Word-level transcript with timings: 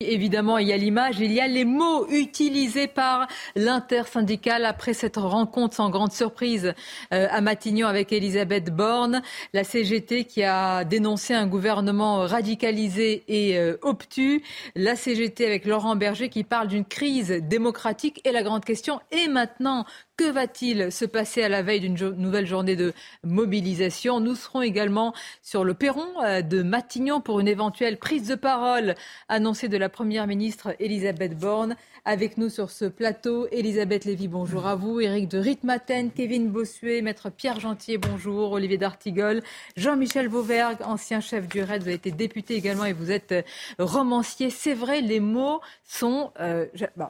Évidemment, 0.00 0.58
il 0.58 0.68
y 0.68 0.74
a 0.74 0.76
l'image, 0.76 1.20
il 1.20 1.32
y 1.32 1.40
a 1.40 1.48
les 1.48 1.64
mots 1.64 2.06
utilisés 2.10 2.86
par 2.86 3.26
l'intersyndicale 3.54 4.66
après 4.66 4.92
cette 4.92 5.16
rencontre 5.16 5.74
sans 5.74 5.88
grande 5.88 6.12
surprise 6.12 6.74
euh, 7.14 7.26
à 7.30 7.40
Matignon 7.40 7.86
avec 7.86 8.12
Elisabeth 8.12 8.68
Borne. 8.76 9.22
La 9.54 9.64
CGT 9.64 10.26
qui 10.26 10.42
a 10.42 10.84
dénoncé 10.84 11.32
un 11.32 11.46
gouvernement 11.46 12.18
radicalisé 12.26 13.24
et 13.26 13.56
euh, 13.56 13.78
obtus. 13.80 14.42
La 14.74 14.96
CGT 14.96 15.46
avec 15.46 15.64
Laurent 15.64 15.96
Berger 15.96 16.28
qui 16.28 16.44
parle 16.44 16.68
d'une 16.68 16.84
crise 16.84 17.30
démocratique. 17.30 18.20
Et 18.26 18.32
la 18.32 18.42
grande 18.42 18.66
question 18.66 19.00
est 19.12 19.28
maintenant, 19.28 19.86
que 20.16 20.30
va-t-il 20.30 20.90
se 20.90 21.04
passer 21.04 21.42
à 21.42 21.48
la 21.48 21.62
veille 21.62 21.80
d'une 21.80 21.94
nouvelle 22.16 22.46
journée 22.46 22.74
de 22.74 22.94
mobilisation? 23.22 24.18
Nous 24.20 24.34
serons 24.34 24.62
également 24.62 25.12
sur 25.42 25.62
le 25.62 25.74
perron 25.74 26.06
euh, 26.24 26.40
de 26.40 26.62
Matignon 26.62 27.20
pour 27.20 27.40
une 27.40 27.48
éventuelle 27.48 27.98
prise 27.98 28.26
de 28.26 28.34
parole 28.34 28.94
annoncée 29.28 29.68
de 29.68 29.76
la 29.76 29.88
Première 29.88 30.26
ministre 30.26 30.74
Elisabeth 30.80 31.38
Borne. 31.38 31.76
Avec 32.08 32.38
nous 32.38 32.50
sur 32.50 32.70
ce 32.70 32.84
plateau, 32.84 33.48
Elisabeth 33.50 34.04
Lévy, 34.04 34.28
bonjour 34.28 34.66
à 34.66 34.76
vous. 34.76 35.00
Éric 35.00 35.28
de 35.28 35.38
Ritmaten, 35.38 36.12
Kevin 36.12 36.50
Bossuet, 36.50 37.02
Maître 37.02 37.30
Pierre 37.30 37.58
Gentier, 37.58 37.98
bonjour. 37.98 38.52
Olivier 38.52 38.78
D'Artigol, 38.78 39.42
Jean-Michel 39.76 40.28
Vauvergue, 40.28 40.78
ancien 40.84 41.20
chef 41.20 41.48
du 41.48 41.60
RAID, 41.62 41.82
vous 41.82 41.88
avez 41.88 41.96
été 41.96 42.12
député 42.12 42.54
également 42.54 42.84
et 42.84 42.92
vous 42.92 43.10
êtes 43.10 43.32
euh, 43.32 43.42
romancier. 43.80 44.50
C'est 44.50 44.72
vrai, 44.72 45.00
les 45.00 45.18
mots 45.18 45.60
sont 45.82 46.30
euh, 46.38 46.66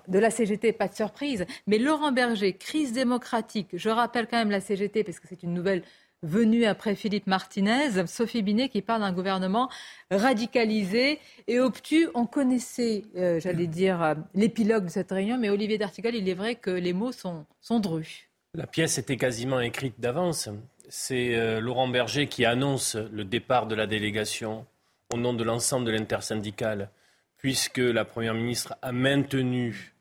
de 0.09 0.19
la 0.19 0.31
CGT, 0.31 0.73
pas 0.73 0.89
de 0.89 0.95
surprise, 0.95 1.45
mais 1.67 1.79
Laurent 1.79 2.13
Berger, 2.13 2.55
crise 2.55 2.96
Je 3.05 3.89
rappelle 3.89 4.27
quand 4.27 4.39
même 4.39 4.51
la 4.51 4.61
CGT 4.61 5.05
parce 5.05 5.21
que 5.21 5.29
c'est 5.29 5.43
une 5.43 5.55
nouvelle 5.55 5.83
venue 6.23 6.65
après 6.65 6.95
Philippe 6.95 7.27
Martinez, 7.27 8.07
Sophie 8.07 8.43
Binet 8.43 8.69
qui 8.69 8.83
parle 8.83 9.03
d'un 9.03 9.13
gouvernement 9.13 9.71
radicalisé 10.11 11.19
et 11.47 11.61
obtus. 11.61 12.09
On 12.15 12.27
connaissait, 12.27 13.05
euh, 13.17 13.39
j'allais 13.41 13.67
dire, 13.67 14.03
euh, 14.03 14.15
l'épilogue 14.35 14.85
de 14.87 14.91
cette 14.91 15.11
réunion, 15.11 15.39
mais 15.39 15.51
Olivier 15.51 15.79
D'Artigal, 15.79 16.15
il 16.15 16.29
est 16.29 16.35
vrai 16.35 16.55
que 16.55 16.71
les 16.71 16.93
mots 16.93 17.13
sont, 17.13 17.47
sont 17.61 17.81
drus. 17.81 18.29
La 18.55 18.67
pièce 18.67 18.99
était 18.99 19.17
quasiment 19.17 19.61
écrite 19.61 20.01
d'avance. 20.01 20.49
C'est 20.89 21.35
euh, 21.37 21.61
Laurent 21.61 21.89
Berger 21.89 22.27
qui 22.27 22.45
annonce 22.45 22.97
le 22.97 23.25
départ 23.25 23.67
de 23.67 23.75
la 23.75 23.87
délégation 23.87 24.67
au 25.13 25.19
nom 25.19 25.35
de 25.35 25.45
l'ensemble 25.45 25.87
de 25.87 25.93
l'intersyndicale, 25.93 26.91
puisque 27.37 27.79
la 27.79 28.05
Première 28.05 28.35
ministre 28.35 28.77
a 28.83 28.93
maintenu 28.93 29.96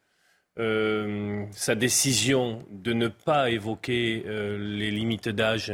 sa 0.58 1.76
décision 1.76 2.66
de 2.72 2.94
ne 2.94 3.08
pas 3.08 3.50
évoquer 3.50 4.24
les 4.26 4.92
limites 4.92 5.30
d'âge 5.30 5.74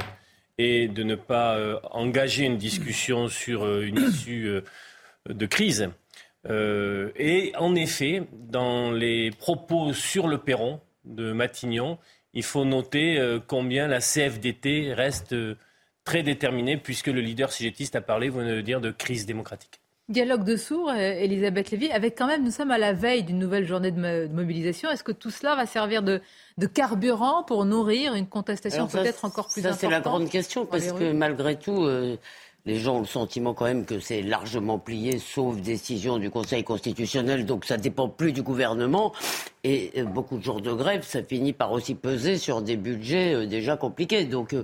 et 0.62 0.88
de 0.88 1.04
ne 1.04 1.16
pas 1.16 1.58
euh, 1.58 1.80
engager 1.90 2.46
une 2.46 2.58
discussion 2.58 3.28
sur 3.28 3.66
euh, 3.66 3.82
une 3.82 3.98
issue 3.98 4.48
euh, 4.48 4.62
de 5.30 5.46
crise. 5.46 5.90
et 6.50 7.54
en 7.58 7.76
effet, 7.76 8.24
dans 8.34 8.92
les 8.92 9.32
propos 9.32 9.94
sur 9.94 10.28
le 10.28 10.40
perron 10.40 10.82
de 11.06 11.32
Matignon, 11.32 12.00
il 12.34 12.44
faut 12.44 12.66
noter 12.66 13.40
combien 13.46 13.88
la 13.88 14.00
CFDT 14.00 14.94
reste 14.94 15.36
très 16.04 16.24
déterminée, 16.24 16.78
puisque 16.78 17.08
le 17.08 17.22
leader 17.22 17.52
cigétiste 17.52 17.96
a 17.96 18.02
parlé, 18.02 18.30
vous 18.30 18.40
venez 18.40 18.56
de 18.56 18.62
dire, 18.62 18.82
de 18.82 18.90
crise 18.90 19.28
démocratique. 19.28 19.81
Dialogue 20.10 20.44
de 20.44 20.58
sourds, 20.58 20.92
Elisabeth 20.92 21.72
Lévy, 21.72 21.90
avec 21.92 22.18
quand 22.18 22.28
même, 22.28 22.44
nous 22.44 22.52
sommes 22.52 22.72
à 22.72 22.78
la 22.78 22.92
veille 22.92 23.24
d'une 23.24 23.40
nouvelle 23.40 23.66
journée 23.66 23.92
de, 23.92 24.28
mobilisation. 24.28 24.90
Est-ce 24.90 25.04
que 25.04 25.12
tout 25.14 25.30
cela 25.30 25.56
va 25.56 25.66
servir 25.66 26.04
de, 26.04 26.20
de 26.58 26.68
carburant 26.68 27.44
pour 27.44 27.64
nourrir 27.64 28.14
une 28.14 28.28
contestation 28.28 28.88
peut-être 28.88 29.24
encore 29.24 29.48
plus 29.48 29.62
importante 29.62 29.80
Ça, 29.80 29.88
c'est 29.88 29.92
la 29.92 30.02
grande 30.02 30.30
question, 30.30 30.66
parce 30.66 30.92
que 30.92 31.14
malgré 31.14 31.58
tout, 31.58 31.86
euh, 31.86 32.18
les 32.66 32.80
gens 32.80 32.98
ont 32.98 33.00
le 33.02 33.06
sentiment 33.06 33.54
quand 33.54 33.66
même 33.66 33.86
que 33.86 34.00
c'est 34.00 34.22
largement 34.22 34.78
plié, 34.78 35.20
sauf 35.20 35.58
décision 35.58 36.18
du 36.18 36.30
Conseil 36.30 36.64
constitutionnel, 36.64 37.46
donc 37.46 37.66
ça 37.66 37.78
dépend 37.78 38.08
plus 38.08 38.32
du 38.32 38.42
gouvernement. 38.42 39.14
Et 39.64 39.92
euh, 39.98 40.06
beaucoup 40.06 40.38
de 40.38 40.44
jours 40.44 40.62
de 40.62 40.74
grève, 40.74 41.04
ça 41.04 41.24
finit 41.24 41.54
par 41.54 41.72
aussi 41.72 41.96
peser 41.96 42.38
sur 42.38 42.62
des 42.62 42.78
budgets 42.78 43.34
euh, 43.34 43.46
déjà 43.46 43.78
compliqués. 43.78 44.26
Donc 44.26 44.56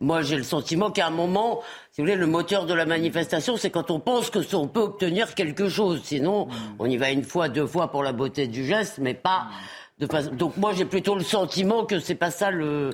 moi, 0.00 0.22
j'ai 0.22 0.36
le 0.36 0.42
sentiment 0.42 0.90
qu'à 0.90 1.06
un 1.06 1.10
moment, 1.10 1.62
si 1.90 2.00
vous 2.00 2.06
voulez, 2.06 2.16
le 2.16 2.26
moteur 2.26 2.66
de 2.66 2.74
la 2.74 2.84
manifestation, 2.84 3.56
c'est 3.56 3.70
quand 3.70 3.90
on 3.90 4.00
pense 4.00 4.28
que 4.28 4.54
on 4.54 4.68
peut 4.68 4.80
obtenir 4.80 5.34
quelque 5.34 5.68
chose. 5.68 6.02
Sinon, 6.04 6.48
on 6.78 6.86
y 6.86 6.96
va 6.98 7.10
une 7.10 7.24
fois, 7.24 7.48
deux 7.48 7.66
fois 7.66 7.90
pour 7.90 8.02
la 8.02 8.12
beauté 8.12 8.46
du 8.46 8.64
geste, 8.64 8.98
mais 8.98 9.14
pas 9.14 9.48
donc 9.98 10.56
moi 10.56 10.72
j'ai 10.74 10.84
plutôt 10.84 11.14
le 11.14 11.24
sentiment 11.24 11.86
que 11.86 12.00
c'est 12.00 12.14
pas 12.14 12.30
ça 12.30 12.50
le, 12.50 12.90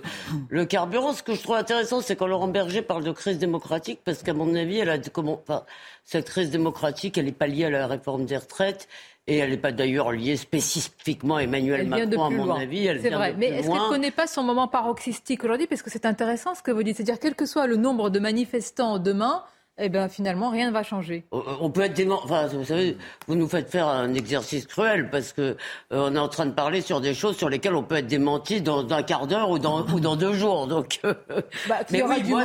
le 0.49 0.65
carburant. 0.65 1.13
Ce 1.13 1.23
que 1.23 1.35
je 1.35 1.43
trouve 1.43 1.57
intéressant, 1.57 2.01
c'est 2.01 2.15
quand 2.17 2.27
Laurent 2.27 2.49
Berger 2.49 2.83
parle 2.83 3.03
de 3.03 3.13
crise 3.13 3.39
démocratique, 3.39 4.01
parce 4.05 4.23
qu'à 4.23 4.35
mon 4.35 4.55
avis, 4.55 4.79
elle 4.79 4.91
a 4.91 4.99
comment, 4.99 5.41
enfin, 5.43 5.65
cette 6.05 6.29
crise 6.29 6.51
démocratique, 6.51 7.19
elle 7.19 7.25
n'est 7.25 7.33
pas 7.33 7.49
liée 7.49 7.65
à 7.65 7.71
la 7.71 7.87
réforme 7.87 8.25
des 8.25 8.37
retraites. 8.37 8.89
Et 9.29 9.37
elle 9.37 9.51
n'est 9.51 9.57
pas 9.57 9.71
d'ailleurs 9.71 10.11
liée 10.11 10.37
spécifiquement 10.37 11.37
à 11.37 11.45
Emmanuel 11.45 11.87
Macron, 11.87 12.25
à 12.25 12.31
mon 12.31 12.53
avis. 12.53 12.91
C'est 13.01 13.11
vrai. 13.11 13.37
Mais 13.39 13.51
est-ce 13.51 13.69
qu'elle 13.69 13.77
ne 13.77 13.89
connaît 13.89 14.11
pas 14.11 14.27
son 14.27 14.43
moment 14.43 14.67
paroxystique 14.67 15.45
aujourd'hui? 15.45 15.69
Parce 15.69 15.81
que 15.81 15.91
c'est 15.91 16.07
intéressant 16.07 16.57
ce 16.57 16.63
que 16.63 16.73
vous 16.73 16.83
dites. 16.83 16.97
C'est-à-dire, 16.97 17.21
quel 17.21 17.37
que 17.37 17.47
soit 17.47 17.69
le 17.69 17.77
nombre 17.77 18.11
de 18.11 18.19
manifestants 18.19 18.99
demain, 18.99 19.45
eh 19.79 19.89
bien, 19.89 20.09
finalement, 20.09 20.51
rien 20.51 20.69
ne 20.69 20.73
va 20.73 20.83
changer. 20.83 21.25
On 21.33 21.71
peut 21.71 21.81
être 21.81 21.95
dément... 21.95 22.21
Enfin, 22.23 22.47
vous 22.47 22.65
savez, 22.65 22.99
vous 23.27 23.37
nous 23.37 23.49
faites 23.49 23.71
faire 23.71 23.89
un 23.89 24.13
exercice 24.13 24.67
cruel 24.67 25.09
parce 25.09 25.33
que 25.33 25.41
euh, 25.41 25.55
on 25.93 26.15
est 26.15 26.19
en 26.19 26.29
train 26.29 26.45
de 26.45 26.53
parler 26.53 26.83
sur 26.83 27.01
des 27.01 27.15
choses 27.15 27.39
sur 27.39 27.49
lesquelles 27.49 27.75
on 27.75 27.83
peut 27.83 27.97
être 27.97 28.07
démenti 28.07 28.61
dans 28.61 28.87
un 28.93 29.03
quart 29.03 29.27
d'heure 29.27 29.49
ou 29.49 29.59
dans, 29.59 29.87
ou 29.87 29.99
dans 29.99 30.15
deux 30.15 30.35
jours. 30.35 30.67
Donc, 30.67 31.01
euh, 31.05 31.15
bah, 31.69 31.81
mais 31.91 32.03
oui, 32.03 32.23
moi, 32.29 32.45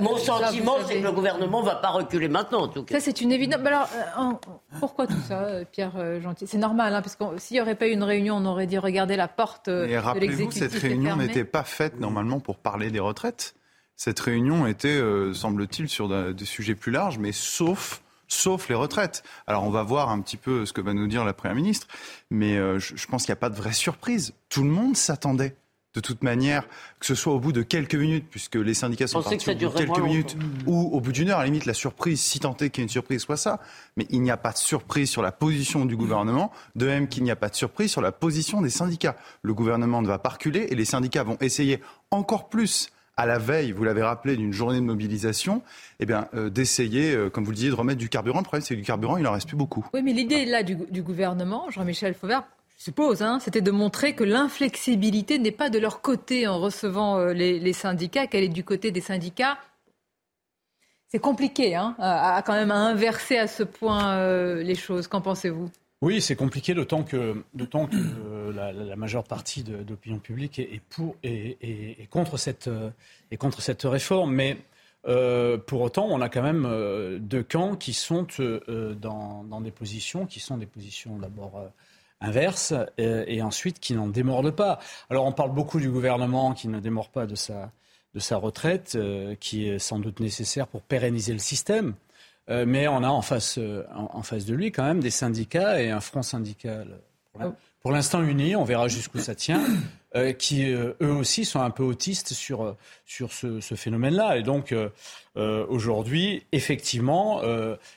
mon 0.00 0.14
bah, 0.14 0.20
sentiment, 0.20 0.76
c'est 0.86 1.00
que 1.00 1.04
le 1.04 1.12
gouvernement 1.12 1.62
va 1.62 1.76
pas 1.76 1.88
reculer 1.88 2.28
maintenant, 2.28 2.64
en 2.64 2.68
tout 2.68 2.84
cas. 2.84 2.94
Ça, 2.94 3.00
c'est 3.00 3.22
une 3.22 3.32
évidence. 3.32 3.60
alors, 3.64 3.88
euh, 4.18 4.48
pourquoi 4.78 5.06
tout 5.06 5.20
ça, 5.26 5.64
Pierre 5.72 6.20
Gentil? 6.20 6.46
C'est 6.46 6.58
normal, 6.58 6.94
hein, 6.94 7.00
parce 7.00 7.16
que 7.16 7.24
s'il 7.38 7.54
n'y 7.54 7.62
aurait 7.62 7.74
pas 7.74 7.88
eu 7.88 7.92
une 7.92 8.04
réunion, 8.04 8.36
on 8.36 8.44
aurait 8.44 8.66
dit 8.66 8.78
regarder 8.78 9.16
la 9.16 9.28
porte 9.28 9.70
de 9.70 9.84
l'exécutif. 9.84 10.04
Rappelez-vous, 10.04 10.50
cette 10.50 10.74
réunion 10.74 11.16
n'était 11.16 11.44
pas 11.44 11.64
faite 11.64 11.98
normalement 11.98 12.38
pour 12.38 12.58
parler 12.58 12.90
des 12.90 13.00
retraites. 13.00 13.55
Cette 13.96 14.20
réunion 14.20 14.66
était, 14.66 14.88
euh, 14.88 15.32
semble-t-il, 15.32 15.88
sur 15.88 16.08
des 16.34 16.44
sujets 16.44 16.74
plus 16.74 16.92
larges, 16.92 17.18
mais 17.18 17.32
sauf 17.32 18.02
sauf 18.28 18.68
les 18.68 18.74
retraites. 18.74 19.22
Alors 19.46 19.64
on 19.64 19.70
va 19.70 19.82
voir 19.82 20.10
un 20.10 20.20
petit 20.20 20.36
peu 20.36 20.66
ce 20.66 20.72
que 20.72 20.80
va 20.80 20.94
nous 20.94 21.06
dire 21.06 21.24
la 21.24 21.32
Première 21.32 21.56
ministre, 21.56 21.86
mais 22.30 22.56
euh, 22.56 22.78
je, 22.78 23.06
pense 23.06 23.24
qu'il 23.24 23.30
n'y 23.30 23.38
a 23.38 23.40
pas 23.40 23.50
de 23.50 23.56
vraie 23.56 23.72
surprise. 23.72 24.34
Tout 24.48 24.62
le 24.62 24.70
monde 24.70 24.96
s'attendait. 24.96 25.56
De 25.94 26.00
toute 26.00 26.22
manière, 26.22 26.68
que 27.00 27.06
ce 27.06 27.14
soit 27.14 27.32
au 27.32 27.40
bout 27.40 27.52
de 27.52 27.62
quelques 27.62 27.94
minutes, 27.94 28.26
puisque 28.30 28.56
les 28.56 28.74
syndicats 28.74 29.06
sont 29.06 29.22
partis 29.22 29.48
au 29.48 29.54
bout 29.54 29.58
de 29.58 29.68
quelques 29.68 29.98
minutes, 29.98 30.36
ou 30.66 30.94
au 30.94 31.00
bout 31.00 31.10
d'une 31.10 31.30
heure, 31.30 31.38
à 31.38 31.40
la 31.40 31.46
limite, 31.46 31.64
la 31.64 31.72
surprise, 31.72 32.20
si 32.20 32.38
tant 32.38 32.54
est 32.58 32.68
qu'il 32.68 32.82
y 32.82 32.82
ait 32.82 32.84
une 32.84 32.90
surprise, 32.90 33.22
soit 33.22 33.38
ça. 33.38 33.60
Mais 33.96 34.06
il 34.10 34.20
n'y 34.20 34.30
a 34.30 34.36
pas 34.36 34.52
de 34.52 34.58
surprise 34.58 35.08
sur 35.08 35.22
la 35.22 35.32
position 35.32 35.86
du 35.86 35.96
gouvernement, 35.96 36.52
de 36.74 36.84
même 36.84 37.08
qu'il 37.08 37.22
n'y 37.22 37.30
a 37.30 37.36
pas 37.36 37.48
de 37.48 37.54
surprise 37.54 37.90
sur 37.90 38.02
la 38.02 38.12
position 38.12 38.60
des 38.60 38.68
syndicats. 38.68 39.16
Le 39.40 39.54
gouvernement 39.54 40.02
ne 40.02 40.06
va 40.06 40.18
pas 40.18 40.28
reculer 40.28 40.66
et 40.68 40.74
les 40.74 40.84
syndicats 40.84 41.22
vont 41.22 41.38
essayer 41.40 41.80
encore 42.10 42.50
plus 42.50 42.90
à 43.16 43.24
la 43.24 43.38
veille, 43.38 43.72
vous 43.72 43.84
l'avez 43.84 44.02
rappelé, 44.02 44.36
d'une 44.36 44.52
journée 44.52 44.78
de 44.78 44.84
mobilisation, 44.84 45.62
eh 46.00 46.06
bien, 46.06 46.28
euh, 46.34 46.50
d'essayer, 46.50 47.14
euh, 47.14 47.30
comme 47.30 47.44
vous 47.44 47.50
le 47.50 47.56
disiez, 47.56 47.70
de 47.70 47.74
remettre 47.74 47.98
du 47.98 48.08
carburant. 48.08 48.40
Le 48.40 48.44
problème, 48.44 48.62
c'est 48.62 48.74
que 48.74 48.80
du 48.80 48.86
carburant, 48.86 49.16
il 49.16 49.22
n'en 49.22 49.32
reste 49.32 49.48
plus 49.48 49.56
beaucoup. 49.56 49.86
Oui, 49.94 50.02
mais 50.02 50.12
l'idée 50.12 50.44
là 50.44 50.62
du, 50.62 51.02
gouvernement, 51.02 51.70
Jean-Michel 51.70 52.14
Fauvert, 52.14 52.44
je 52.76 52.84
suppose, 52.84 53.22
hein, 53.22 53.38
c'était 53.40 53.62
de 53.62 53.70
montrer 53.70 54.14
que 54.14 54.24
l'inflexibilité 54.24 55.38
n'est 55.38 55.50
pas 55.50 55.70
de 55.70 55.78
leur 55.78 56.02
côté 56.02 56.46
en 56.46 56.60
recevant 56.60 57.18
euh, 57.18 57.32
les, 57.32 57.72
syndicats, 57.72 58.26
qu'elle 58.26 58.44
est 58.44 58.48
du 58.48 58.64
côté 58.64 58.90
des 58.90 59.00
syndicats. 59.00 59.56
C'est 61.08 61.20
compliqué, 61.20 61.74
hein, 61.76 61.94
quand 62.44 62.52
même 62.52 62.72
à 62.72 62.78
inverser 62.78 63.38
à 63.38 63.46
ce 63.46 63.62
point 63.62 64.20
les 64.56 64.74
choses. 64.74 65.06
Qu'en 65.06 65.20
pensez-vous? 65.20 65.70
Oui, 66.02 66.20
c'est 66.20 66.36
compliqué, 66.36 66.74
d'autant 66.74 67.04
que, 67.04 67.42
euh, 67.56 68.52
la, 68.52 68.96
majeure 68.96 69.24
partie 69.24 69.62
de, 69.62 69.78
l'opinion 69.88 70.18
publique 70.18 70.58
est, 70.58 70.82
pour, 70.90 71.16
et 71.22 72.06
contre, 72.10 72.36
cette, 72.36 72.68
est 73.30 73.38
contre 73.38 73.62
cette 73.62 73.82
réforme. 73.82 74.34
Mais 74.34 74.58
euh, 75.08 75.56
pour 75.56 75.80
autant, 75.80 76.06
on 76.06 76.20
a 76.20 76.28
quand 76.28 76.42
même 76.42 76.66
euh, 76.66 77.18
deux 77.18 77.42
camps 77.42 77.76
qui 77.76 77.94
sont 77.94 78.26
dans, 78.68 79.60
des 79.62 79.70
positions 79.70 80.26
qui 80.26 80.38
sont 80.38 80.58
des 80.58 80.66
positions 80.66 81.16
d'abord 81.16 81.64
inverses 82.20 82.74
et, 82.98 83.40
ensuite 83.40 83.80
qui 83.80 83.94
n'en 83.94 84.08
démordent 84.08 84.54
pas. 84.54 84.80
Alors 85.08 85.24
on 85.24 85.32
parle 85.32 85.54
beaucoup 85.54 85.80
du 85.80 85.88
gouvernement 85.88 86.52
qui 86.52 86.68
ne 86.68 86.78
démord 86.78 87.08
pas 87.08 87.24
de 87.26 87.34
sa, 87.34 87.70
de 88.14 88.20
sa 88.20 88.36
retraite, 88.36 88.98
qui 89.40 89.66
est 89.66 89.78
sans 89.78 89.98
doute 89.98 90.20
nécessaire 90.20 90.66
pour 90.66 90.82
pérenniser 90.82 91.32
le 91.32 91.38
système. 91.38 91.94
Euh, 92.48 92.64
mais 92.66 92.86
on 92.86 93.02
a 93.02 93.08
en 93.08 93.22
face, 93.22 93.58
euh, 93.58 93.84
en, 93.94 94.22
face 94.22 94.44
de 94.44 94.54
lui 94.54 94.70
quand 94.70 94.84
même 94.84 95.00
des 95.00 95.10
syndicats 95.10 95.82
et 95.82 95.90
un 95.90 96.00
front 96.00 96.22
syndical 96.22 96.86
pour 97.82 97.92
l'instant 97.92 98.22
uni, 98.22 98.56
on 98.56 98.64
verra 98.64 98.88
jusqu'où 98.88 99.18
ça 99.18 99.34
tient, 99.34 99.62
euh, 100.16 100.32
qui 100.32 100.64
eux 100.64 100.96
aussi 101.00 101.44
sont 101.44 101.60
un 101.60 101.70
peu 101.70 101.82
autistes 101.84 102.32
sur, 102.32 102.74
sur 103.04 103.30
ce, 103.30 103.60
phénomène-là. 103.60 104.38
Et 104.38 104.42
donc 104.42 104.74
aujourd'hui, 105.36 106.44
effectivement, 106.50 107.42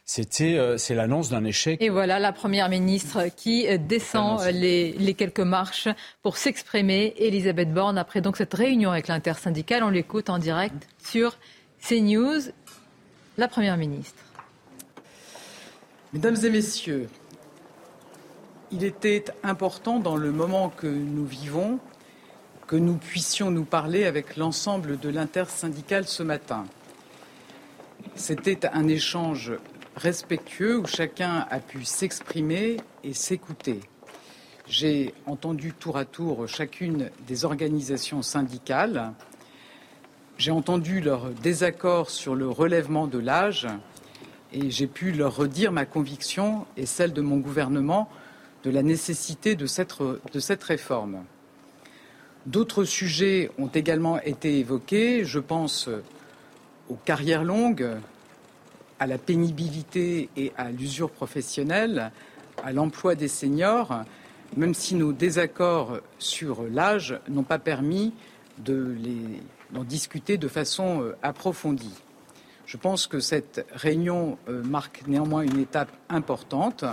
c'était 0.04 0.76
c'est 0.78 0.94
l'annonce 0.94 1.30
d'un 1.30 1.46
échec. 1.46 1.82
Et 1.82 1.90
voilà 1.90 2.20
la 2.20 2.34
première 2.34 2.68
ministre 2.68 3.28
qui 3.36 3.66
descend 3.80 4.44
les, 4.52 4.92
les, 4.92 5.14
quelques 5.14 5.40
marches 5.40 5.88
pour 6.22 6.36
s'exprimer. 6.38 7.16
Elisabeth 7.18 7.74
Borne 7.74 7.98
après 7.98 8.20
donc 8.20 8.36
cette 8.36 8.54
réunion 8.54 8.92
avec 8.92 9.08
l'intersyndicale, 9.08 9.84
on 9.84 9.90
l'écoute 9.90 10.30
en 10.30 10.38
direct 10.38 10.88
sur 11.02 11.38
CNews. 11.82 12.42
La 13.38 13.48
première 13.48 13.78
ministre. 13.78 14.29
Mesdames 16.12 16.38
et 16.44 16.50
messieurs, 16.50 17.08
il 18.72 18.84
était 18.84 19.26
important 19.44 20.00
dans 20.00 20.18
le 20.18 20.32
moment 20.32 20.70
que 20.70 20.88
nous 20.88 21.26
vivons 21.26 21.80
que 22.66 22.76
nous 22.76 22.96
puissions 22.96 23.52
nous 23.52 23.64
parler 23.64 24.06
avec 24.06 24.36
l'ensemble 24.36 25.00
de 25.00 25.10
l'intersyndicale 25.10 26.08
ce 26.08 26.24
matin. 26.24 26.66
C'était 28.16 28.66
un 28.66 28.88
échange 28.88 29.54
respectueux 29.96 30.80
où 30.80 30.88
chacun 30.88 31.46
a 31.52 31.60
pu 31.60 31.86
s'exprimer 31.86 32.78
et 33.04 33.14
s'écouter. 33.14 33.80
J'ai 34.68 35.14
entendu 35.28 35.74
tour 35.74 35.98
à 35.98 36.06
tour 36.06 36.48
chacune 36.48 37.12
des 37.28 37.46
organisations 37.46 38.24
syndicales. 38.24 39.14
J'ai 40.40 40.52
entendu 40.52 41.02
leur 41.02 41.30
désaccord 41.30 42.10
sur 42.10 42.34
le 42.34 42.50
relèvement 42.50 43.06
de 43.06 43.20
l'âge 43.20 43.68
et 44.54 44.72
j'ai 44.72 44.88
pu 44.88 45.12
leur 45.12 45.36
redire 45.36 45.72
ma 45.72 45.86
conviction 45.86 46.66
et 46.78 46.86
celle 46.86 47.14
de 47.14 47.22
mon 47.22 47.38
gouvernement 47.38 48.10
de 48.64 48.72
la 48.72 48.84
nécessité 48.84 49.56
de 49.56 49.66
cette, 49.66 49.96
de 50.00 50.64
réforme. 50.66 51.24
D'autres 52.46 52.84
sujets 52.84 53.52
ont 53.58 53.68
également 53.68 54.20
été 54.22 54.60
évoqués. 54.60 55.24
Je 55.24 55.40
pense 55.40 55.90
aux 56.90 56.96
carrières 56.96 57.44
longues, 57.44 57.90
à 59.00 59.08
la 59.08 59.18
pénibilité 59.18 60.30
et 60.36 60.52
à 60.58 60.72
l'usure 60.72 61.12
professionnelle, 61.12 62.12
à 62.64 62.74
l'emploi 62.74 63.16
des 63.16 63.28
seniors, 63.28 64.04
même 64.58 64.74
si 64.74 64.96
nos 64.96 65.14
désaccords 65.14 66.00
sur 66.18 66.64
l'âge 66.64 67.20
n'ont 67.30 67.44
pas 67.44 67.60
permis 67.60 68.14
d'en 68.58 69.84
discuter 69.84 70.38
de 70.38 70.48
façon 70.48 71.02
euh, 71.02 71.16
approfondie. 71.22 71.94
Je 72.70 72.78
pense 72.78 73.08
que 73.08 73.20
cette 73.20 73.66
réunion 73.74 74.38
euh, 74.48 74.62
marque 74.62 75.02
néanmoins 75.08 75.42
une 75.42 75.60
étape 75.60 75.90
importante. 76.08 76.84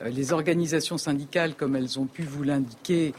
Euh, 0.00 0.08
les 0.08 0.32
organisations 0.32 0.96
syndicales, 0.96 1.54
comme 1.54 1.76
elles 1.76 1.98
ont 1.98 2.06
pu 2.06 2.22
vous 2.22 2.42
l'indiquer, 2.42 3.14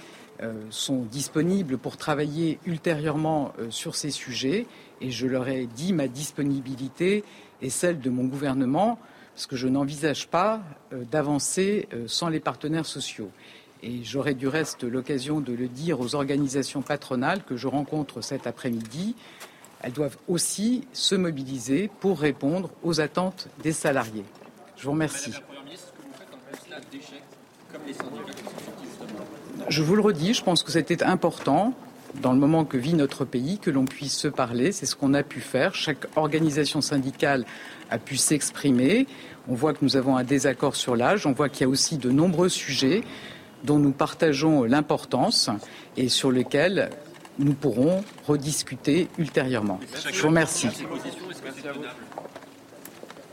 sont 0.69 1.03
disponibles 1.03 1.77
pour 1.77 1.95
travailler 1.95 2.59
ultérieurement 2.65 3.53
sur 3.69 3.95
ces 3.95 4.11
sujets 4.11 4.65
et 4.99 5.11
je 5.11 5.27
leur 5.27 5.47
ai 5.47 5.65
dit 5.65 5.93
ma 5.93 6.07
disponibilité 6.07 7.23
et 7.61 7.69
celle 7.69 7.99
de 7.99 8.09
mon 8.09 8.25
gouvernement, 8.25 8.99
parce 9.33 9.47
que 9.47 9.55
je 9.55 9.67
n'envisage 9.67 10.27
pas 10.27 10.61
euh, 10.93 11.03
d'avancer 11.03 11.87
euh, 11.93 12.05
sans 12.07 12.29
les 12.29 12.39
partenaires 12.39 12.85
sociaux. 12.85 13.29
Et 13.83 14.03
j'aurai 14.03 14.33
du 14.33 14.47
reste 14.47 14.83
l'occasion 14.83 15.41
de 15.41 15.53
le 15.53 15.67
dire 15.67 15.99
aux 15.99 16.15
organisations 16.15 16.81
patronales 16.81 17.43
que 17.43 17.57
je 17.57 17.67
rencontre 17.67 18.21
cet 18.21 18.47
après-midi. 18.47 19.15
Elles 19.85 19.93
doivent 19.93 20.17
aussi 20.27 20.87
se 20.93 21.13
mobiliser 21.13 21.91
pour 21.99 22.19
répondre 22.19 22.71
aux 22.81 23.01
attentes 23.01 23.49
des 23.61 23.71
salariés. 23.71 24.25
Je 24.77 24.85
vous 24.85 24.93
remercie. 24.93 25.31
Je 29.69 29.83
vous 29.83 29.95
le 29.95 30.01
redis, 30.01 30.33
je 30.33 30.43
pense 30.43 30.63
que 30.63 30.71
c'était 30.71 31.03
important 31.03 31.75
dans 32.15 32.33
le 32.33 32.39
moment 32.39 32.65
que 32.65 32.77
vit 32.77 32.95
notre 32.95 33.25
pays, 33.25 33.59
que 33.59 33.69
l'on 33.69 33.85
puisse 33.85 34.17
se 34.17 34.27
parler. 34.27 34.71
C'est 34.71 34.87
ce 34.87 34.95
qu'on 34.95 35.13
a 35.13 35.21
pu 35.21 35.39
faire. 35.39 35.75
Chaque 35.75 36.07
organisation 36.15 36.81
syndicale 36.81 37.45
a 37.91 37.99
pu 37.99 38.17
s'exprimer. 38.17 39.05
On 39.47 39.53
voit 39.53 39.73
que 39.73 39.85
nous 39.85 39.97
avons 39.97 40.17
un 40.17 40.23
désaccord 40.23 40.75
sur 40.75 40.95
l'âge. 40.95 41.27
On 41.27 41.31
voit 41.33 41.49
qu'il 41.49 41.61
y 41.61 41.65
a 41.65 41.69
aussi 41.69 41.97
de 41.97 42.09
nombreux 42.09 42.49
sujets 42.49 43.03
dont 43.63 43.77
nous 43.77 43.91
partageons 43.91 44.63
l'importance 44.63 45.51
et 45.95 46.09
sur 46.09 46.31
lesquels 46.31 46.89
nous 47.39 47.53
pourrons 47.53 48.03
rediscuter 48.27 49.07
ultérieurement. 49.17 49.79
Je 50.11 50.21
vous 50.21 50.27
remercie. 50.27 50.69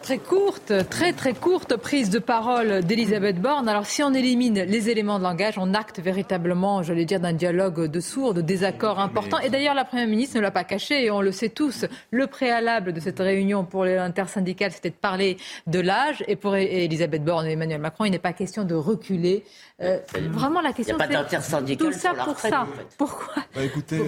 Très 0.03 0.19
courte, 0.19 0.73
très 0.91 1.13
très 1.13 1.33
courte 1.33 1.77
prise 1.77 2.11
de 2.11 2.19
parole 2.19 2.83
d'Elisabeth 2.83 3.41
Borne. 3.41 3.69
Alors 3.69 3.87
si 3.87 4.03
on 4.03 4.13
élimine 4.13 4.63
les 4.63 4.91
éléments 4.91 5.21
de 5.21 5.23
langage, 5.25 5.55
on 5.59 5.75
acte 5.75 6.01
véritablement, 6.01 6.83
j'allais 6.83 7.05
dire, 7.05 7.21
d'un 7.21 7.33
dialogue 7.33 7.87
de 7.87 8.01
sourds, 8.01 8.35
de 8.35 8.41
désaccords 8.41 8.99
importants. 8.99 9.39
Et 9.39 9.49
d'ailleurs, 9.49 9.75
la 9.75 9.85
Première 9.85 10.09
ministre 10.09 10.37
ne 10.39 10.43
l'a 10.43 10.51
pas 10.51 10.65
caché, 10.65 11.05
et 11.05 11.11
on 11.13 11.21
le 11.21 11.31
sait 11.31 11.51
tous. 11.51 11.85
Le 12.11 12.27
préalable 12.27 12.93
de 12.93 12.99
cette 12.99 13.21
réunion 13.21 13.65
pour 13.65 13.85
l'intersyndicale, 13.85 14.73
c'était 14.73 14.91
de 14.91 14.95
parler 14.95 15.37
de 15.69 15.79
l'âge. 15.79 16.25
Et 16.27 16.35
pour 16.35 16.57
Elisabeth 16.57 17.23
Borne 17.23 17.47
et 17.47 17.53
Emmanuel 17.53 17.81
Macron, 17.81 18.05
il 18.05 18.11
n'est 18.11 18.19
pas 18.19 18.33
question 18.33 18.65
de 18.65 18.75
reculer. 18.75 19.45
Euh, 19.83 19.99
vraiment, 20.31 20.63
la 20.63 20.73
question, 20.73 20.97
c'est 20.99 21.77
tout 21.77 21.93
ça 21.93 22.13
pour, 22.25 22.39
ça. 22.41 22.67
Pourquoi 22.99 23.35
bah, 23.55 23.61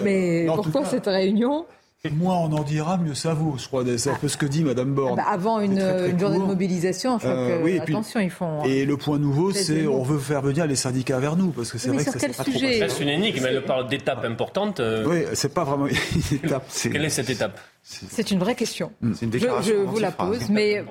Mais 0.03 0.47
pourquoi 0.47 0.85
cette 0.87 1.07
réunion 1.07 1.67
Moins 2.13 2.37
on 2.37 2.53
en 2.53 2.63
dira, 2.63 2.99
mieux 2.99 3.15
ça 3.15 3.33
vaut. 3.33 3.57
Je 3.57 3.67
crois 3.67 3.83
c'est 3.97 4.11
un 4.11 4.15
peu 4.17 4.29
ce 4.29 4.37
que 4.37 4.45
dit 4.45 4.63
Madame 4.63 4.93
Borne. 4.93 5.19
Ah 5.19 5.25
bah, 5.25 5.31
avant 5.33 5.61
une, 5.61 5.81
journée 6.19 6.39
de 6.39 6.45
mobilisation, 6.45 7.19
je 7.19 7.25
crois 7.25 7.35
euh, 7.35 7.59
que, 7.59 7.65
oui, 7.65 7.79
attention, 7.79 8.21
ils 8.21 8.31
font. 8.31 8.63
Et 8.65 8.85
le 8.85 8.99
point 8.99 9.19
nouveau, 9.19 9.53
c'est 9.53 9.87
on 9.87 10.03
veut 10.03 10.19
faire 10.19 10.43
venir 10.43 10.67
les 10.67 10.77
syndicats 10.77 11.19
vers 11.19 11.35
nous, 11.37 11.51
parce 11.51 11.73
que 11.73 11.79
c'est 11.79 11.89
vrai 11.89 12.05
que 12.05 12.19
ça 12.19 12.29
pas 12.29 12.45
sujet 12.45 12.87
C'est 12.91 13.03
une 13.03 13.09
énigme. 13.09 13.47
Elle 13.47 13.65
parle 13.65 13.89
d'étape 13.89 14.23
importante. 14.25 14.81
Euh. 14.81 15.07
Oui, 15.07 15.25
c'est 15.33 15.55
pas 15.55 15.65
vraiment 15.65 15.87
une 15.87 15.97
étape. 16.45 16.67
Quelle 16.83 17.05
est 17.05 17.11
cette 17.11 17.31
étape 17.31 17.59
c'est 17.87 18.31
une 18.31 18.39
vraie 18.39 18.55
question. 18.55 18.93
Une 19.03 19.15
je, 19.15 19.75
vous 19.85 19.99
la 19.99 20.11
pose, 20.11 20.49
mais 20.49 20.83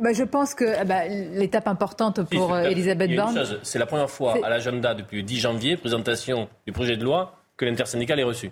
bah, 0.00 0.12
je 0.12 0.24
pense 0.24 0.54
que 0.54 0.64
ah 0.80 0.84
bah, 0.84 1.06
l'étape 1.06 1.68
importante 1.68 2.24
pour 2.24 2.52
euh, 2.52 2.62
Elisabeth 2.62 3.14
Borne. 3.14 3.40
C'est 3.62 3.78
la 3.78 3.86
première 3.86 4.10
fois 4.10 4.34
à 4.42 4.50
l'agenda 4.50 4.94
depuis 4.94 5.18
le 5.18 5.22
10 5.22 5.38
janvier, 5.38 5.76
présentation 5.76 6.48
du 6.66 6.72
projet 6.72 6.96
de 6.96 7.04
loi, 7.04 7.36
que 7.56 7.64
l'intersyndicale 7.64 8.18
est 8.18 8.24
reçu. 8.24 8.50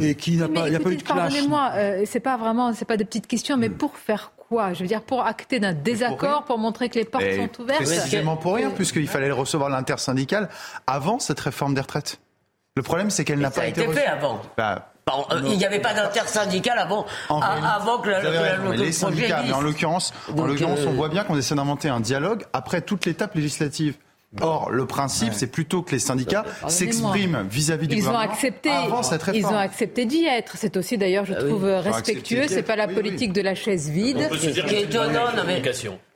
Et 0.00 0.16
qui 0.16 0.36
n'a 0.36 0.48
pas, 0.48 0.66
il 0.66 0.70
n'y 0.70 0.76
a 0.76 0.80
pas 0.80 0.90
eu 0.90 0.96
de 0.96 1.02
clash. 1.02 1.16
Pardonnez-moi, 1.16 1.70
euh, 1.74 2.02
c'est 2.04 2.20
pas 2.20 2.36
vraiment, 2.36 2.72
c'est 2.72 2.84
pas 2.84 2.96
des 2.96 3.04
petites 3.04 3.28
questions, 3.28 3.56
mais 3.56 3.70
pour 3.70 3.96
faire 3.96 4.32
quoi? 4.36 4.72
Je 4.72 4.80
veux 4.80 4.88
dire, 4.88 5.02
pour 5.02 5.24
acter 5.24 5.60
d'un 5.60 5.72
désaccord, 5.72 6.44
pour, 6.44 6.58
montrer 6.58 6.88
que 6.88 6.98
les 6.98 7.04
portes 7.04 7.24
sont 7.36 7.62
ouvertes? 7.62 7.84
Précisément 7.84 8.36
pour 8.36 8.56
rien, 8.56 8.70
puisqu'il 8.70 9.06
fallait 9.06 9.30
recevoir 9.30 9.70
l'intersyndicale 9.70 10.48
avant 10.88 11.20
cette 11.20 11.38
réforme 11.38 11.74
des 11.74 11.80
retraites. 11.80 12.18
Le 12.76 12.82
problème, 12.82 13.10
c'est 13.10 13.24
qu'elle 13.24 13.38
n'a 13.38 13.50
pas 13.50 13.66
été, 13.66 13.82
été 13.84 13.92
fait 13.92 14.06
avant. 14.06 14.40
Bah, 14.56 14.92
euh, 15.08 15.40
il 15.44 15.56
n'y 15.56 15.64
avait 15.64 15.80
pas 15.80 15.94
d'intersyndicale 15.94 16.78
avant, 16.78 17.06
avant 17.28 17.98
que, 17.98 18.10
la, 18.10 18.20
que 18.20 18.72
les 18.72 18.92
syndicats, 18.92 19.42
mais 19.44 19.52
en 19.52 19.60
l'occurrence, 19.60 20.12
en 20.36 20.46
l'occurrence, 20.46 20.80
on 20.86 20.90
euh, 20.90 20.94
voit 20.94 21.08
bien 21.08 21.24
qu'on 21.24 21.36
essaie 21.36 21.54
d'inventer 21.54 21.88
un 21.88 22.00
dialogue 22.00 22.44
après 22.52 22.80
toute 22.80 23.06
l'étape 23.06 23.34
législative. 23.34 23.96
Or, 24.40 24.70
le 24.70 24.86
principe, 24.86 25.32
c'est 25.32 25.48
plutôt 25.48 25.82
que 25.82 25.90
les 25.90 25.98
syndicats 25.98 26.44
s'expriment 26.68 27.48
vis-à-vis 27.50 27.88
du 27.88 27.96
ils 27.96 27.98
gouvernement 27.98 28.24
ont 28.24 28.30
accepté, 28.30 28.70
avant 28.70 29.02
cette 29.02 29.24
réforme. 29.24 29.52
Ils 29.52 29.54
ont 29.54 29.58
accepté 29.58 30.04
d'y 30.04 30.24
être. 30.24 30.54
C'est 30.56 30.76
aussi, 30.76 30.96
d'ailleurs, 30.96 31.24
je 31.24 31.34
ah 31.34 31.42
trouve 31.42 31.64
respectueux. 31.64 32.44
C'est 32.46 32.62
pas 32.62 32.76
la 32.76 32.86
politique 32.86 33.32
de 33.32 33.40
la 33.40 33.56
chaise 33.56 33.90
vide. 33.90 34.28
Ce 34.30 34.60
qui 34.60 34.74
est 34.74 34.82
étonnant, 34.82 35.26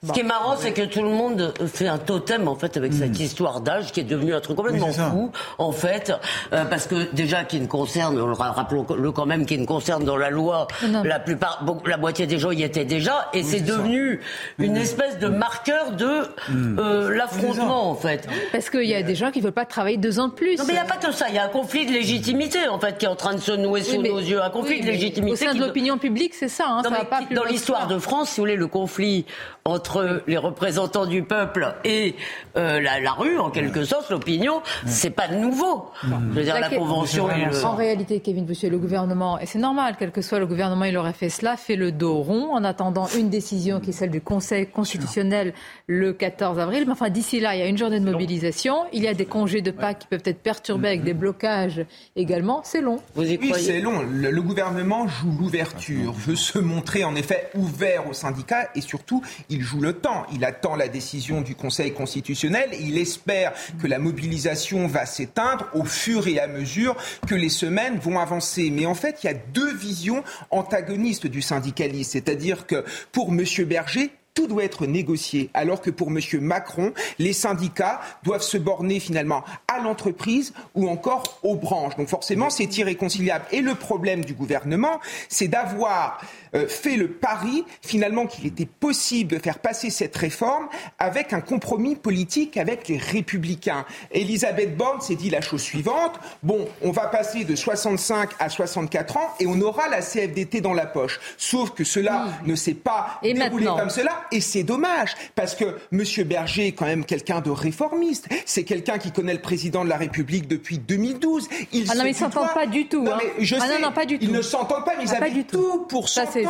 ce 0.05 0.11
qui 0.11 0.19
est 0.19 0.23
marrant, 0.23 0.55
c'est 0.57 0.71
que 0.71 0.83
tout 0.83 1.01
le 1.01 1.09
monde 1.09 1.53
fait 1.65 1.87
un 1.87 1.97
totem 1.97 2.47
en 2.47 2.55
fait 2.55 2.77
avec 2.77 2.93
cette 2.93 3.17
hmm. 3.17 3.23
histoire 3.23 3.61
d'âge 3.61 3.91
qui 3.91 4.01
est 4.01 4.03
devenue 4.03 4.33
un 4.33 4.39
truc 4.39 4.57
complètement 4.57 4.91
fou, 4.91 5.31
en 5.57 5.71
fait, 5.71 6.13
euh, 6.53 6.65
parce 6.65 6.85
que 6.85 7.13
déjà 7.13 7.43
qui 7.43 7.59
ne 7.59 7.65
concerne, 7.65 8.19
rappelons-le 8.19 9.11
quand 9.11 9.25
même, 9.25 9.45
qui 9.45 9.57
ne 9.57 9.65
concerne 9.65 10.03
dans 10.03 10.17
la 10.17 10.29
loi 10.29 10.67
la 11.03 11.19
plupart, 11.19 11.65
la 11.85 11.97
moitié 11.97 12.27
des 12.27 12.37
gens 12.37 12.51
y 12.51 12.63
étaient 12.63 12.85
déjà, 12.85 13.29
et 13.33 13.43
c'est 13.43 13.61
devenu 13.61 14.19
une 14.59 14.77
espèce 14.77 15.17
de 15.17 15.27
marqueur 15.27 15.93
de 15.93 16.21
hmm. 16.49 16.79
euh, 16.79 17.15
l'affrontement 17.15 17.89
en 17.89 17.95
fait. 17.95 18.04
Parce 18.51 18.69
qu'il 18.69 18.85
y 18.85 18.95
a 18.95 19.03
des 19.03 19.15
gens 19.15 19.31
qui 19.31 19.39
ne 19.39 19.43
veulent 19.43 19.53
pas 19.53 19.65
travailler 19.65 19.97
deux 19.97 20.19
ans 20.19 20.27
de 20.27 20.33
plus. 20.33 20.57
Non, 20.57 20.63
mais 20.65 20.73
il 20.73 20.75
n'y 20.75 20.81
a 20.81 20.85
pas 20.85 20.97
que 20.97 21.11
ça. 21.11 21.27
Il 21.29 21.35
y 21.35 21.37
a 21.37 21.45
un 21.45 21.49
conflit 21.49 21.85
de 21.85 21.91
légitimité, 21.91 22.67
en 22.67 22.79
fait, 22.79 22.97
qui 22.97 23.05
est 23.05 23.09
en 23.09 23.15
train 23.15 23.33
de 23.33 23.39
se 23.39 23.51
nouer 23.51 23.83
sous 23.83 24.01
nos 24.01 24.19
yeux. 24.19 24.41
Un 24.41 24.49
conflit 24.49 24.81
de 24.81 24.87
légitimité. 24.87 25.33
Au 25.33 25.35
sein 25.35 25.53
de 25.53 25.59
l'opinion 25.59 25.97
publique, 25.97 26.33
c'est 26.33 26.47
ça. 26.47 26.65
Hein, 26.67 26.83
dans 27.31 27.43
l'histoire 27.43 27.87
de 27.87 27.99
France, 27.99 28.29
si 28.29 28.35
vous 28.37 28.43
voulez, 28.43 28.55
le 28.55 28.67
conflit 28.67 29.25
entre 29.67 30.21
les 30.27 30.37
représentants 30.37 31.07
du 31.07 31.23
peuple 31.23 31.73
et 31.83 32.15
euh, 32.55 32.79
la, 32.79 33.11
rue, 33.13 33.39
en 33.39 33.49
quelque 33.49 33.83
sorte, 33.83 34.11
l'opinion, 34.11 34.61
c'est 34.85 35.09
pas 35.09 35.27
nouveau. 35.27 35.89
Je 36.03 36.09
veux 36.09 36.43
dire, 36.43 36.59
la, 36.59 36.69
convention. 36.69 37.27
En 37.63 37.75
réalité, 37.75 38.19
Kevin 38.19 38.45
Boucher, 38.45 38.69
le 38.69 38.77
gouvernement, 38.77 39.39
et 39.39 39.47
c'est 39.47 39.57
normal, 39.57 39.95
quel 39.97 40.11
que 40.11 40.21
soit 40.21 40.37
le 40.37 40.45
gouvernement, 40.45 40.85
il 40.85 40.95
aurait 40.97 41.13
fait 41.13 41.29
cela, 41.29 41.57
fait 41.57 41.75
le 41.75 41.91
dos 41.91 42.21
rond 42.21 42.53
en 42.53 42.63
attendant 42.63 43.07
une 43.17 43.29
décision 43.29 43.79
qui 43.79 43.89
est 43.89 43.93
celle 43.93 44.11
du 44.11 44.21
Conseil 44.21 44.67
constitutionnel 44.67 45.53
le 45.87 46.13
14 46.13 46.59
avril. 46.59 46.83
Mais 46.85 46.91
enfin, 46.91 47.09
d'ici 47.09 47.39
là, 47.39 47.55
il 47.55 47.59
y 47.59 47.63
a 47.63 47.67
une 47.67 47.77
journée 47.77 47.94
de 47.99 48.11
mobilisation. 48.11 48.85
Il 48.93 49.03
y 49.03 49.07
a 49.07 49.13
des 49.13 49.25
congés 49.25 49.61
de 49.61 49.71
Pâques 49.71 49.99
qui 49.99 50.07
peuvent 50.07 50.21
être 50.25 50.41
perturbés 50.41 50.89
avec 50.89 51.03
des 51.03 51.13
blocages 51.13 51.85
également. 52.15 52.61
C'est 52.63 52.81
long. 52.81 52.99
oui, 53.15 53.39
c'est 53.55 53.79
long. 53.79 54.01
Le, 54.01 54.41
gouvernement 54.41 55.07
joue 55.07 55.31
l'ouverture, 55.39 56.13
veut 56.13 56.35
se 56.35 56.59
montrer 56.59 57.03
en 57.03 57.15
effet 57.15 57.49
ouvert 57.55 58.07
aux 58.07 58.13
syndicats 58.13 58.69
et 58.75 58.81
surtout, 58.81 59.23
il 59.49 59.61
joue 59.61 59.81
le 59.81 59.93
temps. 59.93 60.25
Il 60.33 60.45
attend 60.45 60.75
la 60.75 60.87
décision 60.87 61.41
du 61.41 61.55
Conseil 61.55 61.91
constitutionnel 61.91 62.35
il 62.79 62.97
espère 62.97 63.53
que 63.81 63.87
la 63.87 63.99
mobilisation 63.99 64.87
va 64.87 65.05
s'éteindre 65.05 65.67
au 65.73 65.83
fur 65.83 66.27
et 66.27 66.39
à 66.39 66.47
mesure 66.47 66.95
que 67.27 67.35
les 67.35 67.49
semaines 67.49 67.97
vont 67.97 68.19
avancer. 68.19 68.69
Mais 68.71 68.85
en 68.85 68.95
fait, 68.95 69.23
il 69.23 69.27
y 69.27 69.29
a 69.29 69.33
deux 69.33 69.73
visions 69.73 70.23
antagonistes 70.51 71.27
du 71.27 71.41
syndicalisme. 71.41 72.11
C'est-à-dire 72.11 72.67
que 72.67 72.83
pour 73.11 73.29
M. 73.29 73.43
Berger, 73.65 74.11
tout 74.35 74.47
doit 74.47 74.65
être 74.65 74.85
négocié, 74.85 75.49
alors 75.53 75.81
que 75.81 75.89
pour 75.89 76.09
M. 76.09 76.19
Macron, 76.41 76.93
les 77.17 77.33
syndicats 77.33 78.01
doivent 78.23 78.43
se 78.43 78.57
borner 78.57 78.99
finalement 78.99 79.43
à 79.73 79.79
l'entreprise 79.79 80.53
ou 80.75 80.87
encore 80.89 81.39
aux 81.41 81.55
branches. 81.55 81.95
Donc 81.95 82.09
forcément, 82.09 82.49
c'est 82.49 82.77
irréconciliable. 82.77 83.45
Et 83.51 83.61
le 83.61 83.73
problème 83.73 84.23
du 84.23 84.33
gouvernement, 84.33 84.99
c'est 85.29 85.47
d'avoir 85.47 86.21
euh, 86.55 86.67
fait 86.67 86.95
le 86.95 87.09
pari 87.09 87.65
finalement 87.81 88.25
qu'il 88.25 88.45
était 88.45 88.65
possible 88.65 89.35
de 89.35 89.39
faire 89.39 89.59
passer 89.59 89.89
cette 89.89 90.15
réforme 90.15 90.67
avec 90.99 91.33
un 91.33 91.41
compromis 91.41 91.95
politique 91.95 92.57
avec 92.57 92.87
les 92.87 92.97
républicains. 92.97 93.85
Elisabeth 94.11 94.75
Borne 94.77 95.01
s'est 95.01 95.15
dit 95.15 95.29
la 95.29 95.41
chose 95.41 95.61
suivante, 95.61 96.19
bon, 96.43 96.67
on 96.81 96.91
va 96.91 97.07
passer 97.07 97.43
de 97.43 97.55
65 97.55 98.31
à 98.39 98.49
64 98.49 99.17
ans 99.17 99.33
et 99.39 99.47
on 99.47 99.59
aura 99.61 99.89
la 99.89 100.01
CFDT 100.01 100.61
dans 100.61 100.73
la 100.73 100.85
poche. 100.85 101.19
Sauf 101.37 101.71
que 101.71 101.83
cela 101.83 102.27
ne 102.45 102.55
s'est 102.55 102.73
pas 102.73 103.19
et 103.21 103.33
déroulé 103.33 103.65
comme 103.65 103.89
cela 103.89 104.23
et 104.31 104.41
c'est 104.41 104.63
dommage 104.63 105.13
parce 105.35 105.55
que 105.55 105.77
M. 105.91 106.03
Berger 106.25 106.67
est 106.67 106.71
quand 106.71 106.85
même 106.85 107.05
quelqu'un 107.05 107.41
de 107.41 107.49
réformiste. 107.49 108.27
C'est 108.45 108.63
quelqu'un 108.63 108.97
qui 108.97 109.11
connaît 109.11 109.33
le 109.33 109.41
président 109.41 109.83
de 109.83 109.89
la 109.89 109.97
République 109.97 110.47
depuis 110.47 110.77
2012. 110.77 111.49
Il 111.73 111.85
ah 111.89 111.95
non, 111.95 112.03
mais 112.03 112.09
ils 112.09 112.13
ne 112.13 112.17
s'entendent 112.17 112.53
pas 112.53 112.67
du 112.67 112.87
tout. 112.87 113.03
Non, 113.03 113.13
hein. 113.13 113.19
mais 113.37 113.45
je 113.45 113.55
ah 113.55 113.61
sais, 113.61 113.79
non, 113.79 113.87
non, 113.87 113.91
pas 113.91 114.05
du 114.05 114.17
tout. 114.17 114.25
Ils 114.25 114.31
ne 114.31 114.41
s'entendent 114.41 114.85
pas, 114.85 114.93
mais 114.97 115.03
ils 115.03 115.13
ah, 115.13 115.23
avaient 115.23 115.43
tout 115.43 115.85
pour 115.89 116.09
s'entendre. 116.09 116.44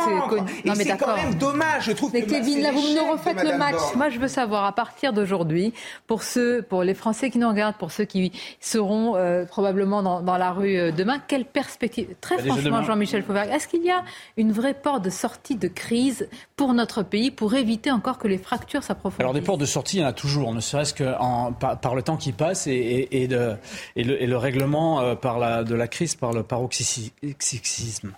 Et 0.64 0.74
c'est 0.74 0.96
quand 0.96 1.16
même 1.16 1.34
dommage, 1.34 1.84
je 1.86 1.92
trouve. 1.92 2.10
Mais 2.12 2.22
Kevin, 2.22 2.62
là, 2.62 2.72
vous 2.72 2.80
nous 2.80 3.12
refaites 3.12 3.42
le 3.42 3.56
match. 3.56 3.76
Moi, 3.94 4.08
je 4.10 4.18
veux 4.18 4.28
savoir, 4.28 4.64
à 4.64 4.72
partir 4.72 5.12
d'aujourd'hui, 5.12 5.72
pour 6.06 6.22
ceux, 6.22 6.62
pour 6.62 6.82
les 6.82 6.94
Français 6.94 7.30
qui 7.30 7.38
nous 7.38 7.48
regardent, 7.48 7.76
pour 7.76 7.92
ceux 7.92 8.04
qui 8.04 8.32
seront 8.60 9.16
euh, 9.16 9.44
probablement 9.44 10.02
dans, 10.02 10.20
dans, 10.20 10.36
la 10.36 10.52
rue 10.52 10.76
euh, 10.76 10.92
demain, 10.92 11.18
quelle 11.26 11.44
perspective 11.44 12.08
Très 12.20 12.36
bah, 12.36 12.42
franchement, 12.46 12.82
Jean-Michel 12.82 13.22
Fauvergue, 13.22 13.50
est-ce 13.52 13.68
qu'il 13.68 13.84
y 13.84 13.90
a 13.90 14.02
une 14.36 14.52
vraie 14.52 14.74
porte 14.74 15.02
de 15.02 15.10
sortie 15.10 15.56
de 15.56 15.68
crise 15.68 16.28
pour 16.56 16.74
notre 16.74 17.02
pays, 17.02 17.30
pour 17.30 17.54
éviter 17.54 17.90
encore 17.90 18.18
que 18.18 18.28
les 18.28 18.38
fractures 18.38 18.82
s'approfondissent 18.82 19.20
Alors, 19.20 19.34
des 19.34 19.40
portes 19.40 19.60
de 19.60 19.66
sortie, 19.66 19.98
il 19.98 20.00
y 20.00 20.04
en 20.04 20.08
a 20.08 20.12
toujours, 20.12 20.52
ne 20.54 20.60
serait-ce 20.60 20.94
que 20.94 21.04
par, 21.58 21.78
par, 21.78 21.94
le 21.94 22.02
temps 22.02 22.16
qui 22.16 22.32
passe 22.32 22.66
et, 22.66 23.08
et, 23.10 23.28
de, 23.28 23.54
et, 23.94 24.04
le, 24.04 24.22
et 24.22 24.26
le, 24.26 24.36
règlement 24.36 25.00
euh, 25.00 25.14
par 25.14 25.38
la, 25.38 25.64
de 25.64 25.74
la 25.74 25.88
crise 25.88 26.14
par 26.14 26.32
le 26.32 26.42
paroxysme, 26.42 27.10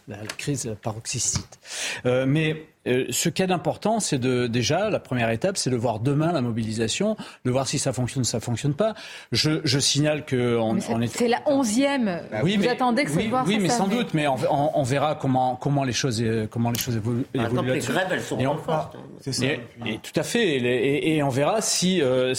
la, 0.09 0.17
crise 0.37 0.75
paroxysite. 0.83 1.59
Euh, 2.07 2.27
mais 2.27 2.67
euh, 2.89 3.07
ce 3.11 3.29
qui 3.29 3.43
est 3.43 3.51
important, 3.51 4.01
c'est 4.01 4.19
de 4.19 4.47
déjà 4.47 4.91
la 4.91 5.01
première 5.01 5.31
étape, 5.31 5.57
c'est 5.57 5.71
de 5.71 5.77
voir 5.77 6.01
demain 6.01 6.33
la 6.33 6.41
mobilisation, 6.41 7.17
de 7.45 7.51
voir 7.51 7.67
si 7.67 7.79
ça 7.79 7.93
fonctionne, 7.93 8.23
ou 8.23 8.25
ça 8.25 8.41
fonctionne 8.41 8.75
pas. 8.75 8.95
Je, 9.33 9.61
je 9.65 9.79
signale 9.79 10.25
que 10.25 10.57
on, 10.57 10.77
est. 11.01 11.07
C'est 11.09 11.29
la 11.29 11.43
onzième. 11.47 12.23
Bah 12.31 12.39
oui, 12.43 12.57
Vous 12.57 12.63
mais, 12.63 12.69
attendez 12.69 13.05
que 13.05 13.11
oui, 13.13 13.29
voir 13.29 13.45
Oui, 13.47 13.59
mais 13.61 13.69
sans 13.69 13.89
doute. 13.89 14.15
Mais 14.15 14.27
on, 14.27 14.37
on, 14.51 14.83
verra 14.83 15.15
comment 15.15 15.57
comment 15.57 15.85
les 15.85 15.93
choses 15.93 16.23
comment 16.51 16.71
les 16.71 16.79
choses 16.79 16.97
évoluent. 16.97 17.25
Par 17.35 17.47
exemple, 17.47 17.73
les 17.73 17.79
grèves, 17.81 18.09
elles 18.11 18.23
sont 18.23 18.39
fortes. 18.59 18.97
C'est 19.21 19.33
ça. 19.33 19.47
Et, 19.47 19.99
tout 20.03 20.19
à 20.19 20.23
fait. 20.23 20.57
Et, 20.57 21.17
et, 21.17 21.23
on 21.23 21.29
verra 21.29 21.61
si 21.61 22.01
euh, 22.03 22.35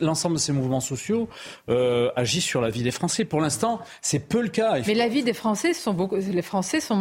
l'ensemble 0.00 0.36
de 0.36 0.40
ces 0.40 0.52
mouvements 0.52 0.80
sociaux 0.80 1.28
euh, 1.68 2.10
agissent 2.16 2.44
sur 2.44 2.60
la 2.60 2.70
vie 2.70 2.82
des 2.82 2.90
Français. 2.90 3.24
Pour 3.24 3.40
l'instant, 3.40 3.80
c'est 4.00 4.18
peu 4.18 4.42
le 4.42 4.48
cas. 4.48 4.76
Mais 4.86 4.94
la 4.94 5.08
vie 5.08 5.22
des 5.22 5.32
Français 5.32 5.74
sont 5.74 5.92
beaucoup. 5.92 6.16
Les 6.16 6.42
Français 6.42 6.80
sont 6.80 6.96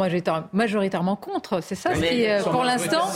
majoritairement 0.54 1.16
contre. 1.16 1.62
C'est 1.62 1.76
ça. 1.76 1.94
qui, 1.94 2.26
euh, 2.26 2.44
pour 2.44 2.64
l'instant, 2.66 3.08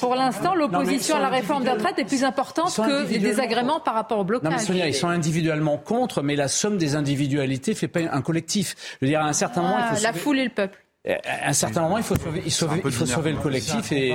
pour 0.00 0.14
l'instant, 0.14 0.54
l'opposition 0.54 1.16
à 1.16 1.20
la 1.20 1.28
réforme 1.28 1.64
des 1.64 1.70
retraites 1.70 1.98
est 1.98 2.04
plus 2.04 2.24
importante 2.24 2.74
que 2.74 3.08
les 3.08 3.18
désagréments 3.18 3.80
par 3.80 3.94
rapport 3.94 4.18
au 4.18 4.24
blocage. 4.24 4.50
Non, 4.50 4.56
mais 4.56 4.62
Sonia, 4.62 4.88
ils 4.88 4.94
sont 4.94 5.08
individuellement 5.08 5.78
contre, 5.78 6.22
mais 6.22 6.36
la 6.36 6.48
somme 6.48 6.78
des 6.78 6.94
individualités 6.96 7.74
fait 7.74 7.88
pas 7.88 8.00
un 8.10 8.22
collectif. 8.22 8.74
Je 9.00 9.06
veux 9.06 9.10
dire, 9.10 9.20
à 9.20 9.26
un 9.26 9.32
certain 9.32 9.62
moment, 9.62 9.78
il 9.78 9.96
faut 9.96 10.02
la 10.02 10.12
foule 10.12 10.38
et 10.38 10.44
le 10.44 10.50
peuple. 10.50 10.78
À 11.06 11.50
un 11.50 11.52
certain 11.52 11.82
moment, 11.82 11.98
il 11.98 12.02
faut 12.02 12.16
sauver, 12.16 12.42
il 12.44 12.50
sauver, 12.50 12.82
il 12.84 12.90
faut 12.90 13.06
sauver 13.06 13.30
le 13.30 13.38
collectif. 13.38 13.92
Et, 13.92 14.12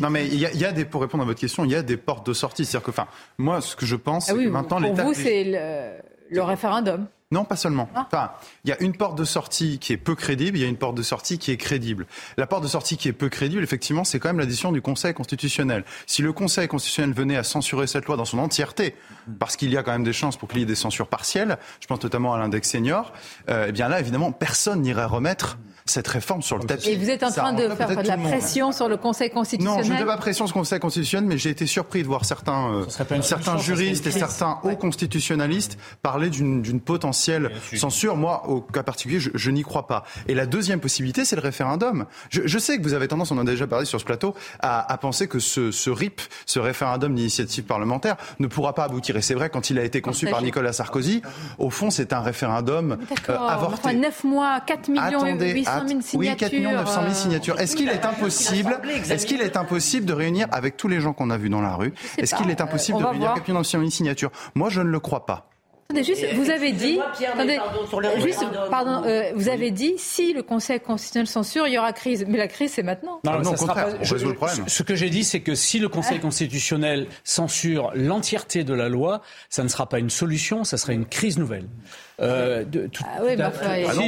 Non, 0.00 0.08
mais 0.08 0.24
il 0.26 0.38
y, 0.38 0.46
a, 0.46 0.52
il 0.52 0.60
y, 0.60 0.64
a, 0.64 0.70
des, 0.70 0.84
pour 0.84 1.00
répondre 1.00 1.24
à 1.24 1.26
votre 1.26 1.40
question, 1.40 1.64
il 1.64 1.72
y 1.72 1.74
a 1.74 1.82
des 1.82 1.96
portes 1.96 2.24
de 2.26 2.32
sortie. 2.32 2.64
C'est-à-dire 2.64 2.84
que, 2.86 2.90
enfin, 2.92 3.08
moi, 3.38 3.60
ce 3.60 3.74
que 3.74 3.84
je 3.84 3.96
pense, 3.96 4.30
ah 4.30 4.34
oui, 4.36 4.46
maintenant, 4.46 4.80
pour 4.80 4.94
vous, 4.94 5.14
c'est 5.14 5.42
le, 5.44 5.98
le 6.30 6.42
référendum. 6.42 7.08
Non, 7.30 7.44
pas 7.44 7.56
seulement. 7.56 7.90
Ah. 7.94 8.06
Enfin, 8.06 8.30
il 8.64 8.70
y 8.70 8.72
a 8.72 8.82
une 8.82 8.94
porte 8.94 9.18
de 9.18 9.24
sortie 9.24 9.78
qui 9.78 9.92
est 9.92 9.98
peu 9.98 10.14
crédible, 10.14 10.56
il 10.56 10.62
y 10.62 10.64
a 10.64 10.68
une 10.68 10.78
porte 10.78 10.94
de 10.94 11.02
sortie 11.02 11.38
qui 11.38 11.50
est 11.50 11.58
crédible. 11.58 12.06
La 12.38 12.46
porte 12.46 12.62
de 12.62 12.68
sortie 12.68 12.96
qui 12.96 13.08
est 13.08 13.12
peu 13.12 13.28
crédible, 13.28 13.62
effectivement, 13.62 14.02
c'est 14.02 14.18
quand 14.18 14.30
même 14.30 14.38
la 14.38 14.46
décision 14.46 14.72
du 14.72 14.80
Conseil 14.80 15.12
constitutionnel. 15.12 15.84
Si 16.06 16.22
le 16.22 16.32
Conseil 16.32 16.68
constitutionnel 16.68 17.14
venait 17.14 17.36
à 17.36 17.42
censurer 17.42 17.86
cette 17.86 18.06
loi 18.06 18.16
dans 18.16 18.24
son 18.24 18.38
entièreté, 18.38 18.94
parce 19.38 19.56
qu'il 19.56 19.70
y 19.70 19.76
a 19.76 19.82
quand 19.82 19.92
même 19.92 20.04
des 20.04 20.14
chances 20.14 20.38
pour 20.38 20.48
qu'il 20.48 20.60
y 20.60 20.62
ait 20.62 20.66
des 20.66 20.74
censures 20.74 21.08
partielles, 21.08 21.58
je 21.80 21.86
pense 21.86 22.02
notamment 22.02 22.32
à 22.32 22.38
l'index 22.38 22.70
senior, 22.70 23.12
euh, 23.50 23.66
eh 23.68 23.72
bien 23.72 23.88
là, 23.88 24.00
évidemment, 24.00 24.32
personne 24.32 24.80
n'irait 24.80 25.04
remettre 25.04 25.58
cette 25.90 26.08
réforme 26.08 26.42
sur 26.42 26.58
le 26.58 26.64
tapis. 26.64 26.90
Et 26.90 26.96
vous 26.96 27.10
êtes 27.10 27.22
en 27.22 27.30
train 27.30 27.52
de 27.52 27.68
faire 27.70 27.88
de 27.88 28.06
la 28.06 28.16
pression 28.16 28.72
sur 28.72 28.88
le 28.88 28.96
Conseil 28.96 29.30
constitutionnel 29.30 29.78
Non, 29.78 29.86
je 29.86 29.92
ne 29.92 29.98
fais 29.98 30.04
pas 30.04 30.16
pression 30.16 30.46
sur 30.46 30.56
le 30.56 30.60
Conseil 30.60 30.80
constitutionnel, 30.80 31.28
mais 31.28 31.38
j'ai 31.38 31.50
été 31.50 31.66
surpris 31.66 32.02
de 32.02 32.08
voir 32.08 32.24
certains, 32.24 32.72
euh, 32.72 33.20
certains 33.22 33.58
juristes 33.58 34.06
et 34.06 34.10
certains 34.10 34.58
hauts 34.62 34.76
constitutionnalistes 34.76 35.78
parler 36.02 36.30
d'une 36.30 36.80
potentielle 36.80 37.50
censure. 37.74 38.16
Moi, 38.16 38.48
au 38.48 38.60
cas 38.60 38.82
particulier, 38.82 39.18
je, 39.20 39.50
n'y 39.50 39.62
crois 39.62 39.86
pas. 39.86 40.04
Et 40.26 40.34
la 40.34 40.46
deuxième 40.46 40.80
possibilité, 40.80 41.24
c'est 41.24 41.36
le 41.36 41.42
référendum. 41.42 42.06
Je, 42.30 42.58
sais 42.58 42.76
que 42.76 42.82
vous 42.82 42.94
avez 42.94 43.08
tendance, 43.08 43.30
on 43.30 43.38
en 43.38 43.46
a 43.46 43.50
déjà 43.50 43.66
parlé 43.66 43.84
sur 43.84 44.00
ce 44.00 44.04
plateau, 44.04 44.34
à, 44.60 44.96
penser 44.98 45.28
que 45.28 45.38
ce, 45.38 45.70
ce 45.70 45.90
RIP, 45.90 46.20
ce 46.46 46.58
référendum 46.58 47.14
d'initiative 47.14 47.64
parlementaire, 47.64 48.16
ne 48.38 48.46
pourra 48.46 48.74
pas 48.74 48.84
aboutir. 48.84 49.16
Et 49.16 49.22
c'est 49.22 49.34
vrai, 49.34 49.50
quand 49.50 49.70
il 49.70 49.78
a 49.78 49.84
été 49.84 50.00
conçu 50.00 50.26
par 50.26 50.42
Nicolas 50.42 50.72
Sarkozy, 50.72 51.22
au 51.58 51.70
fond, 51.70 51.90
c'est 51.90 52.12
un 52.12 52.20
référendum 52.20 52.98
euh, 53.28 53.36
avorté. 53.36 53.80
Enfin, 53.84 53.92
9 53.94 54.24
mois, 54.24 54.60
4 54.66 54.88
millions 54.88 55.26
et 55.26 55.52
800 55.52 55.77
oui, 56.14 56.34
4 56.36 56.52
900 56.54 57.02
000 57.02 57.14
signatures. 57.14 57.60
Est-ce 57.60 57.76
qu'il 57.76 57.88
est 57.88 58.04
impossible, 58.04 58.80
est-ce 59.10 59.26
qu'il 59.26 59.40
est 59.40 59.56
impossible 59.56 60.06
de 60.06 60.12
réunir 60.12 60.46
avec 60.50 60.76
tous 60.76 60.88
les 60.88 61.00
gens 61.00 61.12
qu'on 61.12 61.30
a 61.30 61.36
vus 61.36 61.50
dans 61.50 61.60
la 61.60 61.74
rue, 61.74 61.92
est-ce 62.16 62.34
qu'il 62.34 62.50
est 62.50 62.60
impossible 62.60 62.98
de 62.98 63.04
réunir 63.04 63.34
4 63.34 63.48
900 63.48 63.78
000 63.78 63.90
signatures 63.90 64.30
Moi, 64.54 64.68
je 64.70 64.80
ne 64.80 64.88
le 64.88 65.00
crois 65.00 65.26
pas. 65.26 65.48
Attendez, 65.90 66.04
juste, 66.04 66.22
vous 66.34 66.50
avez 66.50 66.72
dit, 66.72 67.00
attendez, 67.32 67.58
juste, 68.22 68.44
pardon, 68.70 69.04
euh, 69.06 69.32
vous 69.34 69.48
avez 69.48 69.70
dit, 69.70 69.94
si 69.96 70.34
le 70.34 70.42
Conseil 70.42 70.80
constitutionnel 70.80 71.26
censure, 71.26 71.66
il 71.66 71.72
y 71.72 71.78
aura 71.78 71.94
crise. 71.94 72.26
Mais 72.28 72.36
la 72.36 72.46
crise, 72.46 72.72
c'est 72.74 72.82
maintenant. 72.82 73.20
Non, 73.24 73.40
non, 73.40 73.52
au 73.52 73.54
contraire, 73.54 73.94
on 73.98 73.98
résout 73.98 74.28
le 74.28 74.34
problème. 74.34 74.64
Ce 74.66 74.82
que 74.82 74.94
j'ai 74.94 75.08
dit, 75.08 75.24
c'est 75.24 75.40
que 75.40 75.54
si 75.54 75.78
le 75.78 75.88
Conseil 75.88 76.20
constitutionnel 76.20 77.06
censure 77.24 77.90
l'entièreté 77.94 78.64
de 78.64 78.74
la 78.74 78.90
loi, 78.90 79.22
ça 79.48 79.62
ne 79.62 79.68
sera 79.68 79.88
pas 79.88 79.98
une 79.98 80.10
solution, 80.10 80.62
ça 80.62 80.76
sera 80.76 80.92
une 80.92 81.06
crise 81.06 81.38
nouvelle. 81.38 81.68
Euh, 82.20 82.64
de, 82.64 82.88
tout, 82.88 83.04
ah 83.06 83.20
oui, 83.22 83.36
bah, 83.36 83.52
ah, 83.62 83.94
non, 83.94 84.02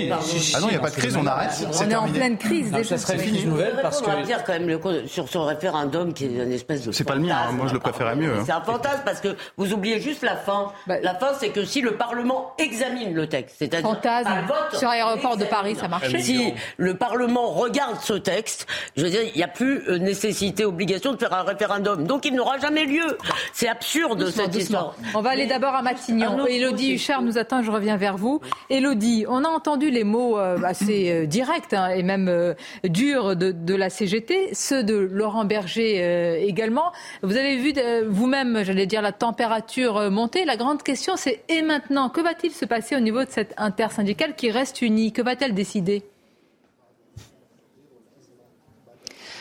ah 0.54 0.60
non, 0.60 0.66
il 0.66 0.70
n'y 0.70 0.76
a 0.76 0.80
pas 0.80 0.90
de 0.90 0.96
crise, 0.96 1.16
on 1.16 1.24
arrête. 1.26 1.50
On 1.72 1.90
est, 1.90 1.94
en 1.94 2.08
pleine 2.08 2.38
crise. 2.38 2.72
déjà. 2.72 2.96
ça 2.96 2.98
serait 2.98 3.24
une 3.24 3.32
crise 3.32 3.46
nouvelle 3.46 3.78
parce 3.80 4.02
que. 4.02 4.10
On 4.10 4.14
va 4.14 4.22
dire 4.22 4.42
quand 4.42 4.52
même 4.52 4.66
le, 4.66 5.06
sur 5.06 5.28
ce 5.28 5.38
référendum 5.38 6.12
qui 6.12 6.24
est 6.24 6.42
une 6.42 6.50
espèce 6.50 6.84
de. 6.84 6.90
C'est 6.90 7.04
pas 7.04 7.14
le 7.14 7.20
mien, 7.20 7.36
hein. 7.36 7.52
moi 7.52 7.68
je 7.68 7.72
le 7.72 7.78
préférais 7.78 8.16
mieux. 8.16 8.32
Hein. 8.32 8.42
C'est 8.44 8.52
un 8.52 8.62
fantasme 8.62 9.02
parce 9.04 9.20
que 9.20 9.36
vous 9.56 9.72
oubliez 9.72 10.00
juste 10.00 10.24
la 10.24 10.34
fin. 10.34 10.72
Bah, 10.88 10.96
la 11.00 11.14
fin, 11.14 11.28
c'est 11.38 11.50
que 11.50 11.64
si 11.64 11.82
le 11.82 11.92
Parlement 11.92 12.52
examine 12.58 13.14
le 13.14 13.28
texte, 13.28 13.56
c'est-à-dire. 13.60 13.88
Fantasme. 13.88 14.28
Sur 14.72 14.88
l'aéroport 14.88 15.36
de 15.36 15.44
Paris, 15.44 15.76
ça 15.76 15.86
marchait. 15.86 16.18
Si 16.18 16.52
le 16.78 16.94
Parlement 16.94 17.50
regarde 17.50 18.00
ce 18.00 18.14
texte, 18.14 18.66
je 18.96 19.04
veux 19.04 19.10
dire, 19.10 19.22
il 19.22 19.36
n'y 19.36 19.44
a 19.44 19.48
plus 19.48 19.88
euh, 19.88 19.98
nécessité, 19.98 20.64
obligation 20.64 21.12
de 21.12 21.16
faire 21.16 21.32
un 21.32 21.44
référendum. 21.44 22.08
Donc 22.08 22.24
il 22.24 22.34
n'aura 22.34 22.58
jamais 22.58 22.86
lieu. 22.86 23.18
C'est 23.52 23.68
absurde 23.68 24.30
cette 24.30 24.56
histoire. 24.56 24.96
On 25.14 25.20
va 25.20 25.30
aller 25.30 25.46
d'abord 25.46 25.76
à 25.76 25.82
Matignon. 25.82 26.44
Elodie 26.44 26.94
Huchard 26.94 27.22
nous 27.22 27.38
attend, 27.38 27.62
je 27.62 27.70
reviens 27.70 27.99
vers 28.00 28.16
vous. 28.16 28.40
Elodie, 28.70 29.26
on 29.28 29.44
a 29.44 29.48
entendu 29.48 29.90
les 29.90 30.02
mots 30.02 30.38
euh, 30.38 30.58
assez 30.64 31.12
euh, 31.12 31.26
directs 31.26 31.72
hein, 31.72 31.90
et 31.90 32.02
même 32.02 32.28
euh, 32.28 32.54
durs 32.82 33.36
de, 33.36 33.74
la 33.74 33.90
CGT, 33.90 34.54
ceux 34.54 34.82
de 34.82 34.96
Laurent 34.96 35.44
Berger 35.44 36.42
également. 36.44 36.92
Vous 37.22 37.36
avez 37.36 37.56
vu 37.56 37.72
vous-même, 38.08 38.64
j'allais 38.64 38.86
dire, 38.86 39.02
la 39.02 39.12
température 39.12 40.10
monter. 40.10 40.44
La 40.44 40.56
grande 40.56 40.82
question, 40.82 41.14
c'est 41.16 41.44
et 41.48 41.62
maintenant, 41.62 42.08
que 42.08 42.20
va-t-il 42.20 42.52
se 42.52 42.64
passer 42.64 42.96
au 42.96 43.00
niveau 43.00 43.22
de 43.22 43.30
cette 43.30 43.54
intersyndicale 43.56 44.34
qui 44.34 44.50
reste 44.50 44.82
unie? 44.82 45.12
Que 45.12 45.22
va-t-elle 45.22 45.54
décider? 45.54 46.02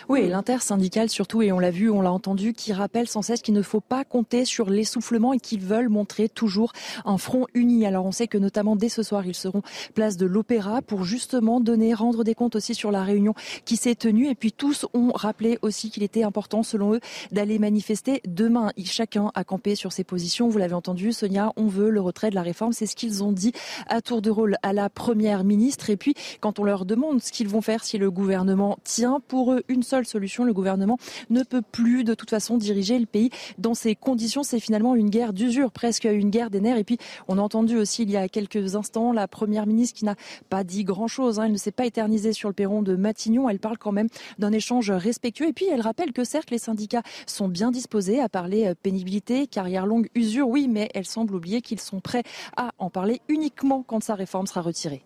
Oui, 0.10 0.28
l'intersyndicale 0.28 1.08
surtout, 1.08 1.44
et 1.44 1.52
on 1.52 1.60
l'a 1.60 1.70
vu, 1.70 1.88
on 1.92 2.02
l'a 2.02 2.12
entendu, 2.12 2.54
qui 2.54 2.74
rappelle 2.74 3.08
sans 3.08 3.22
cesse 3.22 3.44
qu'il 3.44 3.54
ne 3.54 3.62
faut 3.62 3.80
pas 3.80 4.04
compter 4.04 4.44
sur 4.44 4.72
l'essoufflement 4.72 5.34
et 5.34 5.40
qu'ils 5.40 5.62
veulent 5.62 5.88
montrer 5.88 6.30
toujours 6.30 6.74
un 7.06 7.20
front 7.20 7.46
uni. 7.54 7.86
Alors 7.86 8.08
on 8.08 8.12
sait 8.12 8.26
que 8.26 8.40
notamment 8.40 8.76
dès 8.76 8.90
ce 8.90 9.04
soir, 9.04 9.28
ils 9.28 9.36
seront 9.36 9.62
place 9.94 10.18
de 10.18 10.26
l'Opéra 10.26 10.82
pour 10.82 11.04
justement 11.04 11.60
donner, 11.60 11.94
rendre 11.94 12.24
des 12.24 12.34
comptes 12.34 12.56
aussi 12.56 12.74
sur 12.74 12.90
la 12.90 13.04
réunion 13.04 13.36
qui 13.66 13.78
s'est 13.78 13.94
tenue. 13.94 14.28
Et 14.30 14.34
puis 14.34 14.52
tous 14.52 14.88
ont 14.96 15.12
rappelé 15.14 15.60
aussi 15.62 15.92
qu'il 15.92 16.02
était 16.02 16.24
important, 16.24 16.64
selon 16.64 16.96
eux, 16.96 17.02
d'aller 17.32 17.60
manifester 17.60 18.24
demain. 18.28 18.72
Chacun 18.84 19.32
a 19.36 19.44
campé 19.44 19.76
sur 19.76 19.92
ses 19.92 20.04
positions. 20.04 20.50
Vous 20.50 20.58
l'avez 20.58 20.74
entendu, 20.74 21.14
Sonia, 21.14 21.54
on 21.56 21.68
veut 21.68 21.92
le 21.92 22.02
retrait 22.02 22.32
de 22.32 22.36
la 22.36 22.42
réforme. 22.42 22.74
C'est 22.74 22.88
ce 22.88 22.96
qu'ils 22.96 23.24
ont 23.24 23.32
dit 23.32 23.54
à 23.88 24.02
tour 24.02 24.24
de 24.24 24.32
rôle 24.32 24.58
à 24.64 24.74
la 24.74 24.90
première 24.90 25.44
ministre. 25.44 25.92
Et 25.92 25.98
puis, 25.98 26.16
quand 26.40 26.58
on 26.58 26.64
leur 26.64 26.86
demande 26.86 27.22
ce 27.22 27.32
qu'ils 27.32 27.48
vont 27.48 27.62
faire 27.62 27.84
si 27.84 28.00
le 28.00 28.10
gouvernement 28.10 28.80
tient, 28.84 29.20
pour 29.28 29.54
eux, 29.54 29.62
une 29.68 29.84
seule 29.84 29.99
solution. 30.06 30.44
Le 30.44 30.54
gouvernement 30.54 30.98
ne 31.30 31.44
peut 31.44 31.62
plus 31.62 32.04
de 32.04 32.14
toute 32.14 32.30
façon 32.30 32.58
diriger 32.58 33.00
le 33.00 33.06
pays 33.06 33.30
dans 33.58 33.74
ces 33.74 33.96
conditions. 33.96 34.44
C'est 34.44 34.60
finalement 34.60 34.96
une 34.96 35.10
guerre 35.10 35.34
d'usure, 35.34 35.72
presque 35.72 36.06
une 36.06 36.30
guerre 36.30 36.50
des 36.50 36.62
nerfs. 36.62 36.78
Et 36.78 36.84
puis, 36.84 36.98
on 37.28 37.38
a 37.38 37.42
entendu 37.42 37.78
aussi 37.78 38.04
il 38.04 38.12
y 38.12 38.18
a 38.18 38.28
quelques 38.28 38.76
instants 38.76 39.12
la 39.14 39.28
première 39.28 39.66
ministre 39.66 39.98
qui 39.98 40.06
n'a 40.06 40.16
pas 40.50 40.64
dit 40.64 40.84
grand-chose. 40.84 41.40
Hein. 41.40 41.46
Elle 41.46 41.52
ne 41.52 41.58
s'est 41.58 41.72
pas 41.72 41.86
éternisée 41.86 42.34
sur 42.34 42.50
le 42.50 42.54
perron 42.54 42.82
de 42.82 42.96
Matignon. 42.96 43.50
Elle 43.50 43.60
parle 43.60 43.78
quand 43.78 43.92
même 43.92 44.08
d'un 44.38 44.52
échange 44.52 44.92
respectueux. 44.92 45.48
Et 45.48 45.54
puis, 45.54 45.68
elle 45.72 45.82
rappelle 45.82 46.12
que 46.12 46.24
certes, 46.24 46.52
les 46.52 46.58
syndicats 46.58 47.04
sont 47.26 47.48
bien 47.48 47.72
disposés 47.72 48.20
à 48.20 48.30
parler 48.30 48.68
euh, 48.68 48.74
pénibilité, 48.82 49.48
carrière 49.48 49.86
longue, 49.86 50.10
usure, 50.16 50.48
oui, 50.48 50.68
mais 50.68 50.90
elle 50.94 51.06
semble 51.06 51.36
oublier 51.36 51.62
qu'ils 51.62 51.80
sont 51.80 52.00
prêts 52.00 52.24
à 52.58 52.72
en 52.78 52.90
parler 52.90 53.22
uniquement 53.28 53.84
quand 53.84 54.04
sa 54.04 54.16
réforme 54.16 54.48
sera 54.48 54.62
retirée. 54.62 55.04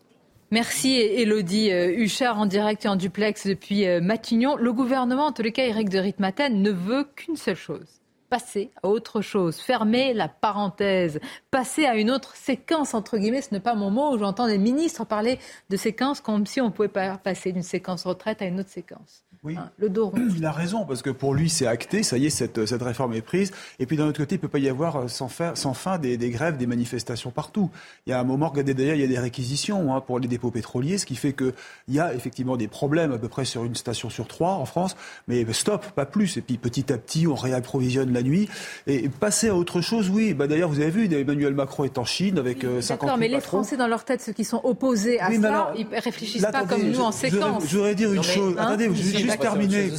Merci 0.53 0.97
Elodie 0.97 1.71
euh, 1.71 1.91
Huchard 1.91 2.37
en 2.37 2.45
direct 2.45 2.85
et 2.85 2.87
en 2.87 2.95
duplex 2.95 3.47
depuis 3.47 3.87
euh, 3.87 4.01
Matignon. 4.01 4.55
Le 4.55 4.71
gouvernement, 4.71 5.25
en 5.25 5.31
tous 5.31 5.41
les 5.41 5.51
cas, 5.51 5.65
Eric 5.65 5.89
de 5.89 5.97
Ritmaten, 5.97 6.61
ne 6.61 6.69
veut 6.69 7.07
qu'une 7.15 7.37
seule 7.37 7.55
chose 7.55 8.02
passer 8.33 8.71
à 8.81 8.87
autre 8.87 9.21
chose, 9.21 9.57
fermer 9.57 10.11
la 10.15 10.27
parenthèse, 10.27 11.19
passer 11.51 11.85
à 11.85 11.95
une 11.95 12.09
autre 12.09 12.35
séquence, 12.35 12.95
entre 12.95 13.19
guillemets, 13.19 13.43
ce 13.43 13.53
n'est 13.53 13.59
pas 13.59 13.75
mon 13.75 13.91
mot, 13.91 14.15
où 14.15 14.17
j'entends 14.17 14.47
des 14.47 14.57
ministres 14.57 15.05
parler 15.05 15.37
de 15.69 15.77
séquence 15.77 16.19
comme 16.19 16.47
si 16.47 16.59
on 16.59 16.71
pouvait 16.71 16.87
pas 16.87 17.15
passer 17.19 17.51
d'une 17.51 17.61
séquence 17.61 18.05
retraite 18.05 18.41
à 18.41 18.45
une 18.45 18.59
autre 18.59 18.71
séquence. 18.71 19.23
Oui. 19.43 19.57
Hein, 19.57 19.69
le 19.77 19.89
dos 19.89 20.13
Il 20.35 20.45
a 20.45 20.53
raison, 20.53 20.85
parce 20.85 21.01
que 21.01 21.09
pour 21.09 21.33
lui, 21.33 21.49
c'est 21.49 21.67
acté, 21.67 22.01
ça 22.01 22.17
y 22.17 22.25
est, 22.25 22.29
cette, 22.29 22.65
cette 22.65 22.81
réforme 22.81 23.13
est 23.13 23.21
prise. 23.21 23.51
Et 23.77 23.85
puis 23.85 23.97
d'un 23.97 24.07
autre 24.07 24.19
côté, 24.19 24.35
il 24.35 24.37
ne 24.37 24.41
peut 24.41 24.47
pas 24.47 24.59
y 24.59 24.69
avoir 24.69 24.95
euh, 24.95 25.07
sans, 25.09 25.27
fin, 25.27 25.53
sans 25.53 25.73
fin 25.73 25.97
des, 25.97 26.15
des, 26.15 26.29
grèves, 26.29 26.55
des 26.55 26.65
manifestations 26.65 27.29
partout. 27.29 27.69
Il 28.07 28.11
y 28.11 28.13
a 28.13 28.19
un 28.21 28.23
moment, 28.23 28.47
regardez 28.47 28.73
d'ailleurs, 28.73 28.95
il 28.95 29.01
y 29.01 29.03
a 29.03 29.07
des 29.07 29.19
réquisitions 29.19 29.93
hein, 29.93 29.99
pour 29.99 30.19
les 30.19 30.29
dépôts 30.29 30.49
pétroliers, 30.49 30.97
ce 30.97 31.05
qui 31.05 31.17
fait 31.17 31.33
qu'il 31.33 31.53
y 31.89 31.99
a 31.99 32.13
effectivement 32.13 32.55
des 32.55 32.69
problèmes 32.69 33.11
à 33.11 33.17
peu 33.17 33.27
près 33.27 33.43
sur 33.43 33.65
une 33.65 33.75
station 33.75 34.09
sur 34.09 34.27
trois 34.27 34.53
en 34.53 34.65
France, 34.65 34.95
mais 35.27 35.45
stop, 35.51 35.85
pas 35.91 36.05
plus. 36.05 36.37
Et 36.37 36.41
puis 36.41 36.57
petit 36.57 36.91
à 36.93 36.97
petit, 36.97 37.27
on 37.27 37.35
réapprovisionne 37.35 38.13
la 38.13 38.22
nuit. 38.23 38.49
Et 38.87 39.09
passer 39.09 39.49
à 39.49 39.55
autre 39.55 39.81
chose, 39.81 40.09
oui. 40.09 40.33
Bah, 40.33 40.47
d'ailleurs, 40.47 40.69
vous 40.69 40.79
avez 40.79 40.91
vu, 40.91 41.13
Emmanuel 41.13 41.53
Macron 41.53 41.83
est 41.83 41.97
en 41.97 42.05
Chine 42.05 42.37
avec 42.39 42.63
euh, 42.63 42.81
50 42.81 43.01
D'accord, 43.01 43.17
mais 43.17 43.27
les 43.27 43.41
Français, 43.41 43.77
dans 43.77 43.87
leur 43.87 44.05
tête, 44.05 44.21
ceux 44.21 44.33
qui 44.33 44.43
sont 44.43 44.61
opposés 44.63 45.19
à 45.19 45.27
ça, 45.27 45.73
ils 45.77 45.87
ne 45.87 46.01
réfléchissent 46.01 46.41
pas 46.41 46.65
comme 46.65 46.83
nous 46.83 47.01
en 47.01 47.11
séquence. 47.11 47.63
Je 47.67 47.77
voudrais 47.77 47.95
dire 47.95 48.11
une 48.13 48.23
chose. 48.23 48.55
Hein 48.57 48.65
Attendez, 48.67 48.89
juste 48.93 49.39
terminer. 49.39 49.91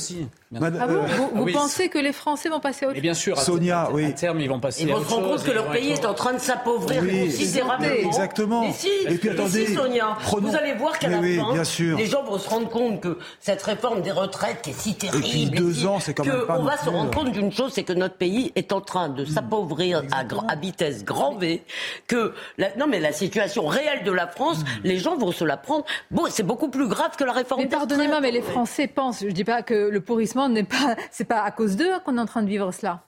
Ah 0.62 0.86
bon 0.86 1.00
vous, 1.34 1.52
pensez 1.52 1.88
que 1.88 1.98
les 1.98 2.12
Français 2.12 2.48
vont 2.48 2.60
passer 2.60 2.86
au 2.86 2.90
autre 2.90 2.98
Et 2.98 3.00
bien 3.00 3.14
sûr, 3.14 3.38
Sonia, 3.38 3.88
oui. 3.92 4.04
à 4.04 4.12
terme, 4.12 4.40
ils 4.40 4.48
vont 4.48 4.60
passer 4.60 4.82
ils 4.82 4.88
vont 4.88 5.02
se 5.02 5.12
rendre 5.12 5.30
compte 5.30 5.42
que 5.42 5.50
leur 5.50 5.70
pays 5.70 5.90
est 5.90 6.04
en 6.04 6.14
train 6.14 6.32
de 6.32 6.38
s'appauvrir 6.38 7.02
oui, 7.02 7.26
considérablement. 7.26 8.08
Exactement. 8.08 8.62
Et 8.64 8.72
si, 8.72 8.88
et 9.06 9.14
puis 9.16 9.30
attendez, 9.30 9.74
Sonia, 9.74 10.16
vous 10.30 10.54
allez 10.54 10.74
voir 10.74 10.98
qu'à 10.98 11.08
la 11.08 11.18
oui, 11.18 11.36
fin, 11.36 11.52
bien 11.52 11.64
sûr. 11.64 11.96
les 11.96 12.06
gens 12.06 12.22
vont 12.22 12.38
se 12.38 12.48
rendre 12.48 12.68
compte 12.68 13.00
que 13.00 13.18
cette 13.40 13.62
réforme 13.62 14.02
des 14.02 14.12
retraites 14.12 14.62
qui 14.62 14.70
est 14.70 14.78
si 14.78 14.94
terrible, 14.94 15.24
et 15.24 15.28
puis 15.28 15.46
deux 15.46 15.86
ans, 15.86 15.98
c'est 16.00 16.14
quand 16.14 16.24
même 16.24 16.46
pas 16.46 16.58
on 16.58 16.64
va 16.64 16.76
se 16.76 16.88
rendre 16.88 17.10
compte 17.10 17.32
d'une 17.32 17.52
chose, 17.52 17.72
c'est 17.74 17.84
que 17.84 17.92
notre 17.92 18.13
pays 18.16 18.52
est 18.54 18.72
en 18.72 18.80
train 18.80 19.08
de 19.08 19.24
s'appauvrir 19.24 20.02
à, 20.12 20.24
à, 20.48 20.56
vitesse 20.56 21.04
grand 21.04 21.36
V, 21.36 21.62
que 22.06 22.34
la, 22.58 22.74
non 22.76 22.86
mais 22.86 23.00
la 23.00 23.12
situation 23.12 23.66
réelle 23.66 24.04
de 24.04 24.12
la 24.12 24.26
France, 24.26 24.60
mm. 24.60 24.66
les 24.84 24.98
gens 24.98 25.16
vont 25.16 25.32
se 25.32 25.44
la 25.44 25.56
prendre. 25.56 25.84
Bon, 26.10 26.24
c'est 26.28 26.42
beaucoup 26.42 26.68
plus 26.68 26.88
grave 26.88 27.16
que 27.16 27.24
la 27.24 27.32
réforme. 27.32 27.62
Mais 27.62 27.68
pardonnez-moi, 27.68 28.20
mais 28.20 28.30
les 28.30 28.42
Français 28.42 28.86
pensent. 28.86 29.20
Je 29.20 29.30
dis 29.30 29.44
pas 29.44 29.62
que 29.62 29.74
le 29.74 30.00
pourrissement 30.00 30.48
n'est 30.48 30.64
pas, 30.64 30.96
c'est 31.10 31.24
pas 31.24 31.42
à 31.42 31.50
cause 31.50 31.76
d'eux 31.76 31.90
qu'on 32.04 32.16
est 32.16 32.20
en 32.20 32.26
train 32.26 32.42
de 32.42 32.48
vivre 32.48 32.72
cela. 32.72 33.02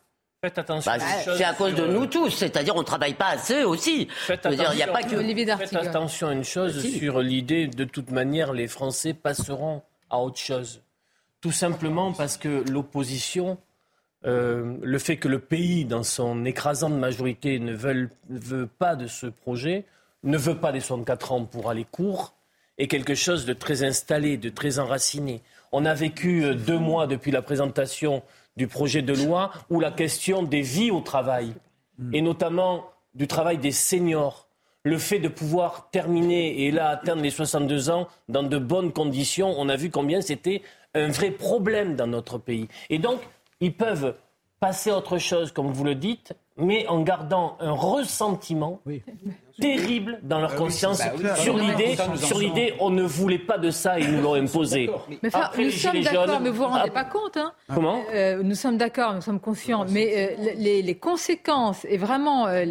Faites 0.45 0.59
attention. 0.59 0.93
Bah, 0.93 1.05
c'est 1.37 1.45
à 1.45 1.55
cause 1.55 1.75
de 1.75 1.87
nous 1.87 2.07
tous, 2.07 2.31
c'est-à-dire 2.31 2.77
on 2.77 2.85
travaille 2.85 3.15
pas 3.15 3.29
assez 3.29 3.65
aussi. 3.65 4.07
Faites 4.11 4.45
attention, 4.45 4.71
dire, 4.71 4.75
y 4.75 4.83
a 4.83 4.89
pas 4.89 5.03
que... 5.03 5.17
Faites 5.57 5.75
attention 5.75 6.29
à 6.29 6.33
une 6.33 6.45
chose 6.45 6.87
sur 6.87 7.21
l'idée, 7.21 7.67
de 7.67 7.85
toute 7.85 8.11
manière, 8.11 8.53
les 8.53 8.69
Français 8.69 9.15
passeront 9.15 9.83
à 10.11 10.19
autre 10.19 10.39
chose. 10.39 10.83
Tout 11.41 11.53
simplement 11.53 12.13
parce 12.13 12.37
que 12.37 12.65
l'opposition, 12.71 13.59
euh, 14.27 14.77
le 14.83 14.99
fait 14.99 15.17
que 15.17 15.29
le 15.29 15.39
pays, 15.39 15.85
dans 15.85 16.03
son 16.03 16.45
écrasante 16.45 16.95
majorité, 16.95 17.59
ne 17.59 17.73
veut, 17.73 18.11
veut 18.29 18.67
pas 18.67 18.97
de 18.97 19.07
ce 19.07 19.27
projet, 19.27 19.85
ne 20.25 20.37
veut 20.37 20.57
pas 20.57 20.73
des 20.73 20.81
64 20.81 21.33
ans 21.33 21.45
pour 21.45 21.71
aller 21.71 21.87
court, 21.89 22.35
est 22.79 22.89
quelque 22.89 23.15
chose 23.15 23.47
de 23.47 23.53
très 23.53 23.85
installé, 23.85 24.37
de 24.37 24.49
très 24.49 24.79
enraciné. 24.79 25.43
On 25.73 25.85
a 25.85 25.95
vécu 25.95 26.45
euh, 26.45 26.55
deux 26.55 26.79
mois 26.79 27.07
depuis 27.07 27.31
la 27.31 27.43
présentation 27.43 28.23
du 28.57 28.67
projet 28.67 29.03
de 29.03 29.13
loi 29.13 29.53
où 29.71 29.81
la 29.81 29.93
question 29.93 30.43
des 30.43 30.63
vies 30.63 30.91
au 30.91 31.01
travail, 31.01 31.53
et 32.13 32.21
notamment 32.21 32.91
du 33.15 33.27
travail 33.27 33.59
des 33.59 33.73
seniors, 33.73 34.49
le 34.83 34.99
fait 34.99 35.19
de 35.19 35.29
pouvoir 35.29 35.89
terminer 35.91 36.65
et 36.65 36.71
là 36.71 36.89
atteindre 36.89 37.23
les 37.23 37.31
62 37.31 37.91
ans 37.91 38.09
dans 38.29 38.43
de 38.43 38.59
bonnes 38.59 38.93
conditions, 38.93 39.55
on 39.59 39.69
a 39.69 39.77
vu 39.77 39.91
combien 39.91 40.21
c'était 40.21 40.63
un 40.95 41.09
vrai 41.09 41.31
problème 41.31 41.97
dans 41.97 42.07
notre 42.07 42.39
pays. 42.39 42.69
Et 42.89 42.99
donc, 42.99 43.21
ils 43.61 43.77
peuvent 43.77 44.17
passer 44.61 44.91
à 44.91 44.97
autre 44.99 45.19
chose, 45.19 45.53
comme 45.53 45.71
vous 45.71 45.85
le 45.85 45.95
dites, 45.95 46.35
mais 46.57 46.87
en 46.89 47.03
gardant 47.03 47.57
un 47.61 47.73
ressentiment 47.73 48.81
terrible 49.61 50.19
dans 50.23 50.41
leur 50.41 50.51
bah 50.51 50.57
conscience 50.57 50.99
bah 50.99 51.37
sur 51.37 51.57
l'idée, 51.57 51.97
sur 52.17 52.39
l'idée, 52.39 52.75
on 52.81 52.91
ne 52.91 53.03
voulait 53.03 53.39
pas 53.39 53.59
de 53.59 53.71
ça 53.71 53.99
et 53.99 54.03
ils 54.03 54.13
nous 54.13 54.23
l'ont 54.23 54.35
imposé. 54.35 54.91
Mais 55.23 55.31
nous 55.59 55.71
sommes 55.71 56.01
d'accord, 56.01 56.41
mais 56.41 56.51
vous 56.51 56.57
vous 56.57 56.65
rendez 56.65 56.91
pas 56.91 57.05
compte. 57.05 57.37
Hein 57.37 57.53
Comment 57.73 58.03
euh, 58.13 58.43
Nous 58.43 58.55
sommes 58.55 58.77
d'accord, 58.77 59.15
nous 59.15 59.21
sommes 59.21 59.41
conscients, 59.41 59.87
mais 59.89 60.37
euh, 60.39 60.53
les, 60.57 60.95
conséquences 60.95 61.85
et 61.89 61.97
vraiment, 61.99 62.47
euh, 62.47 62.65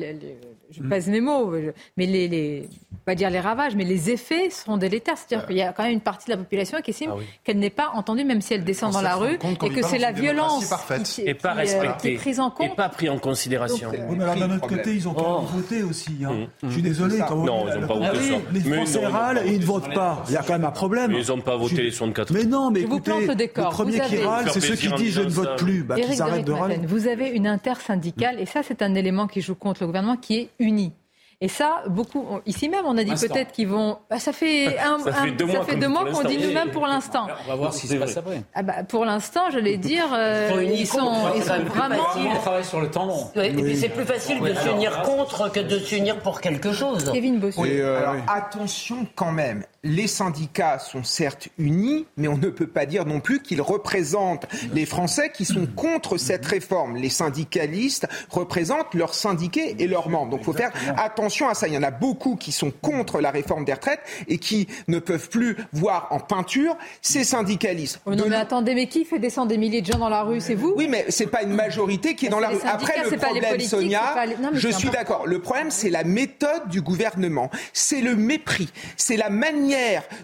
je 0.72 0.82
pèse 0.82 1.08
mes 1.08 1.22
mots, 1.22 1.54
mais 1.98 2.06
les, 2.06 2.28
les, 2.28 2.70
pas 3.06 3.16
dire 3.16 3.30
les 3.30 3.40
ravages, 3.40 3.76
mais 3.76 3.84
les 3.84 4.10
effets 4.10 4.50
seront 4.50 4.78
délétères. 4.78 5.18
C'est-à-dire 5.18 5.48
qu'il 5.48 5.58
y 5.58 5.62
a 5.62 5.72
quand 5.72 5.84
même 5.84 5.94
une 5.94 6.02
partie 6.02 6.26
de 6.26 6.32
la 6.32 6.38
population 6.38 6.82
qui 6.82 6.90
estime 6.92 7.14
ah 7.14 7.22
qu'elle 7.44 7.60
n'est 7.60 7.70
pas 7.70 7.92
entendue, 7.94 8.26
même 8.26 8.42
si 8.42 8.54
elle 8.54 8.64
descend 8.64 8.92
dans 8.92 9.02
la 9.02 9.16
rue, 9.16 9.38
et 9.64 9.70
que 9.70 9.84
c'est 9.84 10.00
la 10.00 10.12
violence 10.12 10.74
qui, 11.04 11.22
et 11.22 11.36
pas 11.36 11.54
respectée, 11.54 12.14
est 12.14 12.18
prise 12.18 12.40
en 12.40 12.50
compte. 12.50 12.72
Et 12.72 12.76
pas 12.76 12.90
pris 12.90 13.10
en 13.10 13.20
considération. 13.20 13.92
oui, 13.92 14.16
mais 14.18 14.24
alors 14.24 14.36
d'un 14.36 14.56
autre 14.56 14.68
côté, 14.68 14.96
ils 14.96 15.08
ont 15.08 15.16
oh. 15.18 15.42
voté 15.42 15.84
aussi. 15.84 16.18
Hein. 16.26 16.48
Mmh. 16.64 16.70
Je 16.70 16.75
suis 16.76 16.82
désolé. 16.82 17.20
Quand 17.28 17.44
non, 17.44 17.66
ils 17.74 17.82
n'ont 17.82 17.88
pas 17.88 17.94
voté 17.96 18.30
ça. 18.30 18.36
Les 18.52 18.60
Français 18.62 19.06
râlent 19.06 19.42
et 19.46 19.54
ils 19.54 19.60
ne 19.60 19.66
votent 19.66 19.94
pas. 19.94 20.24
Il 20.28 20.34
y 20.34 20.38
a 20.38 20.44
quand 20.44 20.54
même 20.54 20.66
un 20.66 20.72
problème. 20.72 21.12
Mais 21.12 21.22
ils 21.22 21.28
n'ont 21.28 21.42
pas 21.42 21.58
voté 21.58 21.82
les 21.84 21.92
64 21.92 22.34
Mais 22.34 22.46
non, 22.46 22.72
mais 22.72 22.82
écoutez, 22.82 23.28
le, 23.28 23.70
premier 23.70 24.00
qui 24.02 24.24
râle, 24.24 24.50
c'est 24.52 24.62
ceux 24.62 24.76
qui 24.76 24.92
disent 24.94 25.14
je 25.14 25.22
ne 25.22 25.30
vote 25.30 25.58
plus. 25.58 25.84
Bah, 25.84 25.96
qu'ils 25.96 26.22
arrêtent 26.22 26.46
de 26.46 26.52
râler. 26.52 26.80
Vous 26.88 27.08
avez 27.08 27.30
une 27.30 27.48
intersyndicale, 27.48 28.40
et 28.40 28.46
ça, 28.46 28.62
c'est 28.64 28.82
un 28.82 28.96
élément 28.96 29.28
qui 29.28 29.42
joue 29.42 29.56
contre 29.56 29.82
le 29.82 29.88
gouvernement, 29.88 30.18
qui 30.18 30.38
est 30.38 30.50
uni. 30.60 30.94
Et 31.42 31.48
ça, 31.50 31.84
beaucoup, 31.88 32.26
ici 32.46 32.70
même, 32.70 32.86
on 32.86 32.98
a 32.98 33.04
dit 33.04 33.12
peut-être 33.12 33.52
qu'ils 33.52 33.68
vont. 33.68 33.98
Bah, 34.10 34.20
ça 34.20 34.32
fait, 34.32 34.78
un, 34.80 35.00
ça 35.00 35.12
fait 35.14 35.32
deux 35.32 35.88
mois, 35.88 36.06
qu'on 36.06 36.24
dit 36.24 36.38
nous-mêmes 36.38 36.72
pour 36.72 36.88
l'instant. 36.88 37.28
On 37.46 37.50
va 37.50 37.56
voir 37.56 37.74
ce 37.74 37.82
qui 37.82 37.88
se 37.88 37.96
passe 37.96 38.18
après. 38.18 38.42
Ah 38.54 38.64
bah, 38.64 38.84
pour 38.88 39.06
l'instant, 39.06 39.50
j'allais 39.52 39.78
dire, 39.78 40.06
euh, 40.14 40.64
ils 40.74 40.88
sont, 40.88 41.12
ils 41.36 41.44
sont 41.44 41.60
vraiment. 41.66 42.04
On 42.18 42.40
travaille 42.40 42.64
sur 42.64 42.80
le 42.80 42.90
temps 42.90 43.06
long. 43.06 43.32
Et 43.42 43.52
puis 43.52 43.76
c'est 43.76 43.90
plus 43.90 44.06
facile 44.06 44.40
de 44.42 44.54
s'unir 44.54 45.02
contre 45.02 45.52
que 45.52 45.60
de 45.60 45.80
s'unir 45.80 46.20
pour 46.20 46.42
quelque 46.42 46.72
chose. 46.72 47.12
Kevin 47.12 47.40
Bossu. 47.40 47.60
Euh, 47.62 47.98
Alors 47.98 48.16
attention 48.28 49.06
quand 49.16 49.32
même 49.32 49.64
les 49.86 50.08
syndicats 50.08 50.80
sont 50.80 51.04
certes 51.04 51.50
unis, 51.60 52.08
mais 52.18 52.28
on 52.28 52.38
ne 52.38 52.50
peut 52.50 52.68
pas 52.68 52.88
dire 52.88 53.06
non 53.06 53.20
plus 53.20 53.42
qu'ils 53.42 53.62
représentent 53.62 54.48
les 54.74 54.86
Français 54.86 55.32
qui 55.32 55.46
sont 55.46 55.68
contre 55.68 56.18
cette 56.18 56.46
réforme. 56.46 56.98
Les 56.98 57.10
syndicalistes 57.10 58.08
représentent 58.30 58.96
leurs 58.96 59.14
syndiqués 59.14 59.76
et 59.78 59.88
leurs 59.88 60.10
membres. 60.10 60.32
Donc 60.32 60.40
il 60.42 60.46
faut 60.46 60.54
faire 60.54 60.74
attention 60.98 61.48
à 61.48 61.54
ça. 61.54 61.68
Il 61.68 61.76
y 61.76 61.78
en 61.78 61.84
a 61.84 61.92
beaucoup 61.92 62.36
qui 62.36 62.52
sont 62.52 62.72
contre 62.82 63.22
la 63.22 63.30
réforme 63.30 63.64
des 63.64 63.74
retraites 63.74 64.02
et 64.28 64.40
qui 64.40 64.68
ne 64.88 64.98
peuvent 64.98 65.30
plus 65.30 65.56
voir 65.72 66.08
en 66.10 66.20
peinture 66.20 66.76
ces 67.04 67.24
syndicalistes. 67.24 68.02
Oh 68.08 68.16
non, 68.16 68.26
mais 68.28 68.36
attendez, 68.36 68.74
mais 68.74 68.88
qui 68.88 69.06
fait 69.06 69.20
descendre 69.20 69.50
des 69.50 69.58
milliers 69.60 69.82
de 69.82 69.92
gens 69.92 70.00
dans 70.00 70.10
la 70.10 70.24
rue? 70.24 70.42
C'est 70.42 70.56
vous? 70.56 70.74
Oui, 70.76 70.88
mais 70.90 71.06
c'est 71.10 71.28
pas 71.28 71.44
une 71.44 71.54
majorité 71.54 72.16
qui 72.16 72.26
est 72.26 72.30
dans 72.30 72.40
la 72.40 72.50
rue. 72.50 72.58
Après, 72.66 73.04
le 73.04 73.16
problème, 73.16 73.60
Sonia, 73.60 74.16
je 74.54 74.70
suis 74.70 74.90
d'accord. 74.90 75.28
Le 75.28 75.40
problème, 75.40 75.70
c'est 75.70 75.92
la 75.92 76.04
méthode 76.04 76.70
du 76.70 76.82
gouvernement. 76.82 77.52
C'est 77.72 78.02
le 78.02 78.16
mépris. 78.16 78.70
C'est 78.98 79.18
la 79.18 79.30
manière 79.30 79.75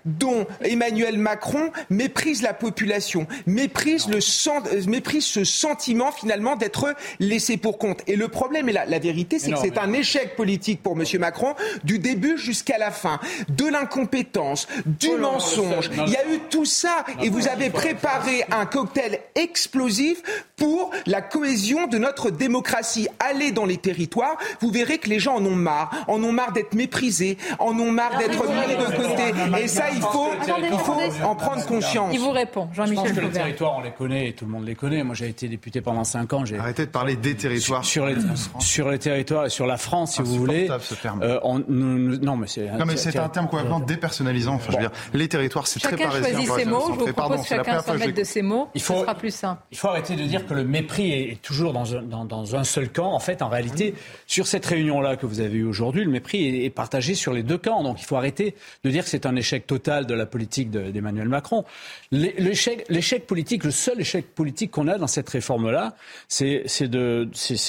dont 0.05 0.45
Emmanuel 0.63 1.17
Macron 1.17 1.71
méprise 1.89 2.41
la 2.41 2.53
population, 2.53 3.27
méprise, 3.45 4.07
le 4.07 4.17
euh, 4.17 4.81
méprise 4.87 5.25
ce 5.25 5.43
sentiment 5.43 6.11
finalement 6.11 6.55
d'être 6.55 6.95
laissé 7.19 7.57
pour 7.57 7.77
compte. 7.77 8.01
Et 8.07 8.15
le 8.15 8.27
problème 8.27 8.69
est 8.69 8.73
là. 8.73 8.85
La 8.85 8.99
vérité, 8.99 9.39
c'est 9.39 9.51
que 9.51 9.59
c'est 9.59 9.77
un 9.77 9.93
échec 9.93 10.35
politique 10.35 10.81
pour 10.81 10.99
M. 10.99 11.05
Macron 11.19 11.55
du 11.83 11.99
début 11.99 12.37
jusqu'à 12.37 12.77
la 12.77 12.91
fin. 12.91 13.19
De 13.49 13.65
l'incompétence, 13.65 14.67
du 14.85 15.09
oh 15.13 15.17
mensonge. 15.17 15.89
Il 16.05 16.11
y 16.11 16.15
a 16.15 16.27
eu 16.27 16.39
tout 16.49 16.65
ça. 16.65 17.05
Et 17.21 17.29
vous 17.29 17.47
avez 17.47 17.69
préparé 17.69 18.43
un 18.51 18.65
cocktail 18.65 19.19
explosif 19.35 20.21
pour 20.55 20.91
la 21.05 21.21
cohésion 21.21 21.87
de 21.87 21.97
notre 21.97 22.29
démocratie. 22.29 23.07
Allez 23.19 23.51
dans 23.51 23.65
les 23.65 23.77
territoires, 23.77 24.37
vous 24.59 24.69
verrez 24.69 24.97
que 24.97 25.09
les 25.09 25.19
gens 25.19 25.35
en 25.35 25.45
ont 25.45 25.55
marre, 25.55 26.05
en 26.07 26.23
ont 26.23 26.31
marre 26.31 26.51
d'être 26.51 26.75
méprisés, 26.75 27.37
en 27.59 27.77
ont 27.79 27.91
marre 27.91 28.17
d'être 28.17 28.43
mis 28.45 28.75
de 28.75 28.95
côté. 28.95 29.33
Et 29.61 29.67
ça, 29.67 29.85
il 29.93 30.01
faut, 30.01 30.29
il 30.57 30.77
faut 30.77 31.25
en 31.25 31.35
prendre 31.35 31.65
conscience. 31.65 32.13
Il 32.13 32.19
vous 32.19 32.31
répond, 32.31 32.69
Jean-Michel. 32.73 32.97
Je 32.97 33.01
pense 33.01 33.19
que 33.19 33.25
les 33.25 33.31
territoires, 33.31 33.77
on 33.77 33.81
les 33.81 33.91
connaît 33.91 34.29
et 34.29 34.33
tout 34.33 34.45
le 34.45 34.51
monde 34.51 34.65
les 34.65 34.75
connaît. 34.75 35.03
Moi, 35.03 35.15
j'ai 35.15 35.27
été 35.29 35.47
député 35.47 35.81
pendant 35.81 36.03
5 36.03 36.33
ans. 36.33 36.43
Arrêtez 36.59 36.85
de 36.85 36.91
parler 36.91 37.15
des 37.15 37.35
territoires. 37.35 37.83
Sur, 37.85 38.05
les, 38.05 38.15
sur 38.59 38.89
les 38.89 38.99
territoires 38.99 39.45
et 39.45 39.49
sur 39.49 39.65
la 39.65 39.77
France, 39.77 40.15
si 40.15 40.21
vous 40.21 40.35
voulez. 40.35 40.69
Ce 40.81 40.95
terme. 40.95 41.21
Euh, 41.23 41.39
non, 41.67 42.37
mais 42.37 42.47
c'est. 42.47 42.65
Non, 42.71 42.85
mais 42.85 42.97
c'est 42.97 43.17
un 43.17 43.29
terme 43.29 43.47
complètement 43.47 43.79
dépersonnalisant. 43.79 44.55
Enfin, 44.55 44.71
je 44.71 44.77
veux 44.77 44.81
dire, 44.81 44.91
les 45.13 45.27
territoires, 45.27 45.67
c'est 45.67 45.79
très 45.79 45.97
parisien. 45.97 46.23
Chacun 46.23 46.33
choisit 46.33 46.51
ses 46.53 46.65
mots. 46.65 46.91
Je 46.93 46.99
vous 46.99 47.13
propose 47.13 47.47
chacun 47.47 47.81
s'en 47.81 47.95
mettre 47.95 48.13
de 48.13 48.23
ses 48.23 48.41
mots. 48.41 48.69
Il 48.73 48.81
faut, 48.81 48.95
ce 48.95 49.01
sera 49.01 49.15
plus 49.15 49.33
simple. 49.33 49.61
Il 49.71 49.77
faut 49.77 49.87
arrêter 49.87 50.15
de 50.15 50.23
dire 50.23 50.45
que 50.45 50.53
le 50.53 50.63
mépris 50.63 51.11
est 51.11 51.41
toujours 51.41 51.73
dans 51.73 51.95
un, 51.95 52.01
dans, 52.01 52.25
dans 52.25 52.55
un 52.55 52.63
seul 52.63 52.89
camp. 52.89 53.11
En 53.11 53.19
fait, 53.19 53.41
en 53.41 53.49
réalité, 53.49 53.93
sur 54.27 54.47
cette 54.47 54.65
réunion-là 54.65 55.15
que 55.15 55.25
vous 55.25 55.39
avez 55.39 55.57
eue 55.57 55.65
aujourd'hui, 55.65 56.03
le 56.03 56.11
mépris 56.11 56.65
est 56.65 56.69
partagé 56.69 57.15
sur 57.15 57.33
les 57.33 57.43
deux 57.43 57.57
camps. 57.57 57.83
Donc, 57.83 58.01
il 58.01 58.05
faut 58.05 58.15
arrêter 58.15 58.55
de 58.83 58.89
dire 58.89 59.03
que 59.03 59.09
c'est 59.09 59.25
un 59.25 59.30
échec 59.35 59.67
total 59.67 60.05
de 60.05 60.13
la 60.13 60.25
politique 60.25 60.69
d'Emmanuel 60.71 61.29
Macron. 61.29 61.65
L'échec 62.11 63.27
politique, 63.27 63.63
le 63.63 63.71
seul 63.71 63.99
échec 64.01 64.33
politique 64.33 64.71
qu'on 64.71 64.87
a 64.87 64.97
dans 64.97 65.07
cette 65.07 65.29
réforme-là, 65.29 65.95
c'est 66.27 66.65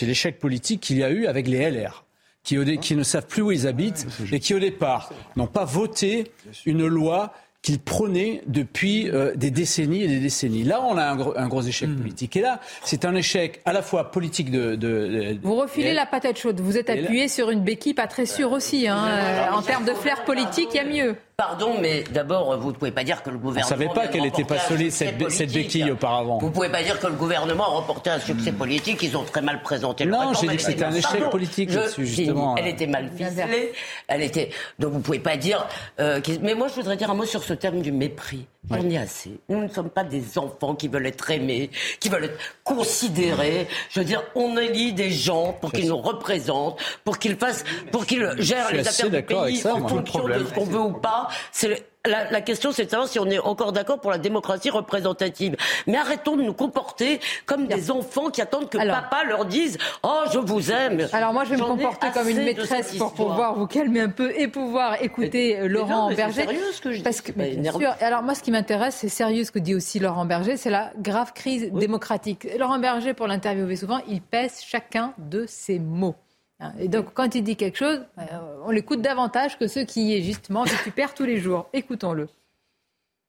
l'échec 0.03 0.39
politique 0.39 0.81
qu'il 0.81 0.99
y 0.99 1.05
a 1.05 1.11
eu 1.11 1.27
avec 1.27 1.49
les 1.49 1.71
LR. 1.71 2.05
qui, 2.43 2.57
qui 2.79 2.97
ne 2.97 3.03
savent 3.03 3.27
plus 3.27 3.43
où 3.43 3.53
ils 3.53 3.67
habitent 3.67 4.07
et 4.33 4.41
qui, 4.41 4.55
au 4.55 4.59
départ, 4.59 5.13
n'ont 5.37 5.47
pas 5.47 5.65
voté 5.65 6.33
une 6.67 6.87
loi 6.87 7.33
qu'ils 7.63 7.79
prônaient 7.79 8.43
depuis 8.47 9.09
euh, 9.09 9.33
des 9.37 9.53
décennies 9.53 10.03
et 10.03 10.09
des 10.09 10.19
décennies. 10.19 10.65
Là, 10.65 10.83
on 10.83 10.99
a 10.99 11.05
un 11.05 11.17
gros, 11.17 11.33
un 11.39 11.47
gros 11.47 11.63
échec 11.63 11.89
hmm. 11.89 11.97
politique. 11.97 12.37
Et 12.37 12.41
là, 12.41 12.61
c'est 12.83 13.05
un 13.05 13.15
échec 13.15 13.61
à 13.65 13.73
la 13.73 13.83
fois 13.83 14.11
politique 14.11 14.51
de... 14.51 14.75
de, 14.75 15.39
vous 15.43 15.55
refilez 15.55 15.95
la 15.95 16.05
patate 16.05 16.39
chaude. 16.39 16.61
Vous 16.61 16.77
êtes 16.77 16.91
appuyé 16.91 17.29
sur 17.29 17.51
une 17.51 17.61
béquille 17.61 17.95
pas 17.95 18.09
très 18.09 18.27
sûre 18.27 18.51
aussi. 18.51 18.89
Hein. 18.89 19.07
Euh, 19.07 19.51
en 19.53 19.63
termes 19.63 19.85
de 19.85 19.95
flair 19.95 20.25
politique, 20.25 20.71
il 20.75 20.77
y 20.77 20.81
a 20.81 20.85
mieux. 20.85 21.17
Pardon, 21.49 21.75
mais 21.81 22.05
d'abord, 22.05 22.57
vous 22.57 22.69
ne 22.69 22.77
pouvez 22.77 22.93
pas 22.93 23.03
dire 23.03 23.21
que 23.21 23.29
le 23.29 23.37
gouvernement. 23.37 23.67
On 23.69 23.75
ne 23.75 23.81
savait 23.81 23.93
pas 23.93 24.07
qu'elle 24.07 24.23
n'était 24.23 24.45
pas 24.45 24.61
solide, 24.61 24.93
cette, 24.93 25.29
cette, 25.29 25.53
béquille, 25.53 25.91
auparavant. 25.91 26.39
Vous 26.39 26.47
ne 26.47 26.53
pouvez 26.53 26.69
pas 26.69 26.85
dire 26.85 27.01
que 27.01 27.09
le 27.09 27.15
gouvernement 27.15 27.65
a 27.65 27.71
remporté 27.71 28.11
un 28.11 28.21
succès 28.21 28.53
politique. 28.53 29.03
Ils 29.03 29.17
ont 29.17 29.25
très 29.25 29.43
mal 29.43 29.61
présenté 29.61 30.05
le 30.05 30.13
Non, 30.13 30.35
j'ai 30.35 30.47
dit 30.47 30.57
que 30.57 30.63
c'était 30.63 30.85
un 30.85 30.95
échec 30.95 31.31
politique 31.31 31.71
justement. 31.99 32.57
Elle 32.57 32.69
était 32.69 32.87
mal 32.87 33.11
ficelée. 33.17 33.73
Elle 34.07 34.23
était. 34.23 34.51
Donc 34.79 34.93
vous 34.93 34.99
ne 34.99 35.03
pouvez 35.03 35.19
pas 35.19 35.37
dire. 35.37 35.67
Euh, 35.99 36.21
mais 36.43 36.55
moi, 36.55 36.69
je 36.69 36.75
voudrais 36.75 36.97
dire 36.97 37.11
un 37.11 37.15
mot 37.15 37.25
sur 37.25 37.43
ce 37.43 37.55
terme 37.55 37.81
du 37.81 37.91
mépris. 37.91 38.47
On 38.71 38.89
y 38.89 38.95
est 38.95 38.99
assez. 38.99 39.41
Nous 39.49 39.61
ne 39.61 39.69
sommes 39.69 39.91
pas 39.91 40.05
des 40.05 40.39
enfants 40.39 40.77
qui 40.77 40.87
veulent 40.87 41.07
être 41.07 41.29
aimés, 41.33 41.71
qui 41.99 42.09
veulent 42.09 42.27
être 42.27 42.39
considérés. 42.63 43.67
Je 43.91 43.99
veux 43.99 44.07
dire, 44.07 44.23
on 44.37 44.57
élit 44.57 44.93
des 44.93 45.11
gens 45.11 45.53
pour 45.61 45.73
qu'ils 45.73 45.89
nous 45.89 45.99
représentent, 45.99 46.79
pour 47.03 47.19
qu'ils 47.19 47.37
fassent, 47.37 47.65
pour 47.91 48.07
qu'ils 48.07 48.31
gèrent 48.39 48.73
les 48.73 48.87
affaires 48.87 49.11
du 49.11 49.23
pays 49.23 49.67
en 49.67 49.89
fonction 49.89 50.29
de 50.29 50.45
ce 50.45 50.55
qu'on 50.55 50.65
veut 50.65 50.81
ou 50.81 50.93
pas. 50.93 51.29
C'est 51.51 51.87
la, 52.05 52.41
question, 52.41 52.73
c'est 52.73 52.87
de 52.87 52.91
savoir 52.91 53.09
si 53.09 53.21
on 53.21 53.27
est 53.27 53.39
encore 53.39 53.73
d'accord 53.73 54.01
pour 54.01 54.11
la 54.11 54.19
démocratie 54.19 54.71
représentative. 54.71 55.57
Mais 55.87 55.97
arrêtons 55.97 56.37
de 56.37 56.43
nous 56.43 56.53
comporter 56.53 57.21
comme 57.47 57.67
des 57.67 57.91
enfants 57.91 58.31
qui 58.31 58.41
attendent 58.41 58.69
que 58.69 58.79
papa 58.79 59.25
leur 59.25 59.45
dise 59.45 59.79
Oh, 60.03 60.23
je 60.33 60.39
vous 60.39 60.73
aime. 60.73 61.09
Alors 61.13 61.33
moi, 61.33 61.45
je 61.45 61.51
vais 61.51 61.57
me 61.57 61.63
comporter 61.63 62.09
comme 62.13 62.29
une 62.29 62.45
maîtresse 62.45 62.97
pour 62.97 63.13
pouvoir 63.13 63.55
vous 63.55 63.67
calmer 63.67 64.01
un 64.01 64.09
peu 64.09 64.33
et 64.37 64.49
pouvoir 64.49 65.03
écouter 65.03 65.69
Laurent 65.69 66.13
Berger. 66.13 66.47
C'est 66.49 66.73
ce 66.73 66.81
que 66.81 66.93
je 66.93 67.03
Parce 67.03 67.21
que, 67.21 67.33
bien 67.33 67.73
sûr. 67.73 67.95
Alors 68.01 68.23
moi, 68.23 68.35
ce 68.35 68.43
qui 68.43 68.51
m'intéresse, 68.51 68.97
c'est 68.97 69.09
sérieux 69.09 69.45
ce 69.45 69.53
que 69.53 69.59
dit 69.59 69.75
aussi 69.75 69.99
Laurent 69.99 70.25
Berger, 70.25 70.57
c'est 70.57 70.71
la 70.71 70.93
grave 70.99 71.33
crise 71.33 71.71
démocratique. 71.73 72.49
Laurent 72.59 72.79
Berger, 72.79 73.15
pour 73.15 73.27
l'interviewer 73.27 73.77
souvent, 73.77 74.01
il 74.09 74.23
pèse 74.23 74.61
chacun 74.67 75.15
de 75.19 75.45
ses 75.47 75.79
mots. 75.79 76.17
Hein, 76.63 76.73
et 76.79 76.89
donc, 76.89 77.13
quand 77.13 77.35
il 77.35 77.43
dit 77.43 77.57
quelque 77.57 77.77
chose, 77.77 78.01
euh, 78.19 78.23
on 78.65 78.71
l'écoute 78.71 79.03
davantage 79.03 79.59
que 79.59 79.67
ceux 79.67 79.85
qui, 79.85 80.23
justement, 80.23 80.63
récupèrent 80.63 81.15
tous 81.15 81.25
les 81.25 81.39
jours. 81.39 81.69
Écoutons-le. 81.73 82.29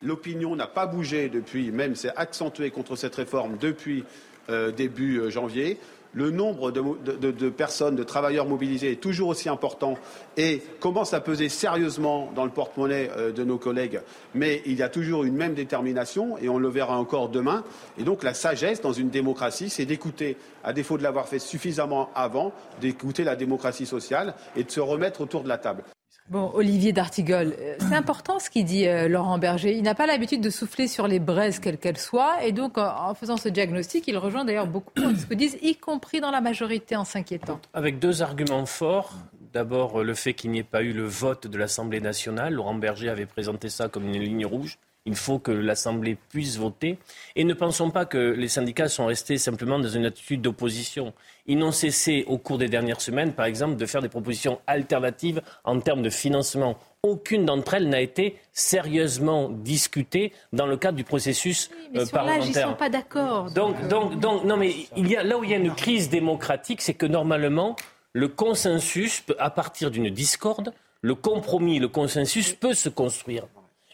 L'opinion 0.02 0.56
n'a 0.56 0.68
pas 0.68 0.86
bougé 0.86 1.30
depuis, 1.30 1.72
même 1.72 1.96
s'est 1.96 2.12
accentuée 2.16 2.70
contre 2.70 2.96
cette 2.96 3.16
réforme 3.16 3.58
depuis 3.58 4.04
euh, 4.50 4.72
début 4.72 5.18
euh, 5.18 5.30
janvier 5.30 5.80
le 6.14 6.32
nombre 6.32 6.72
de, 6.72 7.50
personnes, 7.50 7.96
de 7.96 8.04
travailleurs 8.04 8.46
mobilisés 8.46 8.92
est 8.92 9.02
toujours 9.02 9.30
aussi 9.30 9.50
important 9.50 9.98
et 10.38 10.62
commence 10.80 11.14
à 11.14 11.20
peser 11.20 11.50
sérieusement 11.50 12.32
dans 12.36 12.46
le 12.46 12.52
porte-monnaie 12.52 13.10
euh, 13.18 13.32
de 13.32 13.44
nos 13.44 13.58
collègues. 13.58 14.02
Mais 14.36 14.62
il 14.66 14.78
y 14.78 14.84
a 14.84 14.90
toujours 14.90 15.24
une 15.24 15.36
même 15.36 15.54
détermination 15.54 16.38
et 16.38 16.50
on 16.50 16.58
le 16.60 16.70
verra 16.70 16.98
encore 16.98 17.30
demain. 17.30 17.64
Et 17.98 18.04
donc 18.04 18.24
la 18.24 18.34
sagesse 18.34 18.82
dans 18.82 18.94
une 18.94 19.10
démocratie, 19.10 19.70
c'est 19.70 19.86
d'écouter, 19.86 20.38
à 20.64 20.74
défaut 20.74 20.98
de 20.98 21.04
l'avoir 21.04 21.28
fait 21.28 21.40
suffisamment 21.40 22.10
avant, 22.16 22.54
d'écouter 22.80 23.24
la 23.24 23.36
démocratie 23.36 23.86
sociale 23.86 24.36
et 24.56 24.64
de 24.64 24.72
se 24.72 24.80
remettre 24.80 25.22
autour 25.22 25.44
de 25.44 25.50
la 25.50 25.58
table. 25.58 25.84
Bon, 26.30 26.52
Olivier 26.54 26.94
d'Artigol, 26.94 27.54
euh, 27.60 27.76
c'est 27.80 27.96
important 27.96 28.40
ce 28.40 28.50
qu'il 28.50 28.64
dit 28.64 28.88
euh, 28.88 29.10
Laurent 29.10 29.38
Berger. 29.38 29.76
Il 29.76 29.84
n'a 29.84 29.94
pas 29.94 30.08
l'habitude 30.08 30.42
de 30.42 30.50
souffler 30.50 30.88
sur 30.88 31.08
les 31.08 31.20
braises, 31.20 31.60
quelles 31.60 31.78
qu'elles 31.78 31.98
soient. 31.98 32.44
Et 32.44 32.54
donc, 32.54 32.78
en 32.78 33.14
faisant 33.14 33.36
ce 33.36 33.50
diagnostic, 33.50 34.08
il 34.08 34.18
rejoint 34.18 34.46
d'ailleurs 34.46 34.68
beaucoup 34.68 34.94
de 34.96 35.16
ce 35.16 35.26
que 35.26 35.34
disent, 35.34 35.58
y 35.62 35.76
compris 35.76 36.22
dans 36.22 36.32
la 36.32 36.40
majorité, 36.40 36.96
en 36.96 37.04
s'inquiétant. 37.04 37.60
Avec 37.74 38.00
deux 38.00 38.22
arguments 38.22 38.66
forts. 38.66 39.14
D'abord, 39.52 40.04
le 40.04 40.14
fait 40.16 40.34
qu'il 40.34 40.50
n'y 40.52 40.60
ait 40.60 40.64
pas 40.64 40.82
eu 40.82 40.94
le 40.94 41.06
vote 41.06 41.46
de 41.46 41.58
l'Assemblée 41.58 42.02
nationale. 42.02 42.54
Laurent 42.54 42.74
Berger 42.74 43.10
avait 43.10 43.28
présenté 43.28 43.70
ça 43.70 43.88
comme 43.90 44.06
une 44.06 44.20
ligne 44.20 44.46
rouge. 44.46 44.80
Il 45.06 45.16
faut 45.16 45.38
que 45.38 45.52
l'Assemblée 45.52 46.18
puisse 46.30 46.58
voter. 46.58 46.98
Et 47.36 47.44
ne 47.44 47.54
pensons 47.54 47.92
pas 47.92 48.06
que 48.06 48.18
les 48.18 48.48
syndicats 48.48 48.88
sont 48.88 49.06
restés 49.06 49.38
simplement 49.38 49.78
dans 49.78 49.90
une 49.90 50.06
attitude 50.06 50.42
d'opposition. 50.42 51.14
Ils 51.46 51.58
n'ont 51.58 51.74
cessé 51.74 52.24
au 52.28 52.38
cours 52.38 52.58
des 52.58 52.70
dernières 52.70 53.02
semaines, 53.02 53.34
par 53.34 53.46
exemple, 53.46 53.76
de 53.76 53.86
faire 53.86 54.02
des 54.02 54.08
propositions 54.08 54.62
alternatives 54.66 55.42
en 55.66 55.80
termes 55.82 56.02
de 56.02 56.10
financement. 56.10 56.78
Aucune 57.04 57.46
d'entre 57.46 57.74
elles 57.74 57.90
n'a 57.90 58.00
été 58.00 58.38
sérieusement 58.54 59.50
discutée 59.50 60.32
dans 60.54 60.68
le 60.68 60.78
cadre 60.78 60.96
du 60.96 61.04
processus 61.04 61.70
mais 61.92 62.00
euh, 62.00 62.06
parlementaire. 62.06 62.46
ils 62.46 62.56
ne 62.56 62.62
sont 62.62 62.74
pas 62.76 62.90
d'accord. 62.90 63.52
Donc, 63.52 63.88
donc, 63.90 64.18
donc, 64.20 64.46
non, 64.46 64.56
mais 64.56 64.74
il 64.96 65.10
y 65.10 65.18
a, 65.18 65.24
là 65.24 65.38
où 65.38 65.44
il 65.44 65.50
y 65.50 65.54
a 65.54 65.58
une 65.58 65.76
crise 65.76 66.10
démocratique, 66.10 66.82
c'est 66.82 66.94
que 66.94 67.06
normalement, 67.06 67.76
le 68.14 68.30
consensus, 68.30 69.20
peut, 69.20 69.36
à 69.38 69.50
partir 69.50 69.92
d'une 69.92 70.10
discorde, 70.10 70.74
le 71.02 71.16
compromis, 71.16 71.80
le 71.80 71.90
consensus 71.90 72.54
peut 72.54 72.74
se 72.74 72.88
construire. 72.88 73.48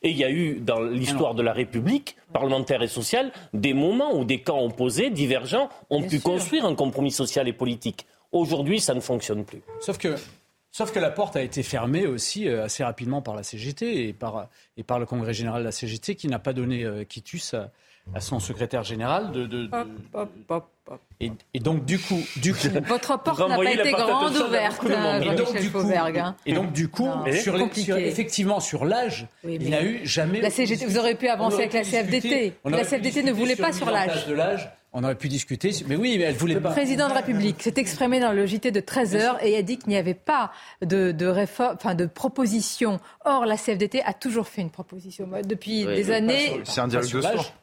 Et 0.03 0.11
il 0.11 0.17
y 0.17 0.23
a 0.23 0.29
eu, 0.29 0.59
dans 0.59 0.81
l'histoire 0.81 1.35
de 1.35 1.41
la 1.41 1.53
République 1.53 2.15
parlementaire 2.33 2.81
et 2.81 2.87
sociale, 2.87 3.31
des 3.53 3.73
moments 3.73 4.17
où 4.17 4.23
des 4.23 4.41
camps 4.41 4.63
opposés, 4.63 5.09
divergents, 5.09 5.69
ont 5.89 6.03
pu 6.03 6.19
construire 6.19 6.65
un 6.65 6.75
compromis 6.75 7.11
social 7.11 7.47
et 7.47 7.53
politique. 7.53 8.05
Aujourd'hui, 8.31 8.79
ça 8.79 8.93
ne 8.93 8.99
fonctionne 8.99 9.43
plus. 9.43 9.61
Sauf 9.79 9.97
que, 9.97 10.15
sauf 10.71 10.91
que 10.91 10.99
la 10.99 11.09
porte 11.09 11.35
a 11.35 11.41
été 11.41 11.63
fermée 11.63 12.05
aussi 12.05 12.47
euh, 12.47 12.63
assez 12.63 12.83
rapidement 12.83 13.21
par 13.21 13.35
la 13.35 13.43
CGT 13.43 14.07
et 14.07 14.13
par, 14.13 14.47
et 14.77 14.83
par 14.83 14.99
le 14.99 15.05
Congrès 15.05 15.33
général 15.33 15.61
de 15.61 15.65
la 15.65 15.71
CGT 15.71 16.15
qui 16.15 16.27
n'a 16.27 16.39
pas 16.39 16.53
donné 16.53 16.83
euh, 16.83 17.03
quitus 17.03 17.55
à, 17.55 17.71
à 18.13 18.19
son 18.19 18.39
secrétaire 18.39 18.83
général 18.83 19.31
de, 19.31 19.45
de, 19.45 19.69
et, 21.19 21.31
et, 21.53 21.59
donc 21.59 21.85
du 21.85 21.99
coup, 21.99 22.19
du 22.37 22.53
coup 22.53 22.67
votre 22.87 23.21
porte 23.21 23.47
n'a 23.47 23.57
pas 23.57 23.71
été 23.71 23.91
grande 23.91 24.35
ouverte, 24.35 24.83
et 24.85 25.35
donc, 25.35 25.53
du 25.53 25.69
coup, 25.69 25.81
et 26.45 26.53
donc 26.53 26.73
du 26.73 26.87
coup, 26.87 27.09
sur, 27.75 27.97
effectivement 27.97 28.59
sur 28.59 28.85
l'âge, 28.85 29.27
il 29.43 29.59
n'y 29.59 29.75
a 29.75 29.83
eu 29.83 30.01
jamais. 30.05 30.41
La 30.41 30.49
CGT, 30.49 30.85
vous 30.85 30.97
aurez 30.97 31.15
pu 31.15 31.27
avancer 31.27 31.57
avec 31.57 31.73
la 31.73 31.83
CFDT. 31.83 32.53
La 32.65 32.83
CFDT 32.83 33.23
ne 33.23 33.31
voulait 33.31 33.55
pas 33.55 33.73
sur 33.73 33.89
l'âge. 33.89 34.69
On 34.91 35.03
aurait 35.03 35.15
pu 35.15 35.27
discuter, 35.27 35.71
mais 35.87 35.95
oui, 35.95 36.15
mais 36.17 36.23
elle 36.23 36.35
voulait 36.35 36.59
pas. 36.59 36.69
Le 36.69 36.75
président 36.75 37.07
de 37.07 37.13
la 37.13 37.19
République 37.19 37.61
s'est 37.61 37.75
exprimé 37.77 38.19
dans 38.19 38.31
le 38.31 38.47
JT 38.47 38.71
de 38.71 38.79
13 38.79 39.15
h 39.17 39.37
et 39.43 39.55
a 39.55 39.61
dit 39.61 39.77
qu'il 39.77 39.89
n'y 39.89 39.97
avait 39.97 40.15
pas 40.15 40.51
de, 40.81 41.11
de 41.11 41.27
réforme, 41.27 41.75
enfin 41.75 41.93
de 41.93 42.07
proposition. 42.07 42.99
Or, 43.23 43.45
la 43.45 43.55
CFDT 43.55 44.01
a 44.03 44.13
toujours 44.13 44.47
fait 44.47 44.61
une 44.61 44.71
proposition 44.71 45.29
depuis 45.45 45.85
des 45.85 46.09
années. 46.09 46.59
C'est 46.63 46.81
un 46.81 46.87
dialogue 46.87 47.11
de 47.11 47.21
sport. 47.21 47.53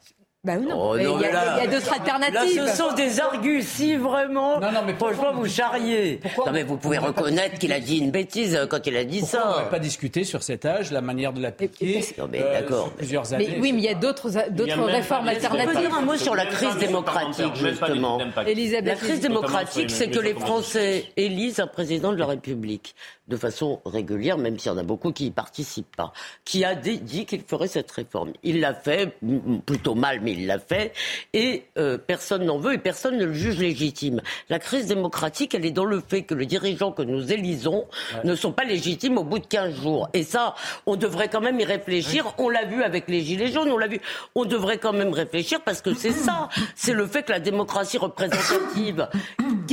Bah 0.47 0.55
non. 0.55 0.91
Oh, 0.91 0.97
il 0.97 1.03
y 1.03 1.05
a, 1.05 1.67
d'autres 1.67 1.91
alternatives. 1.91 2.63
Là, 2.63 2.71
ce 2.71 2.77
sont 2.77 2.93
des 2.93 3.19
argus, 3.19 3.67
si 3.67 3.97
vraiment. 3.97 4.61
Non, 4.61 4.71
non, 4.71 4.79
mais 4.85 4.93
franchement, 4.93 5.33
vous 5.33 5.45
charriez. 5.45 6.21
Pourquoi 6.23 6.45
non, 6.45 6.51
mais 6.53 6.63
vous 6.63 6.77
pouvez 6.77 6.99
reconnaître 6.99 7.59
qu'il 7.59 7.73
a 7.73 7.81
dit 7.81 7.97
une 7.97 8.11
bêtise 8.11 8.57
quand 8.69 8.87
il 8.87 8.95
a 8.95 9.03
dit 9.03 9.19
ça. 9.19 9.43
On 9.45 9.49
n'aurait 9.49 9.69
pas 9.69 9.79
discuté 9.79 10.23
sur 10.23 10.43
cet 10.43 10.63
âge, 10.63 10.93
la 10.93 11.01
manière 11.01 11.33
de 11.33 11.41
l'appliquer. 11.41 12.01
Non, 12.17 12.29
mais 12.31 12.41
euh, 12.41 12.61
d'accord. 12.61 12.91
Plusieurs 12.91 13.33
années. 13.33 13.49
Mais, 13.49 13.59
oui, 13.59 13.73
mais 13.73 13.79
il 13.79 13.83
y 13.83 13.89
a 13.89 13.93
d'autres, 13.93 14.29
d'autres 14.51 14.83
réformes 14.83 15.27
alternatives. 15.27 15.69
Je 15.69 15.73
peux 15.73 15.81
dire 15.81 15.97
un 15.97 16.01
mot 16.01 16.15
sur 16.15 16.33
la 16.33 16.45
crise 16.45 16.77
démocratique, 16.77 17.55
justement. 17.55 18.17
La 18.17 18.95
crise 18.95 19.19
démocratique, 19.19 19.91
c'est 19.91 20.09
que 20.09 20.19
les 20.19 20.33
Français 20.33 21.11
élisent 21.17 21.59
un 21.59 21.67
président 21.67 22.13
de 22.13 22.17
la 22.17 22.25
République 22.25 22.95
de 23.27 23.35
façon 23.35 23.81
régulière, 23.85 24.37
même 24.37 24.57
s'il 24.57 24.71
y 24.71 24.75
en 24.75 24.77
a 24.77 24.83
beaucoup 24.83 25.11
qui 25.11 25.25
n'y 25.25 25.31
participent 25.31 25.95
pas, 25.95 26.13
qui 26.45 26.63
a 26.63 26.75
dit 26.75 27.25
qu'il 27.25 27.41
ferait 27.41 27.67
cette 27.67 27.91
réforme. 27.91 28.31
Il 28.43 28.61
l'a 28.61 28.73
fait, 28.73 29.17
plutôt 29.65 29.95
mal, 29.95 30.21
mais 30.21 30.36
il 30.37 30.47
l'a 30.47 30.59
fait, 30.59 30.93
et 31.33 31.63
euh, 31.77 31.97
personne 31.97 32.45
n'en 32.45 32.57
veut 32.57 32.73
et 32.73 32.77
personne 32.77 33.17
ne 33.17 33.25
le 33.25 33.33
juge 33.33 33.57
légitime. 33.57 34.21
La 34.49 34.59
crise 34.59 34.87
démocratique, 34.87 35.55
elle 35.55 35.65
est 35.65 35.71
dans 35.71 35.85
le 35.85 36.01
fait 36.01 36.23
que 36.23 36.33
les 36.33 36.45
dirigeants 36.45 36.91
que 36.91 37.01
nous 37.01 37.31
élisons 37.31 37.85
ne 38.23 38.35
sont 38.35 38.51
pas 38.51 38.63
légitimes 38.63 39.17
au 39.17 39.23
bout 39.23 39.39
de 39.39 39.47
15 39.47 39.81
jours. 39.81 40.09
Et 40.13 40.23
ça, 40.23 40.55
on 40.85 40.95
devrait 40.95 41.29
quand 41.29 41.41
même 41.41 41.59
y 41.59 41.65
réfléchir. 41.65 42.33
On 42.37 42.49
l'a 42.49 42.65
vu 42.65 42.83
avec 42.83 43.07
les 43.07 43.21
Gilets 43.21 43.51
jaunes, 43.51 43.69
on 43.69 43.77
l'a 43.77 43.87
vu. 43.87 43.99
On 44.35 44.45
devrait 44.45 44.77
quand 44.77 44.93
même 44.93 45.13
réfléchir 45.13 45.61
parce 45.61 45.81
que 45.81 45.93
c'est 45.93 46.11
ça. 46.27 46.49
C'est 46.75 46.93
le 46.93 47.07
fait 47.07 47.23
que 47.23 47.31
la 47.31 47.39
démocratie 47.39 47.97
représentative... 47.97 49.07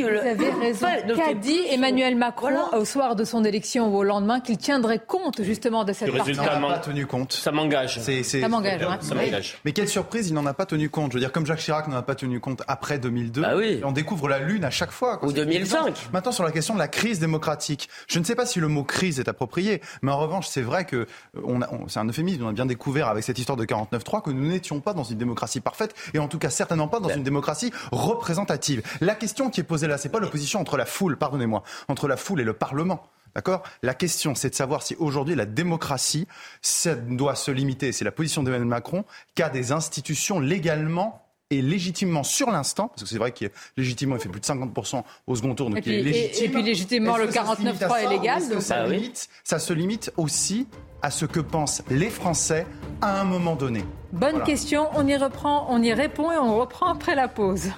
Vous 0.03 0.09
avez 0.09 0.51
raison. 0.51 0.87
Qu'a 1.17 1.35
dit 1.35 1.61
Emmanuel 1.71 2.17
Macron 2.17 2.57
au 2.73 2.85
soir 2.85 3.17
de 3.17 3.25
son 3.25 3.41
d'élection 3.41 3.89
ou 3.89 3.97
au 3.99 4.05
lendemain 4.05 4.41
qu'il 4.41 4.59
tiendrait 4.59 5.03
compte 5.05 5.43
justement 5.43 5.85
de 5.85 5.93
cette 5.93 6.15
partie. 6.15 6.33
Il 6.33 6.37
n'en 6.37 6.45
a 6.45 6.75
pas 6.75 6.79
tenu 6.79 7.07
compte. 7.07 7.33
Ça 7.33 7.53
m'engage. 7.53 8.01
Ça 8.01 8.49
m'engage. 8.49 9.59
Mais 9.65 9.73
quelle 9.73 9.89
surprise, 9.89 10.29
il 10.29 10.35
n'en 10.35 10.47
a 10.47 10.55
pas 10.55 10.67
tenu 10.67 10.89
compte. 10.89 11.13
Je 11.13 11.17
veux 11.17 11.21
dire, 11.21 11.33
comme 11.33 11.47
Jacques 11.47 11.61
Chirac 11.61 11.89
n'en 11.89 11.97
a 11.97 12.03
pas 12.03 12.15
tenu 12.15 12.41
compte 12.41 12.63
après 12.69 12.99
2002. 12.99 13.43
Bah 13.43 13.53
oui. 13.57 13.81
on 13.85 13.93
découvre 13.93 14.29
la 14.29 14.39
lune 14.39 14.65
à 14.65 14.71
chaque 14.71 14.91
fois. 14.91 15.25
Ou 15.25 15.33
2005. 15.33 16.11
Maintenant, 16.13 16.33
sur 16.33 16.45
la 16.45 16.53
question 16.53 16.75
de 16.75 16.79
la 16.79 16.89
crise 16.89 17.19
démocratique, 17.19 17.89
je 18.09 18.19
ne 18.19 18.25
sais 18.25 18.35
pas 18.35 18.47
si 18.47 18.61
le 18.61 18.69
mot 18.69 18.85
crise 18.85 19.21
est 19.21 19.29
approprié, 19.29 19.81
mais 20.03 20.13
en 20.13 20.19
revanche, 20.19 20.47
c'est 20.49 20.63
vrai 20.63 20.85
que 20.85 20.97
euh, 20.97 21.07
on 21.45 21.61
c'est 21.89 21.99
un 21.99 22.09
euphémisme. 22.09 22.45
On 22.45 22.49
a 22.49 22.53
bien 22.53 22.67
découvert 22.67 23.09
avec 23.09 23.25
cette 23.25 23.39
histoire 23.39 23.57
de 23.57 23.65
49-3 23.65 24.23
que 24.23 24.31
nous 24.31 24.49
n'étions 24.49 24.81
pas 24.81 24.93
dans 24.93 25.05
une 25.05 25.19
démocratie 25.19 25.61
parfaite 25.61 25.95
et 26.13 26.19
en 26.19 26.29
tout 26.29 26.39
cas 26.39 26.51
certainement 26.51 26.89
pas 26.89 27.01
dans 27.01 27.09
une 27.09 27.23
démocratie 27.23 27.73
représentative. 27.93 28.83
La 29.01 29.15
question 29.15 29.51
qui 29.51 29.61
est 29.61 29.65
posée 29.65 29.84
là, 29.87 29.99
c'est 29.99 30.09
pas 30.09 30.21
l'opposition 30.21 30.61
entre 30.61 30.77
la 30.77 30.87
foule, 30.87 31.17
pardonnez-moi, 31.17 31.63
entre 31.89 32.09
la 32.09 32.17
foule 32.17 32.41
et 32.41 32.45
le 32.45 32.53
Parlement. 32.53 33.03
D'accord? 33.35 33.63
La 33.83 33.95
question, 33.95 34.35
c'est 34.35 34.51
de 34.51 34.55
savoir 34.55 34.83
si 34.83 34.95
aujourd'hui 34.99 35.35
la 35.35 35.47
démocratie 35.47 36.29
ça 36.63 36.95
doit 36.95 37.35
se 37.35 37.51
limiter, 37.51 37.91
c'est 37.91 38.05
la 38.05 38.13
position 38.13 38.43
d'Emmanuel 38.43 38.69
Macron, 38.69 39.05
qu'à 39.35 39.49
des 39.49 39.73
institutions 39.73 40.39
légalement 40.39 41.21
et 41.51 41.61
légitimement 41.61 42.23
sur 42.23 42.51
l'instant, 42.51 42.89
parce 42.89 43.03
que 43.03 43.09
c'est 43.09 43.19
vrai 43.19 43.33
qu'il 43.33 43.51
légitimement 43.77 44.17
il 44.17 44.23
fait 44.23 44.29
plus 44.29 44.41
de 44.41 44.47
50% 44.47 45.03
au 45.27 45.37
second 45.37 45.55
tour, 45.55 45.69
donc 45.69 45.79
et 45.79 45.83
puis, 45.83 45.91
il 45.93 45.99
est 45.99 46.13
légitime. 46.13 46.45
Et, 46.45 46.49
puis 46.49 46.63
légitimement 46.63 47.17
le 47.17 47.27
49.3 47.27 48.05
est 48.05 48.09
légal. 48.09 48.49
Donc... 48.49 48.63
Ça, 48.63 48.87
limite, 48.87 49.29
ça 49.43 49.59
se 49.59 49.73
limite 49.73 50.13
aussi 50.17 50.67
à 51.03 51.11
ce 51.11 51.27
que 51.27 51.41
pensent 51.41 51.83
les 51.91 52.09
Français 52.09 52.67
à 53.03 53.21
un 53.21 53.25
moment 53.25 53.57
donné. 53.57 53.85
Bonne 54.13 54.43
question, 54.45 54.89
on 54.95 55.07
y 55.07 55.17
reprend, 55.17 55.67
on 55.69 55.83
y 55.83 55.93
répond 55.93 56.33
et 56.33 56.39
on 56.39 56.59
reprend 56.59 56.93
après 56.93 57.15
la 57.15 57.29
pause. 57.29 57.71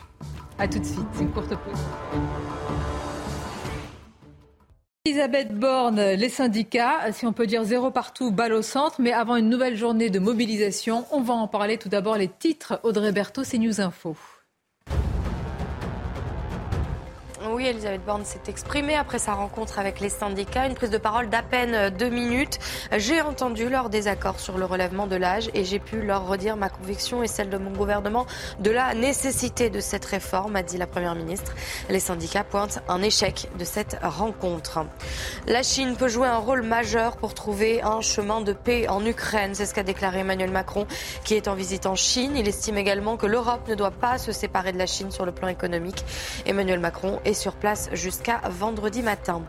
A 0.58 0.66
tout 0.66 0.78
de 0.78 0.84
suite, 0.84 1.06
une 1.20 1.30
courte 1.30 1.50
pause. 1.50 1.78
Elisabeth 5.04 5.52
Borne, 5.54 6.00
les 6.00 6.28
syndicats, 6.30 7.12
si 7.12 7.26
on 7.26 7.32
peut 7.34 7.46
dire 7.46 7.62
zéro 7.64 7.90
partout, 7.90 8.30
balle 8.32 8.54
au 8.54 8.62
centre, 8.62 9.00
mais 9.00 9.12
avant 9.12 9.36
une 9.36 9.50
nouvelle 9.50 9.76
journée 9.76 10.08
de 10.08 10.18
mobilisation, 10.18 11.04
on 11.12 11.20
va 11.20 11.34
en 11.34 11.46
parler 11.46 11.76
tout 11.76 11.90
d'abord 11.90 12.16
les 12.16 12.28
titres. 12.28 12.80
Audrey 12.84 13.12
Berthaud, 13.12 13.44
c'est 13.44 13.58
News 13.58 13.80
Info. 13.82 14.16
Oui, 17.56 17.64
Elisabeth 17.64 18.04
Borne 18.04 18.26
s'est 18.26 18.42
exprimée 18.48 18.96
après 18.96 19.18
sa 19.18 19.32
rencontre 19.32 19.78
avec 19.78 19.98
les 19.98 20.10
syndicats. 20.10 20.66
Une 20.66 20.74
prise 20.74 20.90
de 20.90 20.98
parole 20.98 21.30
d'à 21.30 21.40
peine 21.40 21.88
deux 21.88 22.10
minutes. 22.10 22.58
J'ai 22.98 23.22
entendu 23.22 23.70
leur 23.70 23.88
désaccord 23.88 24.40
sur 24.40 24.58
le 24.58 24.66
relèvement 24.66 25.06
de 25.06 25.16
l'âge 25.16 25.48
et 25.54 25.64
j'ai 25.64 25.78
pu 25.78 26.02
leur 26.02 26.26
redire 26.26 26.58
ma 26.58 26.68
conviction 26.68 27.22
et 27.22 27.28
celle 27.28 27.48
de 27.48 27.56
mon 27.56 27.70
gouvernement 27.70 28.26
de 28.60 28.70
la 28.70 28.92
nécessité 28.92 29.70
de 29.70 29.80
cette 29.80 30.04
réforme, 30.04 30.54
a 30.54 30.62
dit 30.62 30.76
la 30.76 30.86
Première 30.86 31.14
ministre. 31.14 31.54
Les 31.88 31.98
syndicats 31.98 32.44
pointent 32.44 32.82
un 32.88 33.00
échec 33.00 33.48
de 33.58 33.64
cette 33.64 33.96
rencontre. 34.02 34.84
La 35.46 35.62
Chine 35.62 35.96
peut 35.96 36.08
jouer 36.08 36.28
un 36.28 36.36
rôle 36.36 36.60
majeur 36.60 37.16
pour 37.16 37.32
trouver 37.32 37.80
un 37.80 38.02
chemin 38.02 38.42
de 38.42 38.52
paix 38.52 38.86
en 38.86 39.02
Ukraine. 39.06 39.54
C'est 39.54 39.64
ce 39.64 39.72
qu'a 39.72 39.82
déclaré 39.82 40.18
Emmanuel 40.18 40.50
Macron, 40.50 40.86
qui 41.24 41.32
est 41.32 41.48
en 41.48 41.54
visite 41.54 41.86
en 41.86 41.94
Chine. 41.94 42.36
Il 42.36 42.48
estime 42.48 42.76
également 42.76 43.16
que 43.16 43.24
l'Europe 43.24 43.66
ne 43.66 43.74
doit 43.74 43.92
pas 43.92 44.18
se 44.18 44.30
séparer 44.30 44.72
de 44.72 44.78
la 44.78 44.86
Chine 44.86 45.10
sur 45.10 45.24
le 45.24 45.32
plan 45.32 45.48
économique. 45.48 46.04
Emmanuel 46.44 46.80
Macron 46.80 47.18
est 47.24 47.32
sur 47.32 47.45
place 47.54 47.88
jusqu'à 47.92 48.40
vendredi 48.48 49.02
matin. 49.02 49.42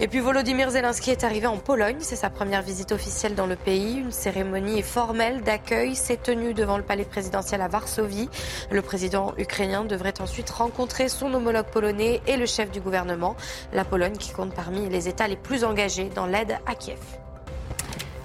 Et 0.00 0.06
puis 0.06 0.20
Volodymyr 0.20 0.70
Zelensky 0.70 1.10
est 1.10 1.24
arrivé 1.24 1.48
en 1.48 1.56
Pologne. 1.56 1.96
C'est 1.98 2.14
sa 2.14 2.30
première 2.30 2.62
visite 2.62 2.92
officielle 2.92 3.34
dans 3.34 3.48
le 3.48 3.56
pays. 3.56 3.98
Une 3.98 4.12
cérémonie 4.12 4.82
formelle 4.82 5.42
d'accueil 5.42 5.96
s'est 5.96 6.18
tenue 6.18 6.54
devant 6.54 6.76
le 6.76 6.84
palais 6.84 7.04
présidentiel 7.04 7.60
à 7.62 7.66
Varsovie. 7.66 8.28
Le 8.70 8.80
président 8.80 9.34
ukrainien 9.38 9.84
devrait 9.84 10.20
ensuite 10.20 10.50
rencontrer 10.50 11.08
son 11.08 11.34
homologue 11.34 11.66
polonais 11.66 12.20
et 12.28 12.36
le 12.36 12.46
chef 12.46 12.70
du 12.70 12.80
gouvernement. 12.80 13.34
La 13.72 13.84
Pologne 13.84 14.16
qui 14.16 14.30
compte 14.30 14.54
parmi 14.54 14.88
les 14.88 15.08
États 15.08 15.26
les 15.26 15.36
plus 15.36 15.64
engagés 15.64 16.10
dans 16.14 16.26
l'aide 16.26 16.58
à 16.66 16.76
Kiev. 16.76 17.00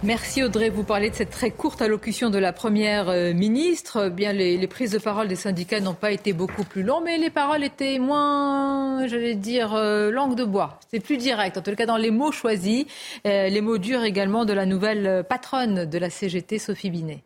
Merci 0.04 0.44
Audrey. 0.44 0.70
Vous 0.70 0.84
parlez 0.84 1.10
de 1.10 1.16
cette 1.16 1.30
très 1.30 1.50
courte 1.50 1.82
allocution 1.82 2.30
de 2.30 2.38
la 2.38 2.52
Première 2.52 3.08
euh, 3.08 3.32
ministre. 3.32 4.10
Bien, 4.10 4.34
les, 4.34 4.58
les 4.58 4.68
prises 4.68 4.92
de 4.92 4.98
parole 4.98 5.30
des 5.30 5.38
syndicats 5.38 5.80
n'ont 5.80 5.94
pas 5.94 6.12
été 6.12 6.34
beaucoup 6.34 6.66
plus 6.66 6.84
longues, 6.84 7.06
mais 7.06 7.18
les 7.18 7.30
paroles 7.30 7.64
étaient 7.64 8.00
moins, 8.00 9.08
j'allais 9.08 9.36
dire, 9.36 9.74
euh, 9.74 10.12
langue 10.12 10.36
de 10.36 10.44
bois. 10.44 10.78
C'est 10.92 11.00
plus 11.00 11.16
direct, 11.16 11.58
en 11.58 11.62
tout 11.62 11.74
cas 11.74 11.86
dans 11.86 11.96
les 11.96 12.12
mots 12.12 12.34
choisis. 12.34 12.86
Euh, 13.26 13.48
les 13.48 13.62
mots 13.62 13.78
durs 13.78 14.04
également 14.04 14.44
de 14.44 14.52
la 14.52 14.66
nouvelle 14.66 15.24
patronne 15.30 15.86
de 15.86 15.98
la 15.98 16.10
CGT, 16.10 16.60
Sophie 16.60 16.90
Binet. 16.90 17.24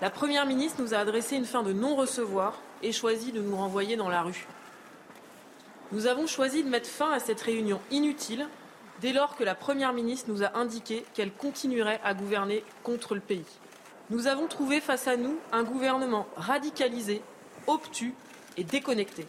La 0.00 0.10
Première 0.10 0.46
ministre 0.46 0.80
nous 0.80 0.94
a 0.94 0.98
adressé 0.98 1.34
une 1.34 1.46
fin 1.46 1.64
de 1.64 1.72
non-recevoir 1.72 2.62
et 2.80 2.92
choisi 2.92 3.32
de 3.32 3.40
nous 3.40 3.56
renvoyer 3.56 3.96
dans 3.96 4.08
la 4.08 4.22
rue. 4.22 4.46
Nous 5.90 6.06
avons 6.06 6.28
choisi 6.28 6.62
de 6.62 6.68
mettre 6.68 6.88
fin 6.88 7.10
à 7.10 7.18
cette 7.18 7.40
réunion 7.40 7.80
inutile 7.90 8.46
dès 9.04 9.12
lors 9.12 9.36
que 9.36 9.44
la 9.44 9.54
Première 9.54 9.92
ministre 9.92 10.30
nous 10.30 10.42
a 10.42 10.56
indiqué 10.56 11.04
qu'elle 11.12 11.30
continuerait 11.30 12.00
à 12.04 12.14
gouverner 12.14 12.64
contre 12.82 13.14
le 13.14 13.20
pays. 13.20 13.44
Nous 14.08 14.28
avons 14.28 14.46
trouvé 14.46 14.80
face 14.80 15.06
à 15.06 15.18
nous 15.18 15.36
un 15.52 15.62
gouvernement 15.62 16.26
radicalisé, 16.36 17.20
obtus 17.66 18.14
et 18.56 18.64
déconnecté. 18.64 19.26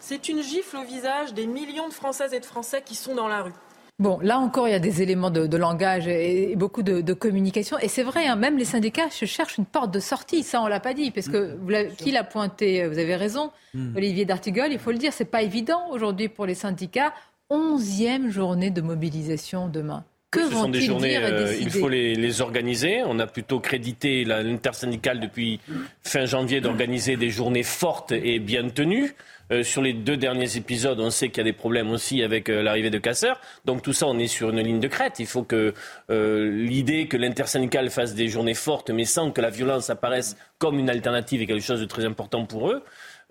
C'est 0.00 0.28
une 0.28 0.42
gifle 0.42 0.78
au 0.78 0.82
visage 0.82 1.34
des 1.34 1.46
millions 1.46 1.86
de 1.86 1.92
Françaises 1.92 2.34
et 2.34 2.40
de 2.40 2.44
Français 2.44 2.82
qui 2.84 2.96
sont 2.96 3.14
dans 3.14 3.28
la 3.28 3.42
rue. 3.42 3.52
Bon, 4.00 4.18
là 4.20 4.40
encore, 4.40 4.66
il 4.66 4.72
y 4.72 4.74
a 4.74 4.80
des 4.80 5.02
éléments 5.02 5.30
de, 5.30 5.46
de 5.46 5.56
langage 5.56 6.08
et, 6.08 6.56
beaucoup 6.56 6.82
de, 6.82 7.00
de 7.00 7.12
communication. 7.12 7.78
Et 7.78 7.86
c'est 7.86 8.02
vrai, 8.02 8.26
hein, 8.26 8.34
même 8.34 8.58
les 8.58 8.64
syndicats 8.64 9.08
se 9.08 9.24
cherchent 9.24 9.56
une 9.56 9.66
porte 9.66 9.92
de 9.92 10.00
sortie. 10.00 10.42
Ça, 10.42 10.60
on 10.60 10.66
l'a 10.66 10.80
pas 10.80 10.94
dit, 10.94 11.12
parce 11.12 11.28
que 11.28 11.56
vous 11.60 11.94
qui 11.96 12.10
l'a 12.10 12.24
pointé 12.24 12.88
Vous 12.88 12.98
avez 12.98 13.14
raison, 13.14 13.52
mmh. 13.74 13.96
Olivier 13.96 14.24
D'Artigol. 14.24 14.72
Il 14.72 14.80
faut 14.80 14.90
le 14.90 14.98
dire, 14.98 15.12
c'est 15.12 15.24
pas 15.24 15.42
évident 15.42 15.90
aujourd'hui 15.92 16.28
pour 16.28 16.44
les 16.44 16.56
syndicats 16.56 17.12
onzième 17.50 18.30
journée 18.30 18.70
de 18.70 18.80
mobilisation 18.80 19.68
demain. 19.68 20.04
Que 20.30 20.48
ce 20.48 20.50
sont 20.50 20.68
des 20.68 20.80
journées, 20.80 21.16
euh, 21.16 21.54
il 21.60 21.70
faut 21.70 21.88
les, 21.88 22.16
les, 22.16 22.40
organiser. 22.40 23.02
On 23.06 23.20
a 23.20 23.26
plutôt 23.28 23.60
crédité 23.60 24.24
l'intersyndicale 24.24 25.20
depuis 25.20 25.60
fin 26.02 26.24
janvier 26.24 26.60
d'organiser 26.60 27.16
des 27.16 27.30
journées 27.30 27.62
fortes 27.62 28.10
et 28.10 28.40
bien 28.40 28.68
tenues. 28.68 29.14
Euh, 29.52 29.62
sur 29.62 29.80
les 29.80 29.92
deux 29.92 30.16
derniers 30.16 30.56
épisodes, 30.56 30.98
on 30.98 31.10
sait 31.10 31.28
qu'il 31.28 31.38
y 31.38 31.40
a 31.42 31.44
des 31.44 31.52
problèmes 31.52 31.90
aussi 31.90 32.22
avec 32.24 32.48
euh, 32.48 32.62
l'arrivée 32.62 32.90
de 32.90 32.98
casseurs. 32.98 33.40
Donc 33.64 33.82
tout 33.82 33.92
ça, 33.92 34.08
on 34.08 34.18
est 34.18 34.26
sur 34.26 34.50
une 34.50 34.60
ligne 34.60 34.80
de 34.80 34.88
crête. 34.88 35.20
Il 35.20 35.26
faut 35.26 35.44
que 35.44 35.72
l'idée 36.08 37.06
que 37.06 37.16
l'intersyndicale 37.16 37.88
fasse 37.90 38.14
des 38.14 38.26
journées 38.26 38.54
fortes, 38.54 38.90
mais 38.90 39.04
sans 39.04 39.30
que 39.30 39.40
la 39.40 39.50
violence 39.50 39.88
apparaisse 39.88 40.36
comme 40.58 40.80
une 40.80 40.90
alternative, 40.90 41.42
est 41.42 41.46
quelque 41.46 41.62
chose 41.62 41.80
de 41.80 41.84
très 41.84 42.04
important 42.04 42.44
pour 42.44 42.70
eux. 42.70 42.82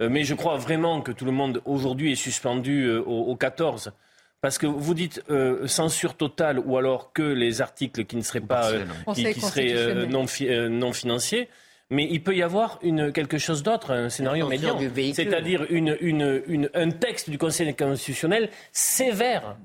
Euh, 0.03 0.09
mais 0.09 0.23
je 0.23 0.33
crois 0.35 0.57
vraiment 0.57 1.01
que 1.01 1.11
tout 1.11 1.25
le 1.25 1.31
monde 1.31 1.61
aujourd'hui 1.65 2.11
est 2.11 2.15
suspendu 2.15 2.83
euh, 2.83 3.01
au, 3.01 3.31
au 3.31 3.35
14. 3.35 3.91
Parce 4.43 4.57
que 4.57 4.67
vous 4.67 4.93
dites 4.93 5.23
euh, 5.29 5.67
censure 5.67 6.15
totale 6.15 6.59
ou 6.59 6.77
alors 6.77 7.13
que 7.13 7.23
les 7.23 7.61
articles 7.61 8.03
qui 8.03 8.17
ne 8.17 8.21
seraient 8.21 8.41
pas 8.41 8.71
euh, 8.71 8.83
qui, 9.13 9.23
qui, 9.31 9.39
seraient 9.39 9.73
euh, 9.73 10.05
non, 10.05 10.27
fi 10.27 10.49
non, 10.69 10.91
financiers. 10.91 11.47
Mais 11.89 12.05
il 12.11 12.21
peut 12.21 12.35
y 12.35 12.43
avoir 12.43 12.77
une, 12.81 13.13
quelque 13.13 13.37
chose 13.37 13.63
d'autre, 13.63 13.91
un 13.91 14.09
scénario 14.09 14.49
médian, 14.49 14.77
c'est-à-dire 15.13 15.65
une, 15.69 15.95
une, 16.01 16.41
une, 16.47 16.69
un 16.73 16.89
texte 16.89 17.29
du 17.29 17.37
Conseil 17.37 17.73
constitutionnel 17.73 18.49
sévère 18.73 19.55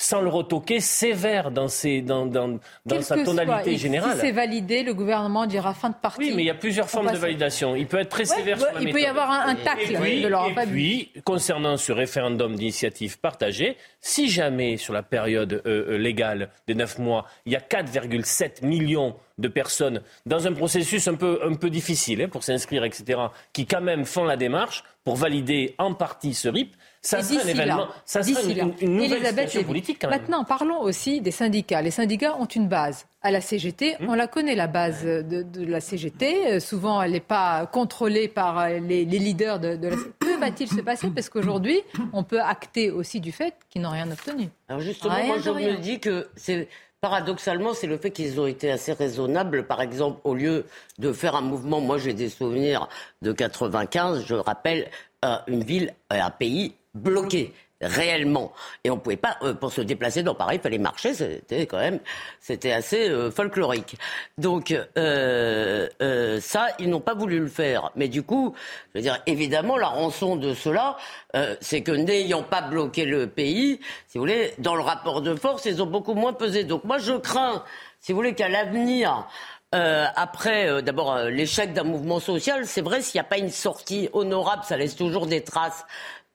sans 0.00 0.22
le 0.22 0.30
retoquer, 0.30 0.80
sévère 0.80 1.50
dans, 1.50 1.68
ses, 1.68 2.00
dans, 2.00 2.24
dans, 2.24 2.58
dans 2.86 3.02
sa 3.02 3.22
tonalité 3.22 3.76
générale. 3.76 4.14
Si 4.14 4.20
c'est 4.20 4.32
validé, 4.32 4.82
le 4.82 4.94
gouvernement 4.94 5.44
dira 5.44 5.74
fin 5.74 5.90
de 5.90 5.94
partie. 5.94 6.20
Oui, 6.20 6.32
mais 6.34 6.42
il 6.42 6.46
y 6.46 6.50
a 6.50 6.54
plusieurs 6.54 6.88
formes 6.88 7.12
de 7.12 7.18
validation. 7.18 7.76
Il 7.76 7.86
peut 7.86 7.98
être 7.98 8.08
très 8.08 8.24
sévère 8.24 8.56
ouais, 8.56 8.64
sur 8.64 8.72
la 8.72 8.80
Il 8.80 8.86
méthode. 8.86 8.94
peut 8.94 9.02
y 9.02 9.06
avoir 9.06 9.30
un, 9.30 9.48
un 9.48 9.54
tacle 9.56 9.98
puis, 10.00 10.22
de 10.22 10.28
leur 10.28 10.48
Et 10.48 10.66
puis, 10.66 11.12
concernant 11.22 11.76
ce 11.76 11.92
référendum 11.92 12.56
d'initiative 12.56 13.20
partagée, 13.20 13.76
si 14.00 14.30
jamais 14.30 14.78
sur 14.78 14.94
la 14.94 15.02
période 15.02 15.60
euh, 15.66 15.98
légale 15.98 16.48
des 16.66 16.74
9 16.74 16.98
mois, 16.98 17.26
il 17.44 17.52
y 17.52 17.56
a 17.56 17.60
4,7 17.60 18.64
millions 18.64 19.16
de 19.36 19.48
personnes 19.48 20.00
dans 20.24 20.46
un 20.46 20.54
processus 20.54 21.08
un 21.08 21.14
peu, 21.14 21.40
un 21.44 21.54
peu 21.54 21.68
difficile 21.68 22.22
hein, 22.22 22.28
pour 22.28 22.42
s'inscrire, 22.42 22.84
etc., 22.84 23.20
qui 23.52 23.66
quand 23.66 23.80
même 23.82 24.06
font 24.06 24.24
la 24.24 24.38
démarche 24.38 24.82
pour 25.04 25.16
valider 25.16 25.74
en 25.78 25.92
partie 25.92 26.32
ce 26.34 26.48
RIP, 26.48 26.74
ça 27.02 27.22
serait 27.22 27.42
un 27.42 27.48
événement, 27.48 27.76
là, 27.76 27.88
ça 28.04 28.22
serait 28.22 28.52
une, 28.52 28.74
une, 28.80 28.96
nouvelle 28.96 29.12
Elisabeth 29.12 29.46
situation 29.46 29.66
politique 29.66 29.98
quand 30.00 30.10
même. 30.10 30.20
Maintenant, 30.20 30.44
parlons 30.44 30.80
aussi 30.82 31.20
des 31.20 31.30
syndicats. 31.30 31.80
Les 31.80 31.90
syndicats 31.90 32.36
ont 32.38 32.44
une 32.46 32.68
base 32.68 33.06
à 33.22 33.30
la 33.30 33.40
CGT. 33.40 33.96
Mmh. 34.00 34.08
On 34.08 34.14
la 34.14 34.26
connaît, 34.26 34.54
la 34.54 34.66
base 34.66 35.04
de, 35.04 35.22
de 35.42 35.64
la 35.64 35.80
CGT. 35.80 36.46
Euh, 36.46 36.60
souvent, 36.60 37.00
elle 37.00 37.12
n'est 37.12 37.20
pas 37.20 37.66
contrôlée 37.66 38.28
par 38.28 38.58
euh, 38.58 38.78
les, 38.80 39.04
les 39.04 39.18
leaders 39.18 39.58
de, 39.60 39.76
de 39.76 39.88
la 39.88 39.96
Que 39.96 40.38
va-t-il 40.38 40.68
se 40.68 40.80
passer? 40.80 41.08
Parce 41.10 41.28
qu'aujourd'hui, 41.28 41.80
on 42.12 42.22
peut 42.22 42.40
acter 42.40 42.90
aussi 42.90 43.20
du 43.20 43.32
fait 43.32 43.54
qu'ils 43.70 43.82
n'ont 43.82 43.90
rien 43.90 44.10
obtenu. 44.10 44.48
Alors 44.68 44.80
justement, 44.80 45.14
Rien 45.14 45.26
moi 45.26 45.38
je 45.38 45.50
rien. 45.50 45.72
me 45.72 45.76
dis 45.78 46.00
que 46.00 46.28
c'est 46.36 46.68
paradoxalement, 47.00 47.72
c'est 47.72 47.86
le 47.86 47.96
fait 47.96 48.10
qu'ils 48.10 48.40
ont 48.40 48.46
été 48.46 48.70
assez 48.70 48.92
raisonnables. 48.92 49.66
Par 49.66 49.80
exemple, 49.80 50.20
au 50.24 50.34
lieu 50.34 50.66
de 50.98 51.12
faire 51.12 51.34
un 51.34 51.40
mouvement, 51.40 51.80
moi 51.80 51.98
j'ai 51.98 52.12
des 52.12 52.28
souvenirs 52.28 52.88
de 53.22 53.32
95, 53.32 54.24
je 54.26 54.34
rappelle 54.34 54.90
euh, 55.24 55.36
une 55.46 55.64
ville, 55.64 55.94
euh, 56.12 56.20
un 56.20 56.30
pays 56.30 56.74
bloqué 56.94 57.52
réellement. 57.80 58.52
Et 58.84 58.90
on 58.90 58.98
pouvait 58.98 59.16
pas 59.16 59.38
euh, 59.42 59.54
pour 59.54 59.72
se 59.72 59.80
déplacer 59.80 60.22
dans 60.22 60.34
Paris 60.34 60.56
il 60.56 60.60
fallait 60.60 60.78
marcher 60.78 61.14
c'était 61.14 61.66
quand 61.66 61.78
même 61.78 61.98
c'était 62.38 62.72
assez 62.72 63.08
euh, 63.08 63.30
folklorique. 63.30 63.96
Donc 64.38 64.70
euh, 64.72 65.88
euh, 66.02 66.40
ça 66.40 66.68
ils 66.78 66.90
n'ont 66.90 67.00
pas 67.00 67.14
voulu 67.14 67.38
le 67.38 67.48
faire. 67.48 67.90
Mais 67.96 68.08
du 68.08 68.22
coup 68.22 68.54
je 68.92 68.98
veux 68.98 69.02
dire 69.02 69.22
évidemment 69.26 69.78
la 69.78 69.88
rançon 69.88 70.36
de 70.36 70.52
cela 70.52 70.96
euh, 71.34 71.56
c'est 71.60 71.82
que 71.82 71.92
n'ayant 71.92 72.42
pas 72.42 72.62
bloqué 72.62 73.04
le 73.04 73.26
pays 73.26 73.80
si 74.08 74.18
vous 74.18 74.24
voulez 74.24 74.52
dans 74.58 74.74
le 74.74 74.82
rapport 74.82 75.22
de 75.22 75.34
force 75.34 75.64
ils 75.64 75.82
ont 75.82 75.86
beaucoup 75.86 76.14
moins 76.14 76.34
pesé. 76.34 76.64
Donc 76.64 76.84
moi 76.84 76.98
je 76.98 77.12
crains 77.12 77.64
si 78.00 78.12
vous 78.12 78.16
voulez 78.16 78.34
qu'à 78.34 78.48
l'avenir 78.48 79.26
euh, 79.72 80.06
après, 80.16 80.68
euh, 80.68 80.82
d'abord, 80.82 81.12
euh, 81.12 81.30
l'échec 81.30 81.72
d'un 81.72 81.84
mouvement 81.84 82.18
social, 82.18 82.66
c'est 82.66 82.80
vrai, 82.80 83.02
s'il 83.02 83.20
n'y 83.20 83.24
a 83.24 83.28
pas 83.28 83.38
une 83.38 83.50
sortie 83.50 84.08
honorable, 84.12 84.64
ça 84.64 84.76
laisse 84.76 84.96
toujours 84.96 85.28
des 85.28 85.44
traces 85.44 85.84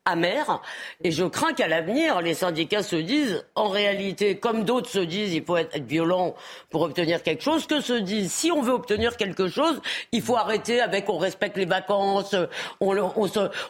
amères. 0.06 0.62
Et 1.04 1.12
je 1.12 1.26
crains 1.26 1.54
qu'à 1.54 1.68
l'avenir, 1.68 2.22
les 2.22 2.34
syndicats 2.34 2.84
se 2.84 2.96
disent, 2.96 3.46
en 3.56 3.68
réalité, 3.68 4.38
comme 4.38 4.64
d'autres 4.64 4.90
se 4.90 5.00
disent, 5.00 5.34
il 5.34 5.44
faut 5.44 5.58
être, 5.58 5.76
violent 5.86 6.36
pour 6.70 6.84
obtenir 6.84 7.22
quelque 7.22 7.44
chose, 7.44 7.68
que 7.68 7.82
se 7.82 7.94
disent, 7.94 8.32
si 8.32 8.52
on 8.52 8.62
veut 8.62 8.74
obtenir 8.74 9.18
quelque 9.18 9.48
chose, 9.48 9.82
il 10.12 10.22
faut 10.22 10.38
arrêter 10.38 10.80
avec 10.82 11.10
on 11.10 11.18
respecte 11.18 11.58
les 11.58 11.66
vacances, 11.66 12.36
on, 12.80 13.14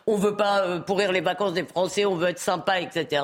on 0.07 0.15
veut 0.17 0.35
pas 0.35 0.61
euh, 0.61 0.79
pourrir 0.79 1.11
les 1.11 1.21
vacances 1.21 1.53
des 1.53 1.65
Français, 1.65 2.05
on 2.05 2.15
veut 2.15 2.29
être 2.29 2.39
sympa, 2.39 2.79
etc. 2.79 3.23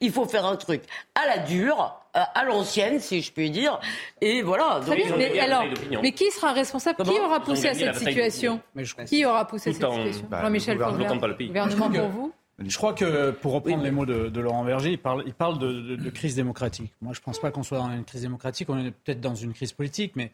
Il 0.00 0.12
faut 0.12 0.26
faire 0.26 0.46
un 0.46 0.56
truc 0.56 0.82
à 1.14 1.26
la 1.26 1.38
dure 1.38 1.96
à, 2.14 2.44
l'ancienne, 2.44 3.00
si 3.00 3.22
je 3.22 3.32
puis 3.32 3.50
dire. 3.50 3.80
Et 4.20 4.42
voilà. 4.42 4.80
mais, 5.16 5.38
alors, 5.40 5.64
mais 6.02 6.12
qui 6.12 6.30
sera 6.30 6.52
responsable? 6.52 7.02
Qui 7.04 7.18
aura 7.18 7.40
poussé 7.40 7.68
à 7.68 7.74
cette 7.74 7.96
situation? 7.96 8.60
Qui 9.06 9.24
aura 9.24 9.46
poussé 9.46 9.70
à 9.70 9.72
cette 9.72 9.82
situation? 9.82 10.26
Bah, 10.30 10.42
Jean-Michel 10.42 10.78
Gouvernement 10.78 11.90
pour 11.90 12.08
vous? 12.08 12.32
Je 12.58 12.76
crois 12.76 12.92
que, 12.92 13.30
pour 13.30 13.52
reprendre 13.52 13.82
les 13.82 13.90
mots 13.90 14.04
de, 14.04 14.40
Laurent 14.40 14.64
Verger, 14.64 14.90
il 14.90 14.98
parle, 14.98 15.22
il 15.26 15.32
parle 15.32 15.58
de, 15.58 16.10
crise 16.10 16.34
démocratique. 16.34 16.92
Moi, 17.00 17.14
je 17.14 17.20
ne 17.20 17.24
pense 17.24 17.38
pas 17.38 17.50
qu'on 17.50 17.62
soit 17.62 17.78
dans 17.78 17.90
une 17.90 18.04
crise 18.04 18.22
démocratique. 18.22 18.68
On 18.68 18.78
est 18.78 18.90
peut-être 18.90 19.20
dans 19.20 19.34
une 19.34 19.54
crise 19.54 19.72
politique, 19.72 20.12
mais 20.16 20.30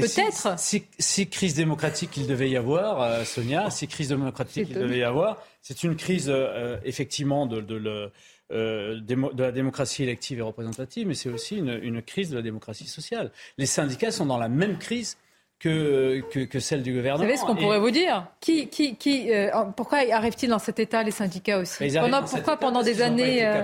Peut-être. 0.00 0.58
Si, 0.58 0.84
si, 0.98 1.28
crise 1.28 1.54
démocratique 1.54 2.16
il 2.16 2.26
devait 2.26 2.50
y 2.50 2.56
avoir, 2.56 3.02
euh, 3.02 3.24
Sonia, 3.24 3.70
si 3.70 3.86
crise 3.86 4.08
démocratique 4.08 4.68
il 4.70 4.78
devait 4.78 4.98
y 4.98 5.04
avoir, 5.04 5.42
c'est 5.62 5.84
une 5.84 5.94
crise 5.94 6.28
euh, 6.28 6.78
effectivement 6.84 7.46
de, 7.46 7.60
de, 7.60 8.10
euh, 8.54 9.00
de, 9.00 9.42
la 9.42 9.52
démocratie 9.52 10.02
élective 10.02 10.38
et 10.38 10.42
représentative, 10.42 11.06
mais 11.06 11.14
c'est 11.14 11.28
aussi 11.28 11.56
une, 11.56 11.78
une, 11.82 12.02
crise 12.02 12.30
de 12.30 12.36
la 12.36 12.42
démocratie 12.42 12.86
sociale. 12.86 13.30
Les 13.58 13.66
syndicats 13.66 14.10
sont 14.10 14.26
dans 14.26 14.38
la 14.38 14.48
même 14.48 14.78
crise 14.78 15.16
que, 15.64 16.44
que, 16.44 16.60
celle 16.60 16.82
du 16.82 16.92
gouvernement. 16.92 17.24
Vous 17.24 17.30
savez 17.30 17.36
ce 17.38 17.46
qu'on 17.46 17.56
pourrait 17.56 17.78
vous 17.78 17.90
dire 17.90 18.26
qui, 18.40 18.68
qui, 18.68 18.96
qui, 18.96 19.32
euh, 19.32 19.50
Pourquoi 19.74 20.00
arrivent-ils 20.12 20.50
dans 20.50 20.58
cet 20.58 20.78
état, 20.78 21.02
les 21.02 21.10
syndicats 21.10 21.58
aussi 21.58 21.88
pendant, 21.94 22.22
Pourquoi 22.22 22.58
pendant 22.58 22.82
des 22.82 23.00
années. 23.00 23.46
Euh, 23.46 23.62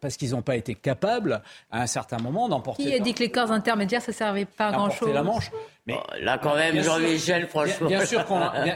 parce 0.00 0.16
qu'ils 0.16 0.30
n'ont 0.30 0.42
pas 0.42 0.54
été 0.54 0.76
capables, 0.76 1.42
à 1.72 1.82
un 1.82 1.86
certain 1.86 2.18
moment, 2.18 2.48
d'emporter. 2.48 2.84
Qui 2.84 2.94
a 2.94 3.00
dit 3.00 3.14
que 3.14 3.20
les 3.20 3.30
corps 3.30 3.50
intermédiaires, 3.50 4.02
ça 4.02 4.12
ne 4.12 4.16
servait 4.16 4.44
pas 4.44 4.68
à 4.68 4.72
grand-chose 4.72 5.12
la 5.12 5.24
Manche. 5.24 5.50
Mais 5.86 5.94
oh, 5.96 6.14
là, 6.20 6.38
quand 6.38 6.54
même, 6.54 6.80
Jean-Michel, 6.82 7.46
franchement. 7.46 7.88
Bien, 7.88 8.04
sûr 8.04 8.24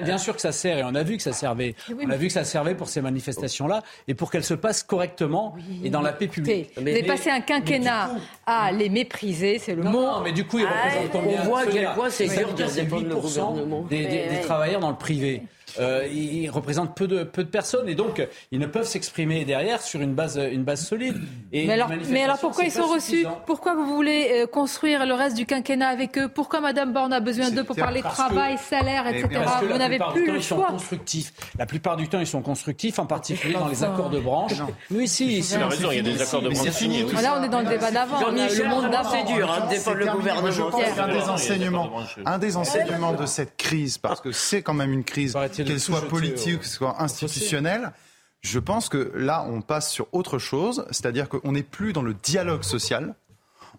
bien, 0.02 0.18
sûr 0.18 0.34
que 0.34 0.40
ça 0.40 0.52
sert, 0.52 0.78
et 0.78 0.84
on 0.84 0.94
a 0.94 1.02
vu 1.02 1.16
que 1.16 1.22
ça 1.22 1.32
servait. 1.32 1.74
on 1.90 2.10
a 2.10 2.16
vu 2.16 2.28
que 2.28 2.32
ça 2.32 2.44
servait 2.44 2.74
pour 2.74 2.88
ces 2.88 3.02
manifestations-là, 3.02 3.82
et 4.08 4.14
pour 4.14 4.30
qu'elles 4.30 4.44
se 4.44 4.54
passent 4.54 4.82
correctement 4.82 5.54
et 5.84 5.90
dans 5.90 6.00
la 6.00 6.12
paix 6.12 6.28
publique. 6.28 6.70
Vous 6.76 6.80
avez 6.80 7.02
passé 7.02 7.30
un 7.30 7.40
quinquennat 7.40 8.10
à 8.46 8.72
les 8.72 8.88
mépriser, 8.88 9.58
c'est 9.58 9.74
le 9.74 9.82
mot. 9.82 10.00
Non, 10.00 10.20
mais 10.22 10.32
du 10.32 10.46
coup, 10.46 10.58
ils 10.58 10.66
représentent 10.66 11.12
combien 11.12 11.42
On 11.42 11.44
voit 11.44 11.66
quel 11.66 11.92
point 11.92 12.10
c'est 12.10 12.26
dur 12.26 12.54
de 12.54 12.63
défendre 12.66 13.08
le 13.08 13.14
gouvernement. 13.16 13.82
Des, 13.82 14.04
des 14.04 14.40
travailleurs 14.42 14.80
dans 14.80 14.90
le 14.90 14.96
privé. 14.96 15.42
Euh, 15.80 16.06
ils 16.12 16.48
représentent 16.50 16.96
peu 16.96 17.06
de, 17.06 17.24
peu 17.24 17.42
de 17.42 17.48
personnes 17.48 17.88
et 17.88 17.94
donc 17.94 18.26
ils 18.50 18.58
ne 18.58 18.66
peuvent 18.66 18.86
s'exprimer 18.86 19.44
derrière 19.44 19.82
sur 19.82 20.00
une 20.00 20.14
base, 20.14 20.36
une 20.36 20.64
base 20.64 20.86
solide. 20.86 21.16
Et 21.52 21.66
mais, 21.66 21.74
alors, 21.74 21.90
mais 22.10 22.22
alors 22.22 22.38
pourquoi 22.38 22.64
ils 22.64 22.70
sont 22.70 22.86
reçus 22.86 23.26
Pourquoi 23.46 23.74
vous 23.74 23.86
voulez 23.86 24.30
euh, 24.32 24.46
construire 24.46 25.06
le 25.06 25.14
reste 25.14 25.36
du 25.36 25.46
quinquennat 25.46 25.88
avec 25.88 26.18
eux 26.18 26.28
Pourquoi 26.28 26.60
Madame 26.60 26.92
Borne 26.92 27.12
a 27.12 27.20
besoin 27.20 27.50
d'eux 27.50 27.64
pour 27.64 27.76
parler 27.76 28.02
travail, 28.02 28.56
salaire, 28.58 29.06
etc. 29.06 29.28
Vous 29.62 29.78
n'avez 29.78 29.98
plus 30.12 30.26
le 30.26 30.40
choix. 30.40 30.66
Sont 30.66 30.72
constructifs. 30.72 31.32
La 31.58 31.66
plupart 31.66 31.96
du 31.96 32.08
temps, 32.08 32.20
ils 32.20 32.26
sont 32.26 32.42
constructifs, 32.42 32.98
en 32.98 33.06
particulier 33.06 33.54
dans 33.54 33.68
les 33.68 33.82
accords 33.82 34.10
de 34.10 34.20
branche. 34.20 34.52
Oui, 34.90 35.08
si. 35.08 35.42
C'est 35.42 35.58
la 35.58 35.68
raison, 35.68 35.90
il 35.90 35.96
y 35.96 36.00
a 36.00 36.02
des 36.02 36.20
accords 36.20 36.42
de 36.42 36.50
branche 36.50 36.70
signés. 36.70 37.04
Là, 37.22 37.38
on 37.38 37.42
est 37.42 37.48
dans 37.48 37.60
le 37.60 37.68
débat 37.68 37.90
d'avant. 37.90 38.20
Le 38.30 38.68
monde 38.68 38.90
d'avant, 38.90 39.10
c'est 39.10 39.32
dur, 39.32 39.50
hein, 39.50 39.94
le 39.94 40.06
gouvernement. 40.06 40.50
Je 40.50 40.62
pense 40.62 40.94
qu'un 40.94 41.08
des 41.08 41.28
enseignements, 41.28 41.90
un 42.24 42.38
des 42.38 42.56
enseignements 42.56 43.12
de 43.12 43.26
cette 43.26 43.56
crise, 43.56 43.98
parce 43.98 44.20
que 44.20 44.32
c'est 44.32 44.62
quand 44.62 44.74
même 44.74 44.92
une 44.92 45.04
crise, 45.04 45.36
qu'elle 45.64 45.80
soit 45.80 46.08
politique 46.08 46.60
que 46.60 46.66
soit 46.66 47.02
institutionnel. 47.02 47.92
Je 48.40 48.58
pense 48.58 48.88
que 48.88 49.10
là, 49.14 49.44
on 49.48 49.62
passe 49.62 49.90
sur 49.90 50.06
autre 50.12 50.38
chose, 50.38 50.84
c'est-à-dire 50.90 51.28
qu'on 51.28 51.52
n'est 51.52 51.62
plus 51.62 51.92
dans 51.92 52.02
le 52.02 52.14
dialogue 52.14 52.62
social. 52.62 53.14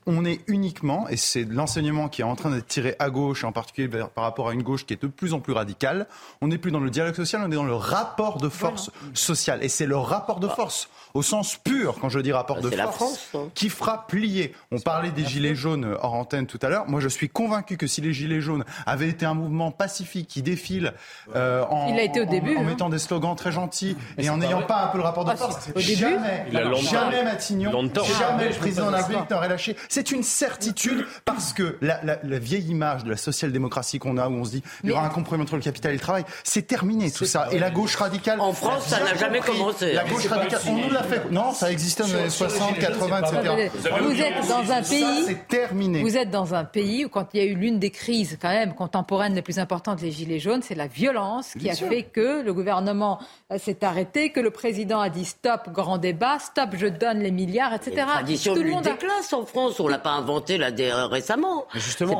On 0.07 0.25
est 0.25 0.41
uniquement, 0.47 1.07
et 1.09 1.17
c'est 1.17 1.43
l'enseignement 1.43 2.09
qui 2.09 2.21
est 2.21 2.25
en 2.25 2.35
train 2.35 2.51
d'être 2.51 2.67
tiré 2.67 2.95
à 2.99 3.09
gauche, 3.09 3.43
en 3.43 3.51
particulier 3.51 3.87
par 3.87 4.23
rapport 4.23 4.49
à 4.49 4.53
une 4.53 4.63
gauche 4.63 4.85
qui 4.85 4.93
est 4.93 5.01
de 5.01 5.07
plus 5.07 5.33
en 5.33 5.39
plus 5.39 5.53
radicale, 5.53 6.07
on 6.41 6.47
n'est 6.47 6.57
plus 6.57 6.71
dans 6.71 6.79
le 6.79 6.89
dialogue 6.89 7.15
social, 7.15 7.41
on 7.45 7.51
est 7.51 7.55
dans 7.55 7.63
le 7.63 7.75
rapport 7.75 8.37
de 8.37 8.49
force 8.49 8.91
sociale. 9.13 9.63
Et 9.63 9.69
c'est 9.69 9.85
le 9.85 9.97
rapport 9.97 10.39
de 10.39 10.47
force 10.47 10.89
au 11.15 11.21
sens 11.21 11.55
pur, 11.55 11.95
quand 11.99 12.09
je 12.09 12.19
dis 12.19 12.33
rapport 12.33 12.61
bah, 12.61 12.69
de 12.69 12.75
force, 12.75 13.29
hein. 13.33 13.49
qui 13.55 13.69
fera 13.69 14.05
plier. 14.05 14.53
On 14.71 14.79
parlait 14.79 15.11
des 15.11 15.25
gilets 15.25 15.55
jaunes 15.55 15.95
hors 16.01 16.13
antenne 16.13 16.45
tout 16.45 16.59
à 16.61 16.67
l'heure. 16.67 16.89
Moi, 16.89 16.99
je 16.99 17.07
suis 17.07 17.29
convaincu 17.29 17.77
que 17.77 17.87
si 17.87 18.01
les 18.01 18.13
gilets 18.13 18.41
jaunes 18.41 18.65
avaient 18.85 19.07
été 19.07 19.25
un 19.25 19.33
mouvement 19.33 19.71
pacifique 19.71 20.27
qui 20.27 20.41
défile 20.41 20.93
euh, 21.33 21.63
en, 21.69 21.87
Il 21.87 21.97
a 21.99 22.03
été 22.03 22.19
au 22.19 22.25
début, 22.25 22.57
en, 22.57 22.61
hein. 22.61 22.63
mettant 22.65 22.89
des 22.89 22.99
slogans 22.99 23.35
très 23.35 23.53
gentils 23.53 23.95
et 24.17 24.29
en 24.29 24.37
n'ayant 24.37 24.63
pas 24.63 24.83
un 24.83 24.87
peu 24.87 24.97
le 24.97 25.05
rapport 25.05 25.23
de 25.23 25.31
ah, 25.31 25.37
force, 25.37 25.69
au 25.73 25.79
jamais, 25.79 26.45
jamais 26.51 27.23
Matignon, 27.23 27.71
jamais 28.19 28.49
le 28.49 28.55
président 28.55 28.87
de 28.87 28.91
la 28.91 28.97
République 28.97 29.29
n'aurait 29.29 29.49
lâché. 29.49 29.77
C'est 29.95 30.11
une 30.11 30.23
certitude 30.23 31.05
parce 31.23 31.53
que 31.53 31.77
la, 31.79 32.17
vieille 32.37 32.69
image 32.69 33.05
de 33.05 33.11
la 33.11 33.15
social-démocratie 33.15 33.97
qu'on 33.97 34.17
a, 34.17 34.27
où 34.27 34.33
on 34.33 34.43
se 34.43 34.51
dit 34.51 34.63
il 34.83 34.89
y 34.89 34.91
aura 34.91 35.05
un 35.05 35.09
compromis 35.09 35.43
entre 35.43 35.55
le 35.55 35.61
capital 35.61 35.91
et 35.91 35.95
le 35.95 36.01
travail, 36.01 36.25
c'est 36.43 36.67
terminé 36.67 37.09
tout 37.11 37.23
ça. 37.23 37.47
Et 37.53 37.59
la 37.59 37.71
gauche 37.71 37.95
radicale. 37.95 38.41
En 38.41 38.51
France, 38.51 38.87
ça 38.87 38.99
n'a 38.99 39.15
jamais 39.15 39.39
commencé. 39.39 39.93
La 39.93 40.03
gauche 40.03 40.27
radicale, 40.27 40.59
on 40.67 40.75
nous 40.75 40.89
l'a 40.89 41.05
non, 41.31 41.53
ça 41.53 41.71
existait 41.71 42.03
dans 42.03 42.09
les 42.09 42.15
années 42.15 42.29
60, 42.29 42.77
80, 42.77 43.21
etc. 43.21 43.69
Vous 44.01 44.21
êtes 44.21 44.49
dans 44.49 44.69
un 44.69 44.81
pays. 44.81 45.23
C'est 45.27 45.47
terminé. 45.47 46.01
Vous 46.01 46.17
êtes 46.17 46.29
dans 46.29 46.53
un 46.53 46.65
pays 46.65 47.05
où, 47.05 47.09
quand 47.09 47.29
il 47.33 47.39
y 47.39 47.43
a 47.43 47.45
eu 47.45 47.55
l'une 47.55 47.79
des 47.79 47.91
crises 47.91 48.37
quand 48.41 48.49
même 48.49 48.75
contemporaines 48.75 49.33
les 49.33 49.41
plus 49.41 49.59
importantes, 49.59 50.01
les 50.01 50.11
Gilets 50.11 50.39
jaunes, 50.39 50.61
c'est 50.61 50.75
la 50.75 50.87
violence 50.87 51.53
qui 51.57 51.69
a 51.69 51.73
fait 51.73 52.03
que 52.03 52.43
le 52.43 52.53
gouvernement 52.53 53.19
euh, 53.53 53.57
s'est 53.57 53.85
arrêté, 53.85 54.33
que 54.33 54.41
le 54.41 54.51
président 54.51 54.99
a 54.99 55.09
dit 55.09 55.23
stop, 55.23 55.69
grand 55.71 55.99
débat, 55.99 56.39
stop, 56.39 56.71
je 56.75 56.87
donne 56.87 57.19
les 57.19 57.31
milliards, 57.31 57.73
etc. 57.73 57.93
La 57.95 58.05
tradition 58.05 58.55
de 58.55 58.59
lutte 58.59 58.81
des 58.81 58.97
classes 58.97 59.31
en 59.31 59.45
France, 59.45 59.79
on 59.85 59.87
l'a 59.87 59.99
pas 59.99 60.11
inventé 60.11 60.57
là 60.57 60.71
récemment. 61.07 61.65
Justement, 61.73 62.19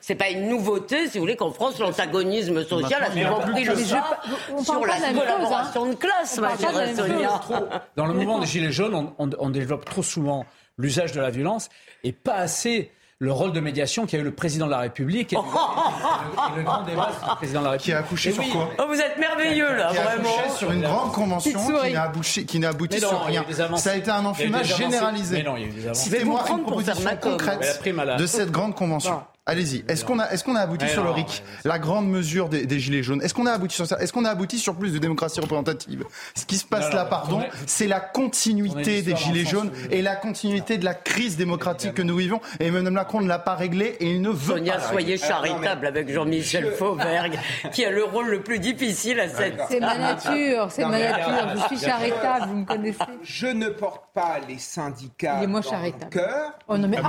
c'est 0.00 0.14
pas, 0.14 0.30
une 0.30 0.48
nouveauté, 0.48 1.08
si 1.08 1.18
vous 1.18 1.24
voulez, 1.24 1.36
qu'en 1.36 1.52
France 1.52 1.78
l'antagonisme 1.78 2.64
social 2.64 3.02
a 3.02 3.10
souvent 3.10 3.40
pris 3.40 3.64
le 3.64 3.74
pas 3.74 4.64
sur 4.64 4.86
la 4.86 4.94
hein. 4.94 5.14
collaboration 5.14 5.86
de 5.86 5.94
classe, 5.94 6.38
ma 6.38 6.56
chère 6.56 6.96
Sonia. 6.96 7.40
Dans 7.96 8.06
le 8.06 8.14
mouvement 8.14 8.38
des 8.38 8.46
Gilets 8.46 8.72
jaunes, 8.72 9.12
on, 9.18 9.50
développe 9.50 9.84
trop 9.84 10.02
souvent 10.02 10.46
l'usage 10.78 11.12
de 11.12 11.20
la 11.20 11.30
violence 11.30 11.68
et 12.04 12.12
pas 12.12 12.36
assez 12.36 12.90
le 13.22 13.30
rôle 13.30 13.52
de 13.52 13.60
médiation 13.60 14.04
qu'a 14.04 14.18
eu 14.18 14.24
le 14.24 14.32
président 14.32 14.66
de 14.66 14.72
la 14.72 14.80
République 14.80 15.32
et, 15.32 15.36
le, 15.36 16.62
grand 16.64 16.82
débat 16.82 17.12
sur 17.16 17.30
le 17.30 17.36
président 17.36 17.60
de 17.60 17.64
la 17.66 17.70
République. 17.70 17.84
Qui 17.84 17.92
a 17.92 17.98
accouché 17.98 18.32
sur 18.32 18.48
quoi 18.48 18.68
oh, 18.80 18.82
Vous 18.88 19.00
êtes 19.00 19.16
merveilleux 19.16 19.76
là, 19.76 19.90
qui 19.92 19.98
a 19.98 20.02
vraiment. 20.02 20.28
Accouché 20.28 20.56
sur 20.58 20.72
une 20.72 20.82
grande 20.82 21.12
convention 21.12 21.60
qui 21.84 21.92
n'a 21.92 22.02
abouti, 22.02 22.46
qui 22.46 22.64
abouti 22.66 22.98
sur 22.98 23.22
rien. 23.22 23.44
Ça 23.76 23.92
a 23.92 23.94
été 23.94 24.10
un 24.10 24.24
enfumage 24.24 24.76
généralisé. 24.76 25.44
Citez-moi 25.92 26.42
une 26.50 26.64
proposition 26.64 27.16
concrète 27.20 27.78
de 28.18 28.26
cette 28.26 28.50
grande 28.50 28.74
convention. 28.74 29.22
Allez-y. 29.44 29.84
Est-ce 29.88 30.04
qu'on 30.04 30.20
a, 30.20 30.30
est-ce 30.30 30.44
qu'on 30.44 30.54
a 30.54 30.60
abouti 30.60 30.88
sur 30.88 31.02
le 31.02 31.10
RIC, 31.10 31.42
la 31.64 31.80
grande 31.80 32.08
mesure 32.08 32.48
des, 32.48 32.78
gilets 32.78 33.02
jaunes? 33.02 33.20
Est-ce 33.22 33.34
qu'on 33.34 33.46
a 33.46 33.50
abouti 33.50 33.74
sur 33.74 33.88
ça? 33.88 33.98
Est-ce 33.98 34.12
qu'on 34.12 34.24
a 34.24 34.30
abouti 34.30 34.56
sur 34.56 34.76
plus 34.76 34.92
de 34.92 34.98
démocratie 34.98 35.40
représentative? 35.40 36.04
Ce 36.36 36.46
qui 36.46 36.56
se 36.56 36.64
passe 36.64 36.92
là, 36.92 37.04
pardon, 37.04 37.42
c'est 37.66 37.88
la 37.88 37.98
continuité 37.98 39.02
des 39.02 39.16
gilets 39.16 39.44
jaunes 39.44 39.72
et 39.90 40.00
la 40.00 40.14
continuité 40.14 40.78
de 40.78 40.84
la 40.84 40.94
crise 40.94 41.36
démocratique 41.36 41.94
que 41.94 42.02
nous 42.02 42.14
vivons. 42.14 42.40
Et 42.60 42.66
Emmanuel 42.66 42.92
Macron 42.92 43.20
ne 43.20 43.26
l'a 43.26 43.40
pas 43.40 43.56
réglée 43.56 43.96
et 43.98 44.12
il 44.12 44.22
ne 44.22 44.30
veut 44.30 44.58
Sonia, 44.58 44.74
pas. 44.74 44.90
soyez 44.90 45.18
charitable 45.18 45.86
avec 45.86 46.08
Jean-Michel 46.08 46.70
Fauberg, 46.74 47.36
qui 47.72 47.84
a 47.84 47.90
le 47.90 48.04
rôle 48.04 48.28
le 48.28 48.44
plus 48.44 48.60
difficile 48.60 49.18
à 49.18 49.28
cette. 49.28 49.58
C'est 49.68 49.80
ma 49.80 49.98
nature, 49.98 50.68
c'est 50.70 50.84
ma 50.84 51.00
nature. 51.00 51.48
Je 51.56 51.74
suis 51.74 51.84
charitable, 51.84 52.46
vous 52.46 52.56
me 52.58 52.64
connaissez. 52.64 52.98
Je 53.24 53.48
ne 53.48 53.70
porte 53.70 54.04
pas 54.14 54.36
les 54.46 54.58
syndicats 54.58 55.38
il 55.38 55.44
est 55.44 55.46
moins 55.48 55.62
charitable. 55.62 56.10
cœur. 56.12 56.52
Oh 56.68 56.76
non 56.78 56.86
mais, 56.86 56.98
ah, 57.02 57.08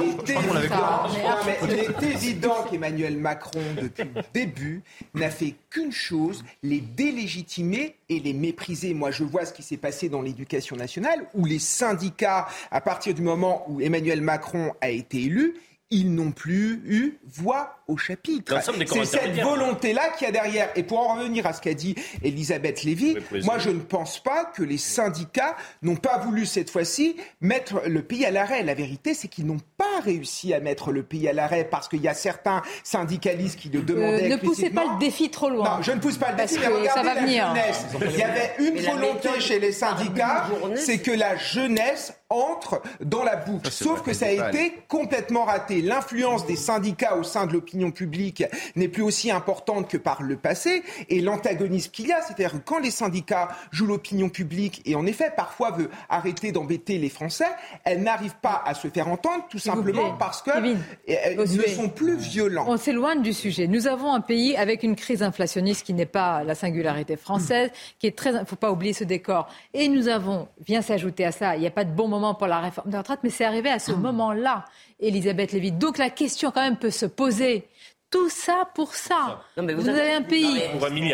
président 2.24 2.64
qu'Emmanuel 2.64 3.18
Macron, 3.18 3.60
depuis 3.82 4.06
le 4.16 4.22
début, 4.34 4.82
n'a 5.14 5.30
fait 5.30 5.56
qu'une 5.70 5.92
chose, 5.92 6.46
les 6.64 6.80
délégitimer 6.80 7.98
et 8.08 8.22
les 8.22 8.32
mépriser. 8.32 8.94
Moi, 8.94 9.12
je 9.12 9.26
vois 9.26 9.46
ce 9.46 9.52
qui 9.52 9.62
s'est 9.62 9.76
passé 9.76 10.08
dans 10.08 10.22
l'éducation 10.22 10.78
nationale, 10.78 11.28
où 11.34 11.44
les 11.44 11.60
syndicats, 11.60 12.48
à 12.72 12.80
partir 12.80 13.14
du 13.14 13.22
moment 13.22 13.66
où 13.68 13.82
Emmanuel 13.82 14.22
Macron 14.22 14.72
a 14.80 14.90
été 14.90 15.24
élu, 15.24 15.56
ils 15.90 16.16
n'ont 16.16 16.32
plus 16.32 16.82
eu 16.86 17.18
voix 17.28 17.83
au 17.94 17.98
chapitre. 17.98 18.60
C'est 18.62 19.06
cette 19.06 19.40
volonté-là 19.40 20.10
qu'il 20.18 20.26
y 20.26 20.30
a 20.30 20.32
derrière. 20.32 20.70
Et 20.76 20.84
pour 20.84 21.00
en 21.00 21.16
revenir 21.16 21.46
à 21.46 21.54
ce 21.54 21.62
qu'a 21.62 21.74
dit 21.74 21.96
Elisabeth 22.24 22.84
Lévy, 22.84 23.18
moi 23.44 23.58
je 23.58 23.70
ne 23.70 23.80
pense 23.80 24.22
pas 24.22 24.46
que 24.46 24.64
les 24.64 24.78
syndicats 24.78 25.56
n'ont 25.82 25.96
pas 25.96 26.18
voulu 26.18 26.46
cette 26.46 26.70
fois-ci 26.70 27.16
mettre 27.42 27.82
le 27.88 28.02
pays 28.02 28.26
à 28.26 28.32
l'arrêt. 28.32 28.64
La 28.64 28.74
vérité, 28.74 29.14
c'est 29.14 29.28
qu'ils 29.28 29.46
n'ont 29.46 29.62
pas 29.78 30.00
réussi 30.04 30.54
à 30.54 30.60
mettre 30.60 30.92
le 30.92 31.04
pays 31.04 31.28
à 31.28 31.34
l'arrêt 31.34 31.68
parce 31.70 31.88
qu'il 31.88 32.02
y 32.02 32.08
a 32.08 32.14
certains 32.14 32.62
syndicalistes 32.84 33.60
qui 33.60 33.70
le 33.70 33.80
euh, 33.80 33.84
demandaient. 33.84 34.30
ne 34.30 34.38
poussez 34.38 34.70
pas 34.70 34.86
le 34.94 35.00
défi 35.00 35.30
trop 35.30 35.50
loin. 35.50 35.78
Non, 35.78 35.82
je 35.82 35.92
ne 35.92 36.00
pousse 36.00 36.18
pas 36.18 36.32
le 36.32 36.38
défi, 36.38 36.58
mais 36.60 36.68
regardez 36.68 36.90
ça 36.90 37.04
va 37.04 37.14
la 37.14 37.22
venir. 37.22 37.48
jeunesse. 37.48 37.86
Il 38.02 38.18
y 38.18 38.24
avait 38.24 38.54
une 38.60 38.80
volonté 38.80 39.40
chez 39.40 39.60
les 39.60 39.72
syndicats, 39.72 40.48
c'est 40.76 41.00
que 41.00 41.12
la 41.12 41.36
jeunesse 41.38 42.14
entre 42.34 42.82
dans 43.02 43.24
la 43.24 43.36
boucle. 43.36 43.72
Sauf 43.72 44.02
que 44.02 44.14
ça 44.14 44.26
a 44.26 44.32
été 44.32 44.82
complètement 44.88 45.46
raté. 45.46 45.82
L'influence 45.82 46.46
des 46.46 46.56
syndicats 46.56 47.16
au 47.16 47.24
sein 47.24 47.46
de 47.46 47.54
l'opinion 47.54 47.83
l'opinion 47.84 47.92
publique 47.92 48.44
n'est 48.76 48.88
plus 48.88 49.04
aussi 49.04 49.32
importante 49.32 49.90
que 49.90 49.98
par 49.98 50.24
le 50.24 50.38
passé. 50.38 50.84
Et 51.10 51.22
l'antagonisme 51.22 51.92
qu'il 51.92 52.08
y 52.08 52.12
a, 52.12 52.22
c'est-à-dire 52.22 52.54
que 52.54 52.58
quand 52.58 52.80
les 52.80 52.92
syndicats 52.92 53.50
jouent 53.72 53.88
l'opinion 53.88 54.30
publique 54.30 54.82
et 54.86 54.96
en 54.96 55.06
effet 55.06 55.32
parfois 55.36 55.72
veut 55.72 55.90
arrêter 56.10 56.52
d'embêter 56.52 56.98
les 56.98 57.10
Français, 57.10 57.48
elle 57.84 58.04
n'arrive 58.04 58.36
pas 58.42 58.62
à 58.66 58.74
se 58.74 58.88
faire 58.88 59.08
entendre 59.08 59.46
tout 59.50 59.60
simplement 59.60 60.14
parce 60.18 60.42
qu'elles 60.42 60.78
ne 61.08 61.68
sont 61.68 61.90
plus 61.90 62.16
violents. 62.16 62.66
On 62.68 62.78
s'éloigne 62.78 63.22
du 63.22 63.34
sujet. 63.34 63.68
Nous 63.68 63.88
avons 63.88 64.14
un 64.14 64.22
pays 64.22 64.56
avec 64.56 64.84
une 64.84 64.96
crise 64.96 65.24
inflationniste 65.24 65.86
qui 65.86 65.94
n'est 65.94 66.06
pas 66.06 66.44
la 66.44 66.56
singularité 66.56 67.18
française, 67.18 67.70
qui 68.00 68.08
est 68.08 68.16
très. 68.16 68.32
Il 68.32 68.40
ne 68.40 68.46
faut 68.46 68.56
pas 68.56 68.72
oublier 68.72 68.94
ce 68.94 69.04
décor. 69.04 69.48
Et 69.74 69.88
nous 69.88 70.08
avons, 70.08 70.48
vient 70.66 70.82
s'ajouter 70.82 71.26
à 71.26 71.32
ça, 71.32 71.56
il 71.56 71.62
n'y 71.62 71.68
a 71.68 71.72
pas 71.72 71.84
de 71.86 71.92
bon 71.92 72.08
moment 72.08 72.34
pour 72.34 72.48
la 72.48 72.60
réforme 72.60 72.90
des 72.90 72.98
retraites, 72.98 73.20
mais 73.24 73.30
c'est 73.30 73.46
arrivé 73.46 73.70
à 73.70 73.80
ce 73.80 73.92
moment-là, 73.92 74.66
Elisabeth 75.00 75.52
Lévy. 75.52 75.72
Donc 75.72 75.98
la 75.98 76.10
question 76.10 76.52
quand 76.52 76.62
même 76.62 76.78
peut 76.78 76.90
se 76.90 77.06
poser. 77.06 77.68
Tout 78.14 78.30
ça 78.30 78.70
pour 78.76 78.94
ça. 78.94 79.42
vous, 79.58 79.90
avez, 79.90 80.14
un 80.14 80.22
pays, 80.22 80.62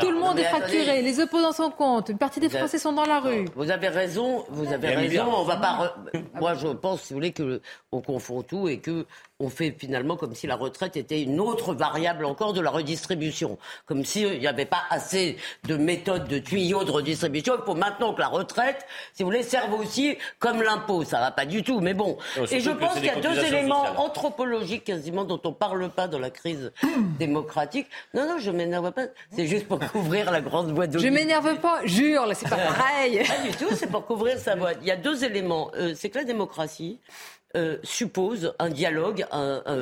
tout 0.01 0.11
le 0.11 0.19
monde 0.19 0.37
est 0.37 0.43
fracturé, 0.43 1.01
les 1.01 1.21
opposants 1.21 1.53
sont 1.53 1.71
contre, 1.71 2.11
une 2.11 2.17
partie 2.17 2.41
des 2.41 2.49
Français 2.49 2.77
sont 2.77 2.91
dans 2.91 3.05
la 3.05 3.21
rue. 3.21 3.45
Vous 3.55 3.71
avez 3.71 3.87
raison, 3.87 4.43
vous 4.49 4.67
avez 4.73 4.89
raison. 4.89 5.23
On 5.33 5.45
va 5.45 5.55
pas. 5.55 5.95
Moi, 6.33 6.55
je 6.55 6.67
pense, 6.67 7.03
si 7.03 7.13
vous 7.13 7.19
voulez, 7.19 7.31
que 7.31 7.61
on 7.93 8.01
confond 8.01 8.43
tout 8.43 8.67
et 8.67 8.79
que 8.79 9.05
on 9.39 9.49
fait 9.49 9.73
finalement 9.77 10.17
comme 10.17 10.35
si 10.35 10.47
la 10.47 10.55
retraite 10.55 10.97
était 10.97 11.21
une 11.21 11.39
autre 11.39 11.73
variable 11.73 12.25
encore 12.25 12.51
de 12.51 12.59
la 12.59 12.69
redistribution. 12.69 13.57
Comme 13.85 14.03
s'il 14.03 14.39
n'y 14.39 14.47
avait 14.47 14.65
pas 14.65 14.83
assez 14.89 15.37
de 15.63 15.77
méthodes, 15.77 16.27
de 16.27 16.39
tuyaux 16.39 16.83
de 16.83 16.91
redistribution. 16.91 17.55
Il 17.57 17.63
faut 17.65 17.75
maintenant 17.75 18.13
que 18.13 18.19
la 18.19 18.27
retraite, 18.27 18.85
si 19.13 19.23
vous 19.23 19.29
voulez, 19.29 19.43
serve 19.43 19.73
aussi 19.73 20.17
comme 20.39 20.61
l'impôt. 20.61 21.05
Ça 21.05 21.19
va 21.19 21.31
pas 21.31 21.45
du 21.45 21.63
tout, 21.63 21.79
mais 21.79 21.93
bon. 21.93 22.17
Et 22.51 22.59
je 22.59 22.71
pense 22.71 22.95
qu'il 22.95 23.05
y 23.05 23.09
a 23.09 23.19
deux 23.19 23.39
éléments 23.45 23.83
anthropologiques 23.97 24.83
quasiment 24.83 25.23
dont 25.23 25.39
on 25.45 25.53
parle 25.53 25.89
pas 25.89 26.07
dans 26.09 26.19
la 26.19 26.31
crise 26.31 26.73
démocratique. 27.17 27.87
Non, 28.13 28.27
non, 28.27 28.39
je 28.39 28.51
m'énerve 28.51 28.91
pas. 28.91 29.03
C'est 29.31 29.47
juste 29.47 29.67
pour 29.67 29.79
couvrir 29.91 30.31
la 30.31 30.41
grande 30.41 30.71
voie 30.73 30.87
d'eau. 30.87 30.99
Je 30.99 31.07
m'énerve 31.07 31.55
pas, 31.59 31.79
jure, 31.85 32.25
là, 32.25 32.35
c'est 32.35 32.49
pas 32.49 32.57
pareil. 32.75 33.23
pas 33.25 33.47
du 33.47 33.55
tout, 33.55 33.73
c'est 33.73 33.89
pour 33.89 34.05
couvrir 34.05 34.37
sa 34.37 34.55
voix. 34.55 34.73
Il 34.81 34.87
y 34.87 34.91
a 34.91 34.97
deux 34.97 35.23
éléments. 35.23 35.71
Euh, 35.75 35.93
c'est 35.95 36.09
que 36.09 36.17
la 36.17 36.25
démocratie, 36.25 36.99
euh, 37.55 37.77
suppose 37.83 38.53
un 38.59 38.69
dialogue, 38.69 39.25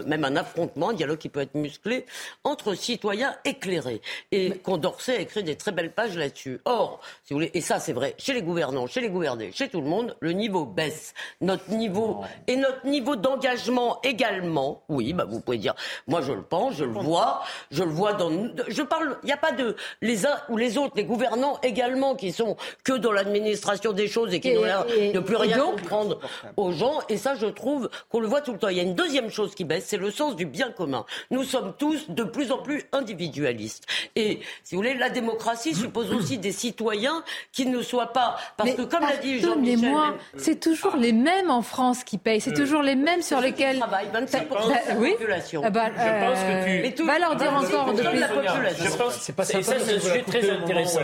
même 0.05 0.23
un 0.23 0.35
affrontement, 0.35 0.89
un 0.89 0.93
dialogue 0.93 1.17
qui 1.17 1.29
peut 1.29 1.41
être 1.41 1.55
musclé, 1.55 2.05
entre 2.43 2.73
citoyens 2.75 3.35
éclairés. 3.45 4.01
Et 4.31 4.51
Condorcet 4.51 5.17
a 5.17 5.19
écrit 5.19 5.43
des 5.43 5.55
très 5.55 5.71
belles 5.71 5.91
pages 5.91 6.17
là-dessus. 6.17 6.59
Or, 6.65 7.01
si 7.23 7.33
vous 7.33 7.39
voulez, 7.39 7.51
et 7.53 7.61
ça 7.61 7.79
c'est 7.79 7.93
vrai, 7.93 8.15
chez 8.17 8.33
les 8.33 8.41
gouvernants, 8.41 8.87
chez 8.87 9.01
les 9.01 9.09
gouvernés, 9.09 9.51
chez 9.51 9.69
tout 9.69 9.81
le 9.81 9.87
monde, 9.87 10.15
le 10.19 10.31
niveau 10.31 10.65
baisse. 10.65 11.13
Notre 11.41 11.69
niveau 11.71 12.23
et 12.47 12.55
notre 12.55 12.85
niveau 12.85 13.15
d'engagement 13.15 13.99
également. 14.03 14.83
Oui, 14.89 15.13
bah 15.13 15.25
vous 15.27 15.39
pouvez 15.39 15.57
dire, 15.57 15.75
moi 16.07 16.21
je 16.21 16.31
le 16.31 16.43
pense, 16.43 16.75
je 16.75 16.85
le 16.85 16.91
vois, 16.91 17.43
je 17.71 17.83
le 17.83 17.91
vois 17.91 18.13
dans. 18.13 18.31
Je 18.67 18.81
parle, 18.81 19.17
il 19.23 19.27
n'y 19.27 19.33
a 19.33 19.37
pas 19.37 19.51
de 19.51 19.75
les 20.01 20.25
uns 20.25 20.37
ou 20.49 20.57
les 20.57 20.77
autres, 20.77 20.93
les 20.95 21.03
gouvernants 21.03 21.59
également 21.63 22.15
qui 22.15 22.31
sont 22.31 22.55
que 22.83 22.93
dans 22.93 23.11
l'administration 23.11 23.91
des 23.91 24.07
choses 24.07 24.33
et 24.33 24.39
qui 24.39 24.53
n'ont 24.53 24.61
de 24.61 25.19
plus 25.19 25.35
rien 25.35 25.59
comprendre 25.59 26.19
aux 26.55 26.71
gens. 26.71 26.99
Et 27.09 27.17
ça, 27.17 27.35
je 27.35 27.47
trouve 27.57 27.89
qu'on 28.09 28.19
le 28.19 28.27
voit 28.27 28.41
tout 28.41 28.53
le 28.53 28.59
temps. 28.59 28.69
Il 28.69 28.77
y 28.77 28.79
a 28.79 28.83
une 28.83 28.95
deuxième 28.95 29.29
chose 29.29 29.53
qui 29.55 29.65
baisse, 29.65 29.85
c'est 29.87 29.97
le 29.97 30.11
sens 30.11 30.35
du 30.35 30.45
bien 30.45 30.71
commun. 30.71 31.05
Nous 31.31 31.43
sommes 31.43 31.73
tous 31.77 32.09
de 32.09 32.23
plus 32.23 32.51
en 32.51 32.59
plus 32.59 32.83
individualistes. 32.93 33.85
Et 34.15 34.39
si 34.63 34.75
vous 34.75 34.81
voulez, 34.81 34.93
la 34.93 35.09
démocratie 35.09 35.75
suppose 35.75 36.11
aussi 36.13 36.37
des 36.37 36.51
citoyens 36.51 37.23
qui 37.51 37.65
ne 37.65 37.81
soient 37.81 38.13
pas. 38.13 38.37
Parce 38.55 38.73
que 38.73 38.83
comme 38.83 39.01
l'a 39.01 39.17
dit 39.17 39.39
Jean-Michel. 39.39 39.93
c'est 40.37 40.59
toujours 40.59 40.95
les 40.95 41.13
mêmes 41.13 41.49
en 41.49 41.61
France 41.61 42.03
qui 42.03 42.17
payent. 42.17 42.41
C'est 42.41 42.51
euh, 42.51 42.63
toujours 42.63 42.81
les 42.81 42.95
mêmes 42.95 43.21
sur 43.21 43.41
lesquels. 43.41 43.79
Travail, 43.79 44.07
25% 44.13 44.31
bah, 44.31 44.63
de 44.63 44.71
la 44.71 45.09
population. 45.09 45.61
Ah 45.63 45.69
bah, 45.69 45.89
je 45.95 46.25
pense 46.25 46.39
que 46.39 46.95
tu. 46.95 47.03
Va 47.03 47.19
leur 47.19 47.35
dire 47.35 47.53
encore 47.53 47.93
de 47.93 48.01
la 48.01 48.27
population. 48.27 48.85
Je 48.85 48.97
pense, 48.97 49.13
c'est 49.21 49.35
pas 49.35 49.43
ça, 49.43 49.61
c'est 49.61 49.95
un 49.95 49.99
sujet 49.99 50.23
très 50.23 50.49
intéressant. 50.49 51.01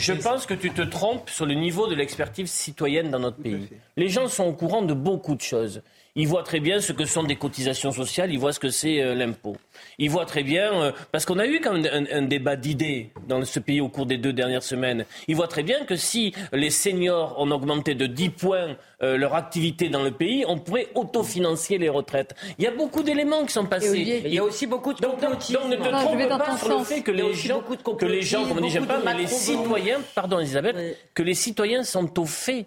Je 0.00 0.12
pense 0.12 0.46
que 0.46 0.54
tu 0.54 0.70
te 0.70 0.82
trompes 0.82 1.30
sur 1.30 1.46
le 1.46 1.54
niveau 1.54 1.86
de 1.86 1.94
l'expertise 1.94 2.50
citoyenne 2.50 3.10
dans 3.10 3.18
notre 3.18 3.36
pays. 3.36 3.68
Les 3.96 4.08
gens 4.08 4.28
sont 4.28 4.44
au 4.44 4.52
courant 4.52 4.82
de 4.82 4.94
beaucoup 4.94 5.34
de 5.34 5.40
choses. 5.40 5.82
Ils 6.14 6.28
voient 6.28 6.42
très 6.42 6.60
bien 6.60 6.78
ce 6.78 6.92
que 6.92 7.06
sont 7.06 7.22
des 7.22 7.36
cotisations 7.36 7.90
sociales, 7.90 8.30
ils 8.30 8.38
voient 8.38 8.52
ce 8.52 8.60
que 8.60 8.68
c'est 8.68 9.00
euh, 9.00 9.14
l'impôt. 9.14 9.56
Ils 9.98 10.10
voient 10.10 10.26
très 10.26 10.42
bien, 10.42 10.70
euh, 10.74 10.92
parce 11.10 11.24
qu'on 11.24 11.38
a 11.38 11.46
eu 11.46 11.58
quand 11.60 11.72
même 11.72 12.06
un, 12.12 12.20
débat 12.20 12.54
d'idées 12.54 13.12
dans 13.26 13.42
ce 13.46 13.58
pays 13.58 13.80
au 13.80 13.88
cours 13.88 14.04
des 14.04 14.18
deux 14.18 14.34
dernières 14.34 14.62
semaines. 14.62 15.06
Ils 15.26 15.36
voient 15.36 15.48
très 15.48 15.62
bien 15.62 15.86
que 15.86 15.96
si 15.96 16.34
les 16.52 16.68
seniors 16.68 17.34
ont 17.38 17.50
augmenté 17.50 17.94
de 17.94 18.04
10 18.04 18.28
points 18.28 18.76
euh, 19.02 19.16
leur 19.16 19.34
activité 19.34 19.88
dans 19.88 20.02
le 20.02 20.10
pays, 20.10 20.44
on 20.46 20.58
pourrait 20.58 20.88
autofinancer 20.94 21.78
les 21.78 21.88
retraites. 21.88 22.34
Il 22.58 22.64
y 22.64 22.66
a 22.66 22.72
beaucoup 22.72 23.02
d'éléments 23.02 23.46
qui 23.46 23.54
sont 23.54 23.64
passés. 23.64 24.22
il 24.26 24.34
y 24.34 24.38
a 24.38 24.44
aussi 24.44 24.66
beaucoup 24.66 24.92
de 24.92 25.00
complotisme. 25.00 25.54
Donc, 25.54 25.70
ne 25.70 25.76
te 25.76 25.88
trompe 25.88 26.28
pas 26.28 26.58
sur 26.58 26.78
le 26.78 26.84
fait 26.84 27.00
que 27.00 27.10
les 27.10 27.32
gens, 27.32 27.62
que 27.62 28.04
les 28.04 28.20
gens, 28.20 28.46
comme 28.46 28.58
on 28.58 28.60
dit, 28.60 28.68
j'aime 28.68 28.86
pas, 28.86 29.00
mais 29.02 29.14
les 29.14 29.26
citoyens, 29.26 30.00
pardon 30.14 30.40
Elisabeth, 30.40 30.76
que 31.14 31.22
les 31.22 31.34
citoyens 31.34 31.84
sont 31.84 32.20
au 32.20 32.26
fait 32.26 32.66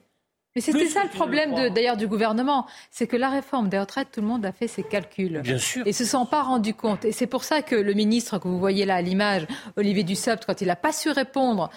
mais 0.56 0.62
c'était 0.62 0.88
ça 0.88 1.04
le 1.04 1.10
problème 1.10 1.54
d'ailleurs 1.74 1.98
du 1.98 2.08
gouvernement, 2.08 2.66
c'est 2.90 3.08
que 3.08 3.18
la 3.18 3.30
réforme 3.30 3.68
des 3.68 3.78
retraites, 3.78 4.08
tout 4.14 4.22
le 4.22 4.28
monde 4.28 4.46
a 4.46 4.54
fait 4.54 4.68
ses 4.68 4.84
calculs. 4.84 5.42
Bien 5.42 5.58
sûr. 5.58 5.86
Et 5.86 5.92
se 5.92 6.06
sont 6.06 6.26
pas 6.26 6.44
rendus 6.44 6.74
compte. 6.74 7.04
Et 7.04 7.12
c'est 7.12 7.28
pour 7.28 7.44
ça 7.44 7.62
que 7.62 7.76
le 7.76 7.94
ministre 7.94 8.40
que 8.40 8.48
vous 8.48 8.58
voyez 8.58 8.86
là 8.86 8.96
à 8.96 9.02
l'image, 9.02 9.48
Olivier 9.76 10.04
Dussopt, 10.04 10.46
quand 10.46 10.62
il 10.62 10.68
n'a 10.68 10.78
pas 10.78 10.94
su 10.94 11.10
répondre 11.10 11.70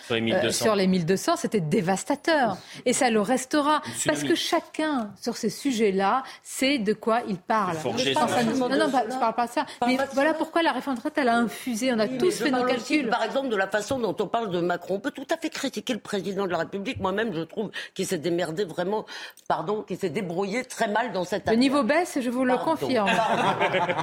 sur 0.50 0.76
les 0.76 0.86
1200, 0.86 1.32
euh, 1.32 1.34
c'était 1.36 1.60
dévastateur. 1.60 2.56
Et 2.86 2.92
ça 2.92 3.10
le 3.10 3.20
restera. 3.20 3.82
Parce 4.06 4.22
que 4.22 4.36
chacun, 4.36 5.10
sur 5.20 5.36
ces 5.36 5.50
sujets-là, 5.50 6.22
sait 6.44 6.78
de 6.78 6.92
quoi 6.92 7.22
il 7.28 7.38
parle. 7.38 7.76
non, 7.84 7.92
non, 7.92 7.96
je 7.98 9.18
parle 9.18 9.34
pas 9.34 9.46
de 9.46 9.52
ça. 9.52 9.66
Mais 9.86 9.98
voilà 10.12 10.34
pourquoi 10.34 10.62
la 10.62 10.70
réforme 10.70 10.96
des 10.96 11.02
retraites, 11.02 11.18
elle 11.18 11.28
a 11.28 11.36
infusé. 11.36 11.92
On 11.92 11.98
a 11.98 12.06
tous 12.06 12.42
fait 12.42 12.52
nos 12.52 12.64
calculs. 12.64 13.08
par 13.08 13.24
exemple, 13.24 13.48
de 13.48 13.56
la 13.56 13.66
façon 13.66 13.98
dont 13.98 14.14
on 14.20 14.28
parle 14.28 14.50
de 14.50 14.60
Macron. 14.60 14.94
On 14.94 15.00
peut 15.00 15.10
tout 15.10 15.26
à 15.30 15.36
fait 15.36 15.50
critiquer 15.50 15.94
le 15.94 15.98
président 15.98 16.46
de 16.46 16.52
la 16.52 16.58
République. 16.58 17.00
Moi-même, 17.00 17.34
je 17.34 17.40
trouve 17.40 17.70
qu'il 17.94 18.06
s'est 18.06 18.18
démerdé 18.18 18.64
vraiment, 18.68 19.04
pardon, 19.48 19.82
qui 19.82 19.96
s'est 19.96 20.10
débrouillé 20.10 20.64
très 20.64 20.88
mal 20.88 21.12
dans 21.12 21.24
cette 21.24 21.42
affaire. 21.42 21.54
Le 21.54 21.58
niveau 21.58 21.82
baisse, 21.82 22.18
je 22.20 22.30
vous 22.30 22.44
le 22.44 22.56
confirme. 22.56 23.10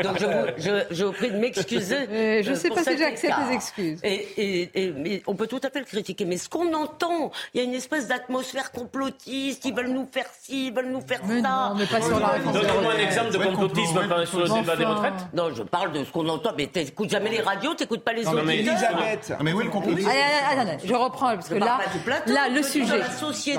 Donc 0.04 0.20
je 0.20 0.26
vous, 0.26 0.86
je, 0.92 1.06
prie 1.06 1.32
de 1.32 1.38
m'excuser. 1.38 1.96
Euh, 2.16 2.42
je 2.44 2.52
ne 2.52 2.56
sais 2.56 2.70
pas 2.70 2.84
si 2.84 2.98
j'accepte 2.98 3.34
les 3.48 3.56
excuses. 3.56 4.00
Et, 4.04 4.70
et, 4.74 4.94
mais 4.96 5.22
on 5.28 5.36
peut 5.36 5.48
tout 5.48 5.60
à 5.64 5.70
fait 5.70 5.80
le 5.80 5.86
critiquer. 5.86 6.24
Mais 6.26 6.38
ce 6.38 6.48
qu'on 6.48 6.74
entend, 6.74 7.32
il 7.54 7.60
y 7.60 7.62
a 7.62 7.64
une 7.64 7.74
espèce 7.74 8.08
d'atmosphère 8.08 8.72
complotiste. 8.72 9.66
Ils 9.66 9.74
veulent 9.74 9.90
nous 9.90 10.08
faire 10.12 10.28
ci, 10.42 10.68
ils 10.68 10.74
veulent 10.74 10.92
nous 10.92 11.02
faire 11.02 11.22
mais 11.28 11.42
ça. 11.42 11.50
Non, 11.50 11.76
mais 11.76 11.86
pas 11.86 12.02
sur 12.02 12.20
la 12.20 12.40
Donne-moi 12.40 12.94
un 12.94 13.00
exemple 13.00 13.32
de 13.32 13.38
complotisme 13.38 14.26
sur 14.26 14.40
le 14.40 14.62
débat 14.62 14.76
des 14.76 14.86
retraites. 14.86 15.14
Non, 15.34 15.54
je 15.54 15.64
parle 15.64 15.92
de 15.92 16.04
ce 16.04 16.12
qu'on 16.12 16.28
entend. 16.30 16.52
Mais 16.58 16.68
tu 16.68 16.80
n'écoutes 16.80 17.10
jamais 17.10 17.30
les 17.30 17.42
radios, 17.42 17.76
tu 17.76 17.84
n'écoutes 17.84 18.04
pas 18.04 18.14
les 18.14 18.28
autres. 18.28 18.44
Mais 18.44 18.60
Elisabeth. 18.60 19.34
Mais 19.42 19.54
où 19.54 19.62
est 19.62 19.66
le 19.66 19.70
complotisme 19.70 20.10
Je 20.84 20.94
reprends 20.94 21.36
parce 21.36 21.50
que 21.50 21.56
là, 21.56 21.80
là, 22.28 22.50
le 22.50 22.64
sujet. 22.64 23.02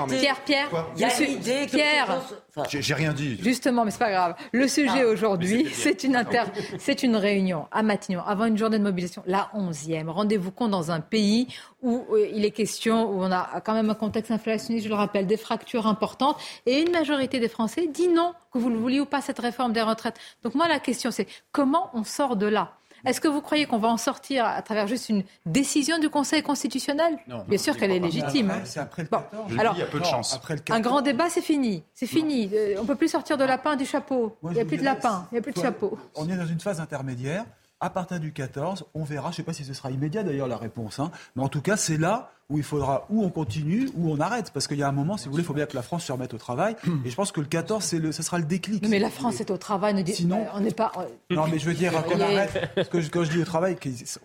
Pierre, 0.07 0.41
Pierre, 0.45 0.67
il 0.97 1.01
y 1.01 1.03
a 1.05 1.19
l'idée 1.19 1.65
Pierre, 1.67 2.21
j'ai 2.69 2.93
rien 2.93 3.13
dit. 3.13 3.37
Justement, 3.41 3.85
mais 3.85 3.91
c'est 3.91 3.99
pas 3.99 4.11
grave. 4.11 4.35
Le 4.51 4.67
sujet 4.67 5.03
ah, 5.03 5.07
aujourd'hui, 5.07 5.67
c'est 5.71 6.03
une 6.03 6.15
inter... 6.15 6.43
c'est 6.79 7.03
une 7.03 7.15
réunion 7.15 7.67
à 7.71 7.83
Matignon 7.83 8.21
avant 8.25 8.45
une 8.45 8.57
journée 8.57 8.79
de 8.79 8.83
mobilisation, 8.83 9.23
la 9.27 9.49
11e. 9.55 10.07
Rendez-vous 10.09 10.51
compte 10.51 10.71
dans 10.71 10.91
un 10.91 10.99
pays 10.99 11.47
où 11.81 12.05
euh, 12.11 12.27
il 12.33 12.45
est 12.45 12.51
question, 12.51 13.11
où 13.11 13.23
on 13.23 13.31
a 13.31 13.61
quand 13.61 13.73
même 13.73 13.89
un 13.89 13.95
contexte 13.95 14.31
inflationniste, 14.31 14.85
je 14.85 14.89
le 14.89 14.95
rappelle, 14.95 15.27
des 15.27 15.37
fractures 15.37 15.87
importantes, 15.87 16.37
et 16.65 16.81
une 16.81 16.91
majorité 16.91 17.39
des 17.39 17.49
Français 17.49 17.87
dit 17.87 18.07
non, 18.07 18.33
que 18.51 18.57
vous 18.57 18.69
le 18.69 18.77
vouliez 18.77 18.99
ou 18.99 19.05
pas 19.05 19.21
cette 19.21 19.39
réforme 19.39 19.73
des 19.73 19.81
retraites. 19.81 20.17
Donc 20.43 20.55
moi, 20.55 20.67
la 20.67 20.79
question, 20.79 21.11
c'est 21.11 21.27
comment 21.51 21.89
on 21.93 22.03
sort 22.03 22.35
de 22.35 22.47
là? 22.47 22.76
Est-ce 23.05 23.21
que 23.21 23.27
vous 23.27 23.41
croyez 23.41 23.65
qu'on 23.65 23.77
va 23.77 23.87
en 23.87 23.97
sortir 23.97 24.45
à 24.45 24.61
travers 24.61 24.87
juste 24.87 25.09
une 25.09 25.23
décision 25.45 25.99
du 25.99 26.09
Conseil 26.09 26.43
constitutionnel? 26.43 27.17
Non, 27.27 27.43
Bien 27.47 27.57
sûr 27.57 27.77
qu'elle 27.77 27.91
est 27.91 27.99
légitime. 27.99 28.53
C'est 28.65 28.79
après 28.79 29.03
le 29.03 29.07
14. 29.07 29.59
alors, 29.59 29.73
il 29.75 29.79
y 29.79 29.83
a 29.83 29.85
peu 29.85 29.99
de 29.99 30.05
chance. 30.05 30.39
Un 30.69 30.79
grand 30.79 31.01
débat, 31.01 31.29
c'est 31.29 31.41
fini. 31.41 31.83
C'est 31.93 32.07
fini. 32.07 32.49
Euh, 32.53 32.75
on 32.77 32.83
ne 32.83 32.87
peut 32.87 32.95
plus 32.95 33.09
sortir 33.09 33.37
de 33.37 33.43
lapin 33.43 33.75
du 33.75 33.85
chapeau. 33.85 34.35
il 34.43 34.51
n'y 34.51 34.59
a 34.59 34.65
plus 34.65 34.77
de 34.77 34.83
lapin, 34.83 35.27
il 35.31 35.35
n'y 35.35 35.39
a 35.39 35.41
plus 35.41 35.53
de 35.53 35.59
chapeau. 35.59 35.97
On 36.15 36.29
est 36.29 36.35
dans 36.35 36.45
une 36.45 36.59
phase 36.59 36.79
intermédiaire. 36.79 37.45
À 37.79 37.89
partir 37.89 38.19
du 38.19 38.33
14, 38.33 38.85
on 38.95 39.03
verra, 39.03 39.29
je 39.29 39.33
ne 39.33 39.35
sais 39.35 39.43
pas 39.43 39.53
si 39.53 39.63
ce 39.63 39.73
sera 39.73 39.91
immédiat 39.91 40.23
d'ailleurs 40.23 40.47
la 40.47 40.57
réponse, 40.57 40.99
hein, 40.99 41.11
mais 41.35 41.43
en 41.43 41.49
tout 41.49 41.61
cas 41.61 41.77
c'est 41.77 41.97
là 41.97 42.31
où 42.49 42.57
il 42.57 42.63
faudra 42.63 43.05
ou 43.09 43.23
on 43.23 43.29
continue 43.29 43.89
ou 43.95 44.11
on 44.11 44.19
arrête. 44.19 44.51
Parce 44.51 44.67
qu'il 44.67 44.77
y 44.77 44.83
a 44.83 44.87
un 44.87 44.93
moment, 44.93 45.17
si 45.17 45.25
vous 45.25 45.31
voulez, 45.31 45.43
il 45.43 45.45
faut 45.45 45.53
bien 45.53 45.65
que 45.65 45.75
la 45.75 45.81
France 45.81 46.05
se 46.05 46.11
remette 46.11 46.33
au 46.33 46.37
travail. 46.37 46.75
Et 47.05 47.09
je 47.09 47.15
pense 47.15 47.31
que 47.31 47.41
le 47.41 47.47
14, 47.47 47.83
c'est 47.83 47.99
le, 47.99 48.11
ce 48.11 48.23
sera 48.23 48.37
le 48.37 48.45
déclic. 48.45 48.87
Mais 48.87 48.99
la 48.99 49.09
France 49.09 49.41
est 49.41 49.51
au 49.51 49.57
travail, 49.57 49.93
ne 49.93 50.01
dit, 50.01 50.13
Sinon, 50.13 50.45
on 50.53 50.61
n'est 50.61 50.71
pas. 50.71 50.91
Euh, 50.97 51.35
non, 51.35 51.47
mais 51.47 51.59
je 51.59 51.65
veux 51.65 51.73
dire 51.73 51.91
qu'on 52.03 52.19
arrête. 52.19 52.71
Parce 52.75 52.87
que 52.89 52.97
quand 53.09 53.23
je 53.23 53.31
dis 53.31 53.41
au 53.41 53.45
travail, 53.45 53.77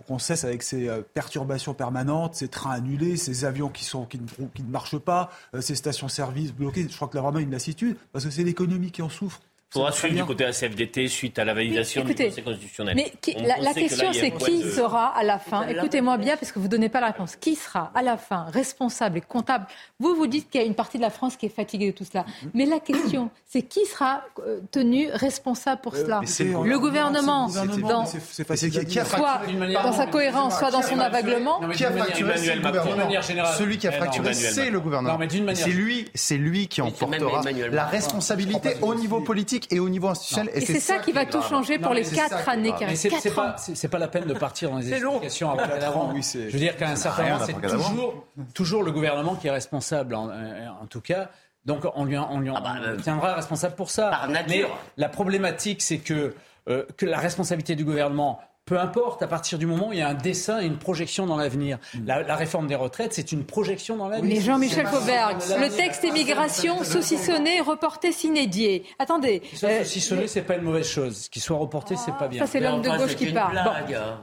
qu'on 0.06 0.18
cesse 0.18 0.44
avec 0.44 0.62
ces 0.62 0.88
euh, 0.88 1.02
perturbations 1.14 1.74
permanentes, 1.74 2.36
ces 2.36 2.48
trains 2.48 2.72
annulés, 2.72 3.16
ces 3.16 3.44
avions 3.44 3.68
qui, 3.68 3.84
sont, 3.84 4.04
qui, 4.04 4.18
ne, 4.18 4.46
qui 4.54 4.62
ne 4.62 4.70
marchent 4.70 4.98
pas, 4.98 5.30
euh, 5.54 5.60
ces 5.60 5.74
stations-service 5.74 6.52
bloquées. 6.52 6.86
Je 6.88 6.94
crois 6.94 7.08
que 7.08 7.16
là, 7.16 7.22
vraiment, 7.22 7.38
une 7.38 7.50
lassitude. 7.50 7.96
Parce 8.12 8.24
que 8.24 8.30
c'est 8.30 8.44
l'économie 8.44 8.92
qui 8.92 9.02
en 9.02 9.08
souffre 9.08 9.40
faudra 9.72 9.92
suivre 9.92 10.14
du 10.14 10.24
côté 10.24 10.44
de 10.44 10.48
la 10.48 10.54
CFDT 10.54 11.08
suite 11.08 11.38
à 11.38 11.44
la 11.44 11.54
validation 11.54 12.04
du 12.04 12.14
Conseil 12.14 12.44
constitutionnel. 12.44 12.94
Mais 12.94 13.12
la, 13.60 13.72
question, 13.72 14.12
c'est 14.12 14.30
qui 14.32 14.70
sera 14.70 15.16
à 15.16 15.22
la 15.22 15.38
fin? 15.38 15.66
Écoutez-moi 15.66 16.18
bien, 16.18 16.36
parce 16.36 16.52
que 16.52 16.58
vous 16.58 16.66
ne 16.66 16.70
donnez 16.70 16.88
pas 16.88 17.00
la 17.00 17.08
réponse. 17.08 17.36
Qui 17.36 17.54
sera 17.54 17.90
à 17.94 18.02
la 18.02 18.16
fin 18.16 18.46
responsable 18.52 19.18
et 19.18 19.20
comptable? 19.22 19.66
Vous, 19.98 20.14
vous 20.14 20.26
dites 20.26 20.50
qu'il 20.50 20.60
y 20.60 20.64
a 20.64 20.66
une 20.66 20.74
partie 20.74 20.98
de 20.98 21.02
la 21.02 21.10
France 21.10 21.36
qui 21.36 21.46
est 21.46 21.54
fatiguée 21.54 21.92
de 21.92 21.96
tout 21.96 22.04
cela. 22.04 22.26
Mais 22.54 22.66
la 22.66 22.80
question, 22.80 23.30
c'est 23.46 23.62
qui 23.62 23.86
sera 23.86 24.22
euh, 24.46 24.60
tenu 24.70 25.08
responsable 25.12 25.80
pour 25.80 25.96
cela? 25.96 26.20
Le 26.20 26.78
gouvernement, 26.78 27.48
dans, 27.48 28.04
soit 28.06 29.42
dans 29.82 29.92
sa 29.92 30.06
cohérence, 30.06 30.58
soit 30.58 30.70
dans 30.70 30.82
son 30.82 30.98
aveuglement? 30.98 31.60
Qui 31.70 31.84
a 31.84 31.92
fracturé 31.92 32.36
C'est 32.36 32.54
le 32.56 32.60
gouvernement. 32.60 33.22
Celui 33.56 33.78
qui 33.78 33.88
a 33.88 33.92
fracturé, 33.92 34.34
c'est 34.34 34.70
le 34.70 34.80
gouvernement. 34.80 35.18
C'est 35.54 35.70
lui, 35.70 36.08
c'est 36.14 36.36
lui 36.36 36.68
qui 36.68 36.82
en 36.82 36.90
portera 36.90 37.42
la 37.70 37.86
responsabilité 37.86 38.76
au 38.82 38.94
niveau 38.94 39.20
politique 39.20 39.61
et 39.70 39.80
au 39.80 39.88
niveau 39.88 40.08
institutionnel. 40.08 40.52
Et, 40.54 40.60
c'est 40.60 40.80
ça 40.80 40.98
qui 40.98 41.12
va 41.12 41.26
tout 41.26 41.42
changer 41.42 41.78
pour 41.78 41.94
les 41.94 42.02
quatre 42.02 42.48
années 42.48 42.72
qui 42.74 42.84
restent. 42.84 43.08
C'est 43.56 43.88
pas, 43.88 43.98
pas 43.98 43.98
la 43.98 44.08
peine 44.08 44.24
de 44.24 44.34
partir 44.34 44.70
dans 44.70 44.78
les 44.78 44.92
explications 44.92 45.50
à 45.50 45.56
Je 46.22 46.38
veux 46.50 46.58
dire 46.58 46.76
qu'à 46.76 46.90
un 46.90 46.96
certain 46.96 47.24
moment, 47.24 47.44
c'est 47.44 47.60
toujours, 47.60 48.26
toujours 48.54 48.82
le 48.82 48.92
gouvernement 48.92 49.34
qui 49.36 49.48
est 49.48 49.52
responsable, 49.52 50.14
en, 50.14 50.86
tout 50.88 51.00
cas. 51.00 51.30
Donc 51.64 51.84
on 51.94 52.04
lui, 52.04 52.18
on 52.18 52.40
lui 52.40 52.50
ah 52.52 52.60
bah, 52.60 52.96
tiendra 53.00 53.34
responsable 53.34 53.76
pour 53.76 53.90
ça. 53.90 54.10
Par 54.10 54.28
nature. 54.28 54.48
Mais 54.48 54.64
la 54.96 55.08
problématique, 55.08 55.80
c'est 55.80 55.98
que, 55.98 56.34
euh, 56.68 56.84
que 56.96 57.06
la 57.06 57.18
responsabilité 57.18 57.76
du 57.76 57.84
gouvernement 57.84 58.40
peu 58.64 58.78
importe, 58.78 59.22
à 59.22 59.26
partir 59.26 59.58
du 59.58 59.66
moment 59.66 59.88
où 59.88 59.92
il 59.92 59.98
y 59.98 60.02
a 60.02 60.08
un 60.08 60.14
dessin 60.14 60.60
et 60.60 60.66
une 60.66 60.78
projection 60.78 61.26
dans 61.26 61.36
l'avenir. 61.36 61.78
Mm. 61.94 62.06
La, 62.06 62.36
réforme 62.36 62.68
des 62.68 62.76
retraites, 62.76 63.12
c'est 63.12 63.32
une 63.32 63.44
projection 63.44 63.96
dans 63.96 64.08
l'avenir. 64.08 64.36
Mais 64.36 64.40
Jean-Michel 64.40 64.86
Fauberg, 64.86 65.38
le 65.58 65.68
texte 65.68 66.04
immigration 66.04 66.84
saucissonné, 66.84 67.60
reporté 67.60 68.12
sinédié. 68.12 68.84
Attendez. 69.00 69.42
Euh, 69.64 69.78
saucissonné, 69.80 70.28
c'est 70.28 70.42
pas 70.42 70.56
une 70.56 70.62
mauvaise 70.62 70.86
chose. 70.86 71.28
Qu'il 71.28 71.42
soit 71.42 71.56
reporté, 71.56 71.96
c'est 71.96 72.16
pas 72.16 72.28
bien. 72.28 72.40
Ça, 72.40 72.46
c'est 72.46 72.60
l'homme 72.60 72.82
de 72.82 72.90
gauche 72.90 73.16
qui 73.16 73.32
parle. 73.32 73.60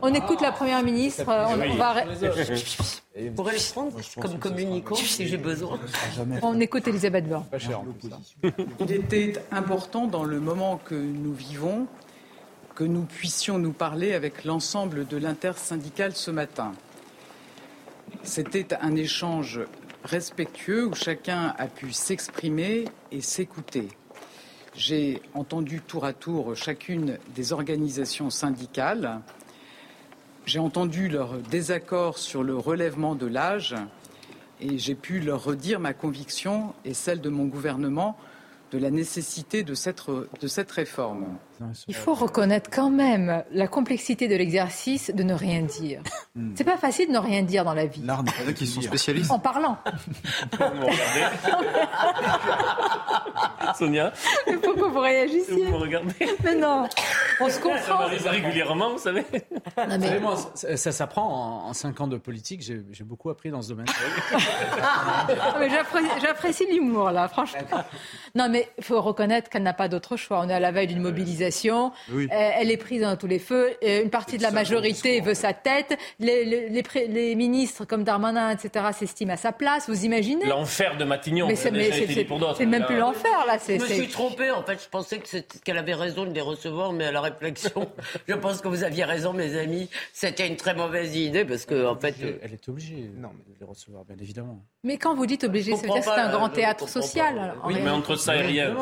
on 0.02 0.14
écoute 0.14 0.42
la 0.42 0.52
première 0.52 0.84
ministre. 0.84 1.24
On, 1.28 1.76
va. 1.76 2.06
Vous 3.20 3.32
pourrez 3.32 3.54
le 3.54 3.74
prendre 3.74 3.98
comme 4.22 4.40
communicant 4.40 4.96
si 4.96 5.28
j'ai 5.28 5.38
besoin. 5.38 5.80
On 6.44 6.60
écoute 6.60 6.88
Elisabeth 6.88 7.28
Borne. 7.28 7.46
Il 8.80 8.92
était 8.92 9.34
important 9.52 10.08
dans 10.08 10.24
le 10.24 10.40
moment 10.40 10.80
que 10.86 10.96
nous 10.96 11.34
vivons 11.34 11.88
que 12.80 12.86
nous 12.86 13.04
puissions 13.04 13.60
nous 13.60 13.74
parler 13.74 14.14
avec 14.14 14.46
l'ensemble 14.46 15.06
de 15.06 15.18
l'intersyndicale 15.18 16.16
ce 16.16 16.32
matin. 16.32 16.72
C'était 18.24 18.74
un 18.76 18.96
échange 18.96 19.60
respectueux 20.06 20.88
où 20.88 20.96
chacun 20.96 21.54
a 21.58 21.68
pu 21.68 21.92
s'exprimer 21.92 22.86
et 23.12 23.20
s'écouter. 23.20 23.90
J'ai 24.76 25.22
entendu 25.34 25.82
tour 25.82 26.06
à 26.06 26.14
tour 26.14 26.56
chacune 26.56 27.18
des 27.36 27.52
organisations 27.52 28.30
syndicales. 28.30 29.20
J'ai 30.46 30.60
entendu 30.60 31.10
leur 31.10 31.34
désaccord 31.34 32.18
sur 32.18 32.44
le 32.44 32.56
relèvement 32.56 33.16
de 33.16 33.26
l'âge 33.26 33.76
et 34.62 34.78
j'ai 34.78 34.96
pu 34.96 35.20
leur 35.20 35.44
redire 35.44 35.82
ma 35.82 35.94
conviction 35.94 36.74
et 36.86 36.94
celle 36.94 37.20
de 37.20 37.30
mon 37.30 37.44
gouvernement 37.44 38.18
de 38.72 38.78
la 38.78 38.90
nécessité 38.90 39.64
de 39.64 39.74
cette, 39.74 40.02
de 40.08 40.48
cette 40.48 40.72
réforme. 40.72 41.26
Il 41.88 41.96
faut 41.96 42.14
reconnaître 42.14 42.70
quand 42.70 42.90
même 42.90 43.44
la 43.52 43.68
complexité 43.68 44.28
de 44.28 44.36
l'exercice 44.36 45.12
de 45.14 45.24
ne 45.24 45.34
rien 45.34 45.62
dire. 45.62 46.02
Hmm. 46.36 46.54
C'est 46.56 46.64
pas 46.64 46.78
facile 46.78 47.08
de 47.08 47.14
ne 47.14 47.20
rien 47.20 47.44
dire 47.44 47.66
dans 47.66 47.74
la 47.74 47.86
vie. 47.86 48.02
L'art 48.04 48.24
qui 48.56 48.66
sont 48.66 48.82
spécialistes. 48.82 49.32
En 49.32 49.40
parlant. 49.40 49.78
Sonia. 53.78 54.14
Mais 54.48 54.58
pourquoi 54.58 54.90
vous 54.90 55.00
réagissez 55.00 55.66
Vous 55.66 55.72
me 55.72 55.78
regardez. 55.78 56.14
Mais 56.44 56.56
non. 56.56 56.88
On 57.40 57.50
se 57.50 57.60
comprend. 57.60 57.80
Ça 57.80 57.94
m'arrive 57.96 58.28
régulièrement, 58.28 58.92
vous 58.92 58.98
savez. 58.98 59.26
Non, 59.78 60.36
ça, 60.56 60.92
s'apprend 60.92 61.68
en, 61.68 61.74
cinq 61.74 62.02
ans 62.02 62.08
de 62.08 62.18
politique. 62.18 62.62
J'ai 62.62 63.04
beaucoup 63.04 63.30
appris 63.30 63.52
dans 63.52 63.62
ce 63.62 63.70
domaine. 63.70 63.86
J'apprécie 66.22 66.66
l'humour, 66.72 67.12
là, 67.12 67.28
franchement. 67.28 67.60
Non, 68.36 68.48
mais 68.50 68.70
il 68.78 68.84
faut 68.84 69.02
reconnaître 69.02 69.50
qu'elle 69.50 69.64
n'a 69.64 69.74
pas 69.74 69.88
d'autre 69.88 70.16
choix. 70.16 70.42
On 70.42 70.50
est 70.50 70.54
à 70.54 70.60
la 70.60 70.72
veille 70.72 70.88
d'une 70.88 71.02
mobilisation 71.02 71.49
euh, 72.10 72.28
elle 72.32 72.72
est 72.72 72.78
prise 72.78 73.02
dans 73.02 73.16
tous 73.16 73.28
les 73.28 73.40
feux. 73.40 73.72
Euh, 73.84 74.04
une 74.04 74.10
partie 74.10 74.38
de 74.38 74.44
la 74.44 74.52
majorité 74.52 75.22
veut 75.22 75.34
sa 75.34 75.54
tête. 75.54 75.98
Les, 76.20 77.36
ministres 77.36 77.86
comme 77.86 78.04
Darmanin, 78.04 78.52
etc., 78.52 78.86
s'estiment 78.98 79.34
à 79.34 79.38
sa 79.38 79.52
place. 79.52 79.90
Vous 79.90 80.06
imaginez 80.06 80.46
L'enfer 80.46 80.98
de 80.98 81.06
Matignon. 81.06 81.48
Mais 81.48 81.56
c'est 81.56 81.72
même 82.66 82.86
plus 82.86 82.98
l'enfer 82.98 83.46
là. 83.48 83.58
Je 83.68 83.74
me 83.74 83.86
suis 83.86 84.08
trompée. 84.08 84.52
En 84.52 84.64
fait, 84.64 84.82
je 84.84 84.90
pensais 84.90 85.22
qu'elle 85.64 85.78
avait 85.78 85.94
raison 85.94 86.26
de 86.26 86.34
les 86.34 86.42
recevoir, 86.42 86.94
mais 86.94 87.06
à 87.06 87.12
la 87.12 87.22
réflexion, 87.22 87.90
je 88.28 88.36
pense 88.36 88.62
que 88.62 88.68
vous 88.68 88.84
aviez 88.84 89.04
raison, 89.04 89.34
mes 89.34 89.58
amis. 89.58 89.90
C'était 90.14 90.48
une 90.48 90.56
très 90.56 90.74
mauvaise 90.74 91.16
idée 91.16 91.46
parce 91.46 91.66
que 91.66 91.86
en 91.86 91.96
fait, 91.96 92.16
elle 92.42 92.54
est 92.54 92.70
obligée 92.70 92.96
de 92.96 93.60
les 93.60 93.66
recevoir, 93.66 94.06
bien 94.06 94.18
évidemment. 94.20 94.64
Mais 94.84 94.98
quand 94.98 95.14
vous 95.14 95.26
dites 95.26 95.44
obligé, 95.44 95.76
ça 95.76 95.82
veut 95.82 95.90
dire 95.90 96.00
que 96.00 96.06
c'est 96.06 96.12
un 96.12 96.32
grand 96.32 96.50
théâtre 96.50 96.88
social. 96.88 97.54
oui, 97.66 97.76
mais 97.84 97.90
entre 97.90 98.16
ça 98.16 98.36
et 98.36 98.42
rien. 98.42 98.76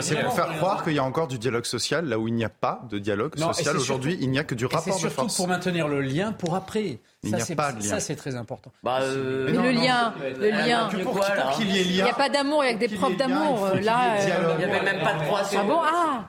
C'est 0.00 0.22
pour 0.22 0.32
faire 0.32 0.48
croire 0.56 0.84
qu'il 0.84 0.94
y 0.94 0.98
a 0.98 1.04
encore 1.04 1.28
du 1.28 1.38
dialogue 1.38 1.64
social 1.64 2.06
là 2.06 2.18
où 2.18 2.28
il 2.28 2.34
n'y 2.34 2.44
a 2.44 2.48
pas 2.48 2.82
de 2.90 2.98
dialogue 2.98 3.36
social 3.38 3.76
aujourd'hui. 3.76 4.16
Il 4.20 4.30
n'y 4.30 4.38
a 4.38 4.44
que 4.44 4.54
du 4.54 4.66
rapport 4.66 4.84
de 4.84 4.90
force. 4.90 5.02
C'est 5.02 5.08
surtout 5.08 5.34
pour 5.36 5.48
maintenir 5.48 5.88
le 5.88 6.00
lien 6.00 6.32
pour 6.32 6.54
après. 6.54 7.00
Il 7.22 7.34
n'y 7.34 7.40
a 7.40 7.56
pas 7.56 7.72
de 7.72 7.82
lien. 7.82 7.88
Ça, 7.88 8.00
c'est 8.00 8.16
très 8.16 8.36
important. 8.36 8.70
Bah, 8.82 9.00
euh, 9.02 9.48
le, 9.50 9.70
lien, 9.72 10.14
le 10.38 10.50
lien, 10.50 10.88
pour, 11.02 11.20
qu'il 11.56 11.70
y 11.70 11.80
ait 11.80 11.84
lien. 11.84 11.90
Il 11.90 12.04
n'y 12.04 12.10
a 12.10 12.14
pas 12.14 12.28
d'amour, 12.28 12.64
il 12.64 12.68
y 12.68 12.70
a 12.70 12.74
que 12.74 12.78
des 12.78 12.88
preuves 12.88 13.16
d'amour. 13.16 13.68
Là, 13.82 14.16
il 14.20 14.58
n'y 14.58 14.64
avait 14.64 14.82
même 14.82 15.02
pas 15.02 15.14
de 15.14 15.24
croissance. 15.24 15.56
Ah 15.58 15.64
bon 15.64 15.80
Ah 15.82 16.28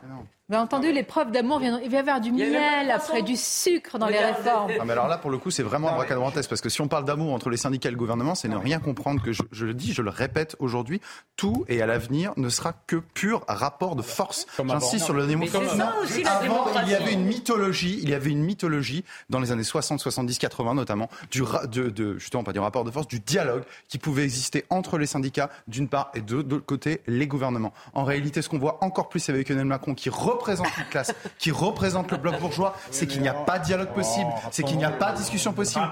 avez 0.49 0.63
entendu, 0.63 0.93
les 0.93 1.03
preuves 1.03 1.31
d'amour, 1.31 1.61
il 1.61 1.89
va 1.89 1.97
y 1.97 1.99
avoir 1.99 2.21
du 2.21 2.31
miel, 2.31 2.89
après 2.89 3.21
du 3.21 3.35
sucre 3.35 3.99
dans 3.99 4.07
les 4.07 4.17
réformes. 4.17 4.71
Ah, 4.79 4.85
mais 4.85 4.93
alors 4.93 5.09
là, 5.09 5.17
pour 5.17 5.29
le 5.29 5.37
coup, 5.37 5.51
c'est 5.51 5.63
vraiment 5.63 5.89
un 5.89 5.95
bracadrantesque, 5.95 6.49
parce 6.49 6.61
que 6.61 6.69
si 6.69 6.79
on 6.79 6.87
parle 6.87 7.03
d'amour 7.03 7.33
entre 7.33 7.49
les 7.49 7.57
syndicats 7.57 7.89
et 7.89 7.91
le 7.91 7.97
gouvernement, 7.97 8.33
c'est 8.33 8.47
ne 8.47 8.55
rien 8.55 8.79
comprendre 8.79 9.21
que 9.21 9.33
je, 9.33 9.65
le 9.65 9.73
dis, 9.73 9.91
je 9.91 10.01
le 10.01 10.09
répète 10.09 10.55
aujourd'hui, 10.59 11.01
tout 11.35 11.65
et 11.67 11.81
à 11.81 11.85
l'avenir 11.85 12.31
ne 12.37 12.47
sera 12.47 12.71
que 12.87 12.95
pur 12.95 13.43
rapport 13.49 13.97
de 13.97 14.01
force. 14.01 14.47
J'insiste 14.57 15.03
sur 15.03 15.13
le 15.13 15.27
démocratie. 15.27 15.81
Avant, 16.25 16.65
il 16.85 16.91
y 16.91 16.95
avait 16.95 17.11
une 17.11 17.25
mythologie, 17.25 17.99
il 18.01 18.09
y 18.09 18.13
avait 18.13 18.31
une 18.31 18.43
mythologie 18.43 19.03
dans 19.29 19.41
les 19.41 19.51
années 19.51 19.63
60, 19.63 19.99
70, 19.99 20.37
80 20.37 20.75
notamment, 20.75 21.09
du, 21.29 21.43
de, 21.69 21.89
de, 21.89 22.17
justement 22.19 22.45
pas 22.45 22.53
du 22.53 22.59
rapport 22.59 22.85
de 22.85 22.91
force, 22.91 23.07
du 23.07 23.19
dialogue 23.19 23.63
qui 23.89 23.97
pouvait 23.97 24.23
exister 24.23 24.63
entre 24.69 24.97
les 24.97 25.07
syndicats 25.07 25.49
d'une 25.67 25.89
part 25.89 26.09
et 26.13 26.21
de 26.21 26.35
l'autre 26.35 26.65
côté 26.65 27.01
les 27.05 27.27
gouvernements. 27.27 27.73
En 27.93 28.05
réalité, 28.05 28.41
ce 28.41 28.47
qu'on 28.47 28.59
voit 28.59 28.77
encore 28.81 29.09
plus 29.09 29.27
avec 29.29 29.49
Emmanuel 29.49 29.67
Macron 29.67 29.93
qui 29.93 30.09
représente 30.37 30.67
une 30.77 30.85
classe, 30.85 31.13
qui 31.37 31.51
représente 31.51 32.11
le 32.11 32.17
bloc 32.17 32.39
bourgeois, 32.39 32.75
c'est 32.91 33.07
qu'il 33.07 33.21
n'y 33.21 33.27
a 33.27 33.33
pas 33.33 33.59
de 33.59 33.65
dialogue 33.65 33.89
possible, 33.89 34.29
c'est 34.51 34.63
qu'il 34.63 34.77
n'y 34.77 34.85
a 34.85 34.91
pas 34.91 35.11
de 35.11 35.17
discussion 35.17 35.53
possible. 35.53 35.85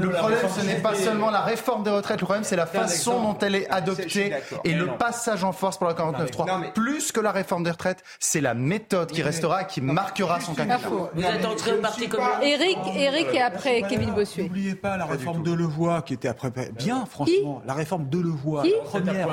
Le 0.00 0.10
problème, 0.10 0.38
ce 0.54 0.66
n'est 0.66 0.80
pas 0.80 0.94
seulement 0.94 1.30
la 1.30 1.40
réforme 1.40 1.82
des 1.84 1.90
retraites, 1.90 2.20
le 2.20 2.26
problème, 2.26 2.44
c'est 2.44 2.56
la 2.56 2.66
façon 2.66 3.22
dont 3.22 3.38
elle 3.38 3.54
est 3.54 3.70
adoptée 3.70 4.34
et 4.64 4.74
le 4.74 4.88
passage 4.98 5.44
en 5.44 5.52
force 5.52 5.78
pour 5.78 5.86
la 5.86 5.94
49.3. 5.94 6.72
Plus 6.72 7.12
que 7.12 7.20
la 7.20 7.32
réforme 7.32 7.64
des 7.64 7.70
retraites, 7.70 8.02
c'est 8.18 8.40
la 8.40 8.54
méthode 8.54 9.10
qui 9.10 9.22
restera, 9.22 9.64
qui 9.64 9.80
marquera 9.80 10.40
son 10.40 10.54
quinquennat. 10.54 10.80
Vous 11.14 11.22
êtes 11.22 11.44
entré 11.44 11.72
au 11.72 11.80
parti 11.80 12.08
commun. 12.08 12.40
Eric, 12.42 12.78
Eric 12.96 13.28
et 13.32 13.40
après 13.40 13.82
Kevin 13.88 14.10
Bossuet. 14.12 14.42
N'oubliez 14.44 14.74
pas 14.74 14.96
la 14.96 15.04
réforme 15.06 15.42
de 15.42 15.52
Levoix 15.52 16.02
qui 16.02 16.14
était 16.14 16.28
après 16.28 16.50
bien, 16.76 17.06
franchement. 17.06 17.62
La 17.66 17.74
réforme 17.74 18.08
de 18.08 18.18
Levoix, 18.18 18.64
première. 18.84 19.28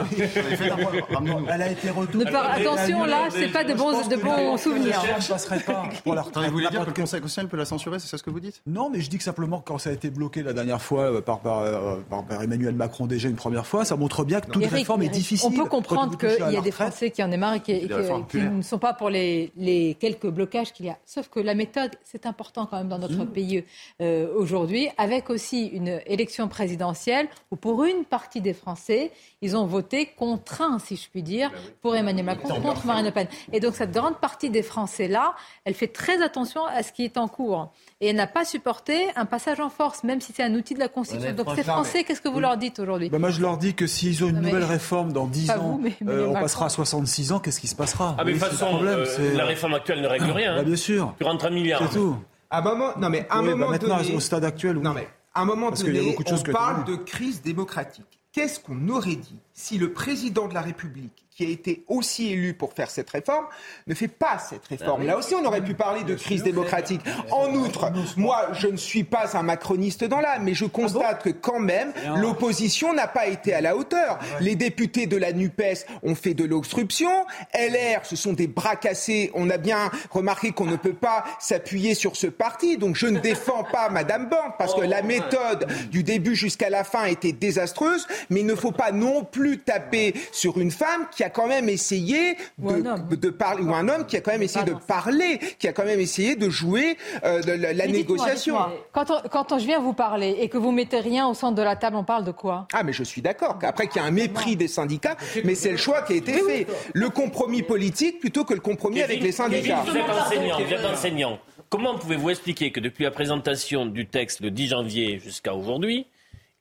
Elle 1.51 1.61
a 1.61 1.69
été 1.69 1.89
retournée. 1.89 2.29
Attention, 2.29 3.05
là, 3.05 3.27
c'est 3.29 3.47
pas 3.47 3.63
de 3.63 3.73
bons, 3.73 4.07
de 4.07 4.15
bons 4.15 4.57
souvenir. 4.59 5.01
Je 5.01 5.23
ne 5.23 5.27
passerait 5.27 5.59
pas 5.59 5.89
pour 6.03 6.15
la 6.15 6.21
retraite. 6.21 6.45
Vous 6.45 6.53
voulez 6.53 6.69
dire 6.69 6.81
que 6.81 6.87
le 6.87 6.93
Conseil 6.93 7.21
constitutionnel 7.21 7.49
peut 7.49 7.57
la 7.57 7.65
censurer, 7.65 7.99
c'est 7.99 8.07
ça 8.07 8.17
ce 8.17 8.23
que 8.23 8.29
vous 8.29 8.39
dites? 8.39 8.61
Non, 8.67 8.89
mais 8.89 9.01
je 9.01 9.09
dis 9.09 9.17
que 9.17 9.23
simplement 9.23 9.61
quand 9.65 9.77
ça 9.77 9.89
a 9.89 9.93
été 9.93 10.09
bloqué 10.09 10.43
la 10.43 10.53
dernière 10.53 10.81
fois 10.81 11.03
euh, 11.03 11.21
par, 11.21 11.41
euh, 11.45 11.97
par, 12.09 12.25
par, 12.25 12.41
Emmanuel 12.41 12.75
Macron 12.75 13.07
déjà 13.07 13.29
une 13.29 13.35
première 13.35 13.65
fois, 13.65 13.85
ça 13.85 13.95
montre 13.95 14.23
bien 14.23 14.41
que 14.41 14.51
toute 14.51 14.65
réforme 14.65 15.03
est 15.03 15.09
difficile. 15.09 15.49
On 15.49 15.51
peut 15.51 15.69
comprendre 15.69 16.17
qu'il 16.17 16.51
y 16.51 16.57
a 16.57 16.61
des 16.61 16.71
Français 16.71 17.11
qui 17.11 17.23
en 17.23 17.31
aient 17.31 17.37
marre 17.37 17.55
et 17.55 17.61
qui, 17.61 17.87
ne 17.87 18.61
sont 18.61 18.79
pas 18.79 18.93
pour 18.93 19.09
les, 19.09 19.51
les 19.57 19.95
quelques 19.99 20.27
blocages 20.27 20.73
qu'il 20.73 20.85
y 20.85 20.89
a. 20.89 20.97
Sauf 21.05 21.29
que 21.29 21.39
la 21.39 21.55
méthode, 21.55 21.91
c'est 22.03 22.25
important 22.25 22.65
quand 22.65 22.77
même 22.77 22.89
dans 22.89 22.99
notre 22.99 23.23
mmh. 23.23 23.31
pays 23.31 23.63
euh, 24.01 24.27
aujourd'hui, 24.35 24.89
avec 24.97 25.29
aussi 25.29 25.67
une 25.67 26.01
élection 26.05 26.47
présidentielle 26.47 27.27
où 27.51 27.55
pour 27.55 27.83
une 27.83 28.05
partie 28.05 28.41
des 28.41 28.53
Français, 28.53 29.11
ils 29.41 29.55
ont 29.55 29.65
voté 29.65 30.07
contraint, 30.17 30.79
si 30.79 30.95
je 30.95 31.09
puis 31.09 31.23
dire, 31.23 31.49
ben 31.49 31.57
pour 31.81 31.95
Emmanuel 31.95 32.25
Macron 32.25 32.61
contre 32.61 32.85
Marine 32.85 33.05
Le 33.05 33.11
Pen. 33.11 33.27
Et 33.53 33.59
donc 33.59 33.75
cette 33.75 33.91
grande 33.91 34.17
partie 34.19 34.48
des 34.49 34.63
Français-là, 34.63 35.35
elle 35.65 35.73
fait 35.73 35.87
très 35.87 36.21
attention 36.21 36.65
à 36.65 36.83
ce 36.83 36.91
qui 36.91 37.03
est 37.03 37.17
en 37.17 37.27
cours. 37.27 37.71
Et 38.01 38.09
elle 38.09 38.15
n'a 38.15 38.27
pas 38.27 38.45
supporté 38.45 39.07
un 39.15 39.25
passage 39.25 39.59
en 39.59 39.69
force, 39.69 40.03
même 40.03 40.21
si 40.21 40.33
c'est 40.33 40.43
un 40.43 40.53
outil 40.55 40.73
de 40.73 40.79
la 40.79 40.87
Constitution. 40.87 41.33
Donc 41.33 41.47
ces 41.55 41.63
Français, 41.63 42.03
qu'est-ce 42.03 42.21
que 42.21 42.29
vous 42.29 42.39
leur 42.39 42.57
dites 42.57 42.79
aujourd'hui? 42.79 43.09
Ben 43.09 43.19
Moi, 43.19 43.29
je 43.29 43.41
leur 43.41 43.57
dis 43.57 43.73
que 43.73 43.87
s'ils 43.87 44.23
ont 44.23 44.29
une 44.29 44.41
nouvelle 44.41 44.63
réforme 44.63 45.11
dans 45.11 45.27
10 45.27 45.51
ans, 45.51 45.79
euh, 46.07 46.27
on 46.27 46.33
passera 46.33 46.67
à 46.67 46.69
66 46.69 47.31
ans, 47.31 47.39
qu'est-ce 47.39 47.59
qui 47.59 47.67
se 47.67 47.75
passera? 47.75 48.15
Ah, 48.17 48.23
mais 48.23 48.33
de 48.33 48.39
toute 48.39 48.49
façon, 48.49 48.79
euh, 48.83 49.35
la 49.35 49.45
réforme 49.45 49.73
actuelle 49.73 50.01
ne 50.01 50.07
règle 50.07 50.31
rien. 50.31 50.55
Bah, 50.55 50.63
bien 50.63 50.75
sûr. 50.75 51.13
Tu 51.17 51.23
rentres 51.23 51.45
un 51.45 51.49
milliard. 51.49 51.81
C'est 51.83 51.97
tout. 51.97 52.17
À 52.51 52.61
moment, 52.61 52.97
non 52.97 53.09
mais 53.09 53.27
à 53.29 53.37
un 53.37 53.41
moment 53.43 53.67
bah, 53.67 53.73
maintenant, 53.73 53.97
donné, 53.97 54.15
au 54.15 54.19
stade 54.19 54.43
actuel, 54.43 54.77
non 54.77 54.93
mais 54.93 55.07
à 55.35 55.41
un 55.41 55.45
moment 55.45 55.69
donné, 55.69 56.15
on 56.17 56.51
parle 56.51 56.83
de 56.85 56.95
crise 56.95 57.41
démocratique. 57.41 58.19
Qu'est-ce 58.31 58.59
qu'on 58.59 58.89
aurait 58.89 59.15
dit 59.15 59.39
si 59.59 59.77
le 59.77 59.91
président 59.91 60.47
de 60.47 60.53
la 60.53 60.61
République 60.61 61.29
qui 61.39 61.45
a 61.45 61.49
été 61.49 61.85
aussi 61.87 62.33
élu 62.33 62.53
pour 62.53 62.73
faire 62.73 62.91
cette 62.91 63.09
réforme, 63.09 63.45
ne 63.87 63.93
fait 63.93 64.09
pas 64.09 64.39
cette 64.39 64.67
réforme. 64.67 65.05
Là 65.05 65.17
aussi, 65.17 65.35
on 65.35 65.45
aurait 65.45 65.63
pu 65.63 65.73
parler 65.73 66.03
de 66.03 66.13
crise 66.13 66.43
démocratique. 66.43 66.99
En 67.31 67.53
outre, 67.53 67.93
moi, 68.17 68.49
je 68.51 68.67
ne 68.67 68.75
suis 68.75 69.05
pas 69.05 69.37
un 69.37 69.43
macroniste 69.43 70.03
dans 70.03 70.19
l'âme, 70.19 70.43
mais 70.43 70.53
je 70.53 70.65
constate 70.65 71.23
que 71.23 71.29
quand 71.29 71.61
même, 71.61 71.93
l'opposition 72.17 72.93
n'a 72.93 73.07
pas 73.07 73.27
été 73.27 73.53
à 73.53 73.61
la 73.61 73.77
hauteur. 73.77 74.19
Les 74.41 74.55
députés 74.57 75.07
de 75.07 75.15
la 75.15 75.31
NUPES 75.31 75.85
ont 76.03 76.13
fait 76.13 76.33
de 76.33 76.43
l'obstruction. 76.43 77.09
LR, 77.53 78.01
ce 78.03 78.17
sont 78.17 78.33
des 78.33 78.47
bras 78.47 78.75
cassés. 78.75 79.31
On 79.33 79.49
a 79.49 79.57
bien 79.57 79.91
remarqué 80.09 80.51
qu'on 80.51 80.65
ne 80.65 80.75
peut 80.75 80.91
pas 80.91 81.23
s'appuyer 81.39 81.95
sur 81.95 82.17
ce 82.17 82.27
parti. 82.27 82.77
Donc 82.77 82.97
je 82.97 83.07
ne 83.07 83.19
défends 83.21 83.63
pas 83.63 83.87
Madame 83.87 84.27
Borne 84.27 84.51
parce 84.57 84.73
que 84.73 84.81
la 84.81 85.03
méthode 85.03 85.67
du 85.89 86.03
début 86.03 86.35
jusqu'à 86.35 86.69
la 86.69 86.83
fin 86.83 87.05
était 87.05 87.31
désastreuse, 87.31 88.07
mais 88.29 88.41
il 88.41 88.45
ne 88.45 88.55
faut 88.55 88.73
pas 88.73 88.91
non 88.91 89.23
plus 89.23 89.48
taper 89.57 90.13
sur 90.31 90.59
une 90.59 90.71
femme 90.71 91.07
qui 91.11 91.23
a 91.23 91.29
quand 91.29 91.47
même 91.47 91.69
essayé 91.69 92.37
de, 92.57 93.29
parler, 93.29 93.63
ou 93.63 93.73
un 93.73 93.87
homme 93.89 94.05
qui 94.05 94.17
a 94.17 94.21
quand 94.21 94.31
même 94.31 94.43
essayé 94.43 94.65
de 94.65 94.73
parler, 94.73 95.39
qui 95.57 95.67
a 95.67 95.73
quand 95.73 95.85
même 95.85 95.99
essayé 95.99 96.35
de 96.35 96.49
jouer 96.49 96.97
euh, 97.23 97.41
de 97.41 97.51
la, 97.51 97.87
négociation. 97.87 98.57
Quand, 98.91 99.05
quand 99.29 99.57
je 99.57 99.65
viens 99.65 99.79
vous 99.79 99.93
parler 99.93 100.37
et 100.39 100.49
que 100.49 100.57
vous 100.57 100.71
mettez 100.71 100.99
rien 100.99 101.27
au 101.27 101.33
centre 101.33 101.55
de 101.55 101.61
la 101.61 101.75
table, 101.75 101.95
on 101.95 102.03
parle 102.03 102.23
de 102.23 102.31
quoi? 102.31 102.67
Ah, 102.73 102.83
mais 102.83 102.93
je 102.93 103.03
suis 103.03 103.21
d'accord. 103.21 103.57
Après 103.63 103.87
qu'il 103.87 104.01
y 104.01 104.05
a 104.05 104.07
un 104.07 104.11
mépris 104.11 104.55
des 104.55 104.67
syndicats, 104.67 105.17
mais 105.43 105.55
c'est 105.55 105.71
le 105.71 105.77
choix 105.77 106.01
qui 106.01 106.13
a 106.13 106.15
été 106.17 106.33
fait. 106.33 106.67
Le 106.93 107.09
compromis 107.09 107.63
politique 107.63 108.19
plutôt 108.19 108.45
que 108.45 108.53
le 108.53 108.59
compromis 108.59 109.01
avec 109.01 109.21
les 109.21 109.31
syndicats. 109.31 109.83
vous 109.85 109.95
êtes 109.95 110.09
enseignant, 110.09 110.57
vous 110.59 110.73
êtes 110.73 110.85
enseignant. 110.85 111.39
Comment 111.69 111.97
pouvez-vous 111.97 112.31
expliquer 112.31 112.71
que 112.71 112.79
depuis 112.79 113.03
la 113.03 113.11
présentation 113.11 113.85
du 113.85 114.07
texte 114.07 114.41
le 114.41 114.49
10 114.49 114.67
janvier 114.69 115.19
jusqu'à 115.19 115.53
aujourd'hui, 115.53 116.07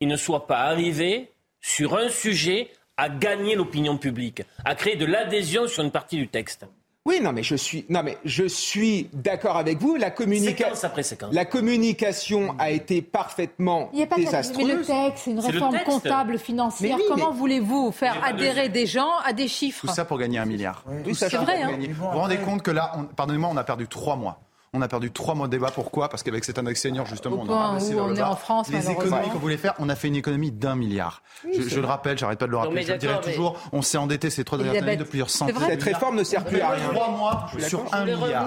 il 0.00 0.08
ne 0.08 0.16
soit 0.16 0.46
pas 0.46 0.60
arrivé 0.60 1.30
sur 1.60 1.96
un 1.96 2.08
sujet 2.08 2.68
à 2.98 3.08
gagner 3.08 3.54
l'opinion 3.54 3.96
publique, 3.96 4.42
à 4.64 4.74
créer 4.74 4.96
de 4.96 5.06
l'adhésion 5.06 5.66
sur 5.68 5.82
une 5.82 5.90
partie 5.90 6.16
du 6.16 6.28
texte. 6.28 6.66
Oui, 7.06 7.20
non, 7.22 7.32
mais 7.32 7.42
je 7.42 7.54
suis, 7.54 7.86
non, 7.88 8.02
mais 8.02 8.18
je 8.26 8.46
suis 8.46 9.08
d'accord 9.14 9.56
avec 9.56 9.78
vous. 9.78 9.96
La, 9.96 10.10
communication, 10.10 10.90
la 11.32 11.46
communication 11.46 12.54
a 12.58 12.70
été 12.70 13.00
parfaitement 13.00 13.88
Il 13.94 13.96
n'y 13.96 14.02
a 14.02 14.06
pas 14.06 14.16
désastreuse. 14.16 14.66
Mais 14.66 14.74
le 14.74 14.84
texte, 14.84 15.24
c'est 15.24 15.30
une 15.30 15.40
réforme 15.40 15.78
comptable 15.86 16.38
financière. 16.38 16.98
Comment 17.08 17.32
voulez-vous 17.32 17.92
faire 17.92 18.22
adhérer 18.22 18.68
des 18.68 18.84
gens 18.84 19.08
à 19.24 19.32
des 19.32 19.48
chiffres 19.48 19.86
Tout 19.86 19.94
ça 19.94 20.04
pour 20.04 20.18
gagner 20.18 20.38
un 20.38 20.44
milliard. 20.44 20.84
Oui, 21.06 21.14
c'est 21.14 21.32
vrai. 21.34 21.62
Hein. 21.62 21.78
Vous 21.80 21.94
vous 21.94 22.18
rendez 22.18 22.36
compte 22.36 22.62
que 22.62 22.70
là, 22.70 22.92
pardonnez-moi, 23.16 23.48
on 23.50 23.56
a 23.56 23.64
perdu 23.64 23.86
trois 23.88 24.16
mois. 24.16 24.40
On 24.72 24.82
a 24.82 24.88
perdu 24.88 25.10
trois 25.10 25.34
mois 25.34 25.46
de 25.46 25.52
débat. 25.52 25.70
Pourquoi? 25.70 26.08
Parce 26.08 26.22
qu'avec 26.22 26.44
cet 26.44 26.58
index 26.58 26.80
senior, 26.80 27.06
justement, 27.06 27.42
on 27.42 27.48
a 27.48 27.78
où 27.78 27.98
on 27.98 28.14
est 28.14 28.22
en 28.22 28.36
France, 28.36 28.68
Les 28.70 28.90
économies 28.90 29.28
qu'on 29.30 29.38
voulait 29.38 29.56
faire, 29.56 29.74
on 29.78 29.88
a 29.88 29.94
fait 29.94 30.08
une 30.08 30.16
économie 30.16 30.50
d'un 30.50 30.76
milliard. 30.76 31.22
je, 31.44 31.80
le 31.80 31.86
rappelle, 31.86 32.18
j'arrête 32.18 32.38
pas 32.38 32.46
de 32.46 32.50
le 32.50 32.56
rappeler, 32.56 32.82
je 32.82 32.92
le 32.92 32.98
dirai 32.98 33.20
toujours. 33.20 33.58
On 33.72 33.82
s'est 33.82 33.98
endetté 33.98 34.30
ces 34.30 34.44
trois 34.44 34.58
dernières 34.58 34.82
années 34.82 34.96
de 34.96 35.04
plusieurs 35.04 35.30
centaines. 35.30 35.56
Cette 35.66 35.82
réforme 35.82 36.16
ne 36.16 36.24
sert 36.24 36.44
plus 36.44 36.60
à 36.60 36.70
rien. 36.70 36.88
Trois 36.90 37.10
mois 37.10 37.46
sur 37.58 37.92
un 37.94 38.04
milliard. 38.04 38.46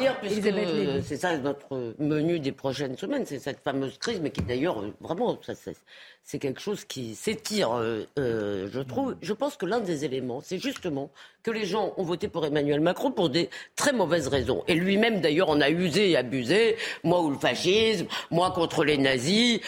C'est 1.03 1.17
ça 1.17 1.37
notre 1.37 1.95
menu 1.99 2.39
des 2.39 2.51
prochaines 2.51 2.97
semaines, 2.97 3.25
c'est 3.25 3.39
cette 3.39 3.63
fameuse 3.63 3.97
crise, 3.97 4.19
mais 4.21 4.31
qui 4.31 4.41
d'ailleurs, 4.41 4.83
vraiment, 4.99 5.37
ça, 5.41 5.53
c'est 6.23 6.39
quelque 6.39 6.61
chose 6.61 6.85
qui 6.85 7.15
s'étire, 7.15 7.73
euh, 7.73 8.05
euh, 8.17 8.69
je 8.71 8.79
trouve. 8.79 9.15
Je 9.21 9.33
pense 9.33 9.57
que 9.57 9.65
l'un 9.65 9.79
des 9.79 10.05
éléments, 10.05 10.41
c'est 10.41 10.59
justement 10.59 11.09
que 11.43 11.51
les 11.51 11.65
gens 11.65 11.93
ont 11.97 12.03
voté 12.03 12.27
pour 12.27 12.45
Emmanuel 12.45 12.79
Macron 12.79 13.11
pour 13.11 13.29
des 13.29 13.49
très 13.75 13.93
mauvaises 13.93 14.27
raisons. 14.27 14.63
Et 14.67 14.75
lui-même, 14.75 15.21
d'ailleurs, 15.21 15.49
en 15.49 15.59
a 15.59 15.71
usé 15.71 16.11
et 16.11 16.17
abusé. 16.17 16.77
Moi 17.03 17.19
ou 17.21 17.31
le 17.31 17.37
fascisme, 17.37 18.05
moi 18.29 18.51
contre 18.51 18.83
les 18.83 18.97
nazis, 18.99 19.59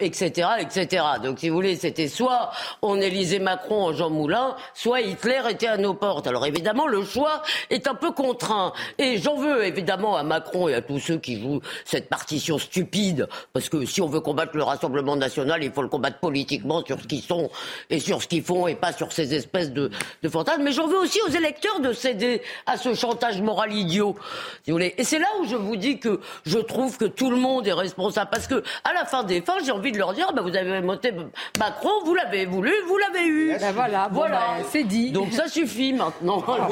etc., 0.00 0.48
euh, 0.48 0.56
etc. 0.62 1.04
Donc, 1.22 1.40
si 1.40 1.50
vous 1.50 1.54
voulez, 1.54 1.76
c'était 1.76 2.08
soit 2.08 2.50
on 2.80 2.98
élisait 2.98 3.38
Macron 3.38 3.84
en 3.84 3.92
Jean 3.92 4.08
Moulin, 4.08 4.56
soit 4.74 5.02
Hitler 5.02 5.42
était 5.50 5.66
à 5.66 5.76
nos 5.76 5.94
portes. 5.94 6.26
Alors, 6.26 6.46
évidemment, 6.46 6.86
le 6.86 7.04
choix 7.04 7.42
est 7.68 7.86
un 7.86 7.94
peu 7.94 8.12
contraint. 8.12 8.72
Et 8.98 9.18
j'en 9.18 9.36
veux, 9.36 9.64
évidemment, 9.64 10.16
à 10.16 10.22
Macron 10.22 10.68
et 10.68 10.74
à 10.74 10.80
tous 10.80 10.98
ceux 10.98 11.18
qui 11.18 11.40
jouent 11.40 11.60
cette 11.84 12.08
partition 12.08 12.58
stupide. 12.58 13.28
Parce 13.52 13.68
que 13.68 13.84
si 13.84 14.00
on 14.00 14.08
veut 14.08 14.20
combattre 14.20 14.56
le 14.56 14.62
Rassemblement 14.62 15.16
national, 15.16 15.62
il 15.62 15.70
faut 15.70 15.81
le 15.82 15.88
combattre 15.88 16.18
politiquement 16.18 16.84
sur 16.84 17.00
ce 17.00 17.06
qu'ils 17.06 17.22
sont 17.22 17.50
et 17.90 18.00
sur 18.00 18.22
ce 18.22 18.28
qu'ils 18.28 18.42
font 18.42 18.66
et 18.66 18.74
pas 18.74 18.92
sur 18.92 19.12
ces 19.12 19.34
espèces 19.34 19.72
de, 19.72 19.90
de 20.22 20.28
fantasmes. 20.28 20.62
Mais 20.62 20.72
j'en 20.72 20.86
veux 20.86 20.98
aussi 20.98 21.20
aux 21.26 21.30
électeurs 21.30 21.80
de 21.80 21.92
céder 21.92 22.42
à 22.66 22.76
ce 22.76 22.94
chantage 22.94 23.40
moral 23.40 23.72
idiot. 23.72 24.16
Si 24.64 24.70
vous 24.70 24.76
voulez. 24.76 24.94
Et 24.98 25.04
c'est 25.04 25.18
là 25.18 25.26
où 25.40 25.46
je 25.46 25.56
vous 25.56 25.76
dis 25.76 25.98
que 25.98 26.20
je 26.44 26.58
trouve 26.58 26.96
que 26.96 27.04
tout 27.04 27.30
le 27.30 27.36
monde 27.36 27.66
est 27.66 27.72
responsable. 27.72 28.30
Parce 28.30 28.46
que 28.46 28.62
à 28.84 28.92
la 28.92 29.04
fin 29.04 29.24
des 29.24 29.40
fins, 29.40 29.58
j'ai 29.64 29.72
envie 29.72 29.92
de 29.92 29.98
leur 29.98 30.12
dire, 30.12 30.32
bah, 30.32 30.42
vous 30.42 30.56
avez 30.56 30.80
voté 30.80 31.12
Macron, 31.58 31.90
vous 32.04 32.14
l'avez 32.14 32.46
voulu, 32.46 32.72
vous 32.86 32.98
l'avez 32.98 33.26
eu. 33.26 33.56
Ben 33.58 33.72
voilà, 33.72 34.08
voilà, 34.10 34.40
ben, 34.58 34.64
c'est 34.70 34.84
dit. 34.84 35.10
Donc 35.10 35.32
ça 35.32 35.48
suffit 35.48 35.92
maintenant. 35.92 36.42
Ah, 36.46 36.68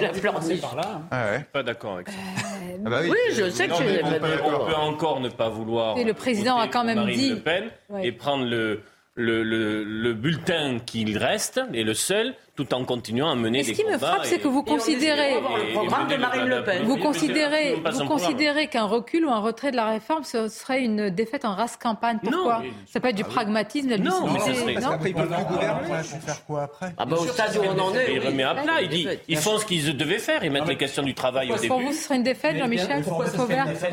la, 0.00 0.12
fleur 0.12 0.34
là. 0.76 1.02
Ah 1.10 1.24
ouais. 1.30 1.46
Pas 1.52 1.62
d'accord 1.62 1.94
avec 1.94 2.08
ça. 2.08 2.14
Euh, 2.14 2.76
ah 2.84 2.90
bah 2.90 3.00
oui. 3.02 3.16
je 3.32 3.50
sais 3.50 3.68
que 3.68 3.74
je 3.74 3.82
on, 4.04 4.10
peut, 4.10 4.40
on 4.44 4.66
peut 4.66 4.74
encore 4.74 5.20
ne 5.20 5.28
pas 5.28 5.48
vouloir. 5.48 5.98
Et 5.98 6.04
le 6.04 6.14
président 6.14 6.58
a 6.58 6.68
quand 6.68 6.84
même 6.84 7.06
dit. 7.06 7.30
Le 7.30 7.40
Pen 7.40 7.70
et 8.02 8.12
prendre 8.12 8.44
le 8.52 8.80
le, 9.14 9.42
le, 9.42 9.84
le, 9.84 10.14
bulletin 10.14 10.78
qu'il 10.78 11.18
reste 11.18 11.60
est 11.74 11.82
le 11.82 11.92
seul, 11.92 12.34
tout 12.56 12.72
en 12.72 12.84
continuant 12.84 13.30
à 13.30 13.34
mener 13.34 13.62
des 13.62 13.74
combats. 13.74 13.76
Ce 13.76 13.82
qui 13.82 13.92
me 13.92 13.98
frappe, 13.98 14.24
c'est 14.24 14.38
que 14.38 14.48
vous 14.48 14.62
considérez, 14.62 15.34
vous 16.82 16.96
considérez, 16.96 17.74
vous 17.74 18.06
considérez 18.06 18.68
qu'un 18.68 18.86
recul 18.86 19.26
ou 19.26 19.30
un 19.30 19.40
retrait 19.40 19.70
de 19.70 19.76
la 19.76 19.90
réforme, 19.90 20.24
ce 20.24 20.48
serait 20.48 20.82
une 20.82 21.10
défaite 21.10 21.44
en 21.44 21.54
race 21.54 21.76
campagne. 21.76 22.20
Pourquoi 22.22 22.62
Ça 22.86 23.00
peut 23.00 23.08
être 23.08 23.16
du 23.16 23.24
pragmatisme, 23.24 23.88
de 23.88 23.92
la 23.92 23.98
non, 23.98 24.26
non, 24.26 24.34
après, 24.34 25.10
ils 25.10 25.14
peuvent 25.14 25.28
plus 25.28 25.44
gouverner. 25.44 26.02
faire 26.02 26.46
quoi 26.46 26.62
après 26.62 26.94
ah 26.96 27.04
bah, 27.04 27.16
Au 27.20 27.26
stade 27.26 27.56
où 27.58 27.64
on 27.64 27.78
en 27.78 27.94
est. 27.94 28.14
Il 28.14 28.26
remet 28.26 28.44
à 28.44 28.54
plat. 28.54 28.80
Il 28.80 28.88
dit, 28.88 29.06
ils 29.28 29.36
font 29.36 29.58
ce 29.58 29.66
qu'ils 29.66 29.94
devaient 29.94 30.18
faire. 30.18 30.42
Ils 30.42 30.50
mettent 30.50 30.68
les 30.68 30.78
questions 30.78 31.02
du 31.02 31.14
travail 31.14 31.52
au 31.52 31.56
début. 31.56 31.68
Pour 31.68 31.80
vous, 31.80 31.92
ce 31.92 32.04
serait 32.04 32.16
une 32.16 32.22
défaite, 32.22 32.56
Jean-Michel 32.56 33.04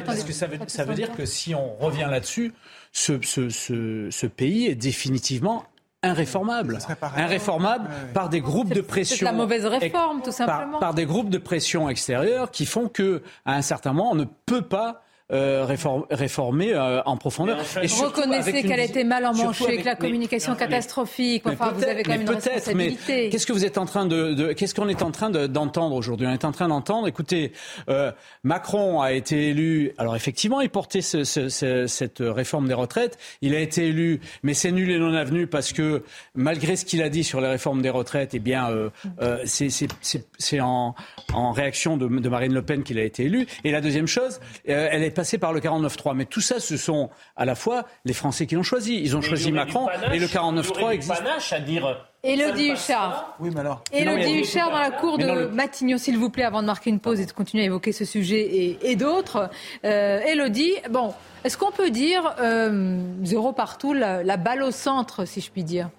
Parce 0.06 0.24
que 0.24 0.32
ça 0.32 0.86
veut 0.86 0.94
dire 0.94 1.12
que 1.12 1.26
si 1.26 1.54
on 1.54 1.76
revient 1.76 2.08
là-dessus, 2.10 2.54
ce, 2.92 3.20
ce, 3.22 3.50
ce, 3.50 4.10
ce 4.12 4.28
pays 4.28 4.68
est 4.68 4.76
définitivement 4.76 5.66
irréformable. 6.04 6.80
Irréformable 7.18 7.90
par 8.14 8.30
des 8.30 8.42
groupes 8.42 8.74
de 8.74 8.82
pression. 8.82 9.18
C'est 9.18 9.26
la 9.26 9.34
mauvaise 9.34 9.66
réforme, 9.66 10.22
tout 10.22 10.32
simplement. 10.32 10.72
Par, 10.72 10.80
par, 10.80 10.94
des 10.94 11.06
groupes 11.06 11.30
de 11.30 11.38
pression 11.38 11.90
extérieures 11.90 12.52
qui 12.52 12.66
font 12.66 12.88
que, 12.88 13.22
à 13.46 13.56
un 13.56 13.62
certain 13.62 13.94
moment, 13.94 14.12
on 14.12 14.16
ne 14.16 14.26
peut 14.46 14.62
pas 14.62 15.04
euh, 15.32 15.66
réformer 16.10 16.74
euh, 16.74 17.02
en 17.06 17.18
profondeur. 17.18 17.60
Et 17.82 17.88
vous 17.88 18.04
reconnaissez 18.06 18.64
qu'elle 18.64 18.80
était 18.80 19.04
mal 19.04 19.26
emmanchée, 19.26 19.78
que 19.78 19.86
la 19.86 19.96
communication 19.96 20.56
catastrophique. 20.56 21.44
Enfin, 21.46 21.72
vous 21.76 21.84
avez 21.84 22.04
quand 22.04 22.12
même 22.12 22.22
une 22.22 22.30
responsabilité. 22.30 23.24
Mais 23.26 23.30
qu'est-ce 23.30 23.46
que 23.46 23.54
vous 23.54 23.66
êtes 23.66 23.78
en 23.78 23.86
train 23.86 24.06
de, 24.06 24.34
de 24.34 24.54
qu'est-ce 24.54 24.74
qu'on 24.74 24.90
est 24.90 25.04
en 25.04 25.12
train 25.12 25.30
d'entendre 25.30 25.96
aujourd'hui? 25.96 26.26
On 26.28 26.32
est 26.32 26.46
en 26.46 26.52
train 26.52 26.68
d'entendre. 26.68 27.08
Écoutez, 27.08 27.52
euh, 27.90 28.12
Macron 28.44 29.02
a 29.02 29.14
été 29.14 29.50
élu. 29.50 29.94
Alors 29.98 30.16
effectivement, 30.16 30.62
il 30.62 30.70
portait 30.70 31.02
ce, 31.02 31.24
ce, 31.24 31.86
cette 31.88 32.20
réforme 32.22 32.68
des 32.68 32.74
retraites. 32.74 33.18
Il 33.42 33.54
a 33.54 33.60
été 33.60 33.88
élu, 33.88 34.22
mais 34.44 34.54
c'est 34.54 34.72
nul 34.72 34.90
et 34.90 34.98
non 34.98 35.14
avenu 35.14 35.48
parce 35.48 35.74
que 35.74 36.04
malgré 36.34 36.76
ce 36.76 36.86
qu'il 36.86 37.04
a 37.04 37.10
dit 37.10 37.24
sur 37.24 37.40
les 37.42 37.48
réformes 37.48 37.82
des 37.82 37.90
retraites, 37.90 38.34
eh 38.34 38.40
bien, 38.40 38.70
euh, 38.70 38.90
euh, 39.22 39.38
c'est 39.46 40.60
en, 40.60 40.96
en 41.34 41.52
réaction 41.52 41.98
de, 41.98 42.08
de 42.08 42.30
Marine 42.30 42.54
Le 42.54 42.62
Pen 42.64 42.84
qu'il 42.84 42.98
a 42.98 43.04
été 43.04 43.26
élu. 43.26 43.46
Et 43.64 43.72
la 43.72 43.82
deuxième 43.82 44.08
chose, 44.08 44.40
elle 44.66 45.04
est 45.04 45.19
passer 45.20 45.38
par 45.38 45.52
le 45.52 45.60
49-3. 45.60 46.16
Mais 46.16 46.24
tout 46.24 46.40
ça, 46.40 46.62
ce 46.62 46.78
sont 46.78 47.10
à 47.36 47.44
la 47.44 47.54
fois 47.54 47.84
les 48.06 48.14
Français 48.14 48.46
qui 48.48 48.56
l'ont 48.56 48.64
choisi. 48.64 49.02
Ils 49.02 49.18
ont 49.18 49.22
choisi 49.22 49.52
Macron 49.52 49.88
et 50.14 50.18
le 50.18 50.28
49-3 50.28 50.92
existe. 50.94 51.22
panache 51.22 51.52
à 51.52 51.60
dire. 51.60 52.06
Élodie 52.24 52.72
Huchard. 52.72 53.36
Oui, 53.42 53.50
mais 53.54 53.60
alors. 53.60 53.84
Élodie 53.92 54.40
Huchard 54.40 54.72
dans 54.72 54.80
la 54.80 54.92
cour 54.92 55.18
de 55.18 55.48
Matignon, 55.48 55.98
s'il 55.98 56.18
vous 56.18 56.30
plaît, 56.30 56.46
avant 56.46 56.62
de 56.62 56.68
marquer 56.68 56.90
une 56.90 57.02
pause 57.02 57.20
et 57.20 57.26
de 57.26 57.34
continuer 57.34 57.64
à 57.64 57.66
évoquer 57.66 57.92
ce 57.92 58.06
sujet 58.06 58.40
et, 58.40 58.80
et 58.92 58.96
d'autres. 58.96 59.50
Euh, 59.84 60.22
Élodie, 60.22 60.72
bon, 60.90 61.14
est-ce 61.44 61.58
qu'on 61.58 61.72
peut 61.72 61.90
dire 61.90 62.34
euh, 62.40 62.98
zéro 63.24 63.52
partout, 63.52 63.92
la, 63.94 64.24
la 64.24 64.38
balle 64.38 64.64
au 64.64 64.72
centre, 64.72 65.26
si 65.26 65.42
je 65.42 65.52
puis 65.52 65.66
dire? 65.66 65.90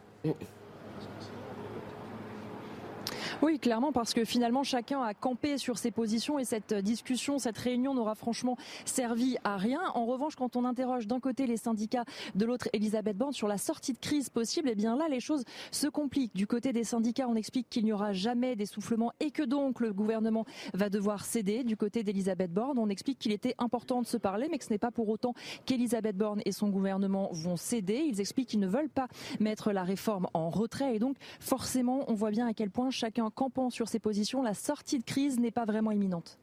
Oui, 3.43 3.59
clairement, 3.59 3.91
parce 3.91 4.12
que 4.12 4.26
finalement, 4.26 4.64
chacun 4.64 5.01
a 5.01 5.14
campé 5.14 5.57
sur 5.57 5.78
ses 5.78 5.91
positions 5.91 6.38
et 6.38 6.45
cette 6.45 6.74
discussion, 6.74 7.38
cette 7.38 7.57
réunion 7.57 7.95
n'aura 7.95 8.14
franchement 8.14 8.59
servi 8.84 9.38
à 9.45 9.57
rien. 9.57 9.80
En 9.95 10.05
revanche, 10.05 10.36
quand 10.36 10.57
on 10.57 10.66
interroge 10.66 11.07
d'un 11.07 11.20
côté 11.20 11.47
les 11.47 11.57
syndicats, 11.57 12.05
de 12.34 12.45
l'autre 12.45 12.68
Elisabeth 12.74 13.16
Borne 13.16 13.32
sur 13.32 13.49
la 13.49 13.57
sortie 13.57 13.95
de 13.95 13.99
crise 13.99 14.28
possible, 14.28 14.68
eh 14.70 14.74
bien 14.74 14.95
là, 14.95 15.09
les 15.09 15.20
choses 15.20 15.45
se 15.70 15.86
compliquent. 15.86 16.36
Du 16.36 16.47
côté 16.47 16.74
des 16.74 16.84
syndicats, 16.84 17.28
on 17.28 17.34
explique 17.34 17.70
qu'il 17.70 17.84
n'y 17.84 17.95
aura 17.95 18.12
jamais 18.12 18.57
d'essoufflement 18.57 19.11
et 19.20 19.30
que 19.30 19.43
donc 19.43 19.80
le 19.80 19.95
gouvernement 19.95 20.45
va 20.74 20.91
devoir 20.91 21.24
céder. 21.24 21.64
Du 21.64 21.78
côté 21.78 22.03
d'Elisabeth 22.03 22.53
Borne, 22.53 22.78
on 22.78 22.91
explique 22.91 23.18
qu'il 23.18 23.32
était 23.32 23.55
important 23.57 24.03
de 24.03 24.07
se 24.07 24.18
parler, 24.18 24.49
mais 24.51 24.59
que 24.59 24.66
ce 24.66 24.70
n'est 24.70 24.78
pas 24.78 24.91
pour 24.91 25.09
autant 25.09 25.32
qu'Elisabeth 25.64 26.16
Borne 26.16 26.43
et 26.45 26.53
son 26.53 26.68
gouvernement 26.68 27.30
vont 27.32 27.57
céder. 27.57 28.05
Ils 28.07 28.20
expliquent 28.20 28.51
qu'ils 28.51 28.61
ne 28.61 28.68
veulent 28.68 28.91
pas 28.91 29.09
mettre 29.38 29.72
la 29.72 29.82
réforme 29.82 30.26
en 30.34 30.51
retrait 30.51 30.97
et 30.97 30.99
donc 30.99 31.16
forcément, 31.38 32.05
on 32.09 32.14
voit 32.14 32.30
bien 32.30 32.47
à 32.47 32.53
quel 32.53 32.70
point 32.70 32.91
chacun 32.91 33.29
campant 33.30 33.70
sur 33.70 33.88
ses 33.88 33.98
positions, 33.98 34.42
la 34.42 34.54
sortie 34.54 34.98
de 34.98 35.04
crise 35.04 35.38
n'est 35.38 35.50
pas 35.50 35.64
vraiment 35.64 35.90
imminente. 35.90 36.38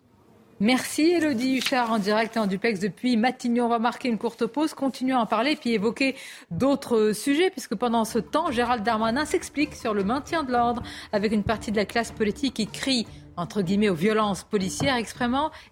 Merci 0.59 1.11
Elodie 1.11 1.57
Huchard 1.57 1.91
en 1.91 1.99
direct 1.99 2.35
en 2.35 2.47
duplex 2.47 2.79
depuis 2.79 3.15
Matignon. 3.15 3.65
On 3.65 3.69
va 3.69 3.77
marquer 3.77 4.09
une 4.09 4.17
courte 4.17 4.47
pause, 4.47 4.73
continuer 4.73 5.13
à 5.13 5.19
en 5.19 5.27
parler 5.27 5.55
puis 5.55 5.73
évoquer 5.73 6.15
d'autres 6.49 7.11
sujets 7.13 7.51
puisque 7.51 7.75
pendant 7.75 8.05
ce 8.05 8.17
temps, 8.17 8.51
Gérald 8.51 8.83
Darmanin 8.83 9.25
s'explique 9.25 9.75
sur 9.75 9.93
le 9.93 10.03
maintien 10.03 10.43
de 10.43 10.51
l'ordre 10.51 10.81
avec 11.11 11.31
une 11.31 11.43
partie 11.43 11.71
de 11.71 11.77
la 11.77 11.85
classe 11.85 12.11
politique 12.11 12.55
qui 12.55 12.65
crie 12.65 13.05
entre 13.35 13.61
guillemets 13.61 13.89
aux 13.89 13.93
violences 13.93 14.43
policières 14.43 14.97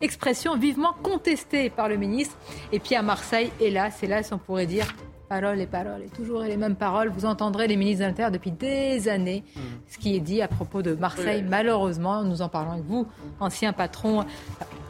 expression 0.02 0.56
vivement 0.56 0.94
contestée 1.02 1.72
par 1.72 1.90
le 1.90 1.98
ministre. 1.98 2.38
Et 2.72 2.80
puis 2.80 2.94
à 2.94 3.02
Marseille, 3.02 3.52
hélas, 3.60 4.04
hélas, 4.04 4.32
on 4.32 4.38
pourrait 4.38 4.68
dire 4.68 4.94
paroles 5.26 5.60
et 5.60 5.68
paroles, 5.68 6.04
et 6.04 6.10
toujours 6.10 6.42
les 6.42 6.58
mêmes 6.58 6.76
paroles. 6.76 7.10
Vous 7.10 7.26
entendrez 7.26 7.68
les 7.68 7.76
ministres 7.76 8.04
de 8.04 8.10
l'Intérieur 8.10 8.32
depuis 8.32 8.52
des 8.52 9.08
années 9.10 9.44
mmh. 9.56 9.60
ce 9.88 9.98
qui 9.98 10.16
est 10.16 10.20
dit 10.20 10.42
à 10.42 10.48
propos 10.48 10.82
de 10.82 10.94
Marseille. 10.94 11.44
Malheureusement, 11.48 12.24
nous 12.24 12.42
en 12.42 12.50
parlons 12.50 12.72
avec 12.72 12.86
vous, 12.86 13.08
ancien 13.40 13.74
patron 13.74 14.26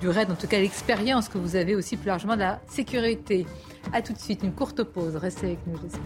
du 0.02 0.10
RAID, 0.10 0.32
en 0.32 0.36
tout 0.36 0.48
cas 0.48 0.60
l'expérience 0.60 1.30
que 1.30 1.38
vous 1.38 1.56
avez 1.56 1.76
aussi 1.76 1.98
plus 1.98 2.08
largement 2.08 2.36
de 2.36 2.42
la 2.42 2.60
sécurité. 2.68 3.46
A 3.94 4.02
tout 4.02 4.14
de 4.14 4.20
suite, 4.20 4.44
une 4.44 4.54
courte 4.54 4.84
pause. 4.84 5.16
Restez 5.16 5.46
avec 5.48 5.68
nous, 5.68 5.78
j'espère. 5.82 6.02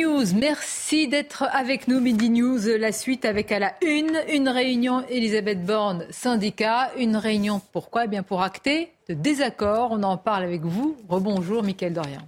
News, 0.00 0.34
merci 0.34 1.06
d'être 1.08 1.44
avec 1.52 1.88
nous. 1.88 2.00
Midi 2.00 2.30
News, 2.30 2.58
la 2.78 2.90
suite 2.90 3.24
avec 3.24 3.52
à 3.52 3.58
la 3.58 3.74
une, 3.80 4.18
une 4.32 4.48
réunion 4.48 5.04
Elisabeth 5.08 5.64
Borne, 5.64 6.04
syndicat. 6.10 6.90
Une 6.98 7.16
réunion, 7.16 7.60
pourquoi? 7.72 8.06
Eh 8.06 8.08
bien 8.08 8.22
pour 8.22 8.42
acter 8.42 8.93
de 9.08 9.14
désaccord. 9.14 9.92
On 9.92 10.02
en 10.02 10.16
parle 10.16 10.44
avec 10.44 10.62
vous. 10.62 10.96
Rebonjour, 11.08 11.62
Mickaël 11.62 11.92
Dorian. 11.92 12.22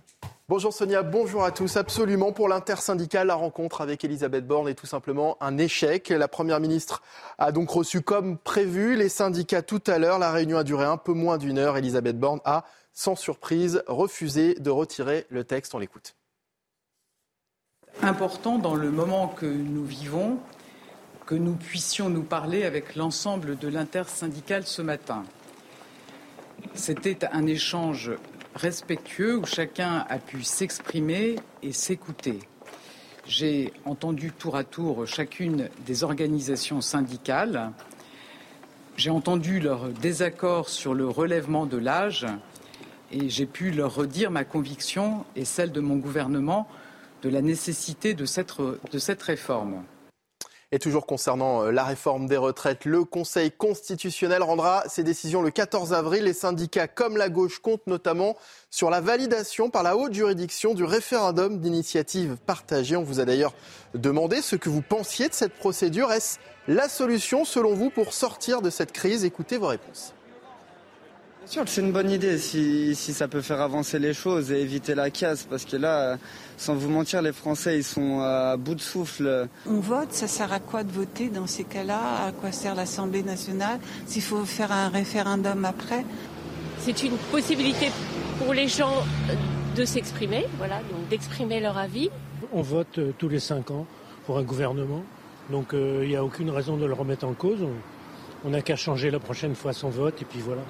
Bonjour 0.49 0.73
Sonia, 0.73 1.03
bonjour 1.03 1.43
à 1.43 1.51
tous. 1.51 1.77
Absolument, 1.77 2.31
pour 2.31 2.49
l'intersyndicale, 2.49 3.27
la 3.27 3.35
rencontre 3.35 3.81
avec 3.81 4.05
Elisabeth 4.05 4.47
Borne 4.47 4.69
est 4.69 4.75
tout 4.75 4.87
simplement 4.87 5.37
un 5.41 5.59
échec. 5.59 6.09
La 6.11 6.29
Première 6.29 6.61
ministre 6.61 7.03
a 7.39 7.51
donc 7.51 7.69
reçu 7.69 8.01
comme 8.01 8.39
prévu 8.39 8.95
les 8.95 9.09
syndicats 9.09 9.63
tout 9.63 9.83
à 9.89 9.99
l'heure. 9.99 10.21
La 10.21 10.31
réunion 10.31 10.59
a 10.59 10.63
duré 10.63 10.85
un 10.85 10.99
peu 10.99 11.15
moins 11.15 11.37
d'une 11.37 11.59
heure. 11.59 11.77
Elisabeth 11.77 12.17
Borne 12.21 12.39
a, 12.45 12.65
sans 12.93 13.17
surprise, 13.17 13.83
refusé 13.89 14.55
de 14.55 14.71
retirer 14.71 15.27
le 15.31 15.43
texte. 15.43 15.75
On 15.75 15.81
l'écoute. 15.81 16.15
Important 18.03 18.59
dans 18.59 18.77
le 18.77 18.93
moment 18.93 19.27
que 19.27 19.47
nous 19.47 19.85
vivons, 19.85 20.39
que 21.27 21.35
nous 21.35 21.57
puissions 21.57 22.09
nous 22.09 22.23
parler 22.23 22.65
avec 22.65 22.95
l'ensemble 22.95 23.59
de 23.59 23.67
l'intersyndicale 23.67 24.65
ce 24.65 24.81
matin. 24.81 25.25
C'était 26.75 27.25
un 27.33 27.47
échange 27.47 28.13
respectueux 28.55 29.39
où 29.39 29.47
chacun 29.47 30.05
a 30.09 30.19
pu 30.19 30.43
s'exprimer 30.43 31.37
et 31.63 31.73
s'écouter. 31.73 32.41
J'ai 33.27 33.73
entendu 33.85 34.31
tour 34.31 34.57
à 34.57 34.65
tour 34.65 35.07
chacune 35.07 35.69
des 35.85 36.05
organisations 36.05 36.81
syndicales. 36.81 37.73
J'ai 38.97 39.11
entendu 39.11 39.61
leur 39.61 39.89
désaccord 39.89 40.69
sur 40.69 40.95
le 40.95 41.09
relèvement 41.09 41.67
de 41.67 41.77
l'âge 41.77 42.27
et 43.13 43.29
j'ai 43.29 43.47
pu 43.47 43.71
leur 43.71 43.95
redire 43.95 44.31
ma 44.31 44.45
conviction 44.45 45.25
et 45.35 45.45
celle 45.45 45.73
de 45.73 45.81
mon 45.81 45.97
gouvernement 45.97 46.69
de 47.23 47.29
la 47.29 47.43
nécessité 47.43 48.15
de 48.15 48.25
cette, 48.25 49.23
réforme. 49.23 49.83
Et 50.77 50.79
toujours 50.79 51.07
concernant 51.07 51.63
euh, 51.63 51.71
la 51.71 51.85
réforme 51.85 52.27
des 52.27 52.37
retraites, 52.37 52.85
le 52.85 53.03
Conseil 53.05 53.51
constitutionnel 53.51 54.43
rendra 54.43 54.85
ses 54.91 55.03
décisions 55.03 55.41
le 55.41 55.51
14 55.51 55.95
avril. 55.95 56.25
Les 56.25 56.35
syndicats 56.35 56.87
comme 56.87 57.17
la 57.17 57.31
gauche 57.31 57.61
comptent 57.61 57.87
notamment 57.87 58.37
sur 58.69 58.91
la 58.91 59.01
validation 59.01 59.71
par 59.71 59.83
la 59.83 59.97
haute 59.97 60.13
juridiction 60.13 60.75
du 60.75 60.85
référendum 60.85 61.61
d'initiative 61.61 62.37
partagée. 62.45 62.95
On 62.95 63.03
vous 63.03 63.21
a 63.21 63.25
d'ailleurs 63.25 63.55
demandé 63.95 64.43
ce 64.43 64.55
que 64.55 64.69
vous 64.69 64.83
pensiez 64.83 65.31
de 65.31 65.35
cette 65.35 65.55
procédure. 65.55 66.13
Est-ce 66.13 66.37
la 66.69 66.91
solution 66.91 67.47
selon 67.47 67.73
vous 67.73 67.89
pour 67.89 68.13
sortir 68.13 68.61
de 68.61 68.69
cette 68.69 68.93
crise? 68.93 69.25
Écoutez 69.25 69.57
vos 69.57 69.69
réponses. 69.69 70.16
Bien 71.47 71.53
sûr 71.53 71.63
c'est 71.67 71.81
une 71.81 71.93
bonne 71.93 72.11
idée 72.11 72.39
si, 72.39 72.97
ça 72.97 73.29
peut 73.29 73.41
faire 73.41 73.61
avancer 73.61 74.01
les 74.01 74.15
choses 74.15 74.51
et 74.51 74.61
éviter 74.61 74.97
la 74.97 75.11
casse, 75.11 75.45
parce 75.49 75.65
que 75.65 75.77
là, 75.77 76.19
sans 76.57 76.75
vous 76.75 76.89
mentir, 76.89 77.23
les 77.23 77.33
Français, 77.33 77.79
ils 77.79 77.85
sont 77.85 78.19
à 78.21 78.57
bout 78.57 78.75
de 78.75 78.81
souffle. 78.81 79.47
On 79.65 79.79
vote, 79.79 80.13
ça 80.13 80.27
sert 80.27 80.53
à 80.53 80.59
quoi 80.59 80.83
de 80.83 80.91
voter 80.91 81.29
dans 81.29 81.47
ces 81.47 81.63
cas-là? 81.63 82.27
À 82.27 82.33
quoi 82.33 82.51
sert 82.51 82.75
l'Assemblée 82.75 83.23
nationale 83.23 83.79
S'il 84.07 84.23
faut 84.23 84.45
faire 84.45 84.73
un 84.73 84.89
référendum 84.89 85.65
après? 85.65 86.05
C'est 86.81 87.05
une 87.05 87.17
possibilité 87.31 87.93
pour 88.41 88.53
les 88.53 88.67
gens 88.67 89.05
de 89.77 89.85
s'exprimer, 89.85 90.47
voilà, 90.59 90.79
donc 90.91 91.09
d'exprimer 91.11 91.61
leur 91.61 91.79
avis. 91.79 92.11
On 92.53 92.63
vote 92.63 92.99
euh, 92.99 93.13
tous 93.17 93.29
les 93.29 93.39
cinq 93.39 93.71
ans 93.71 93.87
pour 94.27 94.37
un 94.39 94.43
gouvernement, 94.43 95.05
donc 95.51 95.75
euh, 95.75 96.01
il 96.03 96.09
n'y 96.09 96.17
a 96.17 96.25
aucune 96.25 96.51
raison 96.51 96.77
de 96.77 96.87
le 96.87 96.93
remettre 96.93 97.25
en 97.25 97.35
cause. 97.35 97.65
On 98.45 98.51
n'a 98.51 98.63
qu'à 98.63 98.75
changer 98.75 99.13
la 99.13 99.21
prochaine 99.21 99.55
fois 99.55 99.73
son 99.73 99.91
vote 99.91 100.21
et 100.21 100.25
puis 100.25 100.41
voilà. 100.41 100.63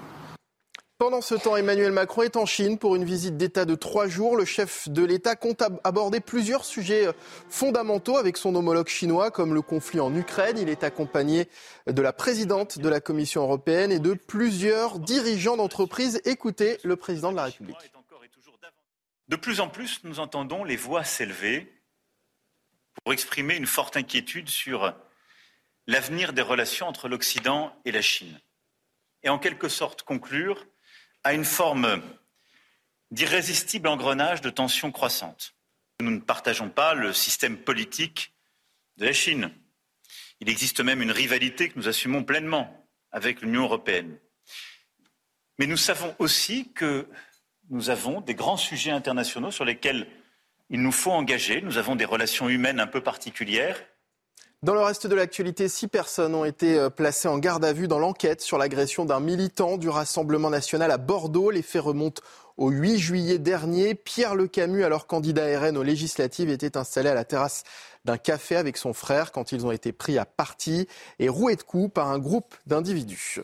Pendant 0.99 1.21
ce 1.21 1.35
temps, 1.35 1.59
Emmanuel 1.59 1.93
Macron 1.93 2.23
est 2.23 2.37
en 2.37 2.47
Chine 2.47 2.79
pour 2.79 2.97
une 2.97 3.05
visite 3.05 3.37
d'État 3.37 3.67
de 3.67 3.75
trois 3.75 4.09
jours. 4.09 4.35
Le 4.35 4.47
chef 4.47 4.89
de 4.89 5.05
l'État 5.05 5.37
compte 5.37 5.63
aborder 5.85 6.21
plusieurs 6.21 6.65
sujets 6.65 7.09
euh, 7.09 7.13
fondamentaux 7.51 8.17
avec 8.17 8.39
son 8.39 8.55
homologue 8.55 8.89
chinois, 8.89 9.31
comme 9.31 9.53
le 9.53 9.61
conflit 9.61 10.01
en 10.01 10.15
Ukraine. 10.17 10.57
Il 10.57 10.71
est 10.71 10.85
accompagné 10.85 11.51
de 11.87 12.01
la 12.01 12.15
présidente 12.15 12.79
de 12.79 12.89
la 12.89 13.01
Commission 13.01 13.43
européenne 13.43 13.93
et 13.93 13.99
de 13.99 14.15
plusieurs 14.15 14.99
dirigeants 14.99 15.59
d'entreprises. 15.59 16.23
Écoutez 16.25 16.79
le 16.83 16.97
président 16.97 17.31
de 17.31 17.37
la 17.37 17.45
République. 17.45 17.93
De 19.29 19.37
plus 19.37 19.61
en 19.61 19.69
plus, 19.69 20.01
nous 20.05 20.19
entendons 20.19 20.65
les 20.65 20.77
voix 20.77 21.05
s'élever 21.05 21.71
pour 23.05 23.13
exprimer 23.13 23.55
une 23.55 23.67
forte 23.67 23.99
inquiétude 23.99 24.49
sur 24.49 24.95
l'avenir 25.87 26.33
des 26.33 26.41
relations 26.41 26.89
entre 26.89 27.07
l'Occident 27.07 27.77
et 27.85 27.93
la 27.93 28.01
Chine. 28.01 28.41
Et 29.25 29.29
en 29.29 29.39
quelque 29.39 29.69
sorte 29.69 30.03
conclure 30.03 30.65
à 31.27 31.33
une 31.33 31.45
forme 31.45 32.01
d'irrésistible 33.11 33.89
engrenage 33.89 34.43
de 34.43 34.49
tensions 34.49 34.93
croissantes. 34.93 35.57
Nous 35.99 36.13
ne 36.13 36.21
partageons 36.21 36.69
pas 36.69 36.95
le 36.95 37.13
système 37.13 37.57
politique 37.57 38.33
de 38.99 39.07
la 39.07 39.13
Chine. 39.13 39.51
Il 40.39 40.49
existe 40.49 40.79
même 40.79 41.03
une 41.03 41.11
rivalité 41.11 41.69
que 41.69 41.77
nous 41.81 41.89
assumons 41.89 42.23
pleinement 42.23 42.87
avec 43.11 43.41
l'Union 43.41 43.65
européenne. 43.65 44.17
Mais 45.59 45.67
nous 45.67 45.77
savons 45.77 46.15
aussi 46.21 46.73
que 46.73 47.09
nous 47.71 47.91
avons 47.91 48.21
des 48.21 48.37
grands 48.37 48.57
sujets 48.57 48.93
internationaux 48.93 49.51
sur 49.51 49.65
lesquels 49.65 50.07
il 50.71 50.81
nous 50.81 50.93
faut 50.93 51.11
engager. 51.11 51.61
Nous 51.61 51.77
avons 51.77 51.97
des 51.97 52.05
relations 52.05 52.49
humaines 52.49 52.79
un 52.79 52.87
peu 52.87 53.03
particulières 53.03 53.83
dans 54.67 54.75
le 54.75 54.81
reste 54.81 55.07
de 55.07 55.15
l'actualité, 55.15 55.69
six 55.69 55.87
personnes 55.87 56.35
ont 56.35 56.45
été 56.45 56.77
euh, 56.77 56.91
placées 56.91 57.29
en 57.29 57.39
garde 57.39 57.65
à 57.65 57.73
vue 57.73 57.87
dans 57.87 58.01
l'enquête 58.01 58.41
sur 58.41 58.59
l'agression 58.59 59.05
d'un 59.05 59.21
militant 59.21 59.77
du 59.77 59.89
Rassemblement 59.89 60.51
national 60.51 60.91
à 60.91 60.99
Bordeaux. 60.99 61.53
Les 61.53 61.63
faits 61.63 61.83
remontent 61.83 62.21
au 62.57 62.71
8 62.71 62.99
juillet 62.99 63.39
dernier. 63.39 63.95
Pierre 63.95 64.35
Le 64.35 64.49
Camus, 64.49 64.83
alors 64.83 65.07
candidat 65.07 65.57
RN 65.61 65.77
aux 65.77 65.85
législatives, 65.85 66.51
était 66.51 66.77
installé 66.77 67.09
à 67.09 67.15
la 67.15 67.25
terrasse 67.25 67.63
d'un 68.05 68.19
café 68.19 68.57
avec 68.57 68.77
son 68.77 68.93
frère 68.93 69.31
quand 69.31 69.53
ils 69.53 69.65
ont 69.65 69.71
été 69.71 69.93
pris 69.93 70.19
à 70.19 70.25
partie 70.25 70.89
et 71.21 71.29
roués 71.29 71.55
de 71.55 71.63
coups 71.63 71.95
par 71.95 72.09
un 72.09 72.19
groupe 72.19 72.53
d'individus. 72.67 73.43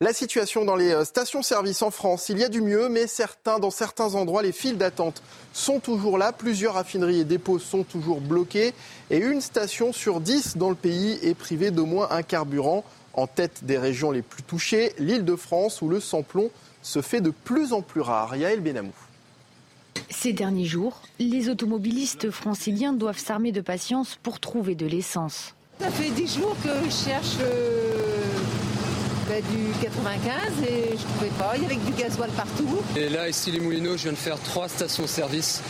La 0.00 0.12
situation 0.12 0.64
dans 0.64 0.76
les 0.76 0.92
euh, 0.92 1.04
stations-service 1.04 1.82
en 1.82 1.90
France, 1.90 2.28
il 2.28 2.38
y 2.38 2.44
a 2.44 2.48
du 2.48 2.60
mieux, 2.60 2.88
mais 2.88 3.08
certains, 3.08 3.58
dans 3.58 3.72
certains 3.72 4.14
endroits, 4.14 4.42
les 4.42 4.52
files 4.52 4.78
d'attente 4.78 5.20
sont 5.52 5.80
toujours 5.80 6.18
là. 6.18 6.30
Plusieurs 6.30 6.74
raffineries 6.74 7.18
et 7.18 7.24
dépôts 7.24 7.58
sont 7.58 7.82
toujours 7.82 8.20
bloqués. 8.20 8.74
Et 9.10 9.18
une 9.18 9.40
station 9.40 9.92
sur 9.92 10.20
dix 10.20 10.56
dans 10.56 10.70
le 10.70 10.76
pays 10.76 11.18
est 11.24 11.34
privée 11.34 11.72
d'au 11.72 11.84
moins 11.84 12.12
un 12.12 12.22
carburant. 12.22 12.84
En 13.12 13.26
tête 13.26 13.64
des 13.64 13.76
régions 13.76 14.12
les 14.12 14.22
plus 14.22 14.44
touchées, 14.44 14.92
l'île 15.00 15.24
de 15.24 15.34
France, 15.34 15.82
où 15.82 15.88
le 15.88 15.98
samplon 15.98 16.52
se 16.80 17.02
fait 17.02 17.20
de 17.20 17.30
plus 17.30 17.72
en 17.72 17.82
plus 17.82 18.00
rare. 18.00 18.36
Yael 18.36 18.60
Benamou. 18.60 18.92
Ces 20.10 20.32
derniers 20.32 20.64
jours, 20.64 21.02
les 21.18 21.48
automobilistes 21.48 22.30
franciliens 22.30 22.92
doivent 22.92 23.18
s'armer 23.18 23.50
de 23.50 23.62
patience 23.62 24.16
pour 24.22 24.38
trouver 24.38 24.76
de 24.76 24.86
l'essence. 24.86 25.56
Ça 25.80 25.90
fait 25.90 26.10
dix 26.10 26.38
jours 26.38 26.56
que 26.62 26.68
je 26.84 26.90
cherche 26.90 27.36
euh, 27.40 28.17
bah, 29.28 29.40
du 29.40 29.72
95 29.82 30.62
et 30.62 30.96
je 30.96 31.02
trouvais 31.02 31.30
pas. 31.38 31.52
Il 31.56 31.62
y 31.62 31.66
avait 31.66 31.76
du 31.76 31.92
gasoil 31.92 32.30
partout. 32.30 32.78
Et 32.96 33.08
là, 33.08 33.28
ici, 33.28 33.50
les 33.50 33.60
Moulineaux, 33.60 33.96
je 33.96 34.04
viens 34.04 34.12
de 34.12 34.16
faire 34.16 34.40
trois 34.40 34.68
stations-service 34.68 35.62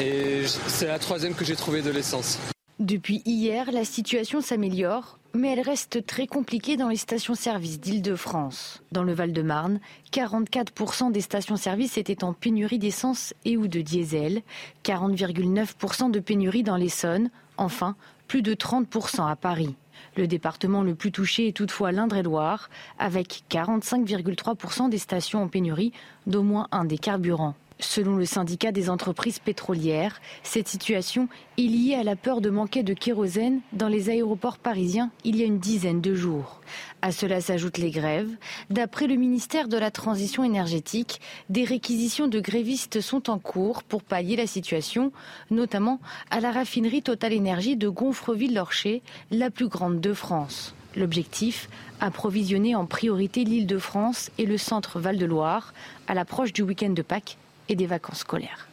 et 0.00 0.42
c'est 0.66 0.86
la 0.86 0.98
troisième 0.98 1.34
que 1.34 1.44
j'ai 1.44 1.56
trouvé 1.56 1.82
de 1.82 1.90
l'essence. 1.90 2.38
Depuis 2.78 3.22
hier, 3.26 3.70
la 3.70 3.84
situation 3.84 4.40
s'améliore, 4.40 5.18
mais 5.34 5.52
elle 5.52 5.60
reste 5.60 6.04
très 6.06 6.26
compliquée 6.26 6.76
dans 6.76 6.88
les 6.88 6.96
stations-service 6.96 7.80
d'Île-de-France. 7.80 8.82
Dans 8.92 9.02
le 9.02 9.12
Val-de-Marne, 9.12 9.78
44% 10.12 11.12
des 11.12 11.20
stations-service 11.20 11.98
étaient 11.98 12.24
en 12.24 12.32
pénurie 12.32 12.78
d'essence 12.78 13.34
et 13.44 13.56
ou 13.56 13.68
de 13.68 13.82
diesel, 13.82 14.42
40,9% 14.84 16.10
de 16.10 16.18
pénurie 16.18 16.62
dans 16.62 16.76
l'Essonne, 16.76 17.30
enfin 17.56 17.94
plus 18.26 18.42
de 18.42 18.54
30% 18.54 19.30
à 19.30 19.36
Paris. 19.36 19.76
Le 20.16 20.26
département 20.26 20.82
le 20.82 20.94
plus 20.94 21.12
touché 21.12 21.48
est 21.48 21.56
toutefois 21.56 21.92
l'Indre-et-Loire, 21.92 22.68
avec 22.98 23.44
45,3% 23.50 24.90
des 24.90 24.98
stations 24.98 25.42
en 25.42 25.48
pénurie 25.48 25.92
d'au 26.26 26.42
moins 26.42 26.68
un 26.70 26.84
des 26.84 26.98
carburants. 26.98 27.54
Selon 27.82 28.14
le 28.14 28.24
syndicat 28.24 28.70
des 28.70 28.88
entreprises 28.88 29.40
pétrolières, 29.40 30.20
cette 30.44 30.68
situation 30.68 31.28
est 31.58 31.62
liée 31.62 31.96
à 31.96 32.04
la 32.04 32.14
peur 32.14 32.40
de 32.40 32.48
manquer 32.48 32.84
de 32.84 32.94
kérosène 32.94 33.60
dans 33.72 33.88
les 33.88 34.08
aéroports 34.08 34.58
parisiens 34.58 35.10
il 35.24 35.36
y 35.36 35.42
a 35.42 35.46
une 35.46 35.58
dizaine 35.58 36.00
de 36.00 36.14
jours. 36.14 36.60
À 37.02 37.10
cela 37.10 37.40
s'ajoutent 37.40 37.78
les 37.78 37.90
grèves. 37.90 38.30
D'après 38.70 39.08
le 39.08 39.16
ministère 39.16 39.66
de 39.66 39.76
la 39.76 39.90
Transition 39.90 40.44
énergétique, 40.44 41.20
des 41.50 41.64
réquisitions 41.64 42.28
de 42.28 42.38
grévistes 42.38 43.00
sont 43.00 43.28
en 43.28 43.40
cours 43.40 43.82
pour 43.82 44.04
pallier 44.04 44.36
la 44.36 44.46
situation, 44.46 45.10
notamment 45.50 45.98
à 46.30 46.38
la 46.38 46.52
raffinerie 46.52 47.02
Total 47.02 47.32
Énergie 47.32 47.76
de 47.76 47.88
Gonfreville-Lorcher, 47.88 49.02
la 49.32 49.50
plus 49.50 49.66
grande 49.66 50.00
de 50.00 50.12
France. 50.12 50.76
L'objectif, 50.94 51.68
approvisionner 52.00 52.76
en 52.76 52.86
priorité 52.86 53.42
l'île 53.42 53.66
de 53.66 53.78
France 53.78 54.30
et 54.38 54.46
le 54.46 54.56
centre 54.56 55.00
Val-de-Loire 55.00 55.74
à 56.06 56.14
l'approche 56.14 56.52
du 56.52 56.62
week-end 56.62 56.90
de 56.90 57.02
Pâques 57.02 57.38
et 57.72 57.76
des 57.76 57.86
vacances 57.86 58.20
scolaires. 58.20 58.68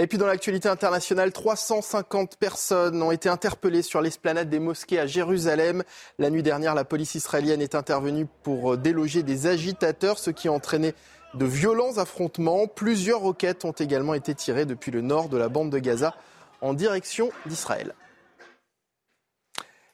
Et 0.00 0.06
puis 0.06 0.16
dans 0.16 0.28
l'actualité 0.28 0.68
internationale, 0.68 1.32
350 1.32 2.36
personnes 2.36 3.02
ont 3.02 3.10
été 3.10 3.28
interpellées 3.28 3.82
sur 3.82 4.00
l'esplanade 4.00 4.48
des 4.48 4.60
mosquées 4.60 5.00
à 5.00 5.06
Jérusalem. 5.06 5.82
La 6.20 6.30
nuit 6.30 6.44
dernière, 6.44 6.76
la 6.76 6.84
police 6.84 7.16
israélienne 7.16 7.60
est 7.60 7.74
intervenue 7.74 8.28
pour 8.44 8.78
déloger 8.78 9.24
des 9.24 9.48
agitateurs, 9.48 10.20
ce 10.20 10.30
qui 10.30 10.46
a 10.46 10.52
entraîné 10.52 10.94
de 11.34 11.44
violents 11.44 11.98
affrontements. 11.98 12.68
Plusieurs 12.68 13.20
roquettes 13.20 13.64
ont 13.64 13.72
également 13.72 14.14
été 14.14 14.36
tirées 14.36 14.66
depuis 14.66 14.92
le 14.92 15.00
nord 15.00 15.28
de 15.28 15.36
la 15.36 15.48
bande 15.48 15.70
de 15.70 15.80
Gaza 15.80 16.14
en 16.60 16.74
direction 16.74 17.30
d'Israël. 17.46 17.92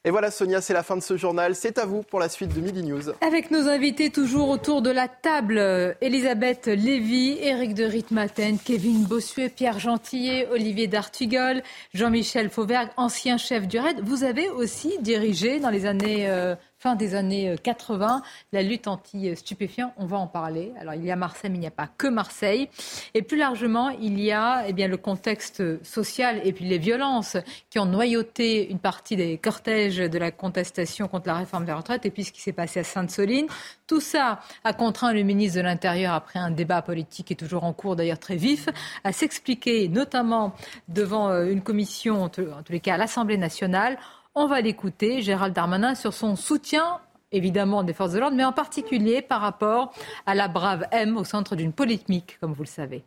Et 0.07 0.11
voilà 0.11 0.29
Sonia, 0.29 0.61
c'est 0.61 0.75
la 0.75 0.83
fin 0.83 0.95
de 0.95 1.01
ce 1.01 1.17
journal. 1.17 1.55
C'est 1.55 1.79
à 1.79 1.85
vous 1.87 2.03
pour 2.03 2.19
la 2.19 2.29
suite 2.29 2.53
de 2.53 2.61
Midi 2.61 2.83
News. 2.83 3.01
Avec 3.21 3.49
nos 3.49 3.67
invités 3.67 4.11
toujours 4.11 4.49
autour 4.49 4.83
de 4.83 4.91
la 4.91 5.07
table, 5.07 5.57
Elisabeth 5.99 6.67
Lévy, 6.67 7.39
Éric 7.41 7.73
de 7.73 7.85
Ritmaten, 7.85 8.59
Kevin 8.59 9.03
Bossuet, 9.05 9.49
Pierre 9.49 9.79
Gentillet, 9.79 10.47
Olivier 10.51 10.85
D'Artugol, 10.85 11.63
Jean-Michel 11.95 12.51
Fauvergue, 12.51 12.89
ancien 12.97 13.37
chef 13.37 13.67
du 13.67 13.79
RAID. 13.79 13.99
Vous 14.03 14.23
avez 14.23 14.47
aussi 14.49 14.95
dirigé 14.99 15.59
dans 15.59 15.71
les 15.71 15.87
années 15.87 16.29
euh, 16.29 16.53
fin 16.85 16.95
des 16.95 17.15
années 17.15 17.55
80, 17.63 18.17
euh, 18.17 18.27
la 18.53 18.61
lutte 18.61 18.87
anti-stupéfiants. 18.87 19.91
On 19.97 20.05
va 20.05 20.17
en 20.17 20.27
parler. 20.27 20.71
Alors, 20.79 20.93
il 20.93 21.03
y 21.03 21.09
a 21.09 21.15
Marseille, 21.15 21.49
mais 21.49 21.57
il 21.57 21.61
n'y 21.61 21.65
a 21.65 21.71
pas 21.71 21.87
que 21.87 22.05
Marseille. 22.05 22.69
Et 23.15 23.23
plus 23.23 23.39
largement, 23.39 23.89
il 23.89 24.19
y 24.19 24.31
a 24.31 24.65
eh 24.67 24.73
bien, 24.73 24.87
le 24.87 24.97
contexte 24.97 25.83
social 25.83 26.39
et 26.43 26.53
puis 26.53 26.65
les 26.65 26.77
violences 26.77 27.37
qui 27.71 27.79
ont 27.79 27.87
noyauté 27.87 28.69
une 28.69 28.77
partie 28.77 29.15
des 29.15 29.39
cortèges 29.39 29.97
de 29.97 30.17
la 30.19 30.29
contestation 30.29 31.07
contre 31.07 31.25
la 31.25 31.37
réforme 31.37 31.65
des 31.65 31.73
retraites 31.73 32.05
et 32.05 32.11
puis 32.11 32.23
ce 32.23 32.31
qui 32.31 32.41
s'est 32.41 32.53
passé 32.53 32.81
à 32.81 32.83
Sainte-Soline. 32.83 33.47
Tout 33.87 33.99
ça 33.99 34.41
a 34.63 34.73
contraint 34.73 35.11
le 35.11 35.23
ministre 35.23 35.57
de 35.57 35.63
l'Intérieur, 35.63 36.13
après 36.13 36.37
un 36.37 36.51
débat 36.51 36.83
politique 36.83 37.25
qui 37.25 37.33
est 37.33 37.35
toujours 37.35 37.63
en 37.63 37.73
cours, 37.73 37.95
d'ailleurs 37.95 38.19
très 38.19 38.35
vif, 38.35 38.69
à 39.03 39.11
s'expliquer, 39.11 39.87
notamment 39.87 40.53
devant 40.87 41.29
euh, 41.29 41.45
une 41.45 41.61
commission, 41.61 42.21
en 42.21 42.29
tous 42.29 42.45
les 42.69 42.79
cas 42.79 42.93
à 42.93 42.97
l'Assemblée 42.97 43.37
nationale, 43.37 43.97
on 44.35 44.47
va 44.47 44.61
l'écouter, 44.61 45.21
Gérald 45.21 45.53
Darmanin, 45.55 45.95
sur 45.95 46.13
son 46.13 46.35
soutien 46.35 46.99
évidemment 47.31 47.83
des 47.83 47.93
forces 47.93 48.13
de 48.13 48.19
l'ordre, 48.19 48.35
mais 48.35 48.45
en 48.45 48.53
particulier 48.53 49.21
par 49.21 49.41
rapport 49.41 49.93
à 50.25 50.35
la 50.35 50.47
brave 50.47 50.85
M 50.91 51.17
au 51.17 51.23
centre 51.23 51.55
d'une 51.55 51.73
polémique, 51.73 52.37
comme 52.39 52.53
vous 52.53 52.63
le 52.63 52.69
savez. 52.69 53.03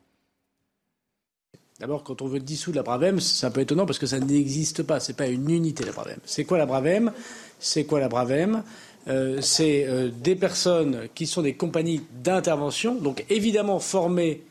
D'abord, 1.81 2.03
quand 2.03 2.23
on 2.23 2.27
veut 2.27 2.41
dissoudre 2.41 2.77
la 2.77 2.83
brave 2.83 3.05
M, 3.05 3.21
c'est 3.21 3.47
un 3.47 3.51
peu 3.51 3.61
étonnant 3.61 3.87
parce 3.87 3.99
que 3.99 4.07
ça 4.07 4.19
n'existe 4.19 4.83
pas. 4.83 4.99
C'est 4.99 5.17
pas 5.17 5.29
une 5.29 5.49
unité 5.49 5.85
la 5.85 5.93
brave 5.93 6.09
M. 6.11 6.19
C'est 6.25 6.45
quoi 6.45 6.59
la 6.59 6.67
brave 6.67 6.87
M? 6.87 7.13
C'est 7.61 7.85
quoi 7.85 8.01
la 8.01 8.09
brave 8.09 8.33
M? 8.33 8.63
Euh, 9.07 9.41
C'est 9.41 9.87
euh, 9.87 10.11
des 10.11 10.35
personnes 10.35 11.09
qui 11.15 11.27
sont 11.27 11.43
des 11.43 11.55
compagnies 11.55 12.03
d'intervention, 12.13 12.97
donc 12.97 13.25
évidemment 13.31 13.79
formées 13.79 14.43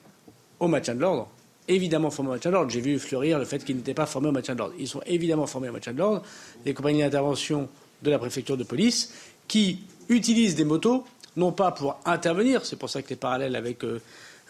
au 0.59 0.67
maintien 0.69 0.95
de 0.95 1.01
l'ordre, 1.01 1.29
évidemment 1.67 2.09
formés 2.09 2.29
au 2.29 2.33
maintien 2.33 2.51
de 2.51 2.55
l'ordre. 2.55 2.71
J'ai 2.71 2.81
vu 2.81 2.99
fleurir 2.99 3.39
le 3.39 3.45
fait 3.45 3.63
qu'ils 3.63 3.75
n'étaient 3.75 3.93
pas 3.93 4.05
formés 4.05 4.29
au 4.29 4.31
maintien 4.31 4.53
de 4.53 4.59
l'ordre. 4.59 4.75
Ils 4.79 4.87
sont 4.87 5.01
évidemment 5.05 5.47
formés 5.47 5.69
au 5.69 5.73
maintien 5.73 5.93
de 5.93 5.97
l'ordre. 5.97 6.21
Les 6.65 6.73
compagnies 6.73 6.99
d'intervention 6.99 7.69
de 8.01 8.09
la 8.11 8.19
préfecture 8.19 8.57
de 8.57 8.63
police 8.63 9.13
qui 9.47 9.79
utilisent 10.09 10.55
des 10.55 10.65
motos, 10.65 11.03
non 11.35 11.51
pas 11.51 11.71
pour 11.71 11.99
intervenir, 12.05 12.65
c'est 12.65 12.77
pour 12.77 12.89
ça 12.89 13.01
que 13.01 13.09
les 13.09 13.15
parallèles 13.15 13.55
avec 13.55 13.83
euh, 13.83 14.01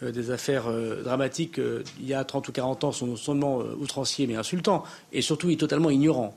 euh, 0.04 0.12
des 0.12 0.32
affaires 0.32 0.68
euh, 0.68 1.04
dramatiques 1.04 1.60
il 2.00 2.08
y 2.08 2.14
a 2.14 2.24
30 2.24 2.48
ou 2.48 2.52
40 2.52 2.84
ans 2.84 2.92
sont 2.92 3.08
non 3.08 3.16
seulement 3.16 3.58
outranciers 3.80 4.28
mais 4.28 4.36
insultants, 4.36 4.84
et 5.12 5.22
surtout 5.22 5.54
totalement 5.56 5.90
ignorants. 5.90 6.36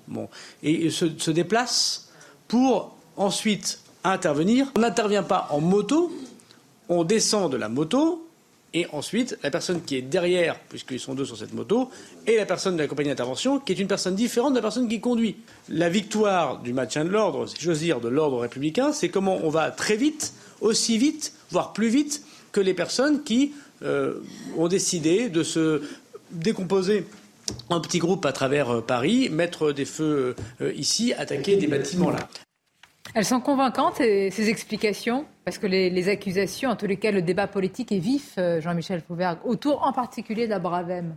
Et 0.62 0.91
se 0.91 1.31
déplacent 1.31 2.11
pour 2.49 2.97
ensuite 3.16 3.81
intervenir. 4.05 4.72
On 4.76 4.81
n'intervient 4.81 5.22
pas 5.22 5.49
en 5.51 5.61
moto, 5.61 6.12
on 6.89 7.05
descend 7.05 7.53
de 7.53 7.57
la 7.57 7.68
moto, 7.68 8.26
et 8.73 8.87
ensuite, 8.93 9.37
la 9.43 9.51
personne 9.51 9.83
qui 9.83 9.97
est 9.97 10.03
derrière, 10.03 10.59
puisqu'ils 10.68 11.01
sont 11.01 11.14
deux 11.14 11.25
sur 11.25 11.37
cette 11.37 11.53
moto, 11.53 11.91
et 12.27 12.37
la 12.37 12.47
personne 12.47 12.77
de 12.77 12.83
la 12.83 12.87
compagnie 12.87 13.09
d'intervention, 13.09 13.59
qui 13.59 13.73
est 13.73 13.79
une 13.79 13.89
personne 13.89 14.14
différente 14.14 14.53
de 14.53 14.59
la 14.59 14.62
personne 14.62 14.89
qui 14.89 15.01
conduit. 15.01 15.37
La 15.68 15.89
victoire 15.89 16.61
du 16.61 16.73
maintien 16.73 17.05
de 17.05 17.11
l'ordre, 17.11 17.47
si 17.47 17.57
j'ose 17.59 17.81
dire, 17.81 18.01
de 18.01 18.09
l'ordre 18.09 18.39
républicain, 18.39 18.93
c'est 18.93 19.09
comment 19.09 19.41
on 19.43 19.51
va 19.51 19.71
très 19.71 19.97
vite, 19.97 20.35
aussi 20.61 20.99
vite, 20.99 21.33
voire 21.51 21.73
plus 21.73 21.89
vite 21.89 22.25
que 22.53 22.61
les 22.61 22.75
personnes 22.75 23.25
qui 23.25 23.53
euh, 23.83 24.21
ont 24.57 24.68
décidé 24.68 25.29
de 25.29 25.43
se 25.43 25.83
décomposer 26.31 27.07
en 27.68 27.81
petits 27.81 27.99
groupes 27.99 28.27
à 28.27 28.33
travers 28.33 28.71
euh, 28.71 28.81
Paris, 28.81 29.31
mettre 29.31 29.73
des 29.73 29.85
feux 29.85 30.37
euh, 30.61 30.73
ici, 30.75 31.12
attaquer 31.14 31.57
des 31.57 31.66
bâtiments 31.66 32.11
là. 32.11 32.29
Elles 33.14 33.25
sont 33.25 33.41
convaincantes, 33.41 33.97
ces 33.97 34.49
explications? 34.49 35.27
Parce 35.45 35.59
que 35.59 35.66
les, 35.66 36.09
accusations, 36.09 36.70
en 36.70 36.76
tous 36.76 36.86
les 36.86 36.97
cas, 36.97 37.11
le 37.11 37.22
débat 37.22 37.47
politique 37.47 37.93
est 37.93 37.99
vif, 37.99 38.34
euh, 38.38 38.61
Jean-Michel 38.61 39.03
Fauvergue, 39.07 39.38
autour 39.45 39.86
en 39.86 39.93
particulier 39.93 40.45
de 40.45 40.51
la 40.51 40.59
Bravem. 40.59 41.16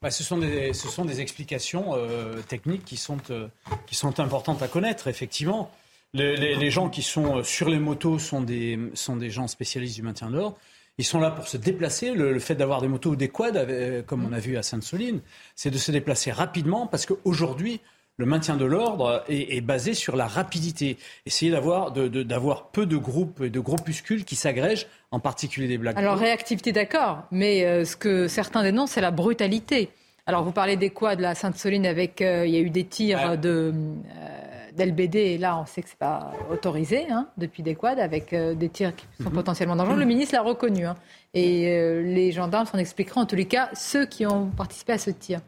Bah, 0.00 0.10
ce, 0.10 0.22
sont 0.22 0.38
des, 0.38 0.72
ce, 0.72 0.88
sont 0.88 1.04
des, 1.04 1.20
explications 1.20 1.94
euh, 1.94 2.40
techniques 2.42 2.84
qui 2.84 2.96
sont, 2.96 3.18
euh, 3.30 3.48
qui 3.86 3.94
sont 3.94 4.20
importantes 4.20 4.62
à 4.62 4.68
connaître, 4.68 5.08
effectivement. 5.08 5.70
Les, 6.12 6.70
gens 6.70 6.88
qui 6.88 7.02
sont 7.02 7.42
sur 7.42 7.68
les 7.68 7.80
motos 7.80 8.20
sont 8.20 8.40
des, 8.40 8.78
sont 8.94 9.16
des 9.16 9.30
gens 9.30 9.48
spécialistes 9.48 9.96
du 9.96 10.02
maintien 10.02 10.30
de 10.30 10.36
l'ordre. 10.36 10.56
Ils 10.96 11.04
sont 11.04 11.18
là 11.18 11.32
pour 11.32 11.48
se 11.48 11.56
déplacer. 11.56 12.12
Le, 12.12 12.38
fait 12.38 12.54
d'avoir 12.54 12.80
des 12.80 12.86
motos 12.86 13.10
ou 13.10 13.16
des 13.16 13.28
quads, 13.28 14.02
comme 14.06 14.24
on 14.24 14.32
a 14.32 14.38
vu 14.38 14.56
à 14.56 14.62
Sainte-Soline, 14.62 15.20
c'est 15.56 15.70
de 15.70 15.78
se 15.78 15.90
déplacer 15.90 16.30
rapidement 16.30 16.86
parce 16.86 17.04
qu'aujourd'hui, 17.04 17.80
le 18.16 18.26
maintien 18.26 18.56
de 18.56 18.64
l'ordre 18.64 19.24
est, 19.28 19.60
basé 19.60 19.94
sur 19.94 20.16
la 20.16 20.26
rapidité. 20.26 20.98
Essayer 21.26 21.50
d'avoir 21.50 22.68
peu 22.68 22.86
de 22.86 22.96
groupes 22.96 23.40
et 23.40 23.50
de 23.50 23.60
groupuscules 23.60 24.24
qui 24.24 24.36
s'agrègent, 24.36 24.86
en 25.10 25.20
particulier 25.20 25.66
des 25.66 25.78
blagues. 25.78 25.98
Alors 25.98 26.16
réactivité, 26.16 26.72
d'accord, 26.72 27.24
mais 27.30 27.64
euh, 27.64 27.84
ce 27.84 27.96
que 27.96 28.28
certains 28.28 28.62
dénoncent, 28.62 28.92
c'est 28.92 29.00
la 29.00 29.10
brutalité. 29.10 29.90
Alors 30.26 30.42
vous 30.42 30.52
parlez 30.52 30.76
des 30.76 30.90
quoi 30.90 31.16
de 31.16 31.22
la 31.22 31.34
Sainte-Soline 31.34 31.86
avec, 31.86 32.22
euh, 32.22 32.46
il 32.46 32.54
y 32.54 32.56
a 32.56 32.60
eu 32.60 32.70
des 32.70 32.84
tirs 32.84 33.36
de 33.36 33.72
euh, 33.74 34.43
d'LBD, 34.74 35.16
et 35.16 35.38
là 35.38 35.58
on 35.58 35.66
sait 35.66 35.82
que 35.82 35.88
c'est 35.88 35.98
pas 35.98 36.32
autorisé 36.50 37.06
hein, 37.10 37.28
depuis 37.38 37.62
des 37.62 37.74
quads, 37.74 38.00
avec 38.00 38.34
des 38.34 38.68
tirs 38.68 38.94
qui 38.94 39.06
sont 39.22 39.30
mhm. 39.30 39.36
potentiellement 39.36 39.76
dangereux. 39.76 39.98
Le 39.98 40.04
ministre 40.04 40.34
l'a 40.34 40.42
reconnu. 40.42 40.86
Hein. 40.86 40.96
Et 41.34 41.68
euh, 41.68 42.00
les 42.00 42.30
gendarmes 42.30 42.64
s'en 42.66 42.78
expliqueront, 42.78 43.22
en 43.22 43.26
tous 43.26 43.34
les 43.34 43.46
cas, 43.46 43.68
ceux 43.74 44.06
qui 44.06 44.24
ont 44.24 44.46
participé 44.50 44.92
à 44.92 44.98
ce 44.98 45.10
tir. 45.10 45.40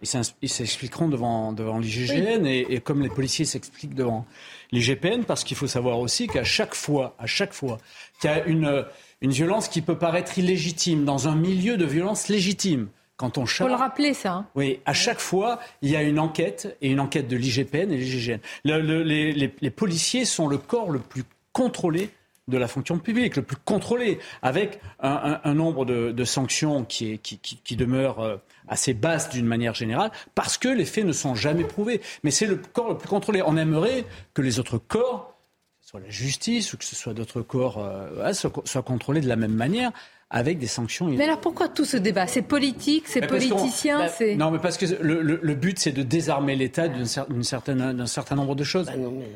Ils 0.42 0.48
s'expliqueront 0.48 1.08
devant, 1.08 1.52
devant 1.52 1.78
l'IGGN 1.78 2.44
et, 2.44 2.80
comme 2.80 3.02
les 3.02 3.08
policiers 3.08 3.44
s'expliquent 3.44 3.94
devant 3.94 4.26
l'IGPN, 4.72 5.22
parce 5.24 5.44
qu'il 5.44 5.56
faut 5.56 5.68
savoir 5.68 6.00
aussi 6.00 6.26
qu'à 6.26 6.42
chaque 6.42 6.74
fois, 6.74 7.14
à 7.20 7.26
chaque 7.26 7.52
fois 7.52 7.78
qu'il 8.20 8.28
y 8.28 8.32
a 8.32 8.44
une, 8.46 8.84
une 9.20 9.30
violence 9.30 9.68
qui 9.68 9.80
peut 9.80 9.96
paraître 9.96 10.36
illégitime 10.38 11.04
dans 11.04 11.28
un 11.28 11.36
milieu 11.36 11.76
de 11.76 11.84
violence 11.84 12.26
légitime, 12.26 12.88
quand 13.16 13.38
on 13.38 13.46
charge. 13.46 13.70
Faut 13.70 13.76
le 13.76 13.80
rappeler, 13.80 14.14
ça. 14.14 14.32
Hein. 14.32 14.46
Oui, 14.54 14.80
à 14.84 14.92
chaque 14.92 15.20
fois, 15.20 15.58
il 15.82 15.90
y 15.90 15.96
a 15.96 16.02
une 16.02 16.18
enquête 16.18 16.76
et 16.82 16.90
une 16.90 17.00
enquête 17.00 17.28
de 17.28 17.36
l'IGPN 17.36 17.90
et 17.90 17.96
l'IGGN. 17.96 18.38
les, 18.64 19.32
les, 19.32 19.70
policiers 19.70 20.24
sont 20.24 20.48
le 20.48 20.58
corps 20.58 20.90
le 20.90 20.98
plus 20.98 21.24
contrôlé 21.52 22.10
de 22.48 22.58
la 22.58 22.68
fonction 22.68 22.98
publique, 22.98 23.36
le 23.36 23.42
plus 23.42 23.56
contrôlé, 23.56 24.20
avec 24.40 24.80
un, 25.00 25.54
nombre 25.54 25.84
de, 25.84 26.24
sanctions 26.24 26.84
qui, 26.84 27.12
est, 27.12 27.18
qui, 27.18 27.38
qui, 27.38 27.76
demeure 27.76 28.20
euh, 28.20 28.36
assez 28.68 28.94
basse 28.94 29.30
d'une 29.30 29.46
manière 29.46 29.74
générale, 29.74 30.12
parce 30.34 30.56
que 30.56 30.68
les 30.68 30.84
faits 30.84 31.04
ne 31.04 31.12
sont 31.12 31.34
jamais 31.34 31.64
prouvés. 31.64 32.00
Mais 32.22 32.30
c'est 32.30 32.46
le 32.46 32.56
corps 32.56 32.90
le 32.90 32.98
plus 32.98 33.08
contrôlé. 33.08 33.42
On 33.44 33.56
aimerait 33.56 34.04
que 34.32 34.42
les 34.42 34.60
autres 34.60 34.78
corps, 34.78 35.34
que 35.80 35.84
ce 35.84 35.90
soit 35.90 36.00
la 36.00 36.10
justice 36.10 36.72
ou 36.72 36.76
que 36.76 36.84
ce 36.84 36.94
soit 36.94 37.14
d'autres 37.14 37.42
corps, 37.42 37.78
euh, 37.78 38.32
soient, 38.32 38.82
contrôlés 38.82 39.20
de 39.20 39.28
la 39.28 39.36
même 39.36 39.54
manière 39.54 39.90
avec 40.30 40.58
des 40.58 40.66
sanctions. 40.66 41.06
Mais 41.06 41.24
alors 41.24 41.40
pourquoi 41.40 41.68
tout 41.68 41.84
ce 41.84 41.96
débat? 41.96 42.26
C'est 42.26 42.42
politique, 42.42 43.04
c'est 43.06 43.26
politicien 43.26 43.98
bah, 43.98 44.08
c'est... 44.08 44.34
Non, 44.34 44.50
mais 44.50 44.58
parce 44.58 44.76
que 44.76 44.86
le, 45.00 45.54
but, 45.54 45.78
c'est 45.78 45.92
de 45.92 46.02
désarmer 46.02 46.56
l'État 46.56 46.88
d'un 46.88 48.06
certain 48.06 48.34
nombre 48.34 48.54
de 48.54 48.64
choses. 48.64 48.86
Bah 48.86 48.96
non, 48.96 49.12
mais... 49.12 49.26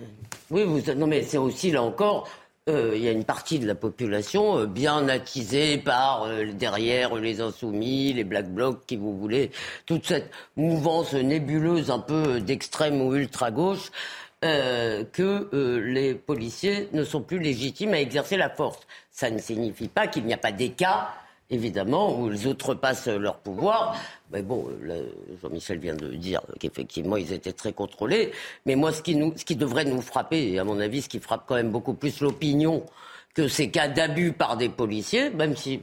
Oui, 0.50 0.64
vous... 0.64 0.92
non, 0.94 1.06
mais 1.06 1.22
c'est 1.22 1.38
aussi, 1.38 1.70
là 1.70 1.82
encore, 1.82 2.28
euh, 2.68 2.92
il 2.94 3.02
y 3.02 3.08
a 3.08 3.12
une 3.12 3.24
partie 3.24 3.58
de 3.58 3.66
la 3.66 3.74
population 3.74 4.58
euh, 4.58 4.66
bien 4.66 5.08
attisée 5.08 5.78
par 5.78 6.24
euh, 6.24 6.44
derrière 6.52 7.14
les 7.14 7.40
insoumis, 7.40 8.12
les 8.12 8.22
black 8.22 8.52
blocs, 8.52 8.84
qui 8.86 8.96
vous 8.96 9.16
voulez, 9.16 9.50
toute 9.86 10.06
cette 10.06 10.30
mouvance 10.56 11.14
nébuleuse 11.14 11.90
un 11.90 12.00
peu 12.00 12.40
d'extrême 12.40 13.00
ou 13.00 13.14
ultra 13.14 13.50
gauche. 13.50 13.90
Que 14.42 15.80
les 15.84 16.14
policiers 16.14 16.88
ne 16.92 17.04
sont 17.04 17.20
plus 17.22 17.38
légitimes 17.38 17.94
à 17.94 18.00
exercer 18.00 18.36
la 18.36 18.48
force. 18.48 18.80
Ça 19.10 19.30
ne 19.30 19.38
signifie 19.38 19.88
pas 19.88 20.06
qu'il 20.06 20.24
n'y 20.24 20.32
a 20.32 20.38
pas 20.38 20.52
des 20.52 20.70
cas 20.70 21.10
évidemment, 21.50 22.18
où 22.18 22.32
ils 22.32 22.46
outrepassent 22.46 23.08
leur 23.08 23.38
pouvoir. 23.38 23.96
Mais 24.32 24.42
bon, 24.42 24.68
Jean-Michel 25.42 25.78
vient 25.78 25.94
de 25.94 26.08
dire 26.14 26.40
qu'effectivement, 26.58 27.16
ils 27.16 27.32
étaient 27.32 27.52
très 27.52 27.72
contrôlés. 27.72 28.32
Mais 28.66 28.76
moi, 28.76 28.92
ce 28.92 29.02
qui, 29.02 29.56
devrait 29.56 29.84
nous 29.84 30.00
frapper, 30.00 30.52
et 30.52 30.58
à 30.58 30.64
mon 30.64 30.80
avis, 30.80 31.02
ce 31.02 31.08
qui 31.08 31.18
frappe 31.18 31.44
quand 31.46 31.56
même 31.56 31.70
beaucoup 31.70 31.94
plus 31.94 32.20
l'opinion 32.20 32.84
que 33.34 33.48
ces 33.48 33.70
cas 33.70 33.88
d'abus 33.88 34.32
par 34.32 34.56
des 34.56 34.68
policiers, 34.68 35.30
même 35.30 35.56
si 35.56 35.82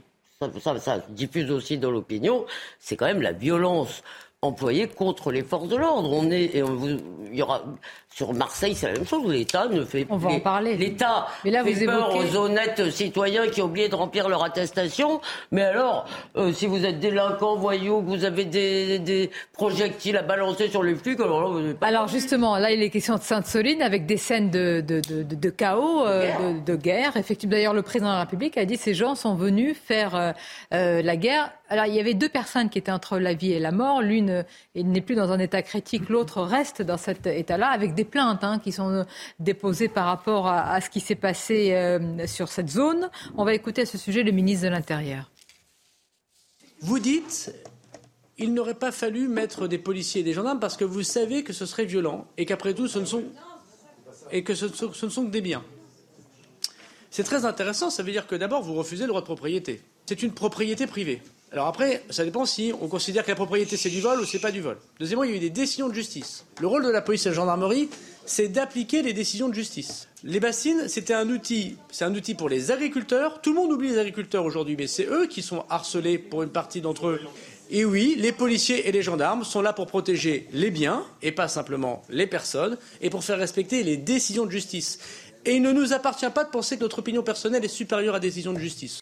ça, 0.60 0.78
ça 0.78 0.98
diffuse 1.10 1.50
aussi 1.50 1.78
dans 1.78 1.90
l'opinion, 1.90 2.46
c'est 2.78 2.96
quand 2.96 3.06
même 3.06 3.22
la 3.22 3.32
violence 3.32 4.02
employés 4.40 4.86
contre 4.86 5.32
les 5.32 5.42
forces 5.42 5.68
de 5.68 5.76
l'ordre. 5.76 6.12
On 6.12 6.30
est, 6.30 6.52
il 6.54 7.36
y 7.36 7.42
aura 7.42 7.64
sur 8.10 8.32
Marseille, 8.32 8.74
c'est 8.74 8.86
la 8.86 8.94
même 8.94 9.06
chose. 9.06 9.30
L'État 9.30 9.68
ne 9.68 9.84
fait. 9.84 10.06
On 10.10 10.16
va 10.16 10.30
en 10.30 10.40
parler. 10.40 10.76
L'État 10.76 11.26
fait 11.42 11.50
vous 11.60 11.84
peur 11.84 12.16
aux 12.16 12.36
honnêtes 12.36 12.90
citoyens 12.90 13.46
qui 13.48 13.62
ont 13.62 13.66
oublié 13.66 13.88
de 13.88 13.94
remplir 13.94 14.28
leur 14.28 14.42
attestation. 14.44 15.20
Mais 15.52 15.62
alors, 15.62 16.06
euh, 16.36 16.52
si 16.52 16.66
vous 16.66 16.84
êtes 16.84 17.00
délinquant, 17.00 17.56
voyou, 17.56 18.00
que 18.00 18.06
vous 18.06 18.24
avez 18.24 18.44
des, 18.44 18.98
des, 18.98 19.30
projectiles 19.52 20.16
à 20.16 20.22
balancer 20.22 20.68
sur 20.68 20.82
les 20.82 20.94
flics, 20.94 21.20
alors 21.20 21.54
là, 21.54 21.74
pas 21.74 21.86
Alors 21.86 22.08
justement, 22.08 22.56
là, 22.56 22.72
il 22.72 22.82
est 22.82 22.90
question 22.90 23.16
de 23.16 23.20
Sainte-Soline 23.20 23.82
avec 23.82 24.06
des 24.06 24.16
scènes 24.16 24.50
de, 24.50 24.80
de, 24.80 25.00
de, 25.00 25.22
de 25.22 25.50
chaos, 25.50 26.06
euh, 26.06 26.54
de, 26.64 26.76
guerre. 26.76 27.16
Effectivement, 27.16 27.52
d'ailleurs, 27.52 27.74
le 27.74 27.82
président 27.82 28.08
de 28.08 28.14
la 28.14 28.20
République 28.20 28.56
a 28.56 28.64
dit 28.64 28.76
ces 28.76 28.94
gens 28.94 29.14
sont 29.14 29.34
venus 29.34 29.76
faire 29.76 30.34
euh, 30.74 31.02
la 31.02 31.16
guerre. 31.16 31.52
Alors, 31.70 31.84
il 31.84 31.94
y 31.94 32.00
avait 32.00 32.14
deux 32.14 32.30
personnes 32.30 32.70
qui 32.70 32.78
étaient 32.78 32.90
entre 32.90 33.18
la 33.18 33.34
vie 33.34 33.52
et 33.52 33.58
la 33.58 33.72
mort. 33.72 34.00
L'une 34.00 34.44
il 34.74 34.90
n'est 34.90 35.00
plus 35.00 35.14
dans 35.14 35.32
un 35.32 35.38
état 35.38 35.60
critique, 35.62 36.08
l'autre 36.08 36.40
reste 36.40 36.82
dans 36.82 36.96
cet 36.96 37.26
état-là, 37.26 37.68
avec 37.68 37.94
des 37.98 38.04
plaintes 38.04 38.44
hein, 38.44 38.58
qui 38.58 38.72
sont 38.72 39.04
déposées 39.40 39.88
par 39.88 40.06
rapport 40.06 40.46
à, 40.46 40.80
ce 40.80 40.88
qui 40.88 41.00
s'est 41.00 41.16
passé 41.16 41.72
euh, 41.72 42.26
sur 42.26 42.48
cette 42.48 42.70
zone. 42.70 43.10
On 43.36 43.44
va 43.44 43.54
écouter 43.54 43.82
à 43.82 43.86
ce 43.86 43.98
sujet 43.98 44.22
le 44.22 44.30
ministre 44.30 44.64
de 44.64 44.70
l'Intérieur. 44.70 45.30
Vous 46.80 47.00
dites 47.00 47.52
il 48.40 48.54
n'aurait 48.54 48.74
pas 48.74 48.92
fallu 48.92 49.26
mettre 49.26 49.66
des 49.66 49.78
policiers 49.78 50.20
et 50.20 50.24
des 50.24 50.32
gendarmes 50.32 50.60
parce 50.60 50.76
que 50.76 50.84
vous 50.84 51.02
savez 51.02 51.42
que 51.42 51.52
ce 51.52 51.66
serait 51.66 51.86
violent 51.86 52.28
et 52.36 52.46
qu'après 52.46 52.72
tout, 52.72 52.86
ce 52.86 53.00
ne 53.00 53.04
sont, 53.04 53.24
et 54.30 54.44
que 54.44 54.54
ce 54.54 54.66
ne 54.66 55.10
sont 55.10 55.24
que 55.24 55.30
des 55.30 55.40
biens. 55.40 55.64
C'est 57.10 57.24
très 57.24 57.44
intéressant, 57.44 57.90
ça 57.90 58.04
veut 58.04 58.12
dire 58.12 58.28
que 58.28 58.36
d'abord, 58.36 58.62
vous 58.62 58.74
refusez 58.74 59.02
le 59.02 59.08
droit 59.08 59.22
de 59.22 59.26
propriété. 59.26 59.82
C'est 60.06 60.22
une 60.22 60.32
propriété 60.32 60.86
privée. 60.86 61.20
Alors 61.50 61.66
après, 61.66 62.04
ça 62.10 62.24
dépend 62.24 62.44
si 62.44 62.72
on 62.80 62.88
considère 62.88 63.24
que 63.24 63.30
la 63.30 63.34
propriété 63.34 63.76
c'est 63.76 63.88
du 63.88 64.00
vol 64.00 64.20
ou 64.20 64.24
c'est 64.26 64.38
pas 64.38 64.50
du 64.50 64.60
vol. 64.60 64.76
Deuxièmement, 65.00 65.24
il 65.24 65.30
y 65.30 65.34
a 65.34 65.36
eu 65.36 65.40
des 65.40 65.50
décisions 65.50 65.88
de 65.88 65.94
justice. 65.94 66.44
Le 66.60 66.66
rôle 66.66 66.84
de 66.84 66.90
la 66.90 67.00
police 67.00 67.22
et 67.22 67.30
de 67.30 67.34
la 67.34 67.40
gendarmerie, 67.40 67.88
c'est 68.26 68.48
d'appliquer 68.48 69.02
les 69.02 69.14
décisions 69.14 69.48
de 69.48 69.54
justice. 69.54 70.08
Les 70.24 70.40
bassines, 70.40 70.88
c'était 70.88 71.14
un 71.14 71.28
outil, 71.30 71.76
c'est 71.90 72.04
un 72.04 72.14
outil 72.14 72.34
pour 72.34 72.50
les 72.50 72.70
agriculteurs. 72.70 73.40
Tout 73.40 73.50
le 73.50 73.56
monde 73.56 73.72
oublie 73.72 73.88
les 73.88 73.98
agriculteurs 73.98 74.44
aujourd'hui, 74.44 74.76
mais 74.76 74.86
c'est 74.86 75.06
eux 75.06 75.26
qui 75.26 75.40
sont 75.40 75.64
harcelés 75.70 76.18
pour 76.18 76.42
une 76.42 76.50
partie 76.50 76.82
d'entre 76.82 77.08
eux. 77.08 77.20
Et 77.70 77.84
oui, 77.84 78.14
les 78.18 78.32
policiers 78.32 78.88
et 78.88 78.92
les 78.92 79.02
gendarmes 79.02 79.44
sont 79.44 79.62
là 79.62 79.72
pour 79.72 79.86
protéger 79.86 80.48
les 80.52 80.70
biens 80.70 81.04
et 81.22 81.32
pas 81.32 81.48
simplement 81.48 82.02
les 82.10 82.26
personnes 82.26 82.76
et 83.00 83.10
pour 83.10 83.24
faire 83.24 83.38
respecter 83.38 83.82
les 83.82 83.96
décisions 83.96 84.44
de 84.44 84.50
justice. 84.50 84.98
Et 85.46 85.56
il 85.56 85.62
ne 85.62 85.72
nous 85.72 85.92
appartient 85.92 86.28
pas 86.30 86.44
de 86.44 86.50
penser 86.50 86.76
que 86.76 86.82
notre 86.82 86.98
opinion 86.98 87.22
personnelle 87.22 87.64
est 87.64 87.68
supérieure 87.68 88.14
à 88.14 88.20
des 88.20 88.28
décisions 88.28 88.52
de 88.52 88.58
justice. 88.58 89.00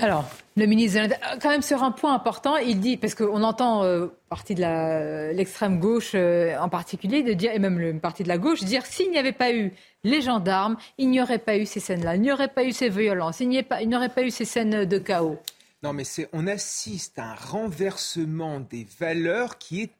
Alors, 0.00 0.24
le 0.56 0.64
ministre, 0.64 0.98
quand 1.42 1.50
même 1.50 1.60
sur 1.60 1.82
un 1.82 1.90
point 1.90 2.14
important, 2.14 2.56
il 2.56 2.80
dit, 2.80 2.96
parce 2.96 3.14
qu'on 3.14 3.42
entend 3.42 3.84
euh, 3.84 4.06
partie 4.30 4.54
de 4.54 5.32
l'extrême 5.32 5.78
gauche 5.78 6.12
euh, 6.14 6.56
en 6.58 6.70
particulier, 6.70 7.22
de 7.22 7.34
dire, 7.34 7.52
et 7.52 7.58
même 7.58 7.78
une 7.78 8.00
partie 8.00 8.22
de 8.22 8.28
la 8.28 8.38
gauche, 8.38 8.62
dire 8.64 8.86
s'il 8.86 9.10
n'y 9.10 9.18
avait 9.18 9.32
pas 9.32 9.52
eu 9.52 9.72
les 10.02 10.22
gendarmes, 10.22 10.76
il 10.96 11.10
n'y 11.10 11.20
aurait 11.20 11.38
pas 11.38 11.58
eu 11.58 11.66
ces 11.66 11.80
scènes-là, 11.80 12.16
il 12.16 12.22
n'y 12.22 12.32
aurait 12.32 12.48
pas 12.48 12.64
eu 12.64 12.72
ces 12.72 12.88
violences, 12.88 13.40
il 13.40 13.48
n'y 13.50 13.58
aurait 13.94 14.08
pas 14.08 14.22
eu 14.22 14.30
ces 14.30 14.46
scènes 14.46 14.86
de 14.86 14.98
chaos. 14.98 15.38
Non, 15.82 15.92
mais 15.92 16.04
on 16.32 16.46
assiste 16.46 17.18
à 17.18 17.24
un 17.24 17.34
renversement 17.34 18.60
des 18.60 18.86
valeurs 18.98 19.58
qui 19.58 19.82
est 19.82 19.92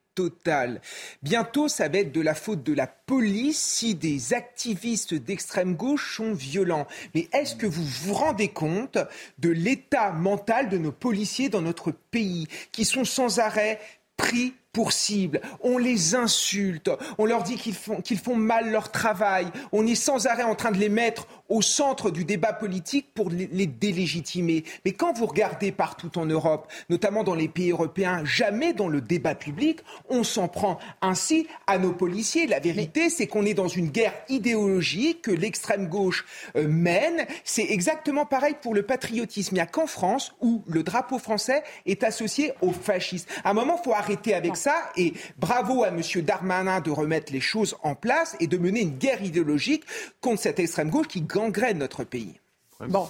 Bientôt, 1.22 1.68
ça 1.68 1.88
va 1.88 1.98
être 1.98 2.12
de 2.12 2.20
la 2.20 2.34
faute 2.34 2.62
de 2.62 2.74
la 2.74 2.86
police 2.86 3.58
si 3.58 3.94
des 3.94 4.34
activistes 4.34 5.14
d'extrême 5.14 5.74
gauche 5.74 6.16
sont 6.16 6.32
violents. 6.32 6.86
Mais 7.14 7.28
est-ce 7.32 7.56
que 7.56 7.66
vous 7.66 7.84
vous 7.84 8.14
rendez 8.14 8.48
compte 8.48 8.98
de 9.38 9.48
l'état 9.48 10.12
mental 10.12 10.68
de 10.68 10.78
nos 10.78 10.92
policiers 10.92 11.48
dans 11.48 11.62
notre 11.62 11.90
pays, 11.90 12.48
qui 12.72 12.84
sont 12.84 13.04
sans 13.04 13.38
arrêt 13.38 13.80
pris 14.16 14.54
pour 14.72 14.92
cible, 14.92 15.40
on 15.62 15.78
les 15.78 16.14
insulte, 16.14 16.90
on 17.18 17.24
leur 17.24 17.42
dit 17.42 17.56
qu'ils 17.56 17.74
font, 17.74 18.00
qu'ils 18.00 18.18
font 18.18 18.36
mal 18.36 18.70
leur 18.70 18.92
travail, 18.92 19.48
on 19.72 19.84
est 19.86 19.96
sans 19.96 20.26
arrêt 20.26 20.44
en 20.44 20.54
train 20.54 20.70
de 20.70 20.78
les 20.78 20.88
mettre 20.88 21.26
au 21.51 21.62
centre 21.62 22.11
du 22.11 22.24
débat 22.24 22.53
politique 22.53 23.12
pour 23.12 23.28
les, 23.28 23.66
délégitimer. 23.66 24.64
Mais 24.84 24.92
quand 24.92 25.12
vous 25.12 25.26
regardez 25.26 25.72
partout 25.72 26.16
en 26.18 26.24
Europe, 26.24 26.70
notamment 26.88 27.24
dans 27.24 27.34
les 27.34 27.48
pays 27.48 27.72
européens, 27.72 28.24
jamais 28.24 28.72
dans 28.72 28.88
le 28.88 29.01
débat 29.01 29.34
public, 29.34 29.80
on 30.09 30.24
s'en 30.24 30.48
prend 30.48 30.78
ainsi 31.03 31.46
à 31.66 31.78
nos 31.78 31.92
policiers. 31.92 32.46
La 32.46 32.61
vérité, 32.61 33.11
c'est 33.11 33.26
qu'on 33.26 33.44
est 33.44 33.55
dans 33.55 33.68
une 33.68 33.88
guerre 33.88 34.14
idéologique 34.28 35.22
que 35.22 35.30
l'extrême 35.30 35.88
gauche 35.88 36.24
euh, 36.57 36.66
mène. 36.68 37.26
C'est 37.44 37.66
exactement 37.68 38.26
pareil 38.26 38.55
pour 38.62 38.74
le 38.74 38.82
patriotisme. 38.82 39.55
Il 39.55 39.59
n'y 39.59 39.61
a 39.61 39.66
qu'en 39.66 39.86
France 39.86 40.32
où 40.40 40.62
le 40.66 40.82
drapeau 40.82 41.18
français 41.18 41.62
est 41.84 42.05
associé 42.05 42.53
aux 42.61 42.72
fascistes. 42.72 43.28
À 43.44 43.51
un 43.51 43.55
moment, 43.55 43.76
il 43.80 43.84
faut 43.84 43.94
arrêter 43.94 44.34
avec 44.34 44.57
ça 44.57 44.74
et 44.96 45.14
bravo 45.38 45.82
à 45.82 45.88
M. 45.88 46.01
Darmanin 46.22 46.80
de 46.80 46.90
remettre 46.90 47.32
les 47.32 47.40
choses 47.40 47.76
en 47.82 47.94
place 47.96 48.36
et 48.38 48.46
de 48.46 48.57
mener 48.57 48.82
une 48.82 48.96
guerre 48.96 49.22
idéologique 49.22 49.84
contre 50.20 50.42
cette 50.42 50.61
extrême 50.61 50.90
gauche 50.90 51.09
qui 51.09 51.22
gangrène 51.41 51.78
notre 51.78 52.05
pays. 52.05 52.41
Bon, 52.88 53.09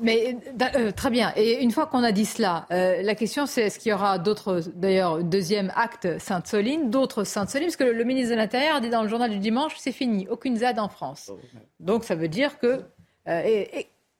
mais 0.00 0.38
euh, 0.74 0.90
très 0.90 1.10
bien. 1.10 1.34
Et 1.36 1.62
une 1.62 1.70
fois 1.70 1.86
qu'on 1.86 2.02
a 2.02 2.12
dit 2.12 2.24
cela, 2.24 2.66
euh, 2.70 3.02
la 3.02 3.14
question 3.14 3.44
c'est 3.44 3.62
est-ce 3.64 3.78
qu'il 3.78 3.90
y 3.90 3.92
aura 3.92 4.18
d'autres, 4.18 4.62
d'ailleurs, 4.74 5.22
deuxième 5.22 5.70
acte 5.76 6.18
Sainte-Soline, 6.18 6.88
d'autres 6.88 7.24
Sainte-Soline, 7.24 7.66
parce 7.66 7.76
que 7.76 7.84
le, 7.84 8.04
ministre 8.04 8.30
de 8.30 8.36
l'Intérieur 8.36 8.80
dit 8.80 8.88
dans 8.88 9.02
le 9.02 9.08
journal 9.08 9.30
du 9.30 9.38
dimanche, 9.38 9.74
c'est 9.76 9.92
fini, 9.92 10.26
aucune 10.30 10.56
ZAD 10.56 10.78
en 10.78 10.88
France. 10.88 11.30
Donc 11.78 12.04
ça 12.04 12.14
veut 12.14 12.28
dire 12.28 12.58
que 12.58 12.80
euh, 13.28 13.64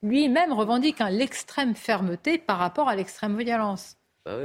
lui-même 0.02 0.52
revendique 0.52 1.02
l'extrême 1.10 1.74
fermeté 1.74 2.36
par 2.36 2.58
rapport 2.58 2.88
à 2.88 2.94
l'extrême 2.94 3.38
violence. 3.38 3.96
Bah 4.24 4.36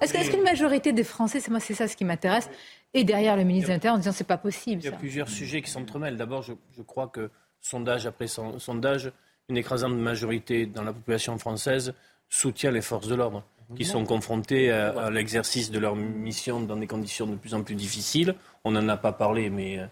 est-ce 0.00 0.30
qu'une 0.30 0.42
majorité 0.42 0.92
des 0.92 1.04
Français, 1.04 1.40
c'est 1.40 1.50
moi 1.50 1.60
c'est 1.60 1.74
ça 1.74 1.86
ce 1.86 1.96
qui 1.96 2.04
m'intéresse, 2.04 2.50
est 2.94 3.04
derrière 3.04 3.36
le 3.36 3.44
ministre 3.44 3.68
de 3.68 3.74
l'Intérieur 3.74 3.94
en 3.94 3.98
disant 3.98 4.12
c'est 4.12 4.26
pas 4.26 4.38
possible. 4.38 4.82
Il 4.82 4.86
y 4.86 4.88
a 4.88 4.92
plusieurs 4.92 5.28
sujets 5.28 5.62
qui 5.62 5.70
s'entremêlent. 5.70 6.16
D'abord, 6.16 6.42
je, 6.42 6.82
crois 6.82 7.06
que 7.06 7.30
sondage 7.60 8.06
après 8.06 8.26
sondage, 8.26 9.12
une 9.48 9.56
écrasante 9.56 9.94
majorité 9.94 10.66
dans 10.66 10.82
la 10.82 10.92
population 10.92 11.38
française 11.38 11.94
soutient 12.28 12.70
les 12.70 12.80
forces 12.82 13.08
de 13.08 13.14
l'ordre 13.14 13.44
qui 13.76 13.84
sont 13.84 14.04
confrontées 14.04 14.70
à, 14.72 15.10
l'exercice 15.10 15.70
de 15.70 15.78
leur 15.78 15.94
mission 15.94 16.60
dans 16.60 16.76
des 16.76 16.86
conditions 16.86 17.26
de 17.26 17.36
plus 17.36 17.54
en 17.54 17.62
plus 17.62 17.76
difficiles. 17.76 18.34
On 18.64 18.72
n'en 18.72 18.88
a 18.88 18.96
pas 18.96 19.12
parlé, 19.12 19.48
mais 19.48 19.78
euh, 19.78 19.86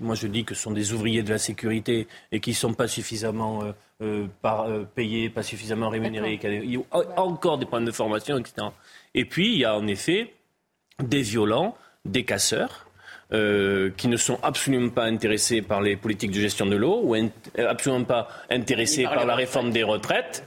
moi 0.00 0.14
je 0.14 0.26
dis 0.26 0.44
que 0.44 0.54
ce 0.54 0.62
sont 0.62 0.70
des 0.72 0.92
ouvriers 0.92 1.22
de 1.22 1.30
la 1.30 1.38
sécurité 1.38 2.06
et 2.32 2.40
qui 2.40 2.50
ne 2.50 2.54
sont 2.54 2.74
pas 2.74 2.88
suffisamment 2.88 3.62
euh, 3.62 3.72
euh, 4.02 4.26
par, 4.42 4.64
euh, 4.64 4.84
payés, 4.84 5.30
pas 5.30 5.42
suffisamment 5.42 5.88
rémunérés. 5.88 6.38
Il 6.42 6.74
y 6.74 6.76
a 6.76 7.20
encore 7.20 7.58
des 7.58 7.66
problèmes 7.66 7.86
de 7.86 7.92
formation, 7.92 8.38
etc. 8.38 8.68
Et 9.14 9.24
puis, 9.24 9.52
il 9.52 9.58
y 9.58 9.64
a 9.64 9.76
en 9.76 9.86
effet 9.86 10.34
des 11.02 11.22
violents, 11.22 11.76
des 12.04 12.24
casseurs, 12.24 12.83
euh, 13.32 13.90
qui 13.96 14.08
ne 14.08 14.18
sont 14.18 14.38
absolument 14.42 14.90
pas 14.90 15.04
intéressés 15.04 15.62
par 15.62 15.80
les 15.80 15.96
politiques 15.96 16.30
de 16.30 16.40
gestion 16.40 16.66
de 16.66 16.76
l'eau 16.76 17.00
ou 17.02 17.16
euh, 17.16 17.28
absolument 17.56 18.04
pas 18.04 18.28
intéressés 18.50 19.04
par, 19.04 19.24
la 19.24 19.34
réforme 19.34 19.70
des 19.70 19.82
retraites. 19.82 20.44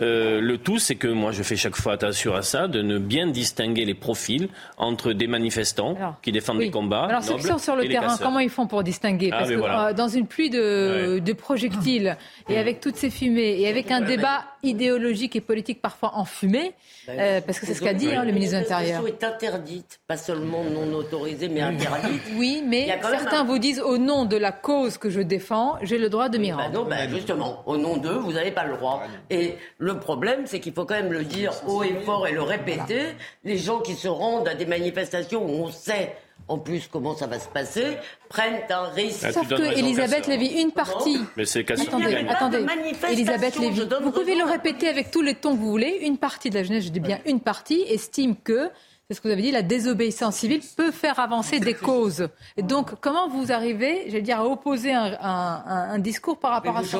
Euh, 0.00 0.40
le 0.40 0.58
tout, 0.58 0.80
c'est 0.80 0.96
que 0.96 1.06
moi, 1.06 1.30
je 1.30 1.44
fais 1.44 1.54
chaque 1.54 1.76
fois 1.76 1.92
attention 1.92 2.34
à 2.34 2.42
ça, 2.42 2.66
de 2.66 2.82
ne 2.82 2.98
bien 2.98 3.28
distinguer 3.28 3.84
les 3.84 3.94
profils 3.94 4.48
entre 4.76 5.12
des 5.12 5.28
manifestants 5.28 5.96
qui 6.20 6.32
défendent 6.32 6.58
des 6.58 6.70
combats. 6.72 7.04
Alors, 7.04 7.22
ceux 7.22 7.36
qui 7.36 7.44
sont 7.44 7.58
sur 7.58 7.76
le 7.76 7.86
terrain, 7.86 8.16
comment 8.18 8.40
ils 8.40 8.50
font 8.50 8.66
pour 8.66 8.82
distinguer? 8.82 9.30
Ah, 9.32 9.38
Parce 9.38 9.50
que 9.50 9.92
dans 9.92 10.08
une 10.08 10.26
pluie 10.26 10.50
de, 10.50 11.20
de 11.20 11.32
projectiles 11.32 12.16
et 12.48 12.58
avec 12.58 12.80
toutes 12.80 12.96
ces 12.96 13.10
fumées 13.10 13.60
et 13.60 13.68
avec 13.68 13.92
un 13.92 14.00
débat 14.00 14.44
idéologique 14.64 15.36
et 15.36 15.40
politique 15.40 15.80
parfois 15.80 16.16
enfumé, 16.16 16.72
ben, 17.06 17.40
parce 17.42 17.60
que 17.60 17.66
c'est 17.66 17.74
ce 17.74 17.82
qu'a 17.82 17.94
dit 17.94 18.12
hein, 18.12 18.24
le 18.24 18.32
ministre 18.32 18.56
de 18.56 18.62
l'Intérieur. 18.62 19.06
est 19.06 19.22
interdite, 19.22 20.00
pas 20.08 20.16
seulement 20.16 20.64
non 20.64 20.92
autorisée, 20.92 21.48
mais 21.48 21.60
interdite. 21.60 22.15
Oui, 22.36 22.62
mais 22.66 22.86
certains 23.02 23.44
vous 23.44 23.58
disent 23.58 23.80
au 23.80 23.98
nom 23.98 24.24
de 24.24 24.36
la 24.36 24.52
cause 24.52 24.98
que 24.98 25.10
je 25.10 25.20
défends, 25.20 25.78
j'ai 25.82 25.98
le 25.98 26.08
droit 26.08 26.28
de 26.28 26.38
m'y 26.38 26.52
rendre. 26.52 26.72
non, 26.72 26.84
ben 26.84 27.08
justement, 27.08 27.62
au 27.66 27.76
nom 27.76 27.96
d'eux, 27.96 28.18
vous 28.18 28.32
n'avez 28.32 28.50
pas 28.50 28.64
le 28.64 28.76
droit. 28.76 29.02
Et 29.30 29.56
le 29.78 29.98
problème, 29.98 30.46
c'est 30.46 30.60
qu'il 30.60 30.72
faut 30.72 30.84
quand 30.84 30.94
même 30.94 31.12
le 31.12 31.24
dire 31.24 31.52
haut 31.66 31.82
et 31.82 31.94
fort 32.04 32.26
et 32.26 32.32
le 32.32 32.42
répéter. 32.42 33.14
Les 33.44 33.58
gens 33.58 33.80
qui 33.80 33.94
se 33.94 34.08
rendent 34.08 34.48
à 34.48 34.54
des 34.54 34.66
manifestations 34.66 35.44
où 35.44 35.64
on 35.64 35.70
sait 35.70 36.16
en 36.48 36.58
plus 36.58 36.88
comment 36.90 37.16
ça 37.16 37.26
va 37.26 37.38
se 37.38 37.48
passer, 37.48 37.96
prennent 38.28 38.60
un 38.70 38.88
risque. 38.90 39.24
Ah, 39.24 39.32
Sauf 39.32 39.48
que 39.48 39.78
Elisabeth 39.78 40.26
Lévy, 40.26 40.60
une 40.60 40.70
partie. 40.70 41.18
Mais 41.36 41.44
c'est 41.44 41.68
Attendez, 41.70 42.24
attendez. 42.28 42.64
Elisabeth 43.10 43.58
Lévy, 43.58 43.82
vous 44.02 44.12
pouvez 44.12 44.36
le 44.36 44.44
répéter 44.44 44.88
avec 44.88 45.10
tous 45.10 45.22
les 45.22 45.34
tons 45.34 45.54
que 45.54 45.60
vous 45.60 45.70
voulez. 45.70 45.98
Une 46.02 46.18
partie 46.18 46.50
de 46.50 46.54
la 46.54 46.62
jeunesse, 46.62 46.84
je 46.84 46.90
dis 46.90 47.00
bien 47.00 47.18
une 47.26 47.40
partie, 47.40 47.82
estime 47.88 48.36
que 48.36 48.70
c'est 49.08 49.14
ce 49.14 49.20
que 49.20 49.28
vous 49.28 49.32
avez 49.32 49.42
dit, 49.42 49.52
la 49.52 49.62
désobéissance 49.62 50.36
civile 50.36 50.60
peut 50.76 50.90
faire 50.90 51.20
avancer 51.20 51.60
des 51.60 51.74
causes. 51.74 52.28
Et 52.56 52.62
donc, 52.62 53.00
comment 53.00 53.28
vous 53.28 53.52
arrivez, 53.52 54.04
j'allais 54.06 54.22
dire, 54.22 54.40
à 54.40 54.44
opposer 54.44 54.92
un, 54.92 55.98
discours 56.00 56.38
par 56.38 56.50
rapport 56.50 56.76
à 56.76 56.82
ça 56.82 56.98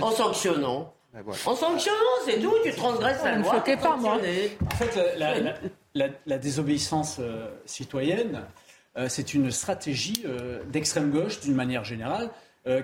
En 0.00 0.10
sanctionnant. 0.10 0.94
On 1.46 1.54
sanctionne, 1.54 1.94
c'est 2.24 2.40
tout, 2.40 2.52
tu 2.64 2.72
transgresses 2.72 3.22
la 3.24 3.36
loi. 3.36 3.64
Ne 3.66 3.76
pas, 3.76 3.96
moi. 3.96 4.18
En 4.64 4.76
fait, 4.76 5.18
la, 5.94 6.38
désobéissance 6.38 7.18
euh, 7.20 7.48
citoyenne, 7.64 8.42
euh, 8.96 9.08
c'est 9.08 9.32
une 9.32 9.50
stratégie 9.50 10.22
euh, 10.26 10.62
d'extrême 10.68 11.10
gauche, 11.10 11.40
d'une 11.40 11.54
manière 11.54 11.84
générale, 11.84 12.30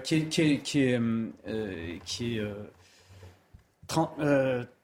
qui 0.05 0.15
est, 0.15 0.29
qui 0.29 0.43
est, 0.43 0.59
qui 0.61 0.81
est, 0.83 1.01
qui 2.05 2.39
est 2.39 2.43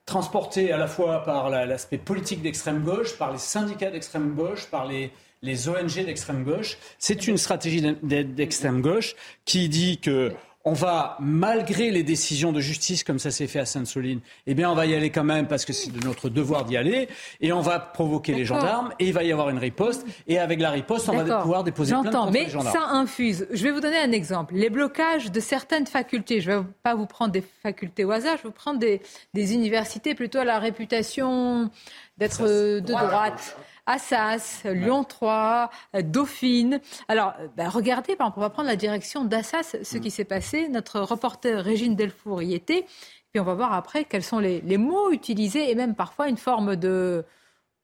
transportée 0.09 0.71
à 0.73 0.77
la 0.77 0.87
fois 0.87 1.23
par 1.23 1.49
l'aspect 1.49 1.99
politique 1.99 2.41
d'extrême 2.41 2.83
gauche, 2.83 3.17
par 3.17 3.31
les 3.31 3.37
syndicats 3.37 3.91
d'extrême 3.91 4.33
gauche, 4.33 4.65
par 4.65 4.87
les, 4.87 5.11
les 5.43 5.69
ONG 5.69 6.03
d'extrême 6.03 6.43
gauche. 6.43 6.77
C'est 6.97 7.27
une 7.27 7.37
stratégie 7.37 7.81
d'extrême 8.01 8.81
gauche 8.81 9.15
qui 9.45 9.69
dit 9.69 9.99
que 9.99 10.33
on 10.69 10.73
va, 10.73 11.17
malgré 11.19 11.89
les 11.89 12.03
décisions 12.03 12.51
de 12.51 12.59
justice, 12.59 13.03
comme 13.03 13.17
ça 13.17 13.31
s'est 13.31 13.47
fait 13.47 13.57
à 13.57 13.65
Sainte-Soline, 13.65 14.19
eh 14.45 14.53
bien, 14.53 14.69
on 14.69 14.75
va 14.75 14.85
y 14.85 14.93
aller 14.93 15.09
quand 15.09 15.23
même 15.23 15.47
parce 15.47 15.65
que 15.65 15.73
c'est 15.73 15.91
de 15.91 16.05
notre 16.05 16.29
devoir 16.29 16.63
d'y 16.63 16.77
aller, 16.77 17.09
et 17.41 17.51
on 17.51 17.61
va 17.61 17.79
provoquer 17.79 18.35
les 18.35 18.45
gendarmes, 18.45 18.93
et 18.99 19.07
il 19.07 19.13
va 19.13 19.23
y 19.23 19.31
avoir 19.31 19.49
une 19.49 19.57
riposte, 19.57 20.05
et 20.27 20.37
avec 20.37 20.59
la 20.59 20.69
riposte, 20.69 21.09
on 21.09 21.17
va 21.17 21.41
pouvoir 21.41 21.63
déposer 21.63 21.93
plainte 21.93 22.13
contre 22.13 22.31
mais 22.31 22.43
les 22.43 22.49
gendarmes. 22.51 22.77
ça 22.77 22.85
infuse. 22.91 23.47
Je 23.51 23.63
vais 23.63 23.71
vous 23.71 23.79
donner 23.79 23.97
un 23.97 24.11
exemple. 24.11 24.53
Les 24.53 24.69
blocages 24.69 25.31
de 25.31 25.39
certaines 25.39 25.87
facultés, 25.87 26.39
je 26.39 26.51
ne 26.51 26.57
vais 26.57 26.63
pas 26.83 26.93
vous 26.93 27.07
prendre 27.07 27.31
des 27.31 27.43
facultés 27.63 28.05
au 28.05 28.11
hasard, 28.11 28.37
je 28.37 28.43
vais 28.43 28.49
vous 28.49 28.53
prendre 28.53 28.77
des, 28.77 29.01
des 29.33 29.55
universités 29.55 30.13
plutôt 30.13 30.37
à 30.37 30.45
la 30.45 30.59
réputation 30.59 31.71
d'être 32.19 32.43
de 32.43 32.79
droite. 32.79 33.57
Assas, 33.89 34.61
Lyon 34.65 35.03
3, 35.03 35.71
Dauphine. 36.03 36.79
Alors, 37.07 37.33
ben, 37.57 37.69
regardez, 37.69 38.15
on 38.19 38.39
va 38.39 38.51
prendre 38.51 38.69
la 38.69 38.75
direction 38.75 39.25
d'Assas, 39.25 39.77
ce 39.81 39.97
qui 39.97 40.11
s'est 40.11 40.25
passé. 40.25 40.69
Notre 40.69 40.99
reporter 40.99 41.63
Régine 41.63 41.95
Delfour 41.95 42.43
y 42.43 42.53
était. 42.53 42.85
Puis 43.31 43.39
on 43.39 43.43
va 43.43 43.55
voir 43.55 43.73
après 43.73 44.05
quels 44.05 44.23
sont 44.23 44.37
les, 44.37 44.77
mots 44.77 45.11
utilisés 45.11 45.71
et 45.71 45.75
même 45.75 45.95
parfois 45.95 46.29
une 46.29 46.37
forme 46.37 46.75
de, 46.75 47.25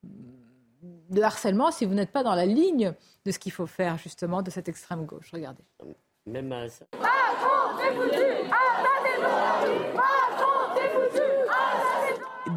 de 0.03 1.21
harcèlement 1.23 1.71
si 1.71 1.85
vous 1.85 1.95
n'êtes 1.95 2.11
pas 2.11 2.21
dans 2.21 2.35
la 2.35 2.45
ligne 2.45 2.93
de 3.25 3.31
ce 3.31 3.39
qu'il 3.39 3.51
faut 3.51 3.67
faire 3.67 3.97
justement 3.97 4.43
de 4.43 4.51
cette 4.51 4.69
extrême 4.69 5.05
gauche. 5.05 5.31
Regardez. 5.33 5.63
Même 6.27 6.51
à 6.51 6.69
ça. 6.69 6.85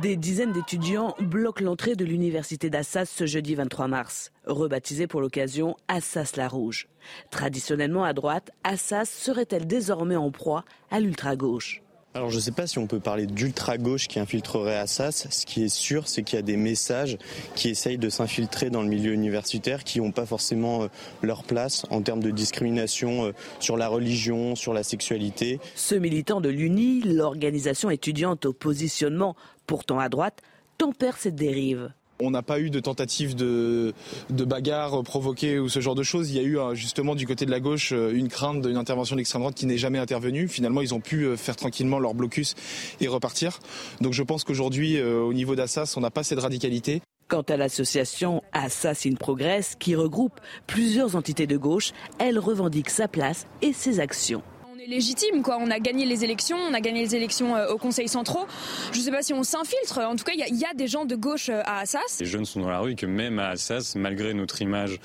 Des 0.03 0.17
dizaines 0.17 0.53
d'étudiants 0.53 1.17
bloquent 1.19 1.65
l'entrée 1.65 1.97
de 1.97 2.05
l'université 2.05 2.71
d'Assas 2.71 3.07
ce 3.07 3.27
jeudi 3.27 3.57
23 3.57 3.89
mars, 3.89 4.31
rebaptisée 4.47 5.09
pour 5.09 5.21
l'occasion 5.21 5.77
Assas 5.89 6.37
la 6.37 6.47
Rouge. 6.47 6.89
Traditionnellement 7.31 8.05
à 8.05 8.13
droite, 8.13 8.53
Assas 8.63 9.07
serait-elle 9.07 9.67
désormais 9.67 10.15
en 10.15 10.31
proie 10.31 10.65
à 10.93 11.01
l'ultra-gauche? 11.01 11.83
Alors 12.15 12.31
je 12.31 12.37
ne 12.37 12.41
sais 12.41 12.53
pas 12.53 12.67
si 12.67 12.79
on 12.79 12.87
peut 12.87 13.01
parler 13.01 13.27
d'ultra-gauche 13.27 14.09
qui 14.09 14.19
infiltrerait 14.19 14.77
Assas. 14.77 15.27
Ce 15.31 15.45
qui 15.45 15.65
est 15.65 15.69
sûr, 15.69 16.09
c'est 16.09 16.23
qu'il 16.23 16.37
y 16.37 16.39
a 16.39 16.43
des 16.43 16.57
messages 16.57 17.19
qui 17.55 17.69
essayent 17.69 17.99
de 17.99 18.09
s'infiltrer 18.09 18.71
dans 18.71 18.83
le 18.83 18.89
milieu 18.89 19.13
universitaire, 19.13 19.85
qui 19.85 20.01
n'ont 20.01 20.11
pas 20.11 20.27
forcément 20.27 20.83
euh, 20.85 20.89
leur 21.23 21.45
place 21.45 21.87
en 21.91 22.03
termes 22.03 22.23
de 22.23 22.31
discrimination 22.31 23.27
euh, 23.27 23.33
sur 23.61 23.77
la 23.77 23.89
religion, 23.89 24.57
sur 24.57 24.73
la 24.73 24.83
sexualité. 24.83 25.61
Ce 25.75 25.95
militant 25.95 26.41
de 26.41 26.49
l'UNI, 26.49 27.03
l'organisation 27.03 27.91
étudiante 27.91 28.47
au 28.47 28.53
positionnement 28.53 29.37
pourtant 29.69 30.01
à 30.01 30.09
droite, 30.09 30.43
tempère 30.79 31.17
cette 31.17 31.37
dérive. 31.37 31.93
On 32.21 32.33
n'a 32.33 32.43
pas 32.43 32.59
eu 32.59 32.69
de 32.69 32.81
tentative 32.81 33.37
de, 33.37 33.95
de 34.31 34.45
bagarre 34.45 35.05
provoquée 35.05 35.61
ou 35.61 35.69
ce 35.69 35.79
genre 35.79 35.95
de 35.95 36.03
choses. 36.03 36.33
Il 36.33 36.37
y 36.37 36.41
a 36.41 36.43
eu 36.43 36.59
justement 36.75 37.15
du 37.15 37.29
côté 37.29 37.47
de 37.47 37.53
la 37.53 37.61
gauche 37.61 37.93
euh, 37.93 38.11
une 38.13 38.27
crainte 38.27 38.67
d'une 38.67 38.77
intervention 38.77 39.15
de 39.15 39.21
l'extrême 39.21 39.43
droite 39.43 39.55
qui 39.55 39.67
n'est 39.67 39.79
jamais 39.79 40.01
intervenue. 40.01 40.49
Finalement, 40.49 40.81
ils 40.81 40.95
ont 40.95 41.01
pu 41.01 41.23
euh, 41.23 41.37
faire 41.37 41.55
tranquillement 41.55 42.01
leur 42.01 42.15
blocus 42.15 42.57
et 43.01 43.07
repartir. 43.07 43.61
Donc 44.01 44.15
je 44.15 44.25
pense 44.25 44.43
qu'aujourd'hui, 44.43 44.97
euh, 44.97 45.21
au 45.21 45.33
niveau 45.33 45.55
d'Assas, 45.55 45.95
on 45.97 46.01
n'a 46.01 46.11
pas 46.11 46.25
cette 46.25 46.41
radicalité. 46.41 47.03
Quant 47.29 47.43
à 47.43 47.57
l'association 47.57 48.43
Assas 48.53 49.07
in 49.07 49.15
Progress, 49.15 49.77
qui 49.79 49.95
regroupe 49.95 50.41
plusieurs 50.67 51.15
entités 51.15 51.47
de 51.47 51.57
gauche, 51.57 51.93
elle 52.19 52.41
revendique 52.41 52.91
sa 52.91 53.07
place 53.07 53.47
et 53.63 53.73
ses 53.73 54.01
actions 54.01 54.43
légitime. 54.89 55.43
Quoi. 55.43 55.59
On 55.61 55.71
a 55.71 55.79
gagné 55.79 56.07
les 56.07 56.25
élections, 56.25 56.57
on 56.57 56.75
a 56.75 56.81
gagné 56.81 57.03
les 57.03 57.15
élections 57.15 57.55
euh, 57.55 57.69
au 57.69 57.79
Conseil 57.79 58.09
centraux. 58.09 58.47
Je 58.93 58.99
ne 58.99 59.05
sais 59.05 59.11
pas 59.11 59.23
si 59.23 59.33
on 59.33 59.43
s'infiltre. 59.43 59.99
En 59.99 60.17
tout 60.17 60.25
cas, 60.25 60.33
il 60.35 60.57
y, 60.57 60.65
a 60.65 60.75
des 60.75 60.89
gens 60.89 61.05
de 61.05 61.15
gauche 61.15 61.49
euh, 61.51 61.63
à 61.65 61.81
Assas. 61.81 62.19
Les 62.21 62.27
jeunes 62.27 62.45
sont 62.45 62.61
dans 62.61 62.71
la 62.71 62.81
rue 62.81 62.93
et 62.93 62.97
que 62.97 63.07
même 63.07 63.39
à 63.39 63.49
Assas, 63.51 63.95
malgré 63.97 64.35
notre 64.35 64.63
image 64.63 64.99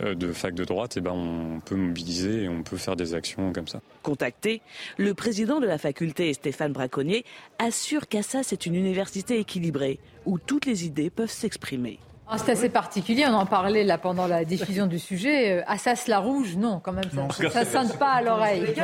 euh, 0.00 0.14
de 0.14 0.32
fac 0.32 0.54
de 0.54 0.64
droite, 0.64 0.94
eh 0.96 1.00
ben 1.00 1.12
on 1.12 1.60
peut 1.60 1.76
mobiliser 1.76 2.44
et 2.44 2.48
on 2.48 2.62
peut 2.62 2.76
faire 2.76 2.96
des 2.96 3.14
actions 3.14 3.52
comme 3.52 3.68
ça. 3.68 3.80
Contacté, 4.02 4.62
le 4.96 5.14
président 5.14 5.60
de 5.60 5.66
la 5.66 5.78
faculté, 5.78 6.32
Stéphane 6.32 6.72
Braconnier, 6.72 7.24
assure 7.58 8.08
qu'Assas 8.08 8.48
est 8.52 8.66
une 8.66 8.74
université 8.74 9.38
équilibrée 9.38 9.98
où 10.24 10.38
toutes 10.38 10.66
les 10.66 10.84
idées 10.84 11.10
peuvent 11.10 11.30
s'exprimer. 11.30 11.98
Ah, 12.28 12.38
c'est 12.38 12.52
assez 12.52 12.68
particulier, 12.68 13.24
on 13.28 13.34
en 13.34 13.46
parlait 13.46 13.84
là 13.84 13.98
pendant 13.98 14.26
la 14.26 14.44
diffusion 14.44 14.88
du 14.88 14.98
sujet. 14.98 15.60
Euh, 15.60 15.62
Assas 15.68 16.08
la 16.08 16.18
rouge, 16.18 16.56
non, 16.56 16.80
quand 16.80 16.92
même, 16.92 17.04
ça 17.30 17.60
ne 17.60 17.64
sonne 17.64 17.90
pas 18.00 18.14
à 18.14 18.22
l'oreille. 18.22 18.74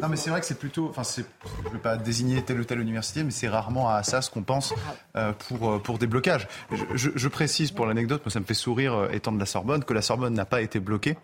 Non, 0.00 0.08
mais 0.08 0.16
c'est 0.16 0.30
vrai 0.30 0.38
que 0.38 0.46
c'est 0.46 0.58
plutôt. 0.58 0.88
Enfin, 0.88 1.02
je 1.02 1.22
ne 1.68 1.72
veux 1.72 1.80
pas 1.80 1.96
désigner 1.96 2.42
telle 2.42 2.60
ou 2.60 2.64
telle 2.64 2.78
université, 2.78 3.24
mais 3.24 3.32
c'est 3.32 3.48
rarement 3.48 3.88
à 3.88 3.96
Assas 3.96 4.30
qu'on 4.32 4.44
pense 4.44 4.72
euh, 5.16 5.32
pour, 5.48 5.68
euh, 5.68 5.78
pour 5.80 5.98
des 5.98 6.06
blocages. 6.06 6.46
Je, 6.94 7.28
précise 7.28 7.72
pour 7.72 7.86
l'anecdote, 7.86 8.22
moi 8.24 8.30
ça 8.30 8.38
me 8.38 8.44
fait 8.44 8.54
sourire 8.54 9.08
étant 9.10 9.32
de 9.32 9.40
la 9.40 9.46
Sorbonne, 9.46 9.82
que 9.82 9.94
la 9.94 10.02
Sorbonne 10.02 10.34
n'a 10.34 10.44
pas 10.44 10.60
été 10.60 10.78
bloquée, 10.78 11.16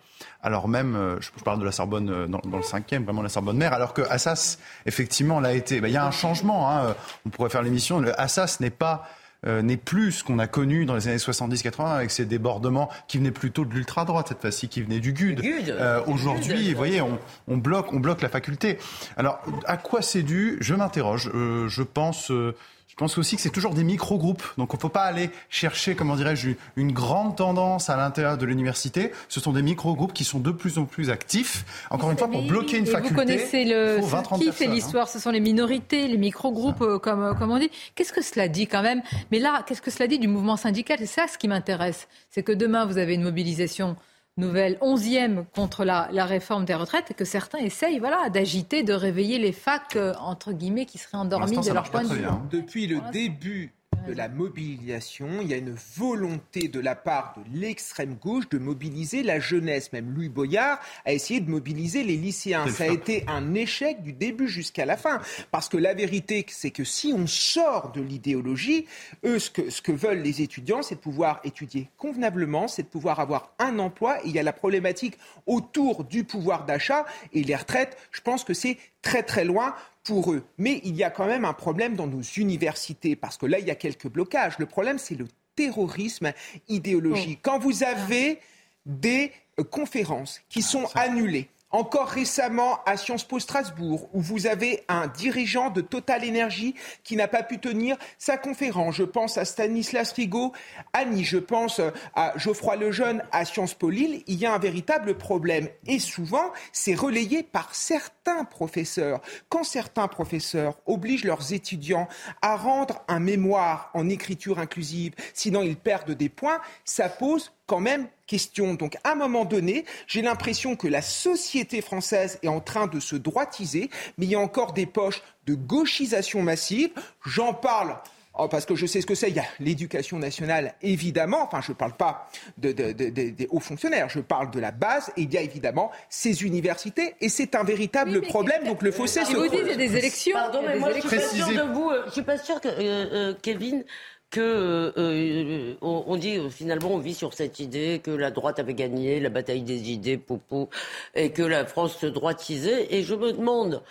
alors 0.43 0.67
même, 0.67 1.17
je, 1.19 1.29
parle 1.43 1.59
de 1.59 1.65
la 1.65 1.71
Sorbonne 1.71 2.25
dans, 2.27 2.57
le 2.57 2.63
cinquième, 2.63 3.05
vraiment 3.05 3.21
la 3.21 3.29
Sorbonne 3.29 3.57
mère, 3.57 3.73
alors 3.73 3.93
que 3.93 4.01
Assas, 4.09 4.57
effectivement, 4.85 5.39
l'a 5.39 5.53
été. 5.53 5.79
Ben, 5.79 5.87
il 5.87 5.93
y 5.93 5.97
a 5.97 6.05
un 6.05 6.11
changement, 6.11 6.69
hein, 6.69 6.95
on 7.25 7.29
pourrait 7.29 7.49
faire 7.49 7.61
l'émission. 7.61 8.03
Assas 8.17 8.57
n'est 8.59 8.71
pas 8.71 9.07
euh, 9.45 9.61
n'est 9.61 9.77
plus 9.77 10.11
ce 10.11 10.23
qu'on 10.23 10.39
a 10.39 10.47
connu 10.47 10.85
dans 10.85 10.95
les 10.95 11.07
années 11.07 11.17
70-80 11.17 11.85
avec 11.95 12.11
ces 12.11 12.25
débordements 12.25 12.89
qui 13.07 13.17
venaient 13.17 13.31
plutôt 13.31 13.65
de 13.65 13.73
l'ultra-droite 13.73 14.27
cette 14.29 14.41
fois-ci, 14.41 14.67
qui 14.67 14.81
venaient 14.81 14.99
du 14.99 15.13
GUD. 15.13 15.41
Euh, 15.69 16.01
Aujourd'hui, 16.07 16.71
vous 16.71 16.77
voyez, 16.77 17.01
on, 17.01 17.19
on, 17.47 17.57
bloque, 17.57 17.93
on 17.93 17.99
bloque 17.99 18.21
la 18.21 18.29
faculté. 18.29 18.77
Alors, 19.17 19.41
à 19.65 19.77
quoi 19.77 20.01
c'est 20.01 20.23
dû? 20.23 20.57
Je 20.59 20.75
m'interroge. 20.75 21.31
Euh, 21.33 21.67
je 21.69 21.83
pense 21.83 22.31
euh, 22.31 22.55
pense 22.99 23.17
aussi 23.17 23.37
que 23.37 23.41
c'est 23.41 23.49
toujours 23.49 23.73
des 23.73 23.85
micro-groupes. 23.85 24.43
Donc, 24.57 24.73
on 24.73 24.77
ne 24.77 24.81
faut 24.81 24.89
pas 24.89 25.03
aller 25.03 25.29
chercher, 25.49 25.95
comment 25.95 26.17
dirais-je, 26.17 26.49
une 26.75 26.91
grande 26.91 27.37
tendance 27.37 27.89
à 27.89 27.95
l'intérieur 27.95 28.37
de 28.37 28.45
l'université. 28.45 29.11
Ce 29.29 29.39
sont 29.39 29.53
des 29.53 29.61
micro-groupes 29.61 30.11
qui 30.11 30.25
sont 30.25 30.39
de 30.39 30.51
plus 30.51 30.77
en 30.77 30.85
plus 30.85 31.09
actifs. 31.09 31.63
Encore 31.89 32.11
une 32.11 32.17
fois, 32.17 32.29
pour 32.29 32.43
bloquer 32.43 32.77
une 32.77 32.85
faculté. 32.85 33.15
Vous 33.15 33.19
connaissez 33.21 33.63
le, 33.63 34.01
qui 34.37 34.51
fait 34.51 34.67
l'histoire? 34.67 35.07
Ce 35.07 35.17
sont 35.17 35.31
les 35.31 35.39
minorités, 35.39 36.07
les 36.09 36.17
micro-groupes, 36.17 36.81
euh, 36.81 36.99
comme, 36.99 37.23
euh, 37.23 37.33
comme 37.33 37.51
on 37.51 37.57
dit. 37.57 37.71
Qu'est-ce 37.95 38.11
que 38.11 38.21
cela 38.21 38.49
dit 38.49 38.67
quand 38.67 38.83
même? 38.83 39.01
Mais 39.31 39.39
là, 39.39 39.63
qu'est-ce 39.65 39.81
que 39.81 39.91
cela 39.91 40.07
dit 40.07 40.19
du 40.19 40.27
mouvement 40.27 40.57
syndical? 40.57 40.97
C'est 40.99 41.05
ça 41.05 41.27
ce 41.27 41.37
qui 41.37 41.47
m'intéresse. 41.47 42.09
C'est 42.29 42.43
que 42.43 42.51
demain, 42.51 42.85
vous 42.85 42.97
avez 42.97 43.13
une 43.13 43.23
mobilisation 43.23 43.95
nouvelle 44.39 44.77
onzième 44.81 45.45
contre 45.55 45.85
la, 45.85 46.07
réforme 46.25 46.65
des 46.65 46.75
retraites 46.75 47.11
et 47.11 47.13
que 47.13 47.25
certains 47.25 47.59
essayent 47.59 47.99
voilà, 47.99 48.29
d'agiter, 48.29 48.83
de 48.83 48.93
réveiller 48.93 49.39
les 49.39 49.51
facs, 49.51 49.95
euh, 49.95 50.13
entre 50.19 50.53
guillemets, 50.53 50.85
qui 50.85 50.97
seraient 50.97 51.17
endormis 51.17 51.57
de 51.57 51.73
leur 51.73 51.89
point 51.89 52.03
de 52.03 52.13
vue. 52.13 52.25
Depuis 52.51 52.87
le 52.87 52.99
début 53.11 53.73
de 54.07 54.13
la 54.13 54.29
mobilisation. 54.29 55.27
Il 55.41 55.47
y 55.47 55.53
a 55.53 55.57
une 55.57 55.75
volonté 55.97 56.67
de 56.67 56.79
la 56.79 56.95
part 56.95 57.35
de 57.37 57.59
l'extrême 57.59 58.15
gauche 58.15 58.49
de 58.49 58.57
mobiliser 58.57 59.23
la 59.23 59.39
jeunesse. 59.39 59.91
Même 59.93 60.13
Louis 60.13 60.29
Boyard 60.29 60.79
a 61.05 61.13
essayé 61.13 61.39
de 61.39 61.49
mobiliser 61.49 62.03
les 62.03 62.17
lycéens. 62.17 62.67
Ça 62.67 62.85
a 62.85 62.87
été 62.87 63.23
un 63.27 63.53
échec 63.53 64.01
du 64.01 64.13
début 64.13 64.47
jusqu'à 64.47 64.85
la 64.85 64.97
fin. 64.97 65.21
Parce 65.51 65.69
que 65.69 65.77
la 65.77 65.93
vérité, 65.93 66.45
c'est 66.49 66.71
que 66.71 66.83
si 66.83 67.13
on 67.15 67.27
sort 67.27 67.91
de 67.91 68.01
l'idéologie, 68.01 68.85
eux, 69.25 69.39
ce 69.39 69.49
que, 69.49 69.69
ce 69.69 69.81
que 69.81 69.91
veulent 69.91 70.21
les 70.21 70.41
étudiants, 70.41 70.81
c'est 70.81 70.95
de 70.95 70.99
pouvoir 70.99 71.39
étudier 71.43 71.89
convenablement, 71.97 72.67
c'est 72.67 72.83
de 72.83 72.87
pouvoir 72.87 73.19
avoir 73.19 73.53
un 73.59 73.79
emploi. 73.79 74.19
Et 74.23 74.29
il 74.29 74.31
y 74.31 74.39
a 74.39 74.43
la 74.43 74.53
problématique 74.53 75.17
autour 75.45 76.03
du 76.03 76.23
pouvoir 76.23 76.65
d'achat 76.65 77.05
et 77.33 77.43
les 77.43 77.55
retraites. 77.55 77.97
Je 78.11 78.21
pense 78.21 78.43
que 78.43 78.53
c'est 78.53 78.77
très 79.01 79.23
très 79.23 79.45
loin 79.45 79.75
pour 80.09 80.33
eux. 80.33 80.43
Mais 80.57 80.81
il 80.83 80.95
y 80.95 81.03
a 81.03 81.11
quand 81.11 81.27
même 81.27 81.45
un 81.45 81.53
problème 81.53 81.95
dans 81.95 82.07
nos 82.07 82.23
universités, 82.23 83.15
parce 83.15 83.37
que 83.37 83.45
là, 83.45 83.59
il 83.59 83.67
y 83.67 83.71
a 83.71 83.75
quelques 83.75 84.07
blocages. 84.09 84.57
Le 84.57 84.65
problème, 84.65 84.97
c'est 84.97 85.13
le 85.13 85.27
terrorisme 85.55 86.33
idéologique. 86.67 87.39
Quand 87.43 87.59
vous 87.59 87.83
avez 87.83 88.39
des 88.87 89.31
euh, 89.59 89.63
conférences 89.63 90.41
qui 90.49 90.63
sont 90.63 90.85
annulées, 90.95 91.47
encore 91.71 92.07
récemment 92.07 92.79
à 92.85 92.97
Sciences 92.97 93.23
Po 93.23 93.39
Strasbourg, 93.39 94.09
où 94.13 94.21
vous 94.21 94.47
avez 94.47 94.83
un 94.87 95.07
dirigeant 95.07 95.69
de 95.69 95.81
Total 95.81 96.27
Energy 96.27 96.75
qui 97.03 97.15
n'a 97.15 97.27
pas 97.27 97.43
pu 97.43 97.59
tenir 97.59 97.97
sa 98.17 98.37
conférence. 98.37 98.95
Je 98.95 99.03
pense 99.03 99.37
à 99.37 99.45
Stanislas 99.45 100.11
Rigaud, 100.13 100.53
Annie, 100.93 101.23
je 101.23 101.37
pense 101.37 101.81
à 102.15 102.33
Geoffroy 102.37 102.75
Lejeune 102.75 103.23
à 103.31 103.45
Sciences 103.45 103.73
Po 103.73 103.89
Lille. 103.89 104.23
Il 104.27 104.39
y 104.39 104.45
a 104.45 104.53
un 104.53 104.59
véritable 104.59 105.15
problème. 105.15 105.69
Et 105.85 105.99
souvent, 105.99 106.51
c'est 106.71 106.95
relayé 106.95 107.43
par 107.43 107.75
certains 107.75 108.43
professeurs. 108.45 109.21
Quand 109.49 109.63
certains 109.63 110.07
professeurs 110.07 110.79
obligent 110.85 111.25
leurs 111.25 111.53
étudiants 111.53 112.07
à 112.41 112.55
rendre 112.55 113.03
un 113.07 113.19
mémoire 113.19 113.91
en 113.93 114.09
écriture 114.09 114.59
inclusive, 114.59 115.13
sinon 115.33 115.61
ils 115.61 115.77
perdent 115.77 116.11
des 116.11 116.29
points, 116.29 116.59
ça 116.85 117.09
pose 117.09 117.51
quand 117.65 117.79
même 117.79 118.07
question. 118.29 118.75
Donc, 118.75 118.97
à 119.03 119.11
un 119.11 119.15
moment 119.15 119.43
donné, 119.43 119.85
j'ai 120.07 120.21
l'impression 120.21 120.75
que 120.75 120.87
la 120.87 121.01
société 121.01 121.81
française 121.81 122.39
est 122.43 122.47
en 122.47 122.61
train 122.61 122.87
de 122.87 122.99
se 122.99 123.15
droitiser, 123.15 123.89
mais 124.17 124.25
il 124.27 124.31
y 124.31 124.35
a 124.35 124.39
encore 124.39 124.73
des 124.73 124.85
poches 124.85 125.21
de 125.47 125.55
gauchisation 125.55 126.43
massive. 126.43 126.91
J'en 127.25 127.53
parle 127.53 127.97
Oh, 128.41 128.47
parce 128.47 128.65
que 128.65 128.73
je 128.73 128.85
sais 128.85 129.01
ce 129.01 129.05
que 129.05 129.15
c'est. 129.15 129.29
Il 129.29 129.35
y 129.35 129.39
a 129.39 129.45
l'éducation 129.59 130.17
nationale, 130.17 130.73
évidemment. 130.81 131.43
Enfin, 131.43 131.59
je 131.61 131.71
ne 131.71 131.75
parle 131.75 131.93
pas 131.93 132.29
des 132.57 133.47
hauts 133.49 133.59
fonctionnaires, 133.59 134.07
je 134.07 134.21
parle 134.21 134.49
de 134.49 134.59
la 134.61 134.71
base. 134.71 135.11
Et 135.17 135.23
il 135.23 135.33
y 135.33 135.37
a 135.37 135.41
évidemment 135.41 135.91
ces 136.09 136.43
universités. 136.43 137.15
Et 137.19 137.27
c'est 137.27 137.53
un 137.55 137.63
véritable 137.63 138.21
problème. 138.21 138.63
Donc 138.63 138.81
le 138.81 138.91
fossé 138.91 139.25
se 139.25 139.33
vous 139.33 139.47
dites, 139.49 139.59
il 139.61 139.67
y 139.67 139.71
a 139.71 139.75
des 139.75 139.97
élections. 139.97 140.37
Pardon, 140.37 140.61
mais 140.65 140.79
moi, 140.79 140.91
je 140.93 141.01
suis 141.01 141.09
pas 141.09 141.19
sûre 141.19 141.47
de 141.47 141.73
vous. 141.73 141.89
Euh, 141.89 142.09
suis 142.11 142.21
pas 142.21 142.37
sûre 142.37 142.61
que, 142.61 142.69
euh, 142.69 142.79
euh, 142.79 143.33
Kevin, 143.41 143.83
que 144.29 145.77
on, 145.81 146.15
dit 146.17 146.39
finalement 146.49 146.91
on 146.91 146.97
vit 146.99 147.13
sur 147.13 147.33
cette 147.33 147.59
idée 147.59 147.99
que 148.03 148.11
la 148.11 148.31
droite 148.31 148.59
avait 148.59 148.73
gagné 148.73 149.19
la 149.19 149.29
bataille 149.29 149.63
des 149.63 149.91
idées, 149.91 150.17
poupou, 150.17 150.69
et 151.15 151.31
que 151.31 151.41
la 151.41 151.65
France 151.65 151.97
se 151.97 152.05
droitisait. 152.05 152.93
Et 152.93 153.03
je 153.03 153.15
me 153.15 153.31
demande 153.33 153.81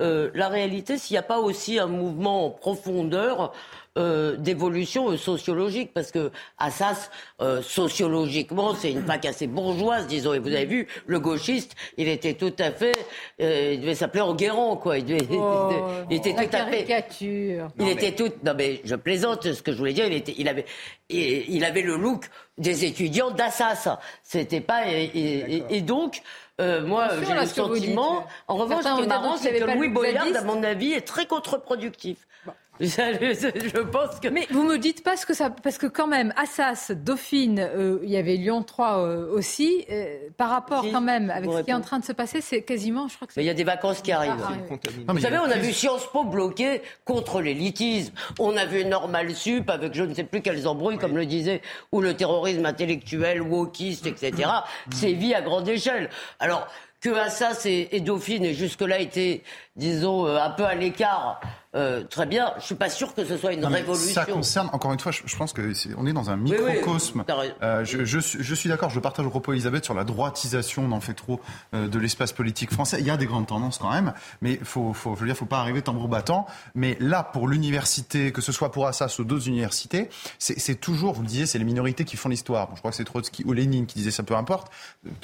la 0.00 0.48
réalité 0.48 0.98
s'il 0.98 1.14
n'y 1.14 1.18
a 1.18 1.22
pas 1.22 1.38
aussi 1.38 1.78
un 1.78 1.86
mouvement 1.86 2.46
en 2.46 2.50
profondeur 2.50 3.52
euh, 3.98 4.36
d'évolution 4.36 5.10
euh, 5.10 5.16
sociologique, 5.16 5.90
parce 5.92 6.12
que 6.12 6.30
Assas, 6.56 7.10
euh, 7.40 7.62
sociologiquement, 7.62 8.74
c'est 8.76 8.92
une 8.92 9.04
fac 9.04 9.24
assez 9.24 9.48
bourgeoise, 9.48 10.06
disons. 10.06 10.34
Et 10.34 10.38
vous 10.38 10.54
avez 10.54 10.66
vu, 10.66 10.86
le 11.06 11.18
gauchiste, 11.18 11.74
il 11.96 12.06
était 12.06 12.34
tout 12.34 12.52
à 12.60 12.70
fait, 12.70 12.96
il 13.40 13.80
devait 13.80 13.96
s'appeler 13.96 14.20
Enguerrand, 14.20 14.76
quoi. 14.76 14.98
Il, 14.98 15.04
devait, 15.04 15.26
oh, 15.32 15.72
il 16.10 16.18
était 16.18 16.32
tout 16.32 16.56
à 16.56 16.66
fait. 16.66 16.86
Il 17.80 17.88
était 17.88 18.12
tout. 18.12 18.30
Non 18.44 18.54
mais 18.56 18.80
je 18.84 18.94
plaisante. 18.94 19.52
Ce 19.52 19.62
que 19.62 19.72
je 19.72 19.78
voulais 19.78 19.94
dire, 19.94 20.06
il 20.06 20.12
était, 20.12 20.34
il 20.38 20.48
avait, 20.48 20.66
il, 21.08 21.64
avait 21.64 21.82
le 21.82 21.96
look 21.96 22.26
des 22.56 22.84
étudiants 22.84 23.32
d'Assas. 23.32 23.98
C'était 24.22 24.60
pas 24.60 24.82
et, 24.86 25.80
donc. 25.80 26.22
Moi, 26.58 27.08
j'ai 27.26 27.34
le 27.34 27.46
sentiment. 27.46 28.26
En 28.48 28.56
revanche, 28.56 28.84
ce 28.84 28.96
qui 28.96 29.02
est 29.02 29.06
marrant, 29.06 29.36
c'est 29.36 29.58
que 29.58 29.64
Louis 29.76 29.88
Boyard, 29.88 30.26
à 30.34 30.42
mon 30.42 30.62
avis, 30.62 30.92
est 30.92 31.06
très 31.06 31.26
contre-productif. 31.26 32.26
Je 32.80 33.80
pense 33.80 34.20
que. 34.20 34.28
Mais 34.28 34.46
vous 34.50 34.62
me 34.62 34.78
dites 34.78 35.02
pas 35.02 35.16
ce 35.16 35.26
que 35.26 35.34
ça. 35.34 35.50
Parce 35.50 35.78
que 35.78 35.86
quand 35.86 36.06
même, 36.06 36.32
Assas, 36.36 36.92
Dauphine, 36.92 37.58
euh, 37.58 37.98
il 38.04 38.10
y 38.10 38.16
avait 38.16 38.36
Lyon 38.36 38.62
3 38.62 38.98
euh, 38.98 39.32
aussi. 39.32 39.84
Euh, 39.90 40.28
par 40.36 40.50
rapport 40.50 40.84
quand 40.92 41.00
même 41.00 41.30
avec 41.30 41.50
ce 41.50 41.62
qui 41.62 41.70
est 41.70 41.74
en 41.74 41.80
train 41.80 41.98
de 41.98 42.04
se 42.04 42.12
passer, 42.12 42.40
c'est 42.40 42.62
quasiment. 42.62 43.08
Je 43.08 43.16
crois 43.16 43.26
que 43.26 43.32
Mais 43.36 43.42
il 43.42 43.46
y 43.46 43.50
a 43.50 43.54
des 43.54 43.64
vacances 43.64 44.00
qui 44.00 44.12
arrivent. 44.12 44.32
Ah, 45.08 45.12
vous 45.12 45.18
savez, 45.18 45.38
on 45.38 45.50
a 45.50 45.58
vu 45.58 45.72
Sciences 45.72 46.06
Po 46.12 46.24
bloqué 46.24 46.82
contre 47.04 47.40
l'élitisme. 47.40 48.12
On 48.38 48.56
a 48.56 48.64
vu 48.64 48.84
Normal 48.84 49.34
Sup 49.34 49.68
avec 49.68 49.94
je 49.94 50.04
ne 50.04 50.14
sais 50.14 50.24
plus 50.24 50.40
quelles 50.40 50.68
embrouilles, 50.68 50.98
comme 50.98 51.16
le 51.16 51.26
disait, 51.26 51.62
ou 51.90 52.00
le 52.00 52.14
terrorisme 52.14 52.64
intellectuel, 52.64 53.42
wokiste, 53.42 54.06
etc. 54.06 54.48
sévit 54.92 55.34
à 55.34 55.42
grande 55.42 55.68
échelle. 55.68 56.10
Alors 56.38 56.68
que 57.00 57.10
Assas 57.10 57.66
et, 57.66 57.88
et 57.92 58.00
Dauphine 58.00 58.44
aient 58.44 58.54
jusque-là 58.54 58.98
été, 58.98 59.42
disons, 59.76 60.26
un 60.26 60.50
peu 60.50 60.64
à 60.64 60.74
l'écart 60.74 61.40
euh, 61.78 62.02
très 62.04 62.26
bien. 62.26 62.52
Je 62.58 62.64
suis 62.64 62.74
pas 62.74 62.90
sûr 62.90 63.14
que 63.14 63.24
ce 63.24 63.36
soit 63.36 63.52
une 63.52 63.64
révolution. 63.64 64.12
Ça 64.12 64.24
concerne, 64.24 64.68
encore 64.72 64.92
une 64.92 64.98
fois, 64.98 65.12
je, 65.12 65.36
pense 65.36 65.52
que 65.52 65.62
est, 65.62 65.94
on 65.96 66.06
est 66.06 66.12
dans 66.12 66.30
un 66.30 66.36
microcosme. 66.36 67.24
euh, 67.62 67.84
je, 67.84 68.04
je, 68.04 68.18
je, 68.18 68.54
suis 68.54 68.68
d'accord, 68.68 68.90
je 68.90 68.98
partage 68.98 69.24
le 69.24 69.30
propos 69.30 69.52
Elisabeth 69.52 69.84
sur 69.84 69.94
la 69.94 70.04
droitisation, 70.04 70.84
on 70.84 70.92
en 70.92 71.00
fait 71.00 71.14
trop 71.14 71.40
euh, 71.74 71.86
de 71.88 71.98
l'espace 71.98 72.32
politique 72.32 72.72
français. 72.72 72.98
Il 73.00 73.06
y 73.06 73.10
a 73.10 73.16
des 73.16 73.26
grandes 73.26 73.46
tendances 73.46 73.78
quand 73.78 73.92
même, 73.92 74.12
mais 74.40 74.58
faut, 74.62 74.92
faut, 74.92 75.14
je 75.14 75.20
veux 75.20 75.26
dire, 75.26 75.36
faut 75.36 75.46
pas 75.46 75.60
arriver 75.60 75.80
tambour 75.82 76.08
battant. 76.08 76.46
Mais 76.74 76.96
là, 77.00 77.22
pour 77.22 77.46
l'université, 77.48 78.32
que 78.32 78.40
ce 78.40 78.50
soit 78.52 78.72
pour 78.72 78.86
Assas 78.86 79.18
ou 79.18 79.24
d'autres 79.24 79.48
universités, 79.48 80.08
c'est 80.38 80.80
toujours, 80.80 81.12
vous 81.12 81.22
le 81.22 81.28
disiez, 81.28 81.46
c'est 81.46 81.58
les 81.58 81.64
minorités 81.64 82.04
qui 82.04 82.16
font 82.16 82.28
l'histoire. 82.28 82.68
Bon, 82.68 82.74
je 82.74 82.80
crois 82.80 82.90
que 82.90 82.96
c'est 82.96 83.04
Trotsky 83.04 83.44
ou 83.46 83.52
Lénine 83.52 83.86
qui 83.86 83.98
disait 83.98 84.10
ça 84.10 84.22
peu 84.22 84.34
importe, 84.34 84.72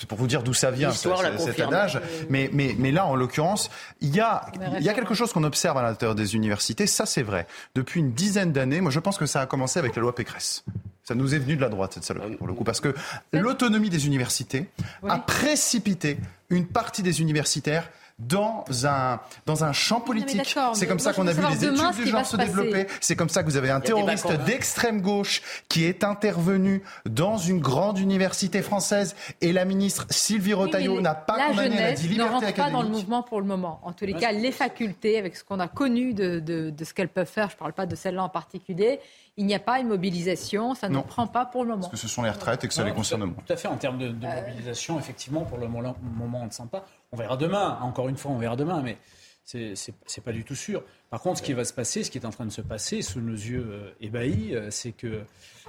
pour 0.08 0.18
vous 0.18 0.26
dire 0.26 0.42
d'où 0.42 0.54
ça 0.54 0.70
vient, 0.70 0.92
cet 0.92 1.60
adage. 1.60 2.00
Mais, 2.28 2.48
mais, 2.52 2.76
mais 2.78 2.92
là, 2.92 3.06
en 3.06 3.16
l'occurrence, 3.16 3.70
il 4.00 4.14
y 4.14 4.20
a, 4.20 4.46
il 4.78 4.84
y 4.84 4.88
a 4.88 4.94
quelque 4.94 5.14
chose 5.14 5.32
qu'on 5.32 5.44
observe 5.44 5.76
à 5.76 5.82
l'intérieur 5.82 6.14
des 6.14 6.34
universités, 6.34 6.43
ça 6.86 7.06
c'est 7.06 7.22
vrai. 7.22 7.46
Depuis 7.74 8.00
une 8.00 8.12
dizaine 8.12 8.52
d'années, 8.52 8.80
moi 8.80 8.90
je 8.90 9.00
pense 9.00 9.18
que 9.18 9.26
ça 9.26 9.40
a 9.40 9.46
commencé 9.46 9.78
avec 9.78 9.96
la 9.96 10.02
loi 10.02 10.14
Pécresse. 10.14 10.64
Ça 11.02 11.14
nous 11.14 11.34
est 11.34 11.38
venu 11.38 11.56
de 11.56 11.60
la 11.60 11.68
droite, 11.68 11.92
cette 11.94 12.04
saloperie, 12.04 12.36
pour 12.36 12.46
le 12.46 12.54
coup, 12.54 12.64
parce 12.64 12.80
que 12.80 12.94
l'autonomie 13.32 13.90
des 13.90 14.06
universités 14.06 14.66
a 15.06 15.18
précipité 15.18 16.16
une 16.48 16.66
partie 16.66 17.02
des 17.02 17.20
universitaires 17.20 17.90
dans 18.18 18.64
un, 18.84 19.20
dans 19.44 19.64
un 19.64 19.72
champ 19.72 20.00
politique. 20.00 20.56
C'est 20.74 20.86
comme 20.86 21.00
ça 21.00 21.12
qu'on 21.12 21.26
a 21.26 21.32
vu 21.32 21.42
les 21.50 21.64
études 21.64 22.04
du 22.04 22.06
genre 22.06 22.24
se, 22.24 22.36
développer. 22.36 22.86
C'est 23.00 23.16
comme 23.16 23.28
ça 23.28 23.42
que 23.42 23.48
vous 23.48 23.56
avez 23.56 23.70
un 23.70 23.80
terroriste 23.80 24.32
d'extrême 24.44 25.00
gauche 25.00 25.42
qui 25.68 25.84
est 25.84 26.04
intervenu 26.04 26.82
dans 27.06 27.38
une 27.38 27.60
grande 27.60 27.98
université 27.98 28.62
française 28.62 29.16
et 29.40 29.52
la 29.52 29.64
ministre 29.64 30.06
Sylvie 30.10 30.54
Rotaillot 30.54 31.00
n'a 31.00 31.14
pas 31.14 31.48
condamné, 31.48 31.76
elle 31.76 31.84
a 31.84 31.92
dit 31.92 32.08
liberté 32.08 32.30
ne 32.30 32.40
rentre 32.40 32.54
pas 32.54 32.70
dans 32.70 32.82
le 32.82 32.88
mouvement 32.88 33.22
pour 33.22 33.40
le 33.40 33.46
moment. 33.46 33.80
En 33.82 33.92
tous 33.92 34.04
les 34.04 34.14
cas, 34.14 34.32
les 34.32 34.52
facultés, 34.52 35.18
avec 35.18 35.36
ce 35.36 35.44
qu'on 35.44 35.60
a 35.60 35.68
connu 35.68 36.14
de, 36.14 36.38
de, 36.38 36.70
de 36.70 36.84
ce 36.84 36.94
qu'elles 36.94 37.08
peuvent 37.08 37.26
faire, 37.26 37.48
je 37.48 37.54
ne 37.54 37.58
parle 37.58 37.72
pas 37.72 37.86
de 37.86 37.96
celle-là 37.96 38.22
en 38.22 38.28
particulier, 38.28 39.00
il 39.36 39.46
n'y 39.46 39.54
a 39.54 39.58
pas 39.58 39.80
une 39.80 39.88
mobilisation, 39.88 40.74
ça 40.74 40.88
ne 40.88 41.00
prend 41.00 41.26
pas 41.26 41.44
pour 41.44 41.64
le 41.64 41.70
moment. 41.70 41.80
Parce 41.80 41.92
que 41.92 41.96
ce 41.96 42.08
sont 42.08 42.22
les 42.22 42.30
retraites 42.30 42.62
et 42.62 42.68
que 42.68 42.74
ça 42.74 42.84
les 42.84 42.92
concerne 42.92 43.34
Tout 43.34 43.52
à 43.52 43.56
fait, 43.56 43.68
en 43.68 43.76
termes 43.76 43.98
de, 43.98 44.08
mobilisation, 44.08 44.98
effectivement, 44.98 45.42
pour 45.42 45.58
le 45.58 45.66
moment, 45.66 45.96
on 46.34 46.46
ne 46.46 46.50
sent 46.50 46.68
pas. 46.70 46.86
On 47.14 47.16
verra 47.16 47.36
demain, 47.36 47.78
encore 47.80 48.08
une 48.08 48.16
fois, 48.16 48.32
on 48.32 48.38
verra 48.38 48.56
demain, 48.56 48.82
mais 48.82 48.98
c'est 49.44 50.20
pas 50.24 50.32
du 50.32 50.42
tout 50.42 50.56
sûr. 50.56 50.82
Par 51.10 51.20
contre, 51.20 51.38
ce 51.38 51.44
qui 51.44 51.52
va 51.52 51.64
se 51.64 51.72
passer, 51.72 52.02
ce 52.02 52.10
qui 52.10 52.18
est 52.18 52.26
en 52.26 52.30
train 52.30 52.44
de 52.44 52.50
se 52.50 52.60
passer 52.60 53.02
sous 53.02 53.20
nos 53.20 53.36
yeux 53.36 53.64
euh, 53.70 53.90
ébahis, 54.00 54.56
euh, 54.56 54.68
c'est 54.72 54.90
qu'il 54.90 55.24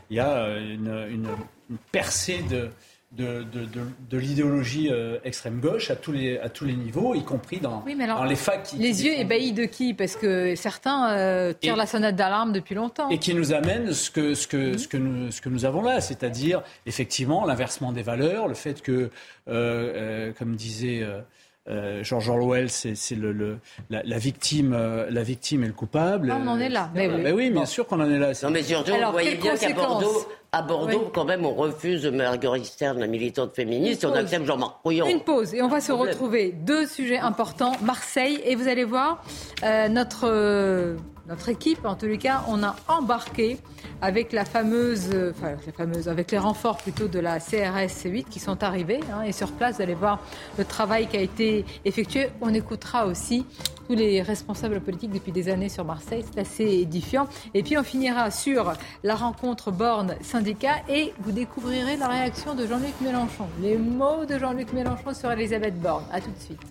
y 0.09 0.17
a 0.17 0.38
euh, 0.38 0.73
une, 0.73 1.27
une 1.69 1.77
percée 1.91 2.41
de, 2.49 2.72
de, 3.17 3.45
de, 4.09 4.17
l'idéologie 4.17 4.89
euh, 4.91 5.17
extrême 5.23 5.59
gauche 5.59 5.89
à 5.89 5.95
tous, 5.95 6.11
les, 6.11 6.37
à 6.39 6.49
tous 6.49 6.65
les 6.65 6.73
niveaux, 6.73 7.15
y 7.15 7.23
compris 7.23 7.59
dans, 7.59 7.83
les 7.85 8.35
facs. 8.35 8.73
les 8.77 9.05
yeux 9.05 9.13
ébahis 9.17 9.53
de 9.53 9.65
qui? 9.65 9.93
Parce 9.93 10.15
que 10.15 10.55
certains 10.55 11.11
euh, 11.11 11.53
tirent 11.53 11.77
la 11.77 11.85
sonnette 11.85 12.15
d'alarme 12.15 12.51
depuis 12.51 12.75
longtemps. 12.75 13.09
Et 13.09 13.17
qui 13.17 13.33
nous 13.33 13.53
amène 13.53 13.93
ce 13.93 14.11
que, 14.11 14.33
ce 14.33 14.47
que, 14.47 14.77
ce 14.77 14.87
que, 14.87 14.97
nous, 14.97 15.31
ce 15.31 15.41
que 15.41 15.49
nous 15.49 15.65
avons 15.65 15.81
là, 15.81 16.01
c'est-à-dire 16.01 16.61
effectivement 16.85 17.45
l'inversement 17.45 17.91
des 17.91 18.03
valeurs, 18.03 18.47
le 18.47 18.55
fait 18.55 18.81
que, 18.81 19.09
euh, 19.47 20.31
comme 20.37 20.55
disait 20.55 21.05
euh, 21.67 22.03
George 22.03 22.29
Orwell, 22.29 22.69
c'est 22.69 22.95
le, 23.15 23.57
la, 23.89 24.17
victime, 24.17 24.73
euh, 24.73 25.07
la 25.09 25.23
victime 25.23 25.63
est 25.63 25.67
le 25.67 25.73
coupable. 25.73 26.29
Ah, 26.31 26.39
on 26.39 26.47
en 26.47 26.59
est 26.59 26.69
là. 26.69 26.91
Mais 26.93 27.07
oui, 27.07 27.31
oui 27.31 27.49
bien 27.49 27.65
sûr 27.65 27.87
qu'on 27.87 27.99
en 27.99 28.09
est 28.09 28.19
là. 28.19 28.33
Non, 28.43 28.51
mais 28.51 28.61
surtout, 28.61 28.91
vous 28.91 29.11
voyez 29.11 29.35
bien 29.35 29.55
qu'à 29.55 29.73
Bordeaux, 29.73 30.27
à 30.56 30.61
Bordeaux, 30.61 31.11
quand 31.14 31.26
même, 31.26 31.45
on 31.45 31.53
refuse 31.53 32.06
Marguerite 32.06 32.65
Stern, 32.65 32.99
la 32.99 33.07
militante 33.07 33.53
féministe, 33.53 34.03
et 34.03 34.07
on 34.07 34.14
accepte 34.14 34.45
Jean-Marc 34.45 34.77
Rouillon. 34.84 35.06
Une 35.07 35.19
pause, 35.19 35.53
et 35.53 35.61
on 35.61 35.68
va 35.68 35.82
se 35.82 35.91
retrouver. 35.91 36.53
Deux 36.53 36.88
sujets 36.88 37.19
importants, 37.19 37.73
Marseille, 37.82 38.40
et 38.45 38.56
vous 38.56 38.69
allez 38.69 38.86
voir, 38.86 39.22
euh, 39.64 39.90
notre, 39.90 40.95
notre 41.27 41.49
équipe, 41.49 41.85
en 41.85 41.95
tous 41.95 42.06
les 42.06 42.18
cas, 42.18 42.43
on 42.47 42.61
a 42.64 42.76
embarqué 42.88 43.57
avec 44.02 44.31
la 44.31 44.45
fameuse, 44.45 45.10
enfin 45.31 45.56
la 45.65 45.72
fameuse, 45.72 46.07
avec 46.07 46.31
les 46.31 46.38
renforts 46.38 46.77
plutôt 46.77 47.07
de 47.07 47.19
la 47.19 47.39
CRS 47.39 48.06
8 48.06 48.30
qui 48.30 48.39
sont 48.39 48.64
arrivés. 48.64 48.99
Hein, 49.11 49.23
et 49.23 49.31
sur 49.31 49.52
place, 49.52 49.77
vous 49.77 49.81
allez 49.81 49.95
voir 49.95 50.19
le 50.57 50.65
travail 50.65 51.07
qui 51.07 51.18
a 51.18 51.22
été 51.22 51.65
effectué. 51.84 52.30
On 52.41 52.53
écoutera 52.53 53.07
aussi 53.07 53.45
tous 53.88 53.95
les 53.95 54.22
responsables 54.22 54.81
politiques 54.81 55.11
depuis 55.11 55.31
des 55.31 55.49
années 55.49 55.69
sur 55.69 55.85
Marseille. 55.85 56.23
C'est 56.31 56.41
assez 56.41 56.64
édifiant. 56.64 57.27
Et 57.53 57.64
puis 57.64 57.77
on 57.77 57.84
finira 57.84 58.30
sur 58.31 58.73
la 59.03 59.15
rencontre 59.15 59.72
Borne-Syndicat 59.72 60.84
et 60.89 61.14
vous 61.19 61.31
découvrirez 61.31 61.97
la 61.97 62.07
réaction 62.07 62.56
de 62.56 62.68
Jean-Luc 62.68 62.93
Mélenchon. 63.02 63.47
Les 63.61 63.77
mots 63.77 64.26
de 64.26 64.38
Jean-Luc 64.38 64.73
Mélenchon 64.73 65.14
sur 65.14 65.31
Elisabeth 65.31 65.80
Borne. 65.80 66.06
A 66.11 66.22
tout 66.22 66.31
de 66.31 66.39
suite. 66.39 66.61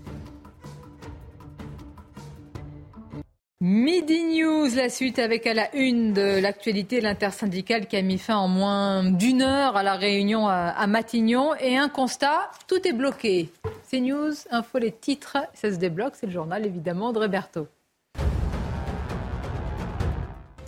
Midi 3.66 4.24
News, 4.24 4.68
la 4.76 4.90
suite 4.90 5.18
avec 5.18 5.46
à 5.46 5.54
la 5.54 5.74
une 5.74 6.12
de 6.12 6.38
l'actualité, 6.38 7.00
l'intersyndicale 7.00 7.86
qui 7.86 7.96
a 7.96 8.02
mis 8.02 8.18
fin 8.18 8.36
en 8.36 8.46
moins 8.46 9.10
d'une 9.10 9.40
heure 9.40 9.78
à 9.78 9.82
la 9.82 9.94
réunion 9.94 10.46
à, 10.46 10.86
Matignon. 10.86 11.54
Et 11.54 11.78
un 11.78 11.88
constat, 11.88 12.50
tout 12.68 12.86
est 12.86 12.92
bloqué. 12.92 13.48
C'est 13.84 14.00
News, 14.00 14.34
info, 14.50 14.76
les 14.76 14.92
titres, 14.92 15.38
ça 15.54 15.72
se 15.72 15.76
débloque, 15.76 16.12
c'est 16.14 16.26
le 16.26 16.32
journal 16.32 16.66
évidemment 16.66 17.14
de 17.14 17.20
Roberto. 17.20 17.66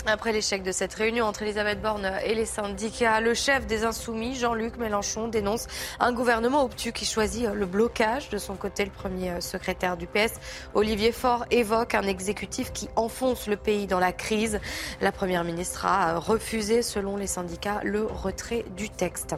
Après 0.09 0.33
l'échec 0.33 0.63
de 0.63 0.71
cette 0.71 0.95
réunion 0.95 1.27
entre 1.27 1.43
Elisabeth 1.43 1.83
Borne 1.83 2.09
et 2.25 2.37
les 2.37 2.47
syndicats, 2.47 3.21
le 3.21 3.35
chef 3.35 3.67
des 3.67 3.85
Insoumis, 3.85 4.37
Jean-Luc 4.37 4.77
Mélenchon, 4.77 5.27
dénonce 5.27 5.67
un 5.99 6.13
gouvernement 6.13 6.63
obtus 6.63 6.93
qui 6.93 7.05
choisit 7.05 7.49
le 7.53 7.67
blocage. 7.67 8.29
De 8.29 8.39
son 8.39 8.55
côté, 8.55 8.85
le 8.85 8.93
premier 8.93 9.41
secrétaire 9.41 9.97
du 9.97 10.07
PS, 10.07 10.35
Olivier 10.75 11.11
Faure, 11.11 11.45
évoque 11.51 11.97
un 11.97 12.05
exécutif 12.05 12.73
qui 12.73 12.89
enfonce 12.95 13.49
le 13.49 13.57
pays 13.57 13.89
dans 13.89 13.99
la 13.99 14.13
crise. 14.13 14.61
La 15.01 15.11
première 15.11 15.43
ministre 15.43 15.85
a 15.87 16.21
refusé, 16.21 16.83
selon 16.83 17.17
les 17.17 17.27
syndicats, 17.27 17.81
le 17.83 18.05
retrait 18.05 18.65
du 18.77 18.89
texte. 18.91 19.35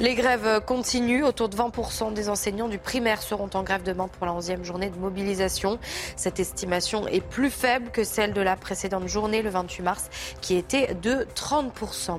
Les 0.00 0.14
grèves 0.14 0.62
continuent. 0.64 1.24
Autour 1.24 1.50
de 1.50 1.56
20% 1.56 2.14
des 2.14 2.30
enseignants 2.30 2.68
du 2.68 2.78
primaire 2.78 3.20
seront 3.20 3.50
en 3.52 3.62
grève 3.62 3.82
demain 3.82 4.08
pour 4.08 4.24
la 4.24 4.32
11e 4.32 4.64
journée 4.64 4.88
de 4.88 4.96
mobilisation. 4.96 5.78
Cette 6.16 6.40
estimation 6.40 7.06
est 7.08 7.20
plus 7.20 7.50
faible 7.50 7.90
que 7.90 8.04
celle 8.04 8.32
de 8.32 8.40
la 8.40 8.56
précédente 8.56 9.06
journée, 9.06 9.42
le 9.42 9.50
28 9.50 9.82
mars 9.82 9.97
qui 10.40 10.56
était 10.56 10.94
de 10.94 11.26
30%. 11.34 12.18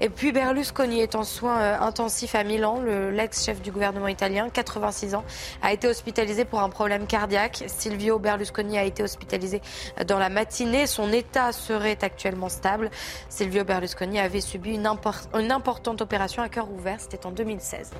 Et 0.00 0.10
puis 0.10 0.30
Berlusconi 0.30 1.00
est 1.00 1.14
en 1.14 1.24
soins 1.24 1.58
euh, 1.58 1.80
intensifs 1.80 2.34
à 2.34 2.44
Milan. 2.44 2.82
L'ex-chef 3.12 3.62
du 3.62 3.72
gouvernement 3.72 4.08
italien, 4.08 4.50
86 4.50 5.14
ans, 5.14 5.24
a 5.62 5.72
été 5.72 5.88
hospitalisé 5.88 6.44
pour 6.44 6.60
un 6.60 6.68
problème 6.68 7.06
cardiaque. 7.06 7.64
Silvio 7.66 8.18
Berlusconi 8.18 8.76
a 8.76 8.84
été 8.84 9.02
hospitalisé 9.02 9.62
dans 10.06 10.18
la 10.18 10.28
matinée. 10.28 10.86
Son 10.86 11.12
état 11.12 11.52
serait 11.52 11.98
actuellement 12.02 12.50
stable. 12.50 12.90
Silvio 13.30 13.64
Berlusconi 13.64 14.18
avait 14.18 14.42
subi 14.42 14.74
une 14.74 15.52
importante 15.52 16.02
opération 16.02 16.42
à 16.42 16.50
cœur 16.50 16.70
ouvert. 16.70 17.00
C'était 17.00 17.24
en 17.24 17.30
2016. 17.30 17.92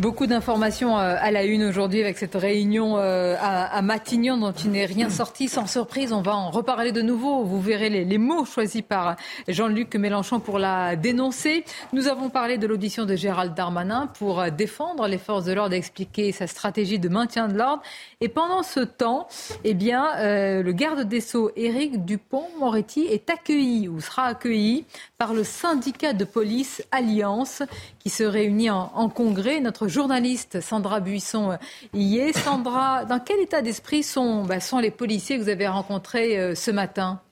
Beaucoup 0.00 0.26
d'informations 0.26 0.98
euh, 0.98 1.16
à 1.20 1.30
la 1.30 1.44
une 1.44 1.62
aujourd'hui 1.62 2.00
avec 2.00 2.18
cette 2.18 2.34
réunion 2.34 2.98
euh, 2.98 3.36
à 3.40 3.80
Matignon 3.80 4.36
dont 4.36 4.50
il 4.50 4.72
n'est 4.72 4.86
rien 4.86 5.08
sorti. 5.08 5.48
Sans 5.48 5.68
surprise, 5.68 6.12
on 6.12 6.20
va 6.20 6.34
en 6.34 6.50
reparler 6.50 6.90
de 6.90 7.00
nouveau. 7.00 7.44
Vous 7.44 7.60
verrez 7.60 7.90
les, 7.90 8.18
mots 8.18 8.44
choisis 8.44 8.82
par 8.82 9.14
Jean-Luc 9.46 9.94
Mélenchon 9.94 10.40
pour 10.40 10.58
la 10.58 10.96
dénoncer. 10.96 11.64
Nous 11.92 12.08
avons 12.08 12.28
parlé 12.28 12.58
de 12.58 12.66
l'audition 12.66 13.04
de 13.04 13.14
Gérald 13.14 13.54
Darmanin 13.54 14.08
pour 14.18 14.50
défendre 14.50 15.06
les 15.06 15.18
forces 15.18 15.44
de 15.44 15.52
l'ordre 15.52 15.76
expliquer 15.76 16.32
sa 16.32 16.48
stratégie 16.48 16.98
de 16.98 17.08
maintien 17.08 17.46
de 17.46 17.56
l'ordre. 17.56 17.82
Et 18.20 18.28
pendant 18.28 18.64
ce 18.64 18.80
temps, 18.80 19.28
eh 19.62 19.74
bien, 19.74 20.16
euh, 20.16 20.62
le 20.62 20.72
garde 20.72 21.02
des 21.02 21.20
Sceaux, 21.20 21.52
Éric 21.54 22.04
Dupont-Moretti, 22.04 23.06
est 23.06 23.30
accueilli 23.30 23.88
ou 23.88 24.00
sera 24.00 24.24
accueilli 24.24 24.86
par 25.24 25.32
le 25.32 25.42
syndicat 25.42 26.12
de 26.12 26.26
police 26.26 26.84
Alliance 26.92 27.62
qui 27.98 28.10
se 28.10 28.24
réunit 28.24 28.68
en, 28.68 29.08
congrès. 29.08 29.58
Notre 29.60 29.88
journaliste 29.88 30.60
Sandra 30.60 31.00
Buisson 31.00 31.52
euh, 31.52 31.56
y 31.94 32.18
est. 32.18 32.36
Sandra, 32.36 33.06
dans 33.06 33.20
quel 33.20 33.40
état 33.40 33.62
d'esprit 33.62 34.02
sont, 34.02 34.44
bah, 34.44 34.56
les 34.82 34.90
policiers 34.90 35.38
que 35.38 35.42
vous 35.42 35.48
avez 35.48 35.66
rencontrés 35.66 36.38
euh, 36.38 36.54
ce 36.54 36.70
matin? 36.70 37.22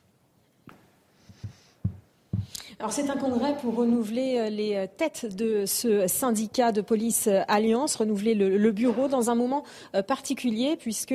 Alors 2.82 2.92
c'est 2.92 3.10
un 3.10 3.16
congrès 3.16 3.54
pour 3.62 3.76
renouveler 3.76 4.38
euh, 4.38 4.50
les 4.50 4.74
euh, 4.74 4.86
têtes 4.96 5.36
de 5.36 5.66
ce 5.66 6.08
syndicat 6.08 6.72
de 6.72 6.80
police 6.80 7.28
euh, 7.28 7.42
Alliance, 7.46 7.94
renouveler 7.94 8.34
le, 8.34 8.72
bureau 8.72 9.06
dans 9.06 9.30
un 9.30 9.36
moment 9.36 9.62
particulier 10.08 10.76
puisque 10.76 11.14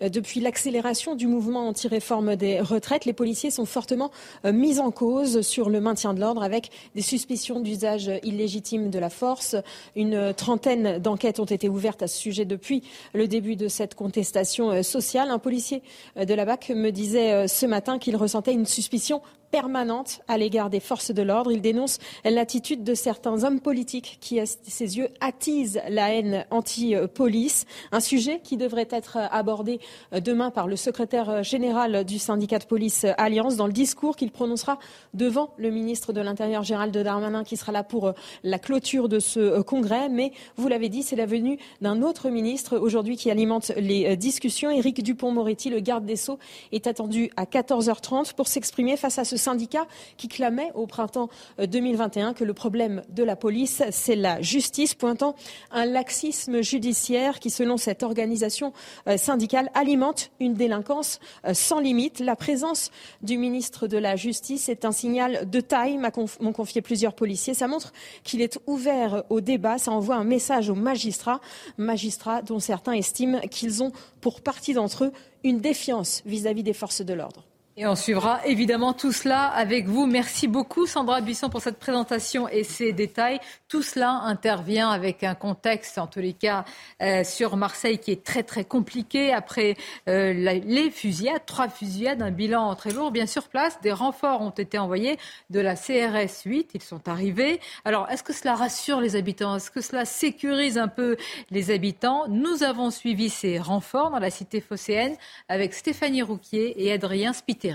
depuis 0.00 0.40
l'accélération 0.40 1.16
du 1.16 1.26
mouvement 1.26 1.66
anti-réforme 1.66 2.36
des 2.36 2.60
retraites, 2.60 3.06
les 3.06 3.14
policiers 3.14 3.50
sont 3.50 3.64
fortement 3.64 4.10
mis 4.44 4.78
en 4.78 4.90
cause 4.90 5.40
sur 5.40 5.70
le 5.70 5.80
maintien 5.80 6.12
de 6.12 6.20
l'ordre 6.20 6.42
avec 6.42 6.70
des 6.94 7.00
suspicions 7.00 7.60
d'usage 7.60 8.10
illégitime 8.22 8.90
de 8.90 8.98
la 8.98 9.08
force. 9.08 9.56
Une 9.96 10.34
trentaine 10.34 10.98
d'enquêtes 10.98 11.40
ont 11.40 11.46
été 11.46 11.70
ouvertes 11.70 12.02
à 12.02 12.08
ce 12.08 12.18
sujet 12.18 12.44
depuis 12.44 12.82
le 13.14 13.26
début 13.26 13.56
de 13.56 13.68
cette 13.68 13.94
contestation 13.94 14.82
sociale. 14.82 15.30
Un 15.30 15.38
policier 15.38 15.82
de 16.16 16.34
la 16.34 16.44
BAC 16.44 16.68
me 16.68 16.90
disait 16.90 17.48
ce 17.48 17.64
matin 17.64 17.98
qu'il 17.98 18.16
ressentait 18.16 18.52
une 18.52 18.66
suspicion 18.66 19.22
permanente 19.50 20.20
à 20.28 20.38
l'égard 20.38 20.70
des 20.70 20.80
forces 20.80 21.10
de 21.10 21.22
l'ordre. 21.22 21.50
Il 21.52 21.60
dénonce 21.60 21.98
l'attitude 22.24 22.84
de 22.84 22.94
certains 22.94 23.44
hommes 23.44 23.60
politiques 23.60 24.18
qui, 24.20 24.40
à 24.40 24.46
ses 24.46 24.98
yeux, 24.98 25.08
attisent 25.20 25.80
la 25.88 26.12
haine 26.12 26.44
anti-police. 26.50 27.64
Un 27.92 28.00
sujet 28.00 28.40
qui 28.42 28.56
devrait 28.56 28.88
être 28.90 29.18
abordé 29.30 29.80
demain 30.12 30.50
par 30.50 30.66
le 30.66 30.76
secrétaire 30.76 31.42
général 31.42 32.04
du 32.04 32.18
syndicat 32.18 32.58
de 32.58 32.64
police 32.64 33.06
Alliance 33.16 33.56
dans 33.56 33.66
le 33.66 33.72
discours 33.72 34.16
qu'il 34.16 34.30
prononcera 34.30 34.78
devant 35.14 35.54
le 35.56 35.70
ministre 35.70 36.12
de 36.12 36.20
l'Intérieur 36.20 36.62
Gérald 36.62 36.96
Darmanin 36.96 37.44
qui 37.44 37.56
sera 37.56 37.72
là 37.72 37.82
pour 37.82 38.12
la 38.42 38.58
clôture 38.58 39.08
de 39.08 39.18
ce 39.18 39.60
congrès. 39.62 40.08
Mais 40.08 40.32
vous 40.56 40.68
l'avez 40.68 40.88
dit, 40.88 41.02
c'est 41.02 41.16
la 41.16 41.26
venue 41.26 41.58
d'un 41.80 42.02
autre 42.02 42.28
ministre 42.28 42.76
aujourd'hui 42.76 43.16
qui 43.16 43.30
alimente 43.30 43.72
les 43.76 44.16
discussions. 44.16 44.70
Éric 44.70 45.02
Dupont-Moretti, 45.02 45.70
le 45.70 45.80
garde 45.80 46.04
des 46.04 46.16
Sceaux, 46.16 46.38
est 46.72 46.86
attendu 46.86 47.30
à 47.36 47.44
14h30 47.44 48.34
pour 48.34 48.48
s'exprimer 48.48 48.96
face 48.96 49.18
à 49.18 49.24
ce 49.24 49.37
syndicat 49.38 49.86
qui 50.16 50.28
clamait 50.28 50.70
au 50.74 50.86
printemps 50.86 51.28
2021 51.58 52.30
euh, 52.30 52.32
que 52.32 52.44
le 52.44 52.54
problème 52.54 53.02
de 53.08 53.22
la 53.22 53.36
police, 53.36 53.82
c'est 53.90 54.16
la 54.16 54.40
justice, 54.42 54.94
pointant 54.94 55.34
un 55.70 55.84
laxisme 55.84 56.60
judiciaire 56.60 57.40
qui, 57.40 57.50
selon 57.50 57.76
cette 57.76 58.02
organisation 58.02 58.72
euh, 59.06 59.16
syndicale, 59.16 59.70
alimente 59.74 60.30
une 60.40 60.54
délinquance 60.54 61.20
euh, 61.46 61.54
sans 61.54 61.80
limite. 61.80 62.20
La 62.20 62.36
présence 62.36 62.90
du 63.22 63.38
ministre 63.38 63.86
de 63.86 63.98
la 63.98 64.16
Justice 64.16 64.68
est 64.68 64.84
un 64.84 64.92
signal 64.92 65.48
de 65.48 65.60
taille, 65.60 65.98
m'ont 66.40 66.52
confié 66.52 66.82
plusieurs 66.82 67.14
policiers. 67.14 67.54
Ça 67.54 67.68
montre 67.68 67.92
qu'il 68.24 68.42
est 68.42 68.58
ouvert 68.66 69.24
au 69.30 69.40
débat, 69.40 69.78
ça 69.78 69.92
envoie 69.92 70.16
un 70.16 70.24
message 70.24 70.70
aux 70.70 70.74
magistrats, 70.74 71.40
magistrats 71.76 72.42
dont 72.42 72.58
certains 72.60 72.92
estiment 72.92 73.40
qu'ils 73.40 73.82
ont, 73.82 73.92
pour 74.20 74.40
partie 74.40 74.74
d'entre 74.74 75.04
eux, 75.04 75.12
une 75.44 75.60
défiance 75.60 76.22
vis 76.26 76.46
à 76.46 76.52
-vis 76.52 76.62
des 76.62 76.72
forces 76.72 77.02
de 77.02 77.14
l'ordre. 77.14 77.47
Et 77.80 77.86
on 77.86 77.94
suivra 77.94 78.44
évidemment 78.44 78.92
tout 78.92 79.12
cela 79.12 79.44
avec 79.44 79.86
vous. 79.86 80.06
Merci 80.06 80.48
beaucoup 80.48 80.88
Sandra 80.88 81.20
Buisson 81.20 81.48
pour 81.48 81.60
cette 81.62 81.78
présentation 81.78 82.48
et 82.48 82.64
ces 82.64 82.92
détails. 82.92 83.38
Tout 83.68 83.82
cela 83.82 84.10
intervient 84.24 84.90
avec 84.90 85.22
un 85.22 85.36
contexte, 85.36 85.96
en 85.96 86.08
tous 86.08 86.18
les 86.18 86.32
cas, 86.32 86.64
euh, 87.00 87.22
sur 87.22 87.56
Marseille 87.56 88.00
qui 88.00 88.10
est 88.10 88.24
très 88.24 88.42
très 88.42 88.64
compliqué 88.64 89.32
après 89.32 89.76
euh, 90.08 90.32
les 90.32 90.90
fusillades, 90.90 91.46
trois 91.46 91.68
fusillades, 91.68 92.20
un 92.20 92.32
bilan 92.32 92.74
très 92.74 92.90
lourd. 92.90 93.12
Bien 93.12 93.26
sur 93.26 93.46
place, 93.46 93.80
des 93.80 93.92
renforts 93.92 94.42
ont 94.42 94.50
été 94.50 94.76
envoyés 94.76 95.16
de 95.50 95.60
la 95.60 95.76
CRS 95.76 96.42
8. 96.46 96.70
Ils 96.74 96.82
sont 96.82 97.08
arrivés. 97.08 97.60
Alors, 97.84 98.10
est-ce 98.10 98.24
que 98.24 98.32
cela 98.32 98.56
rassure 98.56 99.00
les 99.00 99.14
habitants? 99.14 99.54
Est-ce 99.54 99.70
que 99.70 99.82
cela 99.82 100.04
sécurise 100.04 100.78
un 100.78 100.88
peu 100.88 101.16
les 101.52 101.70
habitants? 101.70 102.26
Nous 102.26 102.64
avons 102.64 102.90
suivi 102.90 103.30
ces 103.30 103.60
renforts 103.60 104.10
dans 104.10 104.18
la 104.18 104.30
cité 104.30 104.60
phocéenne 104.60 105.14
avec 105.48 105.74
Stéphanie 105.74 106.22
Rouquier 106.22 106.84
et 106.84 106.90
Adrien 106.92 107.32
Spité. 107.32 107.67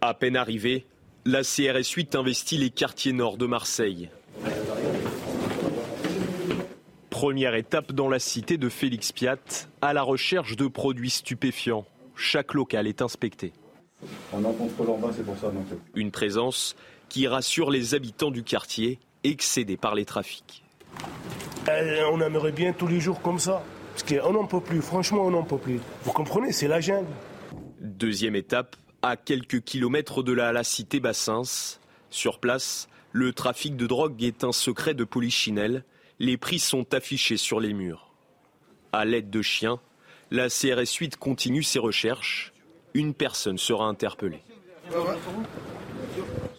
À 0.00 0.14
peine 0.14 0.36
arrivé, 0.36 0.86
la 1.24 1.42
CRS 1.42 1.92
8 1.94 2.16
investit 2.16 2.58
les 2.58 2.70
quartiers 2.70 3.12
nord 3.12 3.36
de 3.36 3.46
Marseille. 3.46 4.10
Première 7.10 7.54
étape 7.54 7.92
dans 7.92 8.08
la 8.08 8.18
cité 8.18 8.56
de 8.56 8.68
Félix 8.68 9.12
Piat, 9.12 9.36
à 9.80 9.92
la 9.92 10.02
recherche 10.02 10.56
de 10.56 10.66
produits 10.66 11.10
stupéfiants. 11.10 11.84
Chaque 12.16 12.54
local 12.54 12.86
est 12.86 13.02
inspecté. 13.02 13.52
On 14.32 14.44
en 14.44 14.52
contrôle 14.52 14.90
en 14.90 14.98
bas, 14.98 15.10
c'est 15.14 15.24
pour 15.24 15.38
ça. 15.38 15.52
Une 15.94 16.10
présence 16.10 16.74
qui 17.08 17.28
rassure 17.28 17.70
les 17.70 17.94
habitants 17.94 18.30
du 18.30 18.42
quartier, 18.42 18.98
excédés 19.22 19.76
par 19.76 19.94
les 19.94 20.04
trafics. 20.04 20.64
Euh, 21.68 22.02
on 22.12 22.20
aimerait 22.20 22.52
bien 22.52 22.72
tous 22.72 22.88
les 22.88 22.98
jours 22.98 23.22
comme 23.22 23.38
ça. 23.38 23.62
Parce 23.92 24.02
qu'on 24.02 24.32
n'en 24.32 24.46
peut 24.46 24.60
plus, 24.60 24.80
franchement, 24.80 25.22
on 25.26 25.30
n'en 25.30 25.44
peut 25.44 25.58
plus. 25.58 25.78
Vous 26.02 26.12
comprenez, 26.12 26.50
c'est 26.50 26.66
la 26.66 26.80
jungle. 26.80 27.06
Deuxième 27.82 28.36
étape, 28.36 28.76
à 29.02 29.16
quelques 29.16 29.60
kilomètres 29.60 30.22
de 30.22 30.32
la, 30.32 30.52
la 30.52 30.62
cité 30.62 31.00
Bassins. 31.00 31.42
Sur 32.10 32.38
place, 32.38 32.88
le 33.10 33.32
trafic 33.32 33.76
de 33.76 33.88
drogue 33.88 34.22
est 34.22 34.44
un 34.44 34.52
secret 34.52 34.94
de 34.94 35.02
polichinelle. 35.02 35.82
Les 36.20 36.36
prix 36.36 36.60
sont 36.60 36.94
affichés 36.94 37.36
sur 37.36 37.58
les 37.58 37.72
murs. 37.72 38.12
À 38.92 39.04
l'aide 39.04 39.30
de 39.30 39.42
chiens, 39.42 39.80
la 40.30 40.48
CRS 40.48 40.94
8 40.96 41.16
continue 41.16 41.64
ses 41.64 41.80
recherches. 41.80 42.52
Une 42.94 43.14
personne 43.14 43.58
sera 43.58 43.86
interpellée. 43.86 44.44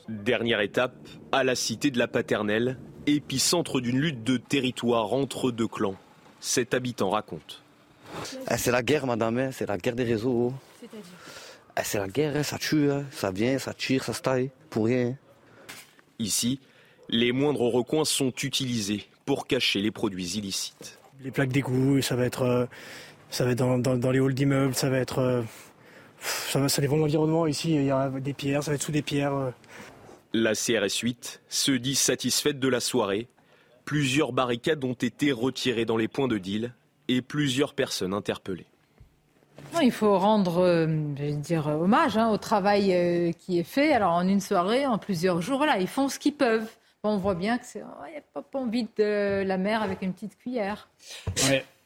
Dernière 0.10 0.60
étape, 0.60 1.08
à 1.32 1.46
la 1.46 1.56
cité 1.56 1.90
de 1.90 2.00
la 2.00 2.10
Paternelle, 2.10 2.78
épicentre 3.08 3.80
d'une 3.80 3.98
lutte 3.98 4.26
de 4.26 4.36
territoire 4.36 5.14
entre 5.14 5.52
deux 5.52 5.70
clans. 5.70 5.96
Cet 6.42 6.74
habitant 6.74 7.12
raconte. 7.12 7.64
Ah, 8.48 8.58
c'est 8.58 8.72
la 8.72 8.84
guerre, 8.84 9.08
madame, 9.08 9.38
hein. 9.38 9.52
c'est 9.54 9.68
la 9.68 9.78
guerre 9.78 9.96
des 9.96 10.04
réseaux. 10.04 10.54
Ah, 11.76 11.84
c'est 11.84 11.98
la 11.98 12.08
guerre, 12.08 12.36
hein, 12.36 12.44
ça 12.44 12.60
tue, 12.60 12.92
hein. 12.92 13.06
ça 13.12 13.32
vient, 13.32 13.58
ça 13.58 13.74
tire, 13.74 14.04
ça 14.04 14.14
se 14.14 14.22
taille, 14.22 14.52
pour 14.70 14.86
rien. 14.86 15.18
Ici, 16.20 16.60
les 17.10 17.32
moindres 17.32 17.62
recoins 17.62 18.06
sont 18.06 18.32
utilisés 18.44 19.08
pour 19.26 19.48
cacher 19.48 19.82
les 19.82 19.90
produits 19.90 20.38
illicites. 20.38 21.00
Les 21.24 21.32
plaques 21.32 21.52
d'égout, 21.52 22.02
ça 22.02 22.16
va 22.16 22.26
être, 22.26 22.44
euh, 22.44 22.66
ça 23.32 23.44
va 23.44 23.52
être 23.52 23.58
dans, 23.58 24.12
les 24.12 24.20
halls 24.20 24.36
d'immeubles, 24.36 24.76
ça 24.76 24.90
va 24.90 25.00
être. 25.00 25.20
Euh, 25.20 25.42
ça, 26.20 26.70
ça 26.70 26.82
dépend 26.82 26.96
de 26.96 27.02
l'environnement. 27.02 27.48
Ici, 27.48 27.74
il 27.74 27.86
y 27.86 27.92
a 27.92 28.10
des 28.10 28.34
pierres, 28.34 28.64
ça 28.64 28.70
va 28.70 28.76
être 28.76 28.84
sous 28.84 28.92
des 28.92 29.02
pierres. 29.02 29.34
Euh. 29.34 29.50
La 30.32 30.54
CRS 30.54 31.00
8 31.02 31.42
se 31.50 31.72
dit 31.72 31.96
satisfaite 31.96 32.60
de 32.60 32.68
la 32.68 32.80
soirée. 32.82 33.28
Plusieurs 33.84 34.32
barricades 34.32 34.84
ont 34.84 34.94
été 34.94 35.32
retirées 35.32 35.86
dans 35.86 35.98
les 35.98 36.08
points 36.08 36.28
de 36.28 36.38
deal 36.38 36.74
et 37.08 37.22
plusieurs 37.22 37.74
personnes 37.74 38.14
interpellées 38.14 38.68
il 39.82 39.92
faut 39.92 40.18
rendre, 40.18 40.60
euh, 40.60 40.86
dire, 40.86 41.68
hommage 41.68 42.18
hein, 42.18 42.30
au 42.30 42.38
travail 42.38 42.94
euh, 42.94 43.32
qui 43.32 43.60
est 43.60 43.64
fait. 43.64 43.94
Alors 43.94 44.14
en 44.14 44.28
une 44.28 44.40
soirée, 44.40 44.86
en 44.86 44.98
plusieurs 44.98 45.42
jours, 45.42 45.66
là, 45.66 45.78
ils 45.80 45.88
font 45.88 46.10
ce 46.10 46.20
qu'ils 46.20 46.36
peuvent. 46.36 46.70
on 47.04 47.18
voit 47.18 47.36
bien 47.36 47.58
que 47.58 47.66
c'est, 47.66 47.82
a 47.82 48.42
pas 48.42 48.60
envie 48.60 48.88
de 48.98 49.44
la 49.44 49.58
mer 49.58 49.82
avec 49.82 50.02
une 50.02 50.14
petite 50.14 50.38
cuillère. 50.38 50.90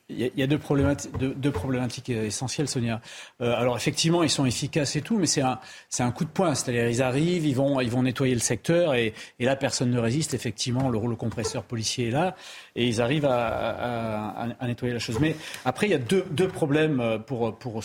Il 0.09 0.31
y, 0.37 0.43
a 0.43 0.47
deux 0.47 0.57
problématiques, 0.57 1.11
deux, 1.17 1.51
problématiques 1.51 2.09
essentielles, 2.09 2.69
Sonia. 2.69 3.01
Euh, 3.41 3.53
alors 3.53 3.75
effectivement, 3.75 4.23
ils 4.23 4.29
sont 4.29 4.45
efficaces 4.45 4.95
et 4.95 5.01
tout, 5.01 5.17
mais 5.17 5.25
c'est 5.25 5.41
un, 5.41 5.59
c'est 5.89 6.01
un 6.01 6.11
coup 6.11 6.23
de 6.23 6.29
poing. 6.29 6.55
C'est-à-dire, 6.55 6.87
ils 6.87 7.01
arrivent, 7.01 7.45
ils 7.45 7.55
vont, 7.55 7.81
ils 7.81 7.89
vont 7.89 8.03
nettoyer 8.03 8.33
le 8.33 8.39
secteur 8.39 8.95
et, 8.95 9.13
et 9.39 9.45
là, 9.45 9.57
personne 9.57 9.91
ne 9.91 9.99
résiste. 9.99 10.33
Effectivement, 10.33 10.87
le 10.87 10.97
rouleau 10.97 11.17
compresseur 11.17 11.63
policier 11.63 12.07
est 12.07 12.11
là 12.11 12.37
et 12.77 12.87
ils 12.87 13.01
arrivent 13.01 13.25
à, 13.25 13.47
à, 13.47 14.47
à, 14.57 14.67
nettoyer 14.67 14.93
la 14.93 14.99
chose. 14.99 15.19
Mais 15.19 15.35
après, 15.65 15.87
il 15.87 15.91
y 15.91 15.95
a 15.95 15.99
deux, 15.99 16.25
deux 16.31 16.47
problèmes 16.47 17.21
pour, 17.27 17.57
pour 17.57 17.81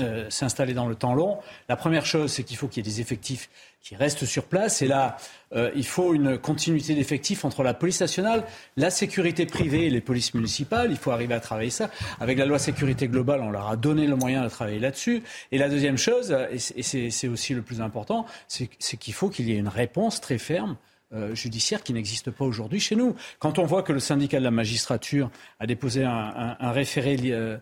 euh, 0.00 0.26
s'installer 0.28 0.74
dans 0.74 0.88
le 0.88 0.94
temps 0.94 1.14
long. 1.14 1.38
La 1.70 1.76
première 1.76 2.04
chose, 2.04 2.30
c'est 2.30 2.42
qu'il 2.42 2.58
faut 2.58 2.68
qu'il 2.68 2.84
y 2.84 2.88
ait 2.88 2.92
des 2.92 3.00
effectifs 3.00 3.48
qui 3.82 3.96
restent 3.96 4.24
sur 4.24 4.44
place. 4.44 4.80
Et 4.80 4.86
là, 4.86 5.16
euh, 5.54 5.70
il 5.74 5.84
faut 5.84 6.14
une 6.14 6.38
continuité 6.38 6.94
d'effectifs 6.94 7.44
entre 7.44 7.62
la 7.62 7.74
police 7.74 8.00
nationale, 8.00 8.44
la 8.76 8.90
sécurité 8.90 9.44
privée 9.44 9.86
et 9.86 9.90
les 9.90 10.00
polices 10.00 10.34
municipales. 10.34 10.90
Il 10.90 10.96
faut 10.96 11.10
arriver 11.10 11.34
à 11.34 11.40
travailler 11.40 11.70
ça. 11.70 11.90
Avec 12.20 12.38
la 12.38 12.46
loi 12.46 12.58
sécurité 12.58 13.08
globale, 13.08 13.40
on 13.42 13.50
leur 13.50 13.68
a 13.68 13.76
donné 13.76 14.06
le 14.06 14.16
moyen 14.16 14.44
de 14.44 14.48
travailler 14.48 14.78
là-dessus. 14.78 15.22
Et 15.50 15.58
la 15.58 15.68
deuxième 15.68 15.98
chose, 15.98 16.34
et 16.50 16.82
c'est 16.82 17.28
aussi 17.28 17.54
le 17.54 17.62
plus 17.62 17.80
important, 17.80 18.24
c'est 18.48 18.68
qu'il 18.68 19.14
faut 19.14 19.28
qu'il 19.28 19.48
y 19.48 19.52
ait 19.52 19.58
une 19.58 19.68
réponse 19.68 20.20
très 20.20 20.38
ferme 20.38 20.76
euh, 21.14 21.34
judiciaire 21.34 21.82
qui 21.82 21.92
n'existe 21.92 22.30
pas 22.30 22.44
aujourd'hui 22.44 22.80
chez 22.80 22.96
nous. 22.96 23.14
Quand 23.38 23.58
on 23.58 23.64
voit 23.64 23.82
que 23.82 23.92
le 23.92 24.00
syndicat 24.00 24.38
de 24.38 24.44
la 24.44 24.50
magistrature 24.50 25.30
a 25.60 25.66
déposé 25.66 26.04
un, 26.04 26.56
référé 26.72 27.16
euh, 27.24 27.58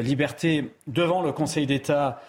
liberté 0.00 0.70
devant 0.86 1.22
le 1.22 1.32
Conseil 1.32 1.66
d'État 1.66 2.22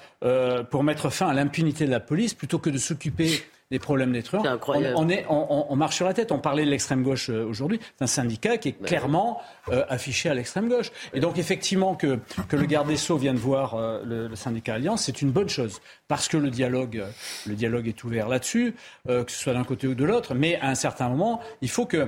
pour 0.72 0.84
mettre 0.84 1.12
fin 1.12 1.28
à 1.28 1.34
l'impunité 1.34 1.86
de 1.86 1.92
la 1.92 2.00
police, 2.00 2.34
plutôt 2.34 2.58
que 2.58 2.72
de 2.72 2.80
s'occuper 2.80 3.44
des 3.72 3.80
problèmes 3.80 4.14
d'être 4.14 4.34
humains. 4.34 4.60
On, 4.96 5.10
est, 5.10 5.26
on, 5.30 5.76
marche 5.76 5.98
sur 5.98 6.06
la 6.06 6.14
tête. 6.14 6.32
On 6.32 6.40
parlait 6.40 6.66
de 6.66 6.70
l'extrême 6.70 7.04
gauche 7.04 7.30
euh, 7.30 7.46
aujourd'hui. 7.46 7.80
C'est 7.98 8.04
un 8.04 8.08
syndicat 8.08 8.58
qui 8.58 8.70
est 8.70 8.76
bah 8.80 8.88
clairement 8.88 9.42
euh, 9.70 9.84
affiché 9.90 10.30
à 10.30 10.34
l'extrême 10.34 10.70
gauche. 10.70 10.92
Et 11.14 11.20
donc 11.20 11.38
effectivement 11.38 11.96
que, 11.96 12.20
que 12.48 12.56
le 12.56 12.66
garde 12.66 12.88
des 12.88 12.98
Sceaux 12.98 13.18
vienne 13.18 13.36
voir 13.36 13.76
euh, 13.76 14.02
le, 14.06 14.36
syndicat 14.36 14.76
Alliance, 14.76 15.04
c'est 15.04 15.22
une 15.22 15.32
bonne 15.32 15.50
chose 15.50 15.82
parce 16.08 16.28
que 16.28 16.38
le 16.38 16.50
dialogue, 16.50 17.04
le 17.46 17.56
dialogue 17.56 17.88
est 17.88 18.04
ouvert 18.04 18.30
là-dessus, 18.30 18.76
que 19.08 19.26
ce 19.28 19.38
soit 19.38 19.54
d'un 19.54 19.64
côté 19.64 19.88
ou 19.88 19.96
de 19.96 20.06
l'autre. 20.06 20.34
Mais 20.34 20.60
à 20.60 20.70
un 20.70 20.76
certain 20.76 21.10
moment, 21.10 21.42
il 21.62 21.70
faut 21.70 21.86
que 21.86 22.08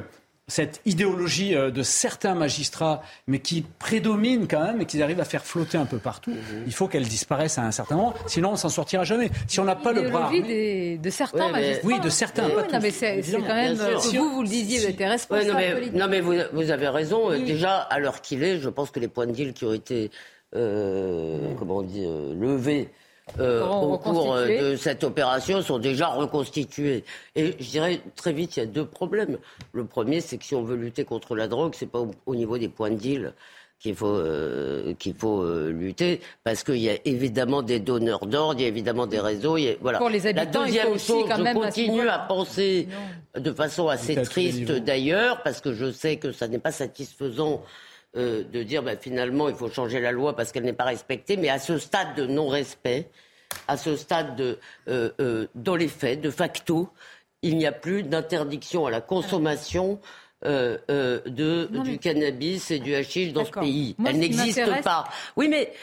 cette 0.50 0.82
idéologie 0.86 1.56
euh, 1.56 1.72
de 1.72 1.84
certains 1.84 2.36
magistrats, 2.36 3.02
mais 3.28 3.40
qui 3.40 3.64
prédomine 3.80 4.48
quand 4.48 4.64
même 4.64 4.82
et 4.82 4.86
qui 4.86 5.02
arrive 5.02 5.20
à 5.22 5.26
faire 5.26 5.46
flotter 5.46 5.78
un 5.78 5.86
peu 5.86 6.00
partout, 6.00 6.34
il 6.66 6.74
faut 6.74 6.88
qu'elle 6.88 7.08
disparaisse 7.08 7.58
à 7.58 7.64
un 7.64 7.72
certain 7.72 7.96
moment, 7.96 8.14
sinon 8.28 8.52
on 8.52 8.56
s'en 8.56 8.70
sortira 8.70 9.04
jamais. 9.04 9.30
Si 9.48 9.60
on 9.60 9.64
n'a 9.64 9.76
pas 9.76 9.94
le 9.94 10.10
bras 10.10 10.32
de 10.32 11.10
certains 11.10 11.50
magistrats. 11.50 11.88
Oui, 11.88 12.00
de 12.00 12.10
certains. 12.10 12.48
non, 12.50 12.80
mais 12.82 12.92
c'est 12.92 13.22
quand 13.32 13.56
même. 13.56 13.76
Vous, 13.76 14.30
vous 14.30 14.42
le 14.42 14.48
disiez, 14.48 14.80
vous 14.80 14.86
êtes 14.88 15.00
responsable. 15.00 15.92
non, 15.94 16.08
mais, 16.08 16.22
vous, 16.22 16.72
avez 16.72 16.90
raison. 16.90 17.30
Déjà, 17.30 17.78
à 17.78 18.00
l'heure 18.00 18.22
qu'il 18.22 18.44
est, 18.44 18.60
je 18.60 18.70
pense 18.70 18.92
que 18.92 19.00
les 19.00 19.08
points 19.08 19.28
de 19.28 19.32
deal 19.32 19.54
qui 19.54 19.66
ont 19.66 19.74
été, 19.74 20.12
euh, 20.56 21.54
comment 21.58 21.78
on 21.78 21.82
dit, 21.84 22.04
euh, 22.06 22.34
levés 22.34 22.90
euh, 23.40 23.66
au 23.66 23.98
cours 23.98 24.34
euh, 24.34 24.72
de 24.72 24.76
cette 24.76 25.04
opération 25.04 25.62
sont 25.62 25.80
déjà 25.80 26.08
reconstitués. 26.08 27.04
Et 27.36 27.56
je 27.60 27.70
dirais 27.70 28.02
très 28.16 28.34
vite, 28.34 28.58
il 28.58 28.60
y 28.62 28.64
a 28.64 28.66
deux 28.66 28.86
problèmes. 28.86 29.38
Le 29.74 29.86
premier, 29.86 30.22
c'est 30.22 30.38
que 30.38 30.46
si 30.46 30.56
on 30.56 30.64
veut 30.64 30.76
lutter 30.76 31.06
contre 31.06 31.36
la 31.36 31.48
drogue, 31.48 31.74
c'est 31.76 31.90
pas 31.90 32.06
au, 32.26 32.36
niveau 32.36 32.58
des 32.58 32.70
points 32.70 32.92
de 32.92 32.96
deal 32.96 33.34
qu'il 33.80 33.96
faut 33.96 34.08
euh, 34.08 34.94
qu'il 34.96 35.14
faut 35.14 35.46
lutter 35.70 36.20
parce 36.44 36.64
qu'il 36.64 36.80
y 36.80 36.90
a 36.90 36.98
évidemment 37.06 37.62
des 37.62 37.80
donneurs 37.80 38.26
d'ordre, 38.26 38.60
il 38.60 38.64
y 38.64 38.66
a 38.66 38.68
évidemment 38.68 39.08
des 39.08 39.20
réseaux. 39.20 39.58
voilà. 39.82 40.00
Pour 40.00 40.10
les 40.10 40.28
habitants, 40.28 40.62
la 40.62 40.66
deuxième 40.66 40.88
il 40.94 41.00
faut 41.00 41.28
chose, 41.28 41.30
je 41.30 41.54
continue 41.54 42.10
à, 42.10 42.20
penser 42.20 42.90
de 43.38 43.52
façon 43.54 43.88
assez 43.88 44.22
triste 44.22 44.72
d'ailleurs 44.72 45.44
parce 45.44 45.62
que 45.62 45.74
je 45.74 45.92
sais 45.92 46.18
que 46.18 46.32
ça 46.32 46.48
n'est 46.48 46.60
pas 46.60 46.72
satisfaisant. 46.72 47.64
De 48.16 48.64
dire 48.64 48.84
bah, 48.84 48.98
finalement 48.98 49.50
il 49.50 49.56
faut 49.56 49.70
changer 49.70 50.00
la 50.00 50.12
loi 50.12 50.36
parce 50.36 50.52
qu'elle 50.52 50.64
n'est 50.64 50.74
pas 50.74 50.86
respectée, 50.86 51.38
mais 51.38 51.50
à 51.50 51.60
ce 51.60 51.78
stade 51.78 52.16
de 52.16 52.26
non-respect, 52.26 53.10
à 53.68 53.78
ce 53.78 53.96
stade 53.96 54.36
de, 54.36 54.60
euh, 54.88 55.12
euh, 55.20 55.48
dans 55.56 55.76
les 55.76 55.88
faits, 55.88 56.22
de 56.22 56.30
facto, 56.30 56.90
il 57.42 57.58
n'y 57.58 57.66
a 57.66 57.72
plus 57.72 58.04
d'interdiction 58.04 58.86
à 58.86 58.92
la 58.92 59.02
consommation 59.02 60.00
euh, 60.46 60.78
de, 61.26 61.66
du 61.84 61.98
cannabis 62.00 62.72
et 62.72 62.80
du 62.80 62.96
hashish 62.96 63.34
dans 63.34 63.46
ce 63.46 63.52
pays. 63.52 63.96
Elle 64.06 64.20
n'existe 64.20 64.82
pas. 64.84 65.06
Oui, 65.36 65.48
mais 65.48 65.74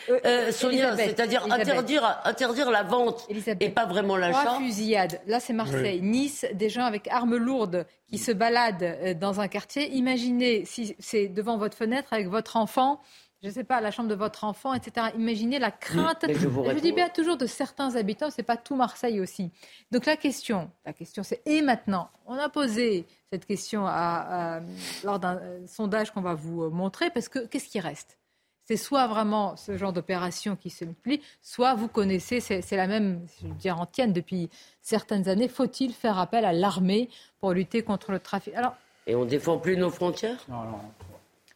Sonia, 0.51 0.97
c'est-à-dire 0.97 1.45
interdire, 1.51 2.21
interdire 2.25 2.71
la 2.71 2.83
vente 2.83 3.29
et 3.61 3.69
pas 3.71 3.87
vraiment 3.87 4.17
l'achat. 4.17 4.59
fusillade. 4.59 5.21
Là, 5.27 5.41
c'est 5.41 5.53
Marseille. 5.53 6.01
Nice, 6.01 6.47
des 6.55 6.69
gens 6.69 6.85
avec 6.85 7.09
armes 7.09 7.37
lourdes 7.37 7.87
qui 8.09 8.19
se 8.19 8.33
baladent 8.33 9.19
dans 9.19 9.41
un 9.41 9.49
quartier. 9.49 9.91
Imaginez 9.93 10.65
si 10.65 10.95
c'est 10.99 11.29
devant 11.29 11.59
votre 11.59 11.77
fenêtre 11.77 12.13
avec 12.13 12.29
votre 12.29 12.57
enfant 12.57 13.01
je 13.43 13.49
ne 13.49 13.53
sais 13.53 13.65
pas, 13.65 13.81
la 13.81 13.91
chambre 13.91 14.09
de 14.09 14.15
votre 14.15 14.45
enfant, 14.45 14.73
etc. 14.73 15.09
Imaginez 15.17 15.59
la 15.59 15.71
crainte. 15.71 16.25
je, 16.29 16.81
dis 16.81 16.93
bien 16.93 17.09
toujours 17.09 17.37
de 17.37 17.47
certains 17.47 17.95
habitants, 17.97 18.31
c'est 18.31 18.43
pas 18.43 18.57
tout 18.57 18.75
Marseille 18.75 19.21
aussi. 19.21 19.51
Donc 19.91 20.07
la 20.07 20.17
question, 20.17 20.71
la 20.85 20.93
question 20.93 21.23
c'est 21.23 21.43
et 21.45 21.61
maintenant 21.63 22.09
On 22.27 22.35
a 22.35 22.49
posé 22.49 23.07
cette 23.31 23.47
question 23.47 23.87
à, 23.87 24.61
lors 25.05 25.19
d'un 25.19 25.37
euh, 25.37 25.67
sondage 25.67 26.11
qu'on 26.13 26.23
va 26.23 26.35
vous 26.35 26.65
euh, 26.65 26.71
montrer 26.71 27.11
parce 27.11 27.29
que 27.29 27.41
qu'est-ce 27.47 27.69
qui 27.69 27.81
reste? 27.81 28.19
C'est 28.65 28.77
soit 28.77 29.07
vraiment 29.07 29.55
ce 29.55 29.77
genre 29.77 29.93
d'opération 29.93 30.57
qui 30.57 30.71
se 30.71 30.85
multiplie, 30.85 31.21
soit 31.41 31.75
vous 31.75 31.87
connaissez, 31.87 32.41
c'est 32.41 32.69
la 32.73 32.89
même, 32.89 33.25
je 33.41 33.47
veux 33.47 33.55
dire, 33.55 33.81
antienne 33.81 34.13
depuis 34.13 34.51
certaines 34.83 35.29
années. 35.29 35.47
Faut-il 35.47 35.95
faire 35.95 36.19
appel 36.19 36.45
à 36.45 36.53
l'armée 36.53 37.09
pour 37.39 37.53
lutter 37.53 37.83
contre 37.83 38.11
le 38.11 38.19
trafic? 38.19 38.53
Alors, 38.55 38.75
Et 39.07 39.15
on 39.15 39.25
défend 39.25 39.59
plus 39.59 39.77
nos 39.77 39.91
frontières? 39.91 40.45
Non, 40.49 40.65
non. 40.65 40.81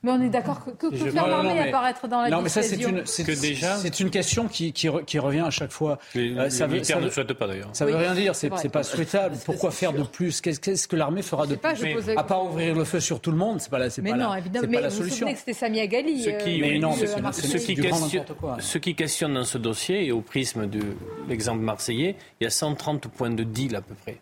Mais 0.03 0.13
on 0.13 0.23
est 0.23 0.31
d'accord 0.31 0.65
que, 0.65 0.89
que 0.89 1.11
faire 1.11 1.27
l'armée 1.27 1.61
apparaître 1.61 2.09
dans 2.09 2.23
la 2.23 2.31
Non, 2.31 2.41
mais 2.41 2.49
ça, 2.49 2.63
c'est 2.63 2.77
une, 2.77 3.05
c'est, 3.05 4.01
une 4.01 4.11
question 4.11 4.49
qui, 4.49 4.73
qui, 4.73 4.89
qui, 5.07 5.19
revient 5.19 5.41
à 5.41 5.51
chaque 5.51 5.73
fois. 5.73 5.99
Les, 6.15 6.35
euh, 6.37 6.49
ça 6.49 6.67
veut, 6.67 6.79
ne 6.79 7.11
souhaite 7.11 7.33
pas 7.35 7.47
d'ailleurs. 7.47 7.69
Ça 7.75 7.85
ne 7.85 7.91
veut 7.91 7.97
rien 7.97 8.15
dire, 8.15 8.35
c'est, 8.35 8.51
c'est 8.57 8.71
pas 8.71 8.83
souhaitable. 8.83 9.37
Pourquoi 9.45 9.71
faire 9.71 9.93
de 9.93 10.03
plus? 10.03 10.41
Qu'est-ce, 10.41 10.89
que 10.89 10.97
l'armée 10.97 11.23
fera 11.23 11.47
de 11.47 11.55
plus? 11.55 12.17
À 12.17 12.25
part 12.25 12.47
ouvrir 12.47 12.75
le 12.75 12.85
feu 12.85 13.01
sur 13.01 13.21
tout 13.21 13.31
le 13.31 13.37
monde, 13.37 13.61
c'est 13.61 13.71
pas 13.71 13.79
la, 13.79 13.91
c'est 13.91 14.01
mais 14.01 14.13
pas 14.13 14.17
non, 14.17 14.35
évidemment. 14.35 14.69
mais 14.71 14.81
la 14.81 14.91
solution. 14.91 15.27
Vous 15.27 15.33
que 15.33 15.39
c'était 15.39 15.53
Sami 15.53 15.81
Agali. 15.81 16.23
Ce 16.23 16.31
qui, 16.45 16.61
mais 16.61 16.79
non, 16.79 16.93
ce 16.93 18.79
qui 18.79 18.95
questionne 18.95 19.35
dans 19.35 19.45
ce 19.45 19.59
dossier, 19.59 20.07
et 20.07 20.13
au 20.13 20.23
prisme 20.23 20.67
de 20.67 20.81
l'exemple 21.29 21.63
marseillais, 21.63 22.17
il 22.41 22.45
y 22.45 22.47
a 22.47 22.51
130 22.51 23.09
points 23.09 23.31
de 23.31 23.45
deal 23.45 23.77
à 23.77 23.83
peu 23.83 23.95
près. 23.95 24.19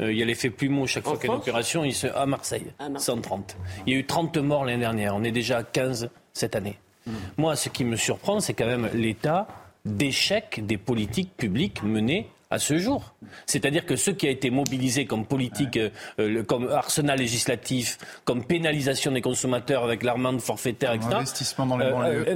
Euh, 0.00 0.12
il 0.12 0.18
y 0.18 0.22
a 0.22 0.26
l'effet 0.26 0.50
plumeau 0.50 0.86
chaque 0.86 1.04
fois 1.04 1.16
qu'il 1.16 1.28
y 1.28 1.30
a 1.30 1.34
une 1.34 1.40
opération. 1.40 1.84
Il 1.84 1.94
se... 1.94 2.06
À 2.06 2.26
Marseille, 2.26 2.72
130. 2.96 3.56
Il 3.86 3.92
y 3.92 3.96
a 3.96 3.98
eu 3.98 4.04
30 4.04 4.36
morts 4.38 4.64
l'année 4.64 4.80
dernière. 4.80 5.14
On 5.16 5.24
est 5.24 5.32
déjà 5.32 5.58
à 5.58 5.62
15 5.62 6.10
cette 6.32 6.54
année. 6.54 6.78
Hmm. 7.06 7.12
Moi, 7.38 7.56
ce 7.56 7.68
qui 7.68 7.84
me 7.84 7.96
surprend, 7.96 8.40
c'est 8.40 8.54
quand 8.54 8.66
même 8.66 8.90
l'état 8.92 9.48
d'échec 9.84 10.66
des 10.66 10.76
politiques 10.76 11.36
publiques 11.36 11.82
menées 11.82 12.28
à 12.50 12.58
ce 12.58 12.78
jour. 12.78 13.14
C'est-à-dire 13.46 13.86
que 13.86 13.96
ce 13.96 14.10
qui 14.10 14.26
a 14.26 14.30
été 14.30 14.50
mobilisé 14.50 15.06
comme 15.06 15.26
politique, 15.26 15.78
euh, 16.18 16.42
comme 16.44 16.68
arsenal 16.70 17.18
législatif, 17.18 17.98
comme 18.24 18.44
pénalisation 18.44 19.12
des 19.12 19.20
consommateurs 19.20 19.82
avec 19.82 20.02
l'amende 20.02 20.40
forfaitaire, 20.40 20.92
etc. 20.92 21.10
Investissement 21.12 21.66
dans 21.66 21.76
les 21.76 21.90
banlieues. 21.90 22.24
Euh, 22.28 22.34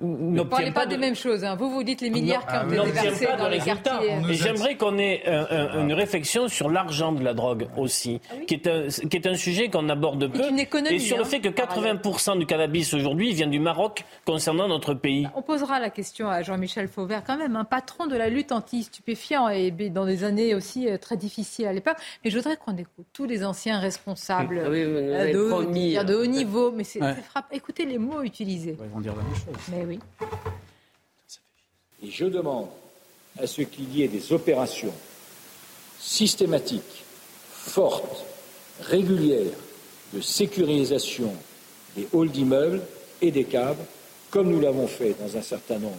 ne 0.00 0.42
parlez 0.42 0.72
pas, 0.72 0.86
des 0.86 0.96
mêmes 0.96 1.14
choses. 1.14 1.44
Hein. 1.44 1.56
Vous, 1.56 1.70
vous 1.70 1.82
dites 1.82 2.00
les 2.00 2.10
milliards 2.10 2.46
qui 2.46 2.56
ont 2.56 2.86
été 2.86 2.90
versés 2.90 3.28
dans 3.38 3.48
les 3.48 3.58
quartiers. 3.58 3.92
Et 4.28 4.34
j'aimerais 4.34 4.76
qu'on 4.76 4.98
ait 4.98 5.22
une 5.74 5.92
réflexion 5.92 6.48
sur 6.48 6.70
l'argent 6.70 7.12
de 7.12 7.22
la 7.22 7.34
drogue 7.34 7.68
aussi, 7.76 8.20
ah 8.30 8.34
qui, 8.46 8.54
est 8.54 8.66
un, 8.66 8.88
qui 8.88 9.16
est 9.16 9.26
un 9.26 9.34
sujet 9.34 9.68
qu'on 9.68 9.88
aborde 9.88 10.30
peu. 10.30 10.40
Et, 10.90 10.98
sur 10.98 11.18
le 11.18 11.22
hein, 11.22 11.26
fait 11.26 11.40
que 11.40 11.48
80% 11.48 12.38
du 12.38 12.46
cannabis 12.46 12.94
aujourd'hui 12.94 13.32
vient 13.32 13.46
du 13.46 13.60
Maroc 13.60 14.04
concernant 14.24 14.68
notre 14.68 14.94
pays. 14.94 15.28
On 15.34 15.42
posera 15.42 15.78
la 15.80 15.90
question 15.90 16.28
à 16.28 16.42
Jean-Michel 16.42 16.88
Fauvert 16.88 17.22
quand 17.24 17.36
même, 17.36 17.56
un 17.56 17.64
patron 17.64 18.07
de 18.08 18.16
la 18.16 18.28
lutte 18.28 18.52
anti-stupéfiants 18.52 19.48
et 19.48 19.70
dans 19.70 20.06
des 20.06 20.24
années 20.24 20.54
aussi 20.54 20.88
euh, 20.88 20.98
très 20.98 21.16
difficiles 21.16 21.66
à 21.66 21.72
l'époque. 21.72 21.96
Mais 22.24 22.30
je 22.30 22.36
voudrais 22.36 22.56
qu'on 22.56 22.76
écoute 22.76 23.06
tous 23.12 23.24
les 23.24 23.44
anciens 23.44 23.78
responsables 23.78 24.60
ah 24.64 24.68
euh, 24.68 25.32
de, 25.32 26.14
haut, 26.14 26.26
niveau. 26.26 26.70
Mais 26.72 26.84
c'est 26.84 27.00
frappe. 27.22 27.46
Écoutez 27.52 27.84
les 27.86 27.98
mots 27.98 28.22
utilisés. 28.22 28.76
Ils 28.80 28.90
vont 28.90 29.00
dire 29.00 29.14
la 29.14 29.22
même 29.22 29.34
chose. 29.34 29.54
Mais 29.70 29.84
oui. 29.84 30.00
Et 32.02 32.10
je 32.10 32.26
demande 32.26 32.68
à 33.38 33.46
ce 33.46 33.62
qu'il 33.62 33.94
y 33.96 34.02
ait 34.02 34.08
des 34.08 34.32
opérations 34.32 34.94
systématiques, 35.98 37.04
fortes, 37.50 38.24
régulières 38.80 39.52
de 40.14 40.20
sécurisation 40.20 41.34
des 41.96 42.08
halls 42.14 42.30
d'immeubles 42.30 42.82
et 43.20 43.30
des 43.30 43.44
caves, 43.44 43.84
comme 44.30 44.50
nous 44.50 44.60
l'avons 44.60 44.86
fait 44.86 45.14
dans 45.20 45.36
un 45.36 45.42
certain 45.42 45.78
nombre 45.78 45.96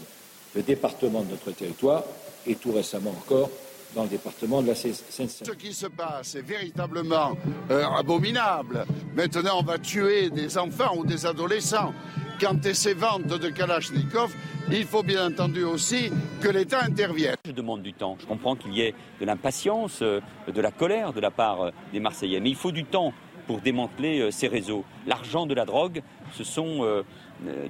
de 0.60 0.61
départements 0.61 1.22
de 1.22 1.31
notre 1.31 1.52
territoire 1.52 2.03
et 2.45 2.56
tout 2.56 2.73
récemment 2.73 3.11
encore 3.11 3.49
dans 3.95 4.03
le 4.03 4.10
département 4.10 4.61
de 4.61 4.68
la 4.68 4.76
Seine-Saint-Denis. 4.76 5.45
Ce 5.45 5.52
qui 5.52 5.73
se 5.73 5.88
passe 5.88 6.36
est 6.36 6.41
véritablement 6.41 7.31
euh, 7.72 7.86
abominable. 7.98 8.86
Maintenant, 9.15 9.60
on 9.60 9.64
va 9.64 9.77
tuer 9.80 10.30
des 10.30 10.57
enfants 10.57 10.98
ou 10.98 11.06
des 11.06 11.26
adolescents. 11.26 11.94
Quant 12.41 12.57
à 12.64 12.73
ces 12.73 12.94
ventes 12.94 13.27
de 13.27 13.49
Kalachnikov, 13.49 14.34
il 14.69 14.86
faut 14.86 15.02
bien 15.02 15.27
entendu 15.27 15.64
aussi 15.64 16.11
que 16.41 16.49
l'État 16.49 16.84
intervienne. 16.84 17.36
Je 17.45 17.52
demande 17.52 17.81
du 17.81 17.94
temps. 17.94 18.18
Je 18.19 18.26
comprends 18.26 18.56
qu'il 18.56 18.73
y 18.73 18.81
ait 18.81 18.94
de 19.19 19.26
l'impatience, 19.26 20.02
euh, 20.02 20.19
de 20.53 20.61
la 20.61 20.72
colère 20.72 21.14
de 21.14 21.22
la 21.22 21.31
part 21.31 21.61
euh, 21.61 21.72
des 21.94 22.02
Marseillais. 22.02 22.41
Mais 22.41 22.49
il 22.49 22.56
faut 22.56 22.73
du 22.73 22.84
temps 22.84 23.14
pour 23.48 23.61
démanteler 23.61 24.30
ces 24.30 24.48
réseaux. 24.48 24.84
L'argent 25.07 25.48
de 25.48 25.56
la 25.56 25.65
drogue, 25.65 26.03
ce 26.34 26.44
sont 26.44 27.03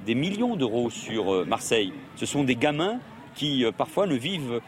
des 0.04 0.14
millions 0.14 0.56
d'euros 0.56 0.90
sur 0.90 1.46
Marseille. 1.46 1.92
Ce 2.16 2.26
sont 2.26 2.44
des 2.44 2.56
gamins 2.56 2.98
qui 3.34 3.64
euh, 3.64 3.72
parfois 3.72 4.06
ne 4.06 4.14
vivent 4.14 4.60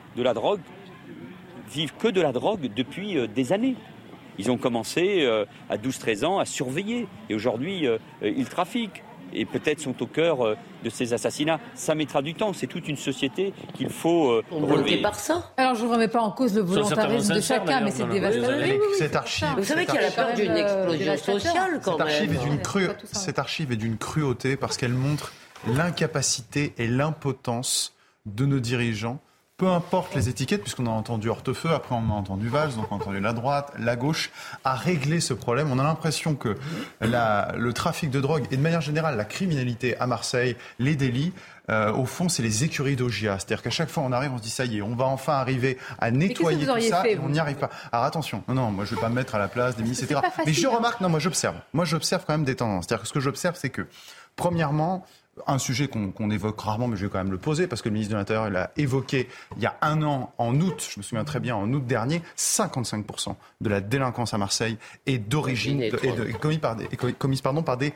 vivent 1.69 1.95
que 1.99 2.09
de 2.09 2.21
la 2.21 2.33
drogue 2.33 2.71
depuis 2.75 3.19
euh, 3.19 3.27
des 3.27 3.53
années. 3.53 3.77
Ils 4.39 4.51
ont 4.51 4.57
commencé 4.57 5.23
euh, 5.23 5.45
à 5.69 5.77
12-13 5.77 6.25
ans 6.25 6.39
à 6.39 6.45
surveiller 6.45 7.07
et 7.29 7.35
aujourd'hui 7.35 7.87
ils 8.23 8.49
trafiquent. 8.49 9.03
Et 9.35 9.45
peut-être 9.45 9.81
sont 9.81 10.01
au 10.03 10.07
cœur 10.07 10.45
euh, 10.45 10.57
de 10.85 10.91
ces 10.91 11.13
assassinats. 11.13 11.61
Ça 11.75 11.95
mettra 11.95 12.23
du 12.23 12.35
temps. 12.35 12.53
C'est 12.53 12.67
toute 12.67 12.89
une 12.89 12.97
société 12.97 13.53
qu'il 13.75 13.89
faut 13.91 14.31
euh, 14.31 14.45
relever. 14.51 15.01
par 15.03 15.15
ça 15.15 15.53
Alors 15.57 15.75
je 15.75 15.85
ne 15.85 15.91
remets 15.91 16.09
pas 16.09 16.21
en 16.21 16.31
cause 16.31 16.55
le 16.55 16.63
volontarisme 16.63 17.35
de 17.35 17.41
chacun, 17.41 17.81
mais 17.81 17.91
c'est 17.91 18.09
dévastateur. 18.09 18.79
Cette 18.99 19.17
archive, 19.17 19.49
Vous 19.57 19.65
savez 19.65 19.87
qu'il 19.87 19.95
y 19.95 19.99
a 19.99 20.03
la 20.03 20.11
peur 20.11 20.35
d'une 20.35 20.57
explosion 20.57 21.17
sociale 21.17 21.81
quand 21.83 21.93
cette 21.93 22.01
archive 22.01 22.31
même. 22.33 22.41
est 22.41 22.45
d'une 22.45 22.61
cru... 22.61 22.89
Cette 23.13 23.39
archive 23.39 23.73
est 23.73 23.77
d'une 23.77 23.97
cruauté 23.99 24.57
parce 24.57 24.77
qu'elle 24.77 24.95
montre 24.95 25.33
l'incapacité 25.67 26.75
et 26.79 26.87
l'impotence 26.89 27.95
de 28.27 28.47
nos 28.47 28.61
dirigeants. 28.61 29.21
Peu 29.63 29.69
importe 29.69 30.17
les 30.17 30.29
étiquettes, 30.29 30.63
puisqu'on 30.63 30.87
a 30.87 30.91
entendu 30.91 31.29
Hortefeux, 31.29 31.71
après 31.71 31.95
on 31.95 32.11
a 32.11 32.15
entendu 32.15 32.49
Valls, 32.49 32.75
donc 32.75 32.91
on 32.91 32.97
a 32.97 32.99
entendu 32.99 33.21
la 33.21 33.33
droite, 33.33 33.73
la 33.79 33.95
gauche, 33.95 34.33
à 34.65 34.75
régler 34.75 35.21
ce 35.21 35.35
problème. 35.35 35.71
On 35.71 35.79
a 35.79 35.85
l'impression 35.85 36.35
que 36.35 36.57
la- 37.01 37.53
le 37.57 37.73
trafic 37.73 38.11
de 38.11 38.21
drogue 38.21 38.45
et 38.51 38.57
de 38.57 38.61
manière 38.61 38.81
générale 38.81 39.17
la 39.17 39.25
criminalité 39.25 39.97
à 39.99 40.09
Marseille, 40.09 40.57
les 40.81 40.97
délits, 40.97 41.33
euh, 41.71 41.93
au 41.93 42.07
fond, 42.07 42.29
c'est 42.29 42.43
les 42.43 42.65
écuries 42.65 42.97
d'Ogia. 42.97 43.39
C'est-à-dire 43.39 43.63
qu'à 43.63 43.71
chaque 43.71 43.89
fois 43.89 44.03
on 44.03 44.11
arrive, 44.11 44.33
on 44.33 44.39
se 44.39 44.43
dit 44.43 44.51
ça 44.51 44.65
y 44.65 44.79
est, 44.79 44.83
on 44.83 44.97
va 44.97 45.05
enfin 45.05 45.35
arriver 45.35 45.79
à 46.01 46.11
nettoyer 46.11 46.67
tout 46.67 46.81
ça 46.81 47.03
fait, 47.03 47.13
et 47.13 47.19
on 47.21 47.29
n'y 47.29 47.39
arrive 47.39 47.59
pas. 47.59 47.71
Alors 47.93 48.05
attention, 48.05 48.43
non, 48.49 48.55
non, 48.55 48.73
moi 48.73 48.85
je 48.85 48.97
vais 48.97 49.01
pas 49.01 49.11
me 49.11 49.15
mettre 49.15 49.37
à 49.37 49.39
la 49.39 49.47
place 49.47 49.77
des 49.77 49.85
ministres, 49.85 50.07
etc. 50.11 50.21
Mais 50.45 50.53
je 50.53 50.67
hein. 50.67 50.73
remarque, 50.75 51.01
non, 51.01 51.09
moi 51.09 51.21
j'observe. 51.21 51.55
Moi 51.73 51.85
j'observe 51.85 52.25
quand 52.27 52.33
même 52.33 52.43
des 52.45 52.57
tendances. 52.57 52.87
C'est-à-dire 52.89 53.03
que 53.03 53.09
ce 53.09 53.13
que 53.13 53.21
j'observe, 53.21 53.55
c'est 53.57 53.71
que, 53.71 53.87
premièrement, 54.35 55.07
un 55.47 55.59
sujet 55.59 55.89
qu'on 55.89 56.31
évoque 56.31 56.61
rarement, 56.61 56.89
mais 56.89 56.97
je 56.97 57.07
vais 57.07 57.11
quand 57.11 57.19
même 57.19 57.31
le 57.33 57.39
poser, 57.39 57.67
parce 57.67 57.83
que 57.83 57.89
le 57.89 57.95
ministre 57.95 58.13
de 58.13 58.19
l'Intérieur 58.19 58.51
l'a 58.51 58.71
évoqué 58.77 59.29
il 59.57 59.63
y 59.63 59.67
a 59.67 59.77
un 59.83 60.03
an, 60.03 60.33
en 60.39 60.59
août, 60.61 60.89
je 60.93 60.99
me 60.99 61.03
souviens 61.03 61.25
très 61.25 61.41
bien, 61.41 61.57
en 61.57 61.73
août 61.73 61.87
dernier, 61.87 62.23
55% 62.37 63.35
de 63.61 63.69
la 63.69 63.81
délinquance 63.81 64.35
à 64.35 64.39
Marseille 64.39 64.77
est 65.07 65.19
d'origine, 65.19 65.83
commise, 66.41 66.59
par 66.59 66.77
des, 66.77 66.87
commise, 67.19 67.41
pardon, 67.41 67.63
par 67.63 67.77
des 67.77 67.93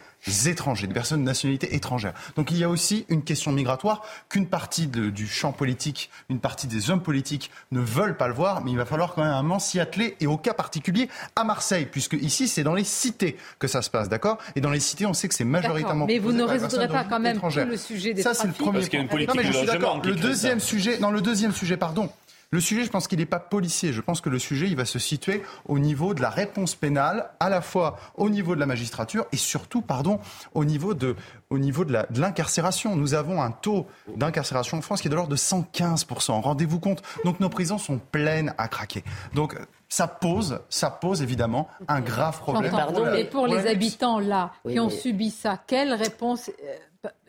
étrangers, 0.46 0.86
des 0.86 0.94
personnes 0.94 1.20
de 1.20 1.24
nationalité 1.26 1.74
étrangère. 1.74 2.14
Donc 2.36 2.50
il 2.50 2.58
y 2.58 2.64
a 2.64 2.68
aussi 2.68 3.04
une 3.08 3.22
question 3.22 3.52
migratoire 3.52 4.02
qu'une 4.28 4.46
partie 4.46 4.86
de- 4.86 5.10
du 5.10 5.26
champ 5.26 5.52
politique, 5.52 6.10
une 6.28 6.40
partie 6.40 6.66
des 6.66 6.90
hommes 6.90 7.02
politiques 7.02 7.50
ne 7.72 7.80
veulent 7.80 8.16
pas 8.16 8.28
le 8.28 8.34
voir, 8.34 8.64
mais 8.64 8.70
il 8.70 8.76
va 8.76 8.84
falloir 8.86 9.14
quand 9.14 9.22
même 9.22 9.32
un 9.32 9.42
moment 9.42 9.58
s'y 9.58 9.80
atteler, 9.80 10.16
et 10.20 10.26
au 10.26 10.36
cas 10.36 10.54
particulier 10.54 11.08
à 11.34 11.44
Marseille, 11.44 11.86
puisque 11.90 12.14
ici 12.14 12.48
c'est 12.48 12.62
dans 12.64 12.74
les 12.74 12.84
cités 12.84 13.36
que 13.58 13.66
ça 13.68 13.82
se 13.82 13.90
passe, 13.90 14.08
d'accord? 14.08 14.38
Et 14.54 14.60
dans 14.60 14.70
les 14.70 14.80
cités, 14.80 15.06
on 15.06 15.14
sait 15.14 15.28
que 15.28 15.34
c'est 15.34 15.44
majoritairement 15.44 16.06
Mais 16.06 16.18
vous 16.18 16.32
ne 16.32 16.42
résoudrez 16.42 16.88
pas 16.88 17.04
quand 17.04 17.20
même 17.20 17.35
étrangères. 17.36 17.66
le 17.66 17.76
sujet 17.76 18.14
des 18.14 18.22
Ça, 18.22 18.34
c'est 18.34 18.46
le 18.46 18.52
premier 18.52 18.72
Parce 18.78 18.88
qu'il 18.88 18.98
y 18.98 19.00
a 19.00 19.02
une 19.02 19.08
politique 19.08 19.34
Non, 19.34 19.40
mais 19.42 19.46
je 19.52 19.56
suis 19.56 19.66
d'accord. 19.66 20.00
Le 20.04 20.14
deuxième 20.14 20.60
ça. 20.60 20.66
sujet, 20.66 20.98
non, 20.98 21.10
le 21.10 21.20
deuxième 21.20 21.52
sujet, 21.52 21.76
pardon. 21.76 22.08
Le 22.52 22.60
sujet, 22.60 22.84
je 22.84 22.90
pense 22.90 23.08
qu'il 23.08 23.18
n'est 23.18 23.26
pas 23.26 23.40
policier. 23.40 23.92
Je 23.92 24.00
pense 24.00 24.20
que 24.20 24.28
le 24.30 24.38
sujet, 24.38 24.68
il 24.68 24.76
va 24.76 24.84
se 24.84 25.00
situer 25.00 25.42
au 25.66 25.80
niveau 25.80 26.14
de 26.14 26.22
la 26.22 26.30
réponse 26.30 26.76
pénale, 26.76 27.28
à 27.40 27.48
la 27.48 27.60
fois 27.60 27.98
au 28.16 28.30
niveau 28.30 28.54
de 28.54 28.60
la 28.60 28.66
magistrature 28.66 29.26
et 29.32 29.36
surtout, 29.36 29.82
pardon, 29.82 30.20
au 30.54 30.64
niveau 30.64 30.94
de, 30.94 31.16
au 31.50 31.58
niveau 31.58 31.84
de 31.84 31.92
la- 31.92 32.06
de 32.08 32.20
l'incarcération. 32.20 32.94
Nous 32.94 33.14
avons 33.14 33.42
un 33.42 33.50
taux 33.50 33.88
d'incarcération 34.16 34.78
en 34.78 34.80
France 34.80 35.00
qui 35.00 35.08
est 35.08 35.10
de 35.10 35.16
l'ordre 35.16 35.30
de 35.32 35.36
115%. 35.36 36.40
Rendez-vous 36.40 36.78
compte. 36.78 37.02
Donc 37.24 37.40
nos 37.40 37.48
prisons 37.48 37.78
sont 37.78 37.98
pleines 37.98 38.54
à 38.58 38.68
craquer. 38.68 39.02
Donc 39.34 39.56
ça 39.88 40.06
pose, 40.06 40.60
ça 40.68 40.88
pose 40.90 41.22
évidemment 41.22 41.68
un 41.88 42.00
grave 42.00 42.38
problème. 42.38 42.72
La- 42.72 43.10
Mais 43.12 43.24
pour 43.24 43.48
les 43.48 43.66
habitants 43.66 44.20
là 44.20 44.52
Oui, 44.64 44.74
qui 44.74 44.80
ont 44.80 44.86
mais- 44.88 44.96
subi 44.96 45.30
ça, 45.30 45.60
quelle 45.66 45.92
réponse 45.94 46.48
euh, 46.48 46.72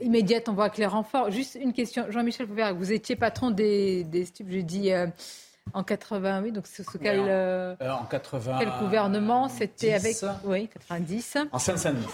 immédiate 0.02 0.50
on 0.50 0.54
voit 0.54 0.66
avec 0.66 0.78
les 0.78 0.86
renforts 0.86 1.32
Juste 1.32 1.58
une 1.62 1.74
question, 1.74 2.06
Jean-Michel 2.10 2.48
Pouvert, 2.48 2.76
vous 2.76 2.92
étiez 2.92 3.16
patron 3.16 3.52
des, 3.52 4.04
des 4.04 4.26
stupes, 4.26 4.48
j'ai 4.50 4.64
dit 4.64 4.92
euh, 4.92 5.08
en 5.74 5.84
88, 5.84 6.52
donc 6.52 6.66
c'est 6.68 6.84
sous 6.84 6.98
quel, 6.98 7.20
euh, 7.20 7.76
Euh, 7.82 7.92
en 7.92 8.06
80. 8.06 8.58
quel 8.60 8.70
gouvernement 8.80 9.50
C'était 9.50 9.94
avec 9.94 10.16
oui 10.46 10.68
90. 10.68 11.38
En 11.52 11.60
Seine-Saint-Denis. 11.60 12.06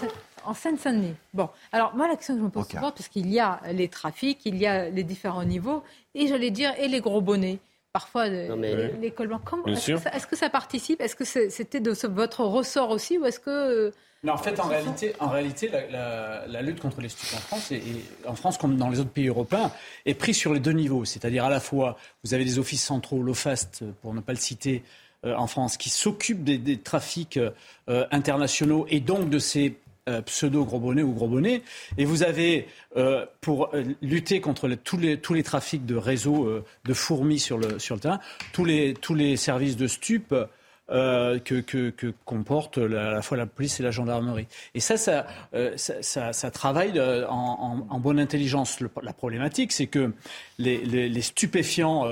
En 0.44 0.54
Seine-Saint-Denis. 0.54 1.14
Bon, 1.32 1.48
alors 1.72 1.94
moi 1.94 2.08
la 2.08 2.16
question 2.16 2.34
que 2.34 2.40
je 2.40 2.44
me 2.44 2.50
pose 2.50 2.66
souvent, 2.68 2.90
parce 2.90 3.08
qu'il 3.08 3.30
y 3.30 3.40
a 3.40 3.60
les 3.72 3.88
trafics, 3.88 4.40
il 4.44 4.56
y 4.56 4.66
a 4.66 4.88
les 4.90 5.04
différents 5.04 5.44
niveaux, 5.44 5.82
et 6.14 6.26
j'allais 6.26 6.50
dire 6.50 6.72
et 6.78 6.88
les 6.88 7.00
gros 7.00 7.20
bonnets. 7.20 7.58
Parfois, 7.94 8.24
euh, 8.26 8.56
mais- 8.56 8.74
les- 8.74 8.92
les 9.00 9.10
colmans. 9.12 9.40
Comment- 9.44 9.62
Bien 9.62 9.74
Est-ce 9.74 9.92
que, 9.92 9.98
ça- 9.98 10.10
est-ce 10.16 10.26
que 10.26 10.34
ça 10.36 10.50
participe? 10.50 11.00
Est-ce 11.00 11.14
que 11.14 11.24
c'était 11.24 11.78
de 11.78 11.94
ce- 11.94 12.08
votre 12.08 12.40
ressort 12.42 12.90
aussi 12.90 13.18
Ou 13.18 13.24
est-ce 13.24 13.38
que. 13.38 13.50
euh, 13.50 13.90
Non, 14.24 14.32
en 14.32 14.36
fait, 14.36 14.58
en 14.58 14.66
réalité, 14.66 15.14
en 15.20 15.28
réalité 15.28 15.68
la, 15.68 15.86
la- 15.88 16.46
la 16.48 16.62
lutte 16.62 16.80
contre 16.80 17.00
les 17.00 17.08
stupes 17.08 17.32
en 17.36 17.40
France, 17.40 17.70
et, 17.70 17.76
et 17.76 18.04
en 18.26 18.34
France 18.34 18.58
comme 18.58 18.76
dans 18.76 18.88
les 18.88 18.98
autres 18.98 19.10
pays 19.10 19.28
européens, 19.28 19.70
est 20.06 20.14
prise 20.14 20.36
sur 20.36 20.52
les 20.52 20.58
deux 20.58 20.72
niveaux. 20.72 21.04
C'est-à-dire 21.04 21.44
à 21.44 21.50
la 21.50 21.60
fois, 21.60 21.96
vous 22.24 22.34
avez 22.34 22.44
des 22.44 22.58
offices 22.58 22.82
centraux, 22.84 23.22
l'OFAST, 23.22 23.84
pour 24.02 24.12
ne 24.12 24.20
pas 24.20 24.32
le 24.32 24.38
citer, 24.38 24.82
euh, 25.24 25.36
en 25.36 25.46
France, 25.46 25.76
qui 25.76 25.88
s'occupent 25.88 26.42
des, 26.42 26.58
des 26.58 26.78
trafics 26.78 27.36
euh, 27.88 28.06
internationaux 28.10 28.86
et 28.90 28.98
donc 28.98 29.30
de 29.30 29.38
ces 29.38 29.76
euh, 30.08 30.20
pseudo-gros 30.22 30.78
bonnets 30.80 31.02
ou 31.02 31.12
gros 31.12 31.28
bonnets. 31.28 31.62
Et 31.98 32.04
vous 32.04 32.22
avez, 32.22 32.68
euh, 32.96 33.24
pour 33.40 33.74
euh, 33.74 33.82
lutter 34.02 34.40
contre 34.40 34.68
tous, 34.68 34.98
les, 34.98 35.18
tous 35.18 35.34
les 35.34 35.42
trafics 35.42 35.86
de 35.86 35.96
réseaux 35.96 36.44
euh, 36.46 36.64
de 36.84 36.92
fourmis 36.94 37.38
sur 37.38 37.58
le, 37.58 37.78
sur 37.78 37.94
le 37.94 38.00
terrain, 38.00 38.20
tous 38.52 38.64
les, 38.64 38.94
tous 38.94 39.14
les 39.14 39.36
services 39.36 39.76
de 39.76 39.86
stupes 39.86 40.34
euh, 40.90 41.38
que, 41.38 41.60
que, 41.62 41.88
que 41.88 42.12
comporte 42.26 42.76
la- 42.76 43.08
à 43.08 43.10
la 43.12 43.22
fois 43.22 43.38
la 43.38 43.46
police 43.46 43.80
et 43.80 43.82
la 43.82 43.90
gendarmerie. 43.90 44.46
Et 44.74 44.80
ça, 44.80 44.98
ça, 44.98 45.26
euh, 45.54 45.72
ça, 45.78 46.34
ça- 46.34 46.50
travaille 46.50 47.00
en, 47.00 47.30
en- 47.30 47.86
en 47.88 47.98
bonne 48.00 48.20
intelligence. 48.20 48.78
La 49.02 49.14
problématique, 49.14 49.72
c'est 49.72 49.86
que 49.86 50.12
les, 50.58 50.76
les- 50.84 51.08
les 51.08 51.22
stupéfiants, 51.22 52.04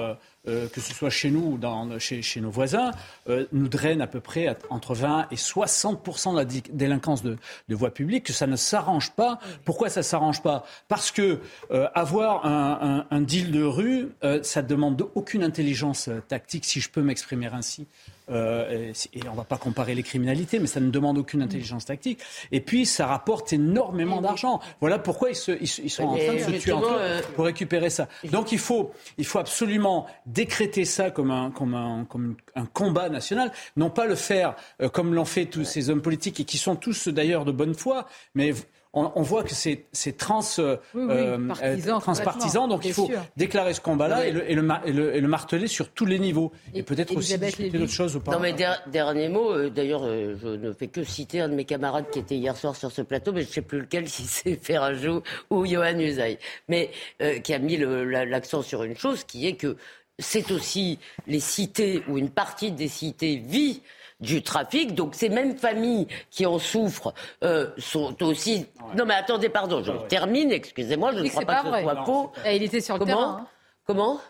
euh, 0.48 0.68
que 0.68 0.80
ce 0.80 0.92
soit 0.92 1.10
chez 1.10 1.30
nous 1.30 1.58
ou 1.62 1.98
chez, 1.98 2.40
nos 2.40 2.50
voisins, 2.50 2.90
euh, 3.28 3.46
nous 3.52 3.68
drainent 3.68 4.00
à 4.02 4.06
peu 4.06 4.20
près 4.20 4.56
entre 4.70 4.94
20 4.94 5.28
et 5.30 5.36
60 5.36 6.32
de 6.32 6.36
la 6.36 6.44
délinquance 6.44 7.22
de, 7.22 7.36
de 7.68 7.74
voie 7.74 7.92
publique, 7.92 8.24
que 8.26 8.32
ça 8.32 8.46
ne 8.46 8.56
s'arrange 8.56 9.12
pas. 9.12 9.38
Pourquoi 9.64 9.88
ça 9.88 10.02
s'arrange 10.02 10.42
pas? 10.42 10.64
Parce 10.88 11.10
que 11.10 11.40
euh, 11.70 11.88
avoir 11.94 12.44
un, 12.46 13.06
un- 13.10 13.20
deal 13.20 13.52
de 13.52 13.62
rue, 13.62 14.08
ça 14.42 14.62
demande 14.62 15.08
aucune 15.14 15.44
intelligence 15.44 16.10
tactique, 16.28 16.64
si 16.64 16.80
je 16.80 16.90
peux 16.90 17.02
m'exprimer 17.02 17.46
ainsi. 17.46 17.86
Euh, 18.30 18.92
et, 19.14 19.18
et 19.18 19.28
on 19.28 19.32
ne 19.32 19.36
va 19.36 19.44
pas 19.44 19.58
comparer 19.58 19.94
les 19.94 20.02
criminalités, 20.02 20.58
mais 20.60 20.66
ça 20.68 20.80
ne 20.80 20.90
demande 20.90 21.18
aucune 21.18 21.42
intelligence 21.42 21.84
tactique. 21.86 22.20
Et 22.52 22.60
puis, 22.60 22.86
ça 22.86 23.06
rapporte 23.06 23.52
énormément 23.52 24.20
d'argent. 24.20 24.60
Voilà 24.80 24.98
pourquoi 24.98 25.30
ils, 25.30 25.36
se- 25.36 25.58
ils 25.60 25.90
sont 25.90 26.04
en 26.04 26.16
train 26.16 26.34
de 26.34 26.38
se 26.38 26.50
tuer 26.62 26.72
entre 26.72 26.86
eux 26.88 26.96
euh, 26.98 27.20
pour 27.34 27.44
récupérer 27.46 27.90
ça. 27.90 28.08
Donc, 28.30 28.52
il 28.52 28.58
faut, 28.58 28.92
il 29.18 29.26
faut 29.26 29.38
absolument 29.40 30.06
décréter 30.26 30.84
ça 30.84 31.10
comme 31.10 31.30
un, 31.30 31.50
comme 31.50 31.74
un, 31.74 32.04
comme 32.04 32.36
un 32.54 32.66
combat 32.66 33.08
national, 33.08 33.50
non 33.76 33.90
pas 33.90 34.06
le 34.06 34.14
faire 34.14 34.54
euh, 34.80 34.88
comme 34.88 35.14
l'ont 35.14 35.24
fait 35.24 35.46
tous 35.46 35.64
ces 35.64 35.90
hommes 35.90 36.02
politiques 36.02 36.38
et 36.40 36.44
qui 36.44 36.58
sont 36.58 36.76
tous 36.76 37.08
d'ailleurs 37.08 37.44
de 37.44 37.52
bonne 37.52 37.74
foi, 37.74 38.06
mais 38.34 38.52
on, 38.94 39.10
on 39.14 39.22
voit 39.22 39.42
que 39.42 39.54
c'est 39.54 39.86
c'est 39.92 40.16
trans, 40.16 40.40
euh, 40.58 40.76
Oui, 40.94 41.04
oui, 41.04 41.14
euh, 41.16 41.48
partisan, 41.48 41.96
euh, 41.96 42.00
transpartisan, 42.00 42.68
donc 42.68 42.84
il 42.84 42.92
faut 42.92 43.06
sûr. 43.06 43.20
déclarer 43.36 43.72
ce 43.74 43.80
combat-là 43.80 44.18
Oui. 44.20 44.26
et, 44.28 44.32
le, 44.32 44.50
et, 44.50 44.54
le, 44.54 44.68
et 44.84 44.92
le- 44.92 45.14
et 45.16 45.20
le 45.20 45.28
marteler 45.28 45.66
sur 45.66 45.88
tous 45.90 46.04
les 46.04 46.18
niveaux. 46.18 46.52
Et, 46.74 46.82
peut-être 46.82 47.16
aussi 47.16 47.38
discuter 47.38 47.78
d'autres 47.78 47.90
choses 47.92 48.16
ou 48.16 48.20
pas. 48.20 48.32
Non 48.32 48.40
mais 48.40 48.52
der- 48.52 48.82
dernier 48.88 49.28
mot, 49.28 49.50
euh, 49.52 49.70
d'ailleurs 49.70 50.02
euh, 50.04 50.36
je 50.42 50.48
ne 50.48 50.72
fais 50.72 50.88
que 50.88 51.04
citer 51.04 51.40
un 51.40 51.48
de 51.48 51.54
mes 51.54 51.64
camarades 51.64 52.10
qui 52.10 52.18
était 52.18 52.36
hier 52.36 52.56
soir 52.56 52.76
sur 52.76 52.92
ce 52.92 53.02
plateau, 53.02 53.32
mais 53.32 53.42
je 53.42 53.48
ne 53.48 53.52
sais 53.52 53.62
plus 53.62 53.80
lequel, 53.80 54.08
si 54.08 54.24
c'est 54.24 54.56
Ferrajou 54.62 55.22
ou 55.50 55.64
Johan 55.64 55.98
Usaï, 55.98 56.38
mais 56.68 56.90
euh, 57.22 57.38
qui 57.38 57.54
a 57.54 57.58
mis 57.58 57.76
la- 57.78 58.24
l'accent 58.26 58.62
sur 58.62 58.82
une 58.82 58.96
chose 58.96 59.24
qui 59.24 59.46
est 59.46 59.54
que 59.56 59.76
c'est 60.18 60.50
aussi 60.52 60.98
les 61.26 61.40
cités 61.40 62.02
ou 62.08 62.18
une 62.18 62.28
partie 62.30 62.70
des 62.72 62.88
cités 62.88 63.36
vit 63.36 63.80
du 64.22 64.42
trafic, 64.42 64.94
donc 64.94 65.14
ces 65.14 65.28
mêmes 65.28 65.56
familles 65.58 66.06
qui 66.30 66.46
en 66.46 66.58
souffrent 66.58 67.12
euh, 67.44 67.66
sont 67.76 68.22
aussi... 68.22 68.66
Non 68.96 69.04
mais 69.04 69.14
attendez, 69.14 69.48
pardon, 69.50 69.82
je 69.84 69.92
termine, 70.08 70.50
excusez-moi, 70.52 71.12
je 71.14 71.18
ne 71.20 71.28
crois 71.28 71.42
pas, 71.44 71.62
pas 71.62 71.70
que 71.70 71.76
ce 71.76 71.82
soit 71.82 71.94
Non, 71.94 72.04
faux. 72.04 72.32
Il 72.50 72.62
était 72.62 72.80
sur 72.80 72.94
le 72.94 73.00
Comment 73.00 73.12
terrain. 73.14 73.36
hein. 73.42 73.46
Comment 73.84 74.20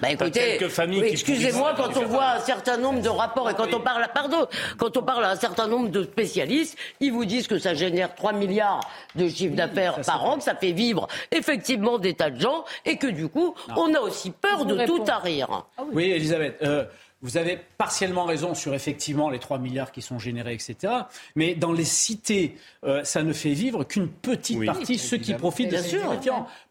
Bah 0.00 0.10
écoutez, 0.10 0.56
quelques 0.56 0.68
familles 0.72 1.00
oui, 1.02 1.06
qui 1.08 1.12
excusez-moi 1.12 1.74
quand 1.76 1.94
on 1.98 2.06
voit 2.06 2.30
un 2.30 2.40
certain 2.40 2.78
nombre 2.78 3.02
de 3.02 3.08
rapports 3.10 3.50
et 3.50 3.54
quand 3.54 3.72
on 3.74 3.80
parle, 3.80 4.08
pardon, 4.14 4.46
quand 4.78 4.96
on 4.96 5.02
parle 5.02 5.26
à 5.26 5.30
un 5.32 5.36
certain 5.36 5.66
nombre 5.68 5.90
de 5.90 6.04
spécialistes, 6.04 6.78
ils 7.00 7.12
vous 7.12 7.26
disent 7.26 7.46
que 7.46 7.58
ça 7.58 7.74
génère 7.74 8.14
3 8.14 8.32
milliards 8.32 8.80
de 9.14 9.28
chiffre 9.28 9.54
d'affaires 9.54 10.00
par 10.00 10.24
an, 10.24 10.38
que 10.38 10.42
ça 10.42 10.54
fait 10.54 10.72
vivre 10.72 11.06
effectivement 11.32 11.98
des 11.98 12.14
tas 12.14 12.30
de 12.30 12.40
gens 12.40 12.64
et 12.86 12.96
que 12.96 13.06
du 13.06 13.28
coup, 13.28 13.54
on 13.76 13.92
a 13.94 14.00
aussi 14.00 14.30
peur 14.30 14.64
de 14.64 14.72
vous 14.74 14.86
tout 14.86 14.92
réponds. 14.94 15.04
tarir. 15.04 15.66
Oui, 15.92 16.04
Elisabeth, 16.10 16.56
euh, 16.62 16.84
vous 17.24 17.38
avez 17.38 17.58
partiellement 17.78 18.26
raison 18.26 18.54
sur 18.54 18.74
effectivement 18.74 19.30
les 19.30 19.38
3 19.38 19.58
milliards 19.58 19.90
qui 19.92 20.02
sont 20.02 20.18
générés, 20.18 20.52
etc. 20.52 20.92
Mais 21.34 21.54
dans 21.54 21.72
les 21.72 21.84
cités, 21.84 22.54
euh, 22.84 23.02
ça 23.02 23.22
ne 23.22 23.32
fait 23.32 23.54
vivre 23.54 23.82
qu'une 23.82 24.08
petite 24.08 24.58
Oui. 24.58 24.66
partie, 24.66 24.98
ceux 24.98 25.16
qui 25.16 25.32
profitent 25.32 25.70
de 25.70 25.72
Bien 25.72 25.82
ces. 25.82 25.96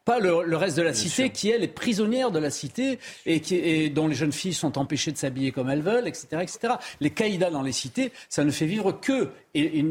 Pas 0.06 0.20
le, 0.20 0.56
reste 0.58 0.78
de 0.78 0.82
la 0.82 0.94
cité 0.94 1.30
qui, 1.30 1.50
elle, 1.50 1.64
est 1.64 1.68
prisonnière 1.68 2.32
de 2.32 2.40
la 2.40 2.50
cité 2.50 3.00
et, 3.26 3.40
qui, 3.40 3.56
et 3.56 3.90
dont 3.90 4.08
les 4.08 4.16
jeunes 4.16 4.34
filles 4.34 4.54
sont 4.54 4.78
empêchées 4.78 5.12
de 5.12 5.18
s'habiller 5.18 5.52
comme 5.52 5.70
elles 5.70 5.82
veulent, 5.82 6.08
etc., 6.08 6.28
etc. 6.42 6.74
Les 7.00 7.10
caïdas 7.10 7.52
dans 7.52 7.62
les 7.62 7.72
cités, 7.72 8.12
ça 8.28 8.44
ne 8.44 8.52
fait 8.52 8.66
vivre 8.66 8.92
que. 8.92 9.30
Et, 9.56 9.86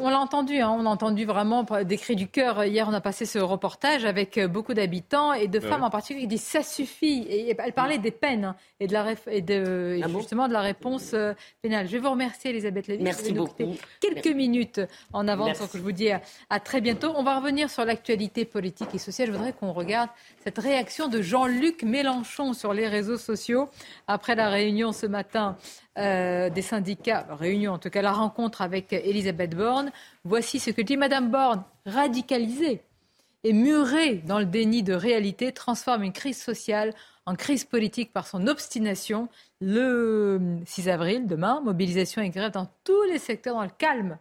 on 0.00 0.08
l'a 0.08 0.18
entendu, 0.18 0.58
hein, 0.58 0.74
on 0.76 0.86
a 0.86 0.88
entendu 0.88 1.26
vraiment 1.26 1.66
des 1.84 1.98
cris 1.98 2.16
du 2.16 2.26
cœur. 2.26 2.64
Hier, 2.64 2.86
on 2.88 2.94
a 2.94 3.02
passé 3.02 3.26
ce 3.26 3.38
reportage 3.38 4.06
avec 4.06 4.38
euh, 4.38 4.48
beaucoup 4.48 4.72
d'habitants 4.72 5.34
et 5.34 5.46
de 5.46 5.60
femmes 5.60 5.82
en 5.84 5.90
particulier 5.90 6.22
qui 6.22 6.28
disent 6.28 6.42
ça 6.42 6.62
suffit. 6.62 7.26
Et 7.28 7.54
elle 7.56 7.72
parlait 7.74 7.98
des 7.98 8.10
peines 8.10 8.46
hein, 8.46 8.56
et, 8.80 8.86
de 8.86 8.94
la, 8.94 9.14
et 9.30 9.42
de, 9.42 10.00
ah 10.02 10.08
justement 10.08 10.48
de 10.48 10.54
la 10.54 10.62
réponse 10.62 11.10
euh, 11.12 11.34
pénale. 11.60 11.86
Je 11.86 11.92
vais 11.92 11.98
vous 11.98 12.10
remercier, 12.10 12.50
Elisabeth 12.50 12.86
Lévy. 12.86 13.04
Merci 13.04 13.32
beaucoup. 13.32 13.76
Quelques 14.00 14.34
minutes 14.34 14.80
en 15.12 15.28
avance, 15.28 15.58
donc 15.58 15.68
je 15.74 15.78
vous 15.78 15.92
dis 15.92 16.08
à 16.10 16.60
très 16.60 16.80
bientôt. 16.80 17.12
On 17.16 17.24
va 17.24 17.38
revenir 17.38 17.68
sur 17.68 17.84
l'actualité 17.84 18.46
politique 18.46 18.63
politique 18.64 18.94
et 18.94 18.98
sociale. 18.98 19.28
Je 19.28 19.32
voudrais 19.32 19.52
qu'on 19.52 19.74
regarde 19.74 20.08
cette 20.42 20.56
réaction 20.56 21.08
de 21.08 21.20
Jean-Luc 21.20 21.82
Mélenchon 21.82 22.54
sur 22.54 22.72
les 22.72 22.88
réseaux 22.88 23.18
sociaux 23.18 23.68
après 24.06 24.34
la 24.34 24.48
réunion 24.48 24.92
ce 24.92 25.04
matin 25.04 25.58
euh, 25.98 26.48
des 26.48 26.62
syndicats, 26.62 27.26
réunion 27.28 27.74
en 27.74 27.78
tout 27.78 27.90
cas 27.90 28.00
la 28.00 28.12
rencontre 28.12 28.62
avec 28.62 28.94
Elisabeth 28.94 29.54
Borne. 29.54 29.92
Voici 30.24 30.60
ce 30.60 30.70
que 30.70 30.80
dit 30.80 30.96
Madame 30.96 31.30
Borne, 31.30 31.62
radicalisée 31.84 32.80
et 33.42 33.52
murée 33.52 34.22
dans 34.26 34.38
le 34.38 34.46
déni 34.46 34.82
de 34.82 34.94
réalité, 34.94 35.52
transforme 35.52 36.02
une 36.02 36.14
crise 36.14 36.40
sociale 36.42 36.94
en 37.26 37.34
crise 37.34 37.64
politique 37.66 38.14
par 38.14 38.26
son 38.26 38.46
obstination. 38.46 39.28
Le 39.60 40.40
6 40.64 40.88
avril, 40.88 41.26
demain, 41.26 41.60
mobilisation 41.60 42.22
et 42.22 42.30
grève 42.30 42.52
dans 42.52 42.70
tous 42.82 43.02
les 43.12 43.18
secteurs 43.18 43.56
dans 43.56 43.62
le 43.62 43.76
calme. 43.76 44.16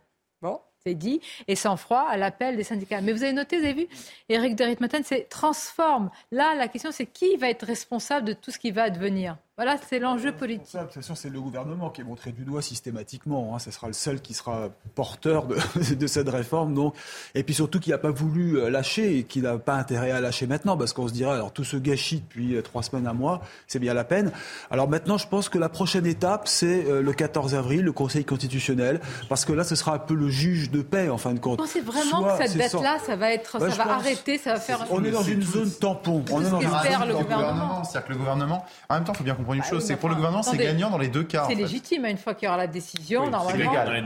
C'est 0.86 0.96
dit, 0.96 1.22
et 1.48 1.56
sans 1.56 1.78
froid 1.78 2.06
à 2.10 2.18
l'appel 2.18 2.58
des 2.58 2.64
syndicats. 2.66 3.00
Mais 3.00 3.14
vous 3.14 3.24
avez 3.24 3.32
noté, 3.32 3.58
vous 3.58 3.64
avez 3.64 3.74
vu, 3.74 3.88
Éric 4.28 4.58
de 4.58 4.66
Ritmaten, 4.66 5.02
c'est 5.06 5.30
transforme. 5.30 6.12
Là, 6.30 6.56
la 6.56 6.68
question, 6.68 6.92
c'est 6.92 7.06
qui 7.06 7.38
va 7.38 7.50
être 7.50 7.66
responsable 7.66 8.28
de 8.28 8.34
tout 8.34 8.52
ce 8.52 8.60
qui 8.60 8.72
va 8.72 8.84
advenir? 8.84 9.38
Voilà, 9.56 9.76
c'est 9.88 10.00
l'enjeu 10.00 10.32
politique. 10.32 10.74
De 10.74 10.82
toute 10.86 10.94
façon, 10.94 11.14
c'est 11.14 11.30
le 11.30 11.40
gouvernement 11.40 11.92
qui 11.92 12.02
est 12.02 12.04
montré 12.04 12.32
du 12.32 12.44
doigt 12.44 12.64
systématiquement. 12.64 13.54
Hein. 13.54 13.60
Ce 13.60 13.70
sera 13.70 13.86
le 13.86 13.94
seul 13.94 14.20
qui 14.20 14.34
sera 14.34 14.70
porteur 14.96 15.46
de, 15.46 15.56
de 15.94 16.08
cette 16.08 16.28
réforme. 16.28 16.74
Donc. 16.74 16.96
Et 17.36 17.44
puis 17.44 17.54
surtout 17.54 17.80
qui 17.80 17.92
n'a 17.92 18.00
pas 18.00 18.10
voulu 18.10 18.58
euh, 18.58 18.72
lâcher 18.72 19.20
et 19.20 19.24
qui 19.26 19.44
n'a 19.44 19.60
pas 19.60 19.76
intérêt 19.76 20.10
à 20.10 20.22
lâcher 20.22 20.48
maintenant, 20.48 20.76
parce 20.76 20.92
qu'on 20.92 21.08
se 21.08 21.14
dirait, 21.14 21.34
alors 21.34 21.54
tout 21.54 21.64
ce 21.64 21.78
gâchis 21.78 22.22
depuis 22.22 22.56
euh, 22.56 22.64
trois 22.64 22.82
semaines 22.82 23.06
à 23.06 23.14
mois, 23.14 23.42
c'est 23.68 23.78
bien 23.78 23.94
la 23.94 24.04
peine. 24.04 24.32
Alors 24.72 24.90
maintenant, 24.90 25.20
je 25.20 25.28
pense 25.28 25.50
que 25.50 25.60
la 25.60 25.70
prochaine 25.70 26.08
étape, 26.08 26.48
c'est 26.48 26.86
euh, 26.88 27.04
le 27.04 27.14
14 27.14 27.54
avril, 27.54 27.84
le 27.84 27.92
Conseil 27.92 28.26
constitutionnel, 28.26 29.02
parce 29.30 29.46
que 29.46 29.54
là, 29.54 29.64
ce 29.64 29.76
sera 29.76 29.94
un 29.94 30.00
peu 30.00 30.16
le 30.16 30.30
juge 30.30 30.72
de 30.72 30.82
paix, 30.82 31.10
en 31.10 31.20
fin 31.20 31.36
de 31.36 31.40
compte. 31.40 31.60
Vous 31.60 31.66
pensez 31.68 31.82
vraiment 31.82 32.24
que 32.24 32.48
cette 32.48 32.58
date-là, 32.58 32.98
ça 33.06 33.16
va 33.16 33.32
être, 33.32 33.60
ça 33.60 33.68
va 33.68 33.94
arrêter, 33.94 34.40
ça 34.40 34.54
va 34.54 34.60
faire. 34.60 34.84
On 34.90 35.04
est 35.04 35.12
dans 35.12 35.22
une 35.22 35.44
zone 35.44 35.70
tampon. 35.70 36.26
On 36.32 36.42
est 36.42 36.50
dans 36.50 36.60
une 36.60 36.70
zone 36.70 37.08
le 37.08 37.14
gouvernement. 37.14 37.84
C'est-à-dire 37.84 38.08
que 38.08 38.14
le 38.14 38.18
gouvernement, 38.18 38.66
en 38.90 38.96
même 38.96 39.04
temps, 39.04 39.14
il 39.14 39.18
faut 39.18 39.24
bien 39.24 39.36
comprendre 39.44 39.56
une 39.56 39.62
bah 39.62 39.70
chose, 39.70 39.86
c'est 39.86 39.96
pour 39.96 40.10
le 40.10 40.16
gouvernement, 40.16 40.44
c'est 40.44 40.58
gagnant 40.58 40.90
dans 40.90 40.98
les 40.98 41.08
deux 41.08 41.24
cas. 41.24 41.46
C'est 41.48 41.56
légitime, 41.56 42.06
une 42.06 42.18
fois 42.18 42.34
qu'il 42.34 42.46
y 42.46 42.50
aura 42.50 42.58
la 42.58 42.68
décision, 42.68 43.30
normalement. 43.30 43.50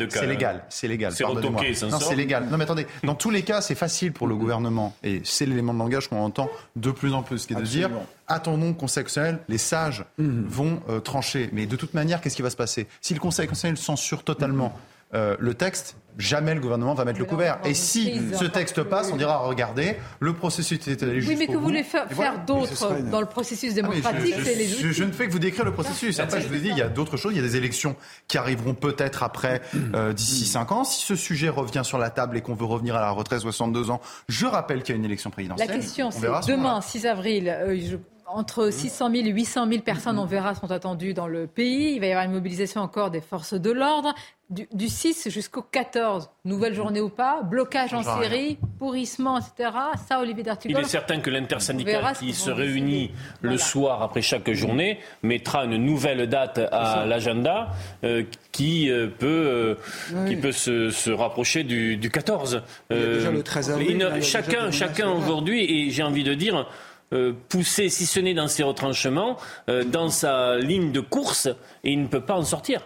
C'est 0.09 0.27
légal. 0.27 0.63
C'est 0.69 0.87
légal. 0.87 1.11
C'est 1.11 1.23
retoqué, 1.23 1.73
Non, 1.89 1.99
c'est 1.99 2.15
légal. 2.15 2.47
Non, 2.49 2.57
mais 2.57 2.63
attendez, 2.63 2.87
dans 3.03 3.15
tous 3.15 3.29
les 3.29 3.43
cas, 3.43 3.61
c'est 3.61 3.75
facile 3.75 4.11
pour 4.11 4.27
le 4.27 4.35
gouvernement, 4.35 4.93
et 5.03 5.21
c'est 5.23 5.45
l'élément 5.45 5.73
de 5.73 5.79
langage 5.79 6.07
qu'on 6.07 6.23
entend 6.23 6.49
de 6.75 6.91
plus 6.91 7.13
en 7.13 7.23
plus, 7.23 7.39
ce 7.39 7.47
qui 7.47 7.53
est 7.53 7.57
de 7.57 7.61
dire 7.61 7.89
attendons 8.27 8.67
le 8.67 8.73
Conseil 8.73 9.03
constitutionnel, 9.03 9.39
les 9.47 9.57
sages 9.57 10.03
mhm. 10.17 10.45
vont 10.47 10.81
euh, 10.89 10.99
trancher. 10.99 11.49
Mais 11.53 11.65
de 11.65 11.75
toute 11.75 11.93
manière, 11.93 12.21
qu'est-ce 12.21 12.35
qui 12.35 12.41
va 12.41 12.49
se 12.49 12.57
passer? 12.57 12.87
Si 13.01 13.13
le 13.13 13.19
Conseil 13.19 13.47
constitutionnel 13.47 13.77
censure 13.77 14.23
totalement 14.23 14.77
euh, 15.13 15.37
le 15.39 15.53
texte, 15.53 15.95
jamais 16.17 16.53
le 16.53 16.59
gouvernement 16.59 16.93
va 16.93 17.05
mettre 17.05 17.19
le 17.19 17.25
couvert. 17.25 17.59
Et 17.63 17.73
si 17.73 18.19
ce 18.33 18.45
texte 18.45 18.83
passe, 18.83 19.11
on 19.11 19.15
dira 19.15 19.37
regardez, 19.37 19.97
le 20.19 20.33
processus 20.33 20.85
est 20.87 21.01
allé 21.01 21.21
jusqu'au 21.21 21.31
Oui, 21.31 21.37
mais 21.39 21.47
que 21.47 21.57
vous 21.57 21.63
voulez 21.63 21.83
faire, 21.83 22.07
d'autres 22.45 23.01
dans 23.09 23.21
le 23.21 23.25
processus 23.25 23.71
ah, 23.71 23.75
démocratique, 23.75 24.35
c'est 24.43 24.55
les 24.55 24.67
je, 24.67 24.91
je, 24.91 25.03
ne 25.03 25.11
fais 25.11 25.27
que 25.27 25.31
vous 25.31 25.39
décrire 25.39 25.63
le 25.63 25.71
processus. 25.71 26.19
Après, 26.19 26.41
je 26.41 26.47
vous 26.47 26.55
ai 26.55 26.59
dit, 26.59 26.69
il 26.69 26.77
y 26.77 26.81
a 26.81 26.89
d'autres 26.89 27.15
choses. 27.15 27.33
Il 27.33 27.37
y 27.37 27.39
a 27.39 27.47
des 27.47 27.55
élections 27.55 27.95
qui 28.27 28.37
arriveront 28.37 28.73
peut-être 28.73 29.23
après, 29.23 29.61
euh, 29.93 30.11
d'ici 30.11 30.45
5 30.45 30.71
ans. 30.71 30.83
Si 30.83 31.05
ce 31.05 31.15
sujet 31.15 31.49
revient 31.49 31.83
sur 31.83 31.97
la 31.97 32.09
table 32.09 32.35
et 32.37 32.41
qu'on 32.41 32.55
veut 32.55 32.65
revenir 32.65 32.95
à 32.95 33.01
la 33.01 33.11
retraite 33.11 33.39
62 33.39 33.91
ans, 33.91 34.01
je 34.27 34.45
rappelle 34.45 34.83
qu'il 34.83 34.93
y 34.93 34.97
a 34.97 34.99
une 34.99 35.05
élection 35.05 35.29
présidentielle. 35.29 35.69
La 35.69 35.73
question, 35.73 36.11
c'est 36.11 36.27
demain, 36.47 36.81
6 36.81 37.05
avril. 37.05 37.47
Euh, 37.49 37.97
entre 38.27 38.71
600 38.71 39.11
000 39.11 39.27
et 39.27 39.31
800 39.31 39.67
000 39.69 39.81
personnes, 39.81 40.19
on 40.19 40.25
verra, 40.25 40.53
sont 40.53 40.71
attendues 40.71 41.13
dans 41.13 41.27
le 41.27 41.47
pays. 41.47 41.93
Il 41.93 41.99
va 41.99 42.07
y 42.07 42.11
avoir 42.11 42.25
une 42.25 42.33
mobilisation 42.33 42.81
encore 42.81 43.09
des 43.09 43.21
forces 43.21 43.53
de 43.53 43.71
l'ordre. 43.71 44.13
Du, 44.49 44.87
6 44.87 45.29
jusqu'au 45.29 45.61
14, 45.61 46.29
nouvelle 46.45 46.73
journée 46.73 47.01
ou 47.01 47.09
pas, 47.09 47.41
blocage 47.41 47.93
en 47.93 48.01
série, 48.01 48.57
pourrissement, 48.79 49.37
etc. 49.39 49.71
Ça, 50.07 50.21
Olivier 50.21 50.43
D'Artigol. 50.43 50.79
Il 50.79 50.85
est 50.85 50.87
certain 50.87 51.19
que 51.19 51.29
l'intersyndicale 51.29 52.15
qui 52.17 52.33
se 52.33 52.49
réunit 52.49 53.11
le 53.41 53.57
soir 53.57 54.01
après 54.01 54.21
chaque 54.21 54.49
journée 54.51 54.99
mettra 55.21 55.65
une 55.65 55.75
nouvelle 55.75 56.29
date 56.29 56.59
à 56.71 57.05
l'agenda 57.05 57.71
euh, 58.05 58.23
qui 58.53 58.89
euh, 58.89 59.07
peut, 59.07 59.77
euh, 60.13 60.27
qui 60.27 60.37
peut 60.37 60.53
se, 60.53 61.11
rapprocher 61.11 61.65
du, 61.65 62.09
14. 62.09 62.61
déjà 62.89 63.31
le 63.31 63.43
13 63.43 63.71
avril. 63.71 64.09
chacun, 64.21 64.71
chacun 64.71 65.09
aujourd'hui, 65.11 65.63
et 65.63 65.91
j'ai 65.91 66.03
envie 66.03 66.23
de 66.23 66.33
dire, 66.33 66.65
euh, 67.13 67.31
pousser, 67.47 67.87
si 67.87 68.05
ce 68.05 68.19
n'est 68.19 68.33
dans 68.33 68.49
ses 68.49 68.63
retranchements, 68.63 69.37
euh, 69.69 69.85
dans 69.85 70.09
sa 70.09 70.57
ligne 70.57 70.91
de 70.91 70.99
course, 70.99 71.47
et 71.85 71.93
il 71.93 72.01
ne 72.01 72.07
peut 72.07 72.19
pas 72.19 72.35
en 72.35 72.43
sortir. 72.43 72.81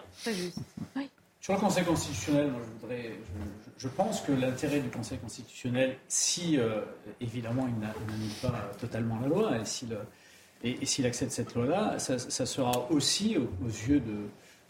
Sur 1.42 1.54
le 1.54 1.58
Conseil 1.58 1.84
constitutionnel, 1.84 2.52
je, 3.76 3.88
pense 3.88 4.20
que 4.20 4.30
l'intérêt 4.30 4.78
du 4.78 4.88
Conseil 4.90 5.18
constitutionnel, 5.18 5.96
si 6.06 6.56
euh, 6.56 6.82
évidemment 7.20 7.66
il 7.66 7.80
n'annule 7.80 8.32
pas 8.40 8.70
totalement 8.78 9.18
la 9.18 9.26
loi, 9.26 9.50
et 10.62 10.86
s'il 10.86 11.04
accepte 11.04 11.32
cette 11.32 11.52
loi-là, 11.56 11.98
ça, 11.98 12.46
sera 12.46 12.88
aussi 12.92 13.36
aux, 13.36 13.66
yeux 13.66 14.00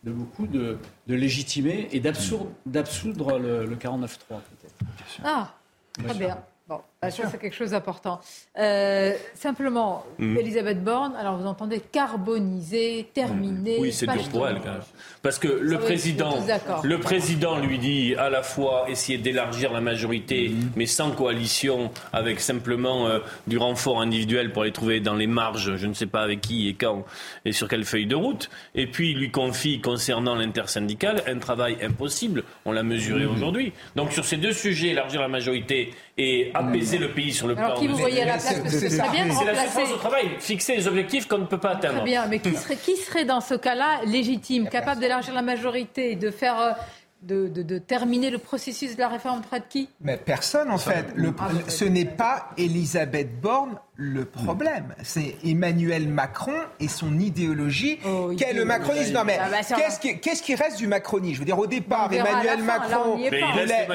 de, 0.02 0.12
beaucoup 0.12 0.46
de, 0.46 0.78
légitimer 1.06 1.90
et 1.92 2.00
d'absoudre 2.00 3.38
le, 3.38 3.66
le 3.66 3.76
49-3 3.76 4.08
peut-être. 4.28 4.74
Ah, 5.22 5.54
très 5.92 6.14
bien. 6.14 6.42
Bon, 6.66 6.80
ça 7.10 7.28
c'est 7.30 7.38
quelque 7.38 7.56
chose 7.56 7.70
d'important. 7.70 8.20
Euh, 8.58 9.12
simplement, 9.34 10.04
mm. 10.18 10.36
Elisabeth 10.36 10.84
Borne, 10.84 11.14
alors 11.16 11.36
vous 11.36 11.46
entendez 11.46 11.80
carboniser, 11.80 13.08
terminer. 13.12 13.78
Oui, 13.80 13.92
c'est 13.92 14.06
dur 14.06 14.28
pour 14.28 14.46
elle. 14.46 14.60
Quand 14.60 14.72
même. 14.72 14.82
Parce 15.22 15.38
que 15.38 15.48
le 15.48 15.78
président, 15.78 16.38
le 16.84 16.98
président 17.00 17.58
lui 17.58 17.78
dit 17.78 18.14
à 18.16 18.30
la 18.30 18.42
fois 18.42 18.86
essayer 18.88 19.18
d'élargir 19.18 19.72
la 19.72 19.80
majorité, 19.80 20.50
mm. 20.50 20.70
mais 20.76 20.86
sans 20.86 21.10
coalition, 21.10 21.90
avec 22.12 22.40
simplement 22.40 23.08
euh, 23.08 23.18
du 23.48 23.58
renfort 23.58 24.00
individuel 24.00 24.52
pour 24.52 24.62
les 24.62 24.72
trouver 24.72 25.00
dans 25.00 25.14
les 25.14 25.26
marges, 25.26 25.76
je 25.76 25.86
ne 25.88 25.94
sais 25.94 26.06
pas 26.06 26.22
avec 26.22 26.40
qui 26.40 26.68
et 26.68 26.74
quand 26.74 27.04
et 27.44 27.52
sur 27.52 27.66
quelle 27.66 27.84
feuille 27.84 28.06
de 28.06 28.14
route. 28.14 28.48
Et 28.76 28.86
puis 28.86 29.10
il 29.10 29.18
lui 29.18 29.32
confie 29.32 29.80
concernant 29.80 30.36
l'intersyndical 30.36 31.22
un 31.26 31.38
travail 31.38 31.78
impossible. 31.82 32.44
On 32.64 32.70
l'a 32.70 32.84
mesuré 32.84 33.24
mm. 33.24 33.32
aujourd'hui. 33.32 33.72
Donc 33.96 34.12
sur 34.12 34.24
ces 34.24 34.36
deux 34.36 34.52
sujets, 34.52 34.88
élargir 34.88 35.20
la 35.20 35.28
majorité 35.28 35.92
et 36.18 36.50
apaiser 36.54 36.91
le 36.98 37.12
pays 37.12 37.32
sur 37.32 37.46
le 37.46 37.54
plan. 37.54 37.66
Alors 37.66 37.78
qui 37.78 37.88
vous 37.88 37.96
voyez 37.96 38.22
à 38.22 38.26
la 38.26 38.32
place 38.32 38.60
Parce 38.60 38.74
que 38.74 38.88
c'est 38.88 39.10
bien 39.10 39.26
de 39.26 39.32
C'est 39.32 39.44
la 39.44 39.64
souffrance 39.64 39.92
au 39.92 39.96
travail, 39.96 40.30
fixer 40.38 40.76
les 40.76 40.86
objectifs 40.88 41.26
qu'on 41.26 41.38
ne 41.38 41.46
peut 41.46 41.58
pas 41.58 41.70
atteindre. 41.70 41.96
Très 41.96 42.04
bien, 42.04 42.26
mais 42.26 42.38
qui 42.38 42.54
serait, 42.54 42.76
qui 42.76 42.96
serait 42.96 43.24
dans 43.24 43.40
ce 43.40 43.54
cas-là 43.54 44.00
légitime, 44.06 44.68
capable 44.68 45.00
d'élargir 45.00 45.34
la 45.34 45.42
majorité, 45.42 46.16
de 46.16 46.30
faire 46.30 46.76
de, 47.22 47.46
de, 47.48 47.78
terminer 47.78 48.30
le 48.30 48.38
processus 48.38 48.96
de 48.96 49.00
la 49.00 49.08
réforme 49.08 49.40
de 49.40 49.62
qui 49.68 49.88
Mais 50.00 50.16
personne, 50.16 50.70
en 50.70 50.78
fait. 50.78 51.06
Le, 51.14 51.32
ah, 51.38 51.50
ce 51.68 51.84
n'est 51.84 52.04
pas 52.04 52.50
Elisabeth 52.58 53.40
Borne 53.40 53.78
le 53.94 54.24
problème. 54.24 54.94
C'est 55.02 55.36
Emmanuel 55.44 56.08
Macron 56.08 56.56
et 56.80 56.88
son 56.88 57.18
idéologie. 57.20 57.98
Oh, 58.04 58.32
Quel 58.36 58.56
le 58.56 58.64
macronisme? 58.64 59.12
Non, 59.12 59.24
mais 59.24 59.38
ah, 59.40 59.48
bah, 59.50 59.76
qu'est-ce 60.20 60.42
qui, 60.42 60.54
reste 60.54 60.78
du 60.78 60.86
macronisme? 60.86 61.34
Je 61.34 61.38
veux 61.40 61.44
dire, 61.44 61.58
au 61.58 61.66
départ, 61.66 62.12
Emmanuel 62.12 62.62
Macron. 62.62 63.16
voulait, 63.16 63.86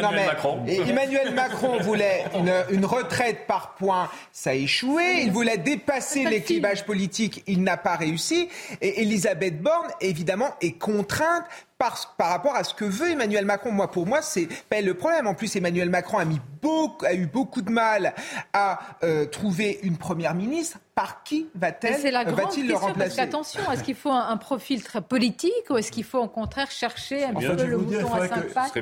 Emmanuel 0.88 1.34
Macron 1.34 1.80
voulait 1.82 2.26
une, 2.36 2.54
une, 2.70 2.86
retraite 2.86 3.48
par 3.48 3.76
points. 3.76 4.10
Ça 4.32 4.52
a 4.52 4.54
échoué. 4.54 5.24
Il 5.24 5.32
voulait 5.32 5.58
dépasser 5.58 6.26
les 6.26 6.42
clivages 6.42 6.86
politiques. 6.86 7.44
Il 7.48 7.64
n'a 7.64 7.76
pas 7.76 7.96
réussi. 7.96 8.48
Et 8.82 9.02
Elisabeth 9.02 9.62
Borne, 9.62 9.90
évidemment, 10.00 10.50
est 10.62 10.78
contrainte 10.78 11.44
par, 11.78 12.08
rapport 12.18 12.56
à 12.56 12.64
ce 12.64 12.74
que 12.74 12.86
veut 12.86 13.12
Emmanuel 13.12 13.46
Macron. 13.46 13.72
Moi, 13.72 13.92
pour 13.92 14.08
moi, 14.08 14.22
c'est 14.22 14.48
pas 14.70 14.82
le 14.82 14.94
problème. 14.94 15.28
En 15.28 15.34
plus, 15.34 15.56
Emmanuel 15.56 15.90
Macron 15.90 16.18
a, 16.18 16.26
mis 16.26 16.42
beaucoup, 16.62 17.06
a 17.06 17.14
eu 17.14 17.28
beaucoup 17.28 17.62
de 17.62 17.72
mal 17.72 18.14
à 18.54 18.80
euh, 19.04 19.26
trouver 19.26 19.80
une 19.84 19.98
première 19.98 20.34
ministre 20.34 20.80
par 20.98 21.22
qui 21.24 21.48
va-t-elle 21.54 22.12
va-t-il 22.34 22.68
le 22.68 22.74
remplacer 22.74 23.22
Attention, 23.22 23.62
est-ce 23.72 23.84
qu'il 23.84 23.94
faut 23.94 24.10
un, 24.10 24.36
profil 24.38 24.82
très 24.84 25.00
politique 25.00 25.52
ou 25.70 25.78
est-ce 25.78 25.92
qu'il 25.92 26.04
faut 26.04 26.18
au 26.18 26.28
contraire 26.28 26.72
chercher 26.72 27.24
un 27.24 27.36
peu 27.36 27.66
le 27.66 27.78
mouton 27.78 28.12
à 28.16 28.28
cinq 28.28 28.52
pattes 28.52 28.74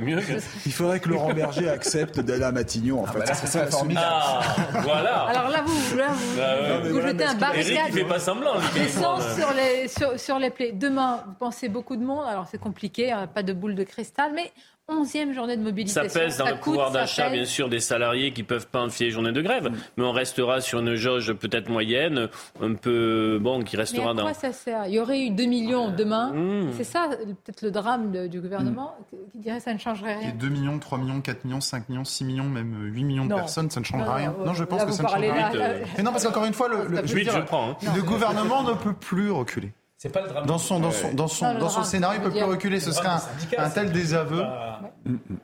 Il 0.65 0.71
faudrait 0.71 1.01
que 1.01 1.09
Laurent 1.09 1.33
Berger 1.33 1.67
accepte 1.67 2.21
d'aller 2.21 2.45
à 2.45 2.53
Matignon. 2.53 3.01
En 3.01 3.05
ah 3.05 3.11
fait, 3.11 3.19
bah 3.19 3.25
ça 3.25 3.47
serait 3.47 3.69
formidable. 3.69 4.07
Ah, 4.09 4.41
voilà. 4.81 5.23
Alors 5.23 5.49
là, 5.49 5.63
vous, 5.65 5.97
là, 5.97 6.07
vous, 6.07 6.37
bah 6.37 6.89
vous 6.89 7.01
jetez 7.01 7.25
un 7.25 7.33
barricade. 7.33 7.91
Fait 7.91 8.05
pas 8.05 8.19
semblant. 8.19 8.53
sur 8.61 9.53
les 9.53 9.89
sur, 9.89 10.17
sur 10.17 10.39
les 10.39 10.51
plaies. 10.51 10.71
Demain, 10.71 11.21
vous 11.27 11.33
pensez 11.33 11.67
beaucoup 11.67 11.97
de 11.97 12.05
monde. 12.05 12.25
Alors 12.29 12.47
c'est 12.49 12.61
compliqué, 12.61 13.11
hein, 13.11 13.27
pas 13.27 13.43
de 13.43 13.51
boule 13.51 13.75
de 13.75 13.83
cristal, 13.83 14.31
mais 14.33 14.53
11e 14.87 15.33
journée 15.33 15.57
de 15.57 15.63
mobilisation. 15.63 16.09
Ça 16.09 16.19
pèse 16.19 16.37
dans 16.37 16.47
le 16.47 16.57
pouvoir 16.57 16.91
d'achat, 16.91 17.29
bien 17.29 17.45
sûr, 17.45 17.69
des 17.69 17.79
salariés 17.79 18.31
qui 18.31 18.41
ne 18.43 18.47
peuvent 18.47 18.67
pas 18.67 18.81
enfiler 18.81 19.09
journée 19.09 19.31
de 19.31 19.41
grève. 19.41 19.69
Mm. 19.69 19.75
Mais 19.97 20.03
on 20.03 20.11
restera 20.11 20.61
sur 20.61 20.79
une 20.79 20.93
jauge 20.95 21.33
peut-être 21.33 21.69
moyenne, 21.69 22.29
un 22.61 22.73
peu, 22.75 23.39
bon, 23.41 23.63
qui 23.63 23.77
restera 23.77 24.13
mais 24.13 24.21
à 24.21 24.23
quoi 24.25 24.33
ça 24.33 24.51
sert? 24.51 24.85
Il 24.87 24.93
y 24.93 24.99
aurait 24.99 25.21
eu 25.21 25.31
2 25.31 25.45
millions 25.45 25.89
demain. 25.89 26.31
Mm. 26.33 26.73
C'est 26.77 26.83
ça, 26.83 27.09
peut-être 27.09 27.63
le 27.63 27.71
drame 27.71 28.27
du 28.27 28.39
gouvernement, 28.39 28.95
qui 29.31 29.39
dirait 29.39 29.57
que 29.57 29.63
ça 29.63 29.73
ne 29.73 29.79
changerait 29.79 30.17
rien. 30.17 30.33
2 30.37 30.49
millions, 30.49 30.77
3 30.77 30.99
millions, 30.99 31.21
4 31.21 31.45
millions, 31.45 31.61
5 31.61 31.89
millions, 31.89 32.03
6 32.03 32.23
millions, 32.23 32.43
même 32.43 32.91
8 32.93 33.03
millions 33.03 33.25
de 33.25 33.33
personnes, 33.33 33.71
ça 33.71 33.79
ne 33.79 33.85
changera 33.85 34.15
rien. 34.15 34.35
Non, 34.45 34.53
je 34.53 34.63
pense 34.63 34.85
que 34.85 34.91
ça 34.91 35.03
ne 35.03 35.07
changera 35.07 35.49
rien. 35.49 35.51
Mais 35.97 36.03
non, 36.03 36.11
parce 36.11 36.23
qu'encore 36.25 36.45
une 36.45 36.53
fois, 36.53 36.69
le, 36.69 36.87
le 36.87 38.01
gouvernement 38.03 38.61
ne 38.63 38.73
peut 38.73 38.93
plus 38.93 39.31
reculer. 39.31 39.71
Pas 40.10 40.22
le 40.22 40.30
drame 40.30 40.45
dans 40.45 40.57
son, 40.57 40.80
dans 40.80 40.91
son, 40.91 41.14
dans 41.14 41.27
son, 41.27 41.57
dans 41.57 41.69
son 41.69 41.84
scénario, 41.84 42.19
il 42.19 42.23
ne 42.23 42.30
peut 42.30 42.36
plus 42.36 42.44
reculer. 42.44 42.80
Ce 42.80 42.91
serait 42.91 43.10
un, 43.57 43.69
tel 43.69 43.91
désaveu. 43.91 44.44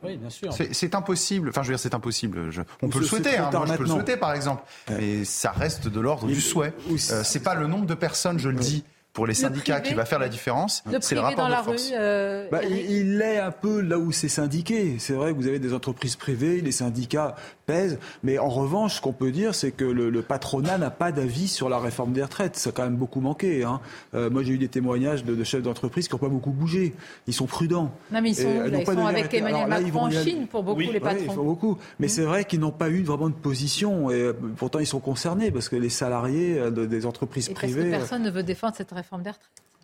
Oui, 0.04 0.18
bien 0.18 0.30
sûr. 0.30 0.54
C'est 0.54 0.96
impossible. 0.96 1.50
Enfin, 1.50 1.64
je 1.64 1.68
veux 1.68 1.76
dire, 1.76 1.80
c'est 1.80 1.94
impossible. 1.94 2.52
Je, 2.52 2.62
on 2.82 2.90
peut 2.90 3.00
le 3.00 3.06
souhaiter. 3.06 3.38
Hein. 3.38 3.50
Moi, 3.52 3.66
je 3.68 3.74
peux 3.74 3.84
le 3.84 3.90
souhaiter, 3.90 4.18
par 4.18 4.34
exemple. 4.34 4.64
Mais 4.90 5.26
ça 5.26 5.52
reste 5.52 5.88
de 5.88 6.00
l'ordre 6.00 6.28
du 6.28 6.42
souhait. 6.42 6.74
Euh, 6.90 7.24
c'est 7.24 7.44
pas 7.44 7.56
le 7.56 7.68
nombre 7.68 7.86
de 7.86 7.94
personnes, 7.94 8.40
je 8.40 8.50
le 8.50 8.60
dis, 8.60 8.84
pour 9.14 9.28
les 9.28 9.34
syndicats 9.34 9.82
qui 9.82 9.94
va 9.94 10.06
faire 10.06 10.20
la 10.20 10.30
différence, 10.30 10.84
c'est 11.02 11.16
le 11.16 11.22
rapport 11.22 11.40
dans 11.44 11.48
de 11.50 11.52
la 11.52 11.64
force. 11.64 11.90
Rue, 11.90 11.96
euh, 12.00 12.48
bah, 12.50 12.62
il 12.64 13.22
est 13.22 13.40
un 13.40 13.52
peu 13.52 13.82
là 13.82 13.98
où 14.00 14.12
c'est 14.14 14.30
syndiqué. 14.30 14.96
C'est 15.00 15.14
vrai 15.14 15.32
que 15.34 15.38
vous 15.38 15.48
avez 15.48 15.60
des 15.60 15.74
entreprises 15.74 16.16
privées, 16.16 16.62
les 16.62 16.72
syndicats 16.72 17.36
pèsent, 17.66 18.00
mais 18.24 18.38
en 18.40 18.48
revanche, 18.50 18.96
ce 18.96 19.02
qu'on 19.02 19.12
peut 19.12 19.32
dire, 19.32 19.54
c'est 19.54 19.72
que 19.72 19.84
le, 19.84 20.10
le 20.10 20.22
patronat 20.22 20.78
n'a 20.78 20.92
pas 20.92 21.12
d'avis 21.12 21.50
sur 21.50 21.68
la 21.68 21.78
réforme 21.80 22.14
des 22.14 22.24
retraites. 22.24 22.56
Ça 22.56 22.70
a 22.70 22.74
quand 22.74 22.84
même 22.84 22.96
beaucoup 22.96 23.20
manqué. 23.20 23.64
Hein. 23.66 23.82
Euh, 24.14 24.30
moi, 24.30 24.44
j'ai 24.44 24.54
eu 24.54 24.58
des 24.58 24.70
témoignages 24.70 25.26
de, 25.26 25.36
de 25.36 25.44
chefs 25.44 25.62
d'entreprise 25.62 26.08
qui 26.08 26.14
n'ont 26.16 26.20
pas 26.20 26.30
beaucoup 26.30 26.52
bougé. 26.52 26.94
Ils 27.28 27.34
sont 27.34 27.48
prudents. 27.48 27.92
Non, 28.12 28.22
mais 28.22 28.30
ils 28.32 28.36
sont, 28.36 28.50
Et, 28.50 28.58
là, 28.60 28.70
n'ont 28.70 28.80
ils 28.80 28.86
pas 28.86 28.94
sont 28.94 29.04
donné 29.04 29.20
avec. 29.20 29.34
Emmanuel 29.34 29.56
Alors 29.56 29.68
là, 29.68 29.80
ils 29.82 29.86
Macron 29.94 30.06
en. 30.08 30.12
Chine 30.12 30.48
pour 30.48 30.64
beaucoup 30.64 30.80
les 30.80 30.88
Oui, 30.88 31.00
patrons. 31.02 31.18
ils 31.22 31.32
font 31.34 31.44
beaucoup. 31.44 31.78
Mais 32.00 32.08
c'est 32.08 32.24
vrai 32.24 32.46
qu'ils 32.46 32.62
n'ont 32.62 32.72
pas 32.72 32.90
eu 32.90 33.04
vraiment 33.04 33.28
de 33.30 33.34
position. 33.36 34.10
Et 34.10 34.16
euh, 34.16 34.34
pourtant, 34.58 34.80
ils 34.80 34.88
sont 34.88 35.00
concernés 35.02 35.52
parce 35.52 35.68
que 35.68 35.76
les 35.76 35.90
salariés 35.90 36.58
euh, 36.60 36.72
de- 36.72 36.86
des 36.86 37.06
entreprises 37.06 37.50
Et 37.50 37.54
parce 37.54 37.66
que 37.68 37.72
privées. 37.74 37.88
euh, 37.94 37.98
personne 37.98 38.24
ne 38.24 38.32
veut 38.32 38.44
défendre 38.44 38.74
cette 38.76 38.88
réforme 38.92 39.01
des 39.24 39.32
retraites. 39.32 39.81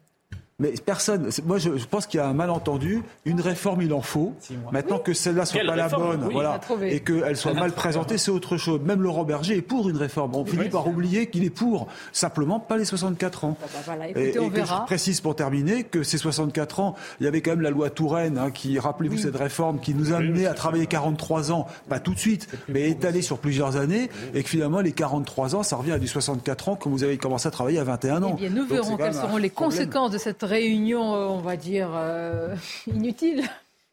Mais 0.59 0.73
personne. 0.83 1.29
Moi, 1.45 1.59
je, 1.59 1.77
je 1.77 1.85
pense 1.85 2.07
qu'il 2.07 2.19
y 2.19 2.21
a 2.23 2.27
un 2.27 2.33
malentendu. 2.33 3.03
Une 3.25 3.41
réforme, 3.41 3.83
il 3.83 3.93
en 3.93 4.01
faut. 4.01 4.33
Maintenant 4.71 4.97
que 4.97 5.13
celle-là 5.13 5.45
soit 5.45 5.59
Quelle 5.59 5.67
pas 5.67 5.75
la 5.75 5.87
bonne, 5.87 6.23
Oui, 6.25 6.33
voilà, 6.33 6.59
et 6.81 6.99
qu'elle 7.01 7.37
soit 7.37 7.53
mal 7.53 7.71
présentée, 7.73 8.17
c'est 8.17 8.31
autre 8.31 8.57
chose. 8.57 8.81
Même 8.81 9.03
Laurent 9.03 9.23
Berger 9.23 9.57
est 9.57 9.61
pour 9.61 9.87
une 9.87 9.97
réforme. 9.97 10.33
On 10.33 10.43
finit 10.45 10.69
par 10.69 10.87
oublier 10.87 11.27
qu'il 11.27 11.43
est 11.43 11.51
pour. 11.51 11.87
Simplement, 12.11 12.59
pas 12.59 12.75
les 12.77 12.85
64 12.85 13.45
ans. 13.45 13.55
Bah, 13.61 13.67
voilà, 13.85 14.09
Et, 14.09 14.39
on 14.39 14.47
et 14.47 14.49
que 14.49 14.55
verra. 14.55 14.79
je 14.81 14.85
précise 14.87 15.21
pour 15.21 15.35
terminer 15.35 15.83
que 15.83 16.01
ces 16.01 16.17
64 16.17 16.79
ans, 16.79 16.95
il 17.19 17.25
y 17.25 17.27
avait 17.27 17.41
quand 17.41 17.51
même 17.51 17.61
la 17.61 17.69
loi 17.69 17.91
Touraine, 17.91 18.39
hein, 18.39 18.49
qui, 18.49 18.79
rappelez-vous 18.79 19.19
cette 19.19 19.35
réforme, 19.35 19.79
qui 19.79 19.93
nous 19.93 20.11
a 20.11 20.17
amené 20.17 20.47
à 20.47 20.55
travailler 20.55 20.87
43 20.87 21.51
ans, 21.51 21.67
pas 21.87 21.99
tout 21.99 22.15
de 22.15 22.19
suite, 22.19 22.47
mais 22.67 22.89
étalé 22.89 23.21
sur 23.21 23.37
plusieurs 23.37 23.75
années, 23.77 24.09
et 24.33 24.41
que 24.41 24.49
finalement, 24.49 24.79
les 24.81 24.91
43 24.91 25.53
ans, 25.53 25.61
ça 25.61 25.75
revient 25.75 25.91
à 25.91 25.99
du 25.99 26.07
64 26.07 26.69
ans 26.69 26.75
quand 26.75 26.89
vous 26.89 27.03
avez 27.03 27.17
commencé 27.19 27.47
à 27.47 27.51
travailler 27.51 27.77
à 27.77 27.83
21 27.83 28.23
ans. 28.23 28.35
Eh 28.39 28.49
bien, 28.49 28.49
nous 28.49 28.65
verrons 28.65 28.97
quelles 28.97 29.13
seront 29.13 29.37
les 29.37 29.51
problème. 29.51 29.51
conséquences 29.51 30.09
de 30.09 30.17
cette 30.17 30.46
réunion, 30.47 31.13
euh, 31.15 31.25
on 31.27 31.39
va 31.39 31.55
dire, 31.57 31.89
euh, 31.93 32.55
inutile. 32.87 33.43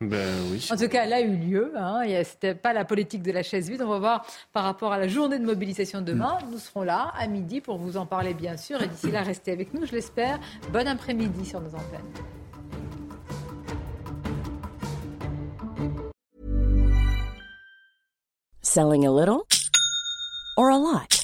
Ben 0.01 0.29
oui. 0.51 0.67
En 0.71 0.77
tout 0.77 0.89
cas, 0.89 1.05
elle 1.05 1.13
a 1.13 1.21
eu 1.21 1.35
lieu. 1.37 1.73
Hein. 1.77 2.03
Il 2.05 2.11
y 2.11 2.17
a- 2.17 2.25
C'était 2.25 2.55
pas 2.55 2.73
la 2.73 2.85
politique 2.85 3.23
de 3.23 3.33
la 3.33 3.43
chaise 3.43 3.71
vide. 3.71 3.81
On 3.83 3.89
va 3.89 3.99
voir 3.99 4.27
par 4.53 4.65
rapport 4.65 4.93
à 4.93 4.99
la 4.99 5.09
journée 5.09 5.39
de 5.39 5.45
mobilisation 5.45 6.01
de 6.01 6.07
demain. 6.07 6.39
Nous 6.51 6.59
serons 6.59 6.83
là 6.83 7.13
à 7.17 7.27
midi 7.27 7.61
pour 7.61 7.79
vous 7.79 7.97
en 7.97 8.05
parler, 8.05 8.35
bien 8.35 8.57
sûr. 8.57 8.83
Et 8.83 8.89
d'ici 8.89 9.11
là, 9.11 9.23
restez 9.23 9.53
avec 9.53 9.73
nous, 9.73 9.87
je 9.87 9.93
l'espère. 9.93 10.39
Bon 10.73 10.87
après-midi 10.87 11.47
sur 11.47 11.61
nos 11.61 11.71
antennes. 11.71 12.13
Selling 18.63 19.05
a 19.07 19.11
little 19.11 19.47
or 20.57 20.71
a 20.71 20.79
lot? 20.79 21.24